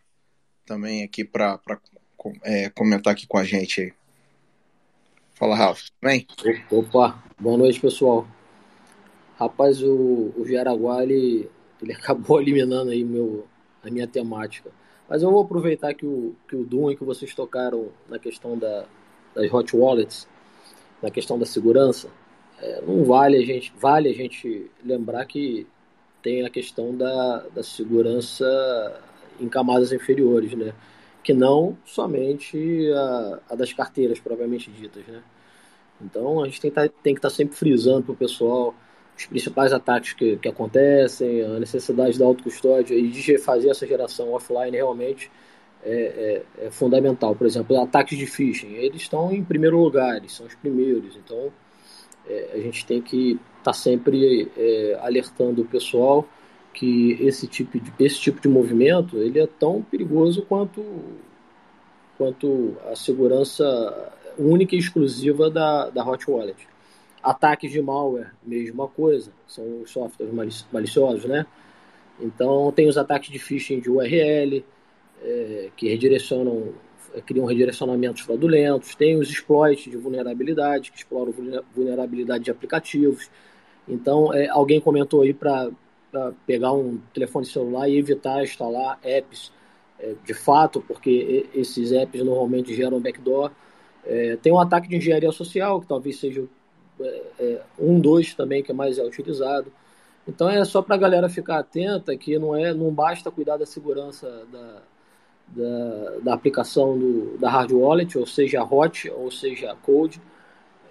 também 0.66 1.02
aqui 1.02 1.24
para 1.24 1.60
é, 2.42 2.68
comentar 2.70 3.12
aqui 3.12 3.26
com 3.26 3.38
a 3.38 3.44
gente 3.44 3.80
aí. 3.80 3.92
Fala, 5.34 5.56
Ralf. 5.56 5.88
Bem? 6.00 6.28
Opa, 6.70 7.20
boa 7.40 7.58
noite, 7.58 7.80
pessoal. 7.80 8.24
Rapaz, 9.36 9.82
o, 9.82 10.32
o 10.36 10.46
Jaraguá, 10.46 11.02
ele, 11.02 11.50
ele 11.82 11.92
acabou 11.98 12.40
eliminando 12.40 12.92
aí 12.92 13.02
meu, 13.02 13.44
a 13.82 13.90
minha 13.90 14.06
temática. 14.06 14.70
Mas 15.08 15.24
eu 15.24 15.32
vou 15.32 15.42
aproveitar 15.42 15.92
que 15.92 16.06
o, 16.06 16.36
que 16.48 16.54
o 16.54 16.64
Doom 16.64 16.92
e 16.92 16.96
que 16.96 17.02
vocês 17.02 17.34
tocaram 17.34 17.88
na 18.08 18.16
questão 18.16 18.56
da, 18.56 18.84
das 19.34 19.52
hot 19.52 19.76
wallets, 19.76 20.28
na 21.02 21.10
questão 21.10 21.36
da 21.36 21.44
segurança. 21.44 22.08
É, 22.60 22.80
não 22.82 23.04
vale 23.04 23.36
a 23.36 23.44
gente 23.44 23.74
vale 23.76 24.08
a 24.08 24.14
gente 24.14 24.70
lembrar 24.84 25.26
que 25.26 25.66
tem 26.22 26.46
a 26.46 26.48
questão 26.48 26.96
da, 26.96 27.38
da 27.52 27.62
segurança 27.64 29.02
em 29.40 29.48
camadas 29.48 29.92
inferiores, 29.92 30.54
né? 30.54 30.72
Que 31.24 31.32
não 31.32 31.76
somente 31.86 32.92
a, 32.92 33.40
a 33.50 33.54
das 33.56 33.72
carteiras 33.72 34.20
propriamente 34.20 34.70
ditas, 34.70 35.04
né? 35.06 35.22
Então 36.00 36.42
a 36.42 36.46
gente 36.46 36.60
tem, 36.60 36.70
tá, 36.70 36.86
que 36.86 37.10
estar 37.10 37.20
tá 37.22 37.30
sempre 37.30 37.56
frisando 37.56 38.02
para 38.02 38.12
o 38.12 38.16
pessoal 38.16 38.74
os 39.16 39.26
principais 39.26 39.72
ataques 39.72 40.12
que, 40.12 40.36
que 40.36 40.48
acontecem, 40.48 41.42
a 41.42 41.58
necessidade 41.60 42.18
da 42.18 42.26
autocustódia 42.26 42.94
e 42.94 43.08
de 43.08 43.38
fazer 43.38 43.70
essa 43.70 43.86
geração 43.86 44.32
offline 44.32 44.76
realmente 44.76 45.30
é, 45.82 46.42
é, 46.60 46.66
é, 46.66 46.70
fundamental. 46.70 47.34
Por 47.34 47.46
exemplo, 47.46 47.80
ataques 47.80 48.18
de 48.18 48.26
phishing, 48.26 48.74
eles 48.74 49.02
estão 49.02 49.32
em 49.32 49.42
primeiro 49.42 49.78
lugar, 49.78 50.16
eles 50.16 50.32
são 50.32 50.46
os 50.46 50.54
primeiros. 50.54 51.16
Então 51.16 51.52
é, 52.26 52.50
a 52.54 52.58
gente 52.58 52.84
tem 52.84 53.00
que 53.00 53.32
estar 53.58 53.64
tá 53.64 53.72
sempre 53.72 54.50
é, 54.56 54.98
alertando 55.00 55.62
o 55.62 55.64
pessoal 55.64 56.28
que 56.74 57.12
esse 57.20 57.46
tipo 57.46 57.78
de, 57.78 57.92
esse 57.98 58.20
tipo 58.20 58.40
de 58.40 58.48
movimento 58.48 59.16
ele 59.16 59.38
é 59.38 59.46
tão 59.46 59.80
perigoso 59.80 60.42
quanto, 60.42 60.84
quanto 62.18 62.76
a 62.90 62.96
segurança 62.96 64.12
única 64.36 64.74
e 64.74 64.78
exclusiva 64.78 65.48
da, 65.48 65.88
da 65.88 66.06
Hot 66.06 66.28
Wallet. 66.28 66.66
Ataques 67.22 67.70
de 67.70 67.80
malware, 67.80 68.32
mesma 68.42 68.86
coisa, 68.88 69.30
são 69.46 69.82
os 69.82 69.90
softwares 69.90 70.66
maliciosos, 70.70 71.24
né? 71.24 71.46
Então, 72.20 72.70
tem 72.72 72.86
os 72.88 72.98
ataques 72.98 73.30
de 73.30 73.38
phishing 73.38 73.80
de 73.80 73.90
URL, 73.90 74.64
é, 75.22 75.70
que 75.74 75.88
redirecionam, 75.88 76.74
é, 77.14 77.20
criam 77.20 77.46
redirecionamentos 77.46 78.22
fraudulentos, 78.22 78.94
tem 78.94 79.16
os 79.16 79.30
exploits 79.30 79.90
de 79.90 79.96
vulnerabilidade, 79.96 80.92
que 80.92 80.98
exploram 80.98 81.32
vulnerabilidade 81.74 82.44
de 82.44 82.50
aplicativos. 82.50 83.30
Então, 83.88 84.32
é, 84.34 84.48
alguém 84.48 84.80
comentou 84.80 85.22
aí 85.22 85.32
para 85.32 85.70
pegar 86.46 86.72
um 86.72 86.98
telefone 87.12 87.46
celular 87.46 87.88
e 87.88 87.98
evitar 87.98 88.42
instalar 88.42 88.98
apps 89.02 89.52
é, 89.98 90.14
de 90.24 90.34
fato, 90.34 90.80
porque 90.86 91.46
esses 91.54 91.92
apps 91.92 92.22
normalmente 92.22 92.74
geram 92.74 93.00
backdoor. 93.00 93.50
É, 94.04 94.36
tem 94.36 94.52
um 94.52 94.60
ataque 94.60 94.88
de 94.88 94.96
engenharia 94.96 95.32
social, 95.32 95.80
que 95.80 95.86
talvez 95.86 96.18
seja 96.18 96.44
é, 97.00 97.22
é 97.38 97.62
um, 97.78 97.98
dois 97.98 98.34
também, 98.34 98.62
que 98.62 98.70
é 98.70 98.74
mais 98.74 98.98
é 98.98 99.04
utilizado. 99.04 99.72
Então 100.26 100.48
é 100.48 100.64
só 100.64 100.82
para 100.82 100.94
a 100.94 100.98
galera 100.98 101.28
ficar 101.28 101.58
atenta 101.58 102.16
que 102.16 102.38
não, 102.38 102.56
é, 102.56 102.72
não 102.72 102.90
basta 102.90 103.30
cuidar 103.30 103.56
da 103.56 103.66
segurança 103.66 104.46
da, 104.50 104.82
da, 105.48 106.10
da 106.22 106.34
aplicação 106.34 106.98
do, 106.98 107.38
da 107.38 107.50
hard 107.50 107.72
wallet, 107.72 108.18
ou 108.18 108.26
seja, 108.26 108.62
hot, 108.64 109.10
ou 109.10 109.30
seja, 109.30 109.76
code. 109.82 110.20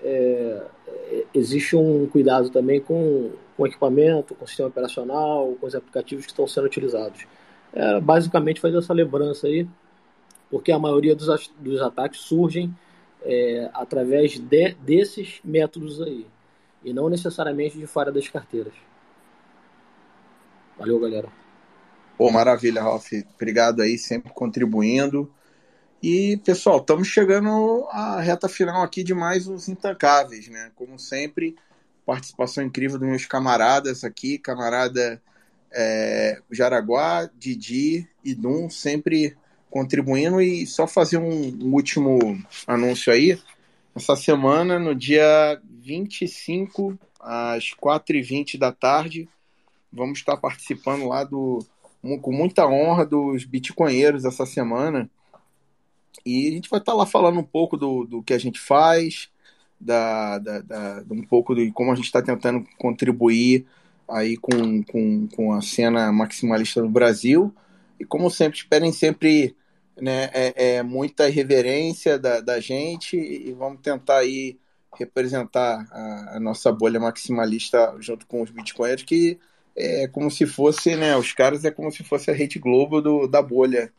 É, 0.04 0.64
é, 0.88 1.26
existe 1.34 1.76
um 1.76 2.08
cuidado 2.08 2.50
também 2.50 2.80
com 2.80 3.32
com 3.56 3.68
equipamento, 3.68 4.36
com 4.36 4.48
sistema 4.48 4.70
operacional, 4.70 5.56
com 5.60 5.68
os 5.68 5.76
aplicativos 5.76 6.26
que 6.26 6.32
estão 6.32 6.48
sendo 6.48 6.66
utilizados. 6.66 7.26
É, 7.74 8.00
basicamente 8.00 8.60
fazer 8.60 8.78
essa 8.78 8.94
lembrança 8.94 9.48
aí, 9.48 9.68
porque 10.50 10.72
a 10.72 10.80
maioria 10.80 11.16
dos, 11.16 11.52
dos 11.60 11.82
ataques 11.82 12.22
surgem 12.22 12.76
é, 13.24 13.70
através 13.74 14.40
de, 14.40 14.74
desses 14.76 15.40
métodos 15.44 16.02
aí, 16.02 16.28
e 16.84 16.94
não 16.94 17.10
necessariamente 17.10 17.78
de 17.78 17.88
fora 17.88 18.12
das 18.12 18.28
carteiras. 18.28 18.74
Valeu, 20.78 21.00
galera. 21.00 21.30
Pô, 22.18 22.30
maravilha, 22.32 22.82
Ralf. 22.82 23.12
Obrigado 23.36 23.82
aí, 23.82 23.98
sempre 23.98 24.32
contribuindo. 24.34 25.32
E, 26.02 26.38
pessoal, 26.44 26.80
estamos 26.80 27.08
chegando 27.08 27.88
à 27.90 28.20
reta 28.20 28.50
final 28.50 28.84
aqui 28.84 29.04
de 29.04 29.14
mais 29.14 29.48
uns 29.48 29.70
Intancáveis, 29.70 30.50
né? 30.50 30.72
Como 30.76 31.00
sempre, 31.00 31.56
participação 32.06 32.64
incrível 32.64 33.00
dos 33.00 33.08
meus 33.08 33.26
camaradas 33.26 34.04
aqui, 34.04 34.38
camarada 34.38 35.22
é, 35.72 36.42
Jaraguá, 36.52 37.30
Didi 37.38 38.08
e 38.24 38.36
Dum, 38.36 38.70
sempre 38.70 39.36
contribuindo 39.70 40.40
e 40.40 40.68
só 40.68 40.86
fazer 40.86 41.18
um, 41.18 41.48
um 41.64 41.74
último 41.74 42.42
anúncio 42.68 43.12
aí. 43.12 43.40
Essa 43.96 44.16
semana, 44.16 44.78
no 44.78 44.94
dia 44.94 45.60
25, 45.64 46.98
às 47.20 47.72
4h20 47.72 48.58
da 48.58 48.72
tarde, 48.72 49.28
vamos 49.92 50.20
estar 50.20 50.38
participando 50.38 51.08
lá 51.08 51.24
do 51.24 51.66
com 52.22 52.34
muita 52.34 52.68
honra 52.68 53.06
dos 53.06 53.46
bitcoinheiros 53.46 54.26
essa 54.26 54.46
semana. 54.46 55.10
E 56.26 56.50
a 56.50 56.52
gente 56.52 56.70
vai 56.70 56.80
estar 56.80 56.94
lá 56.94 57.06
falando 57.06 57.40
um 57.40 57.44
pouco 57.44 57.78
do, 57.78 58.04
do 58.04 58.22
que 58.22 58.34
a 58.34 58.38
gente 58.38 58.60
faz, 58.60 59.30
da, 59.84 60.40
da, 60.40 60.60
da, 60.60 61.04
um 61.12 61.24
pouco 61.24 61.54
de 61.54 61.72
como 61.72 61.92
a 61.92 61.96
gente 61.96 62.06
está 62.06 62.22
tentando 62.22 62.66
contribuir 62.78 63.66
aí 64.08 64.38
com, 64.38 64.84
com, 64.84 65.28
com 65.28 65.54
a 65.54 65.62
cena 65.62 66.12
maximalista 66.12 66.82
no 66.82 66.90
Brasil. 66.90 67.54
E 68.00 68.06
como 68.06 68.30
sempre, 68.30 68.58
esperem 68.58 68.92
sempre 68.92 69.56
né, 70.00 70.30
é, 70.34 70.76
é 70.76 70.84
muita 70.84 71.28
reverência 71.30 72.18
da, 72.18 72.40
da 72.42 72.60
gente 72.60 73.18
e 73.18 73.52
vamos 73.54 73.82
tentar 73.82 74.20
aí 74.20 74.58
representar 74.98 75.88
a, 75.92 76.38
a, 76.38 76.40
nossa 76.40 76.72
bolha 76.72 77.00
maximalista 77.00 77.96
junto 78.00 78.26
com 78.28 78.42
os 78.42 78.52
bitcoiners, 78.52 79.04
que 79.04 79.40
é 79.76 80.08
como 80.08 80.30
se 80.30 80.46
fosse, 80.46 80.96
né, 80.96 81.16
os 81.16 81.34
caras 81.34 81.66
é 81.66 81.72
como 81.72 81.92
se 81.92 82.04
fosse 82.04 82.30
a 82.30 82.34
Rede 82.34 82.60
Globo 82.60 83.02
do, 83.02 83.28
da 83.28 83.42
bolha 83.42 83.92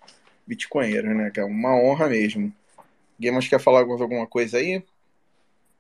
bitcoinera, 0.47 1.13
né, 1.13 1.31
que 1.31 1.41
é 1.41 1.45
uma 1.45 1.75
honra 1.77 2.09
mesmo. 2.09 2.53
Alguém 3.19 3.33
mais 3.33 3.49
quer 3.49 3.61
falar 3.61 3.81
alguma 3.81 4.27
coisa 4.27 4.59
aí? 4.59 4.83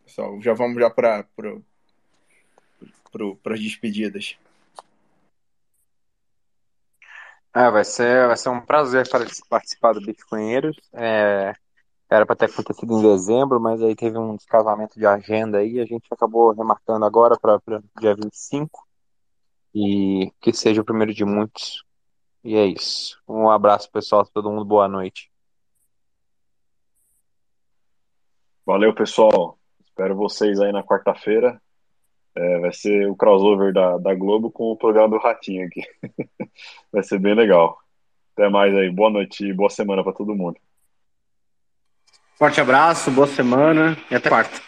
Pessoal. 0.04 0.40
Já 0.40 0.54
vamos 0.54 0.80
já 0.80 0.90
para 0.90 1.24
para 3.42 3.54
as 3.54 3.60
despedidas. 3.60 4.36
É, 7.54 7.70
vai 7.70 7.84
ser, 7.84 8.26
vai 8.26 8.36
ser 8.36 8.48
um 8.48 8.60
prazer 8.60 9.08
participar 9.48 9.92
do 9.92 10.00
Bitcoinheiros. 10.00 10.76
É, 10.92 11.54
era 12.10 12.26
para 12.26 12.34
ter 12.34 12.46
acontecido 12.46 12.98
em 12.98 13.02
dezembro, 13.02 13.60
mas 13.60 13.80
aí 13.80 13.94
teve 13.94 14.18
um 14.18 14.34
descasamento 14.36 14.98
de 14.98 15.06
agenda 15.06 15.58
aí, 15.58 15.80
a 15.80 15.86
gente 15.86 16.06
acabou 16.10 16.52
remarcando 16.52 17.04
agora 17.04 17.38
para 17.38 17.60
dia 18.00 18.14
25. 18.14 18.84
E 19.74 20.32
que 20.40 20.52
seja 20.52 20.80
o 20.80 20.84
primeiro 20.84 21.14
de 21.14 21.24
muitos. 21.24 21.84
E 22.42 22.56
é 22.56 22.66
isso. 22.66 23.20
Um 23.26 23.48
abraço, 23.48 23.90
pessoal, 23.90 24.26
todo 24.26 24.50
mundo, 24.50 24.64
boa 24.64 24.88
noite. 24.88 25.30
Valeu, 28.66 28.94
pessoal. 28.94 29.58
Espero 29.94 30.16
vocês 30.16 30.58
aí 30.58 30.72
na 30.72 30.82
quarta-feira. 30.82 31.62
É, 32.34 32.58
vai 32.58 32.72
ser 32.72 33.08
o 33.08 33.14
crossover 33.14 33.72
da, 33.72 33.96
da 33.96 34.12
Globo 34.12 34.50
com 34.50 34.72
o 34.72 34.76
programa 34.76 35.08
do 35.08 35.22
Ratinho 35.22 35.68
aqui. 35.68 35.82
vai 36.92 37.04
ser 37.04 37.20
bem 37.20 37.32
legal. 37.32 37.78
Até 38.32 38.48
mais 38.48 38.74
aí. 38.74 38.90
Boa 38.90 39.08
noite 39.08 39.46
e 39.46 39.52
boa 39.52 39.70
semana 39.70 40.02
para 40.02 40.12
todo 40.12 40.34
mundo. 40.34 40.58
Forte 42.36 42.60
abraço, 42.60 43.08
boa 43.12 43.28
semana 43.28 43.96
e 44.10 44.16
até 44.16 44.28
quarta. 44.28 44.60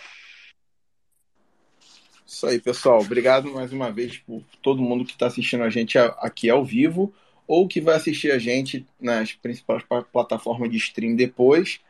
Isso 2.24 2.46
aí, 2.46 2.60
pessoal. 2.60 3.00
Obrigado 3.00 3.52
mais 3.52 3.72
uma 3.72 3.90
vez 3.90 4.18
por 4.18 4.44
todo 4.62 4.80
mundo 4.80 5.04
que 5.04 5.10
está 5.14 5.26
assistindo 5.26 5.64
a 5.64 5.70
gente 5.70 5.98
aqui 5.98 6.48
ao 6.48 6.64
vivo 6.64 7.12
ou 7.48 7.66
que 7.66 7.80
vai 7.80 7.96
assistir 7.96 8.30
a 8.30 8.38
gente 8.38 8.86
nas 9.00 9.32
principais 9.32 9.82
plataformas 10.12 10.70
de 10.70 10.76
stream 10.76 11.16
depois. 11.16 11.80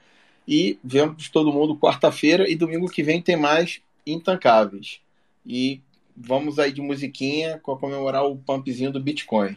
E 0.47 0.79
vemos 0.83 1.29
todo 1.29 1.53
mundo 1.53 1.77
quarta-feira 1.77 2.49
e 2.49 2.55
domingo 2.55 2.89
que 2.89 3.03
vem 3.03 3.21
tem 3.21 3.37
mais 3.37 3.81
Intancáveis. 4.07 5.01
E 5.45 5.81
vamos 6.17 6.59
aí 6.59 6.73
de 6.73 6.81
musiquinha 6.81 7.61
para 7.65 7.77
comemorar 7.77 8.25
o 8.25 8.37
pumpzinho 8.37 8.93
do 8.93 9.01
Bitcoin. 9.01 9.57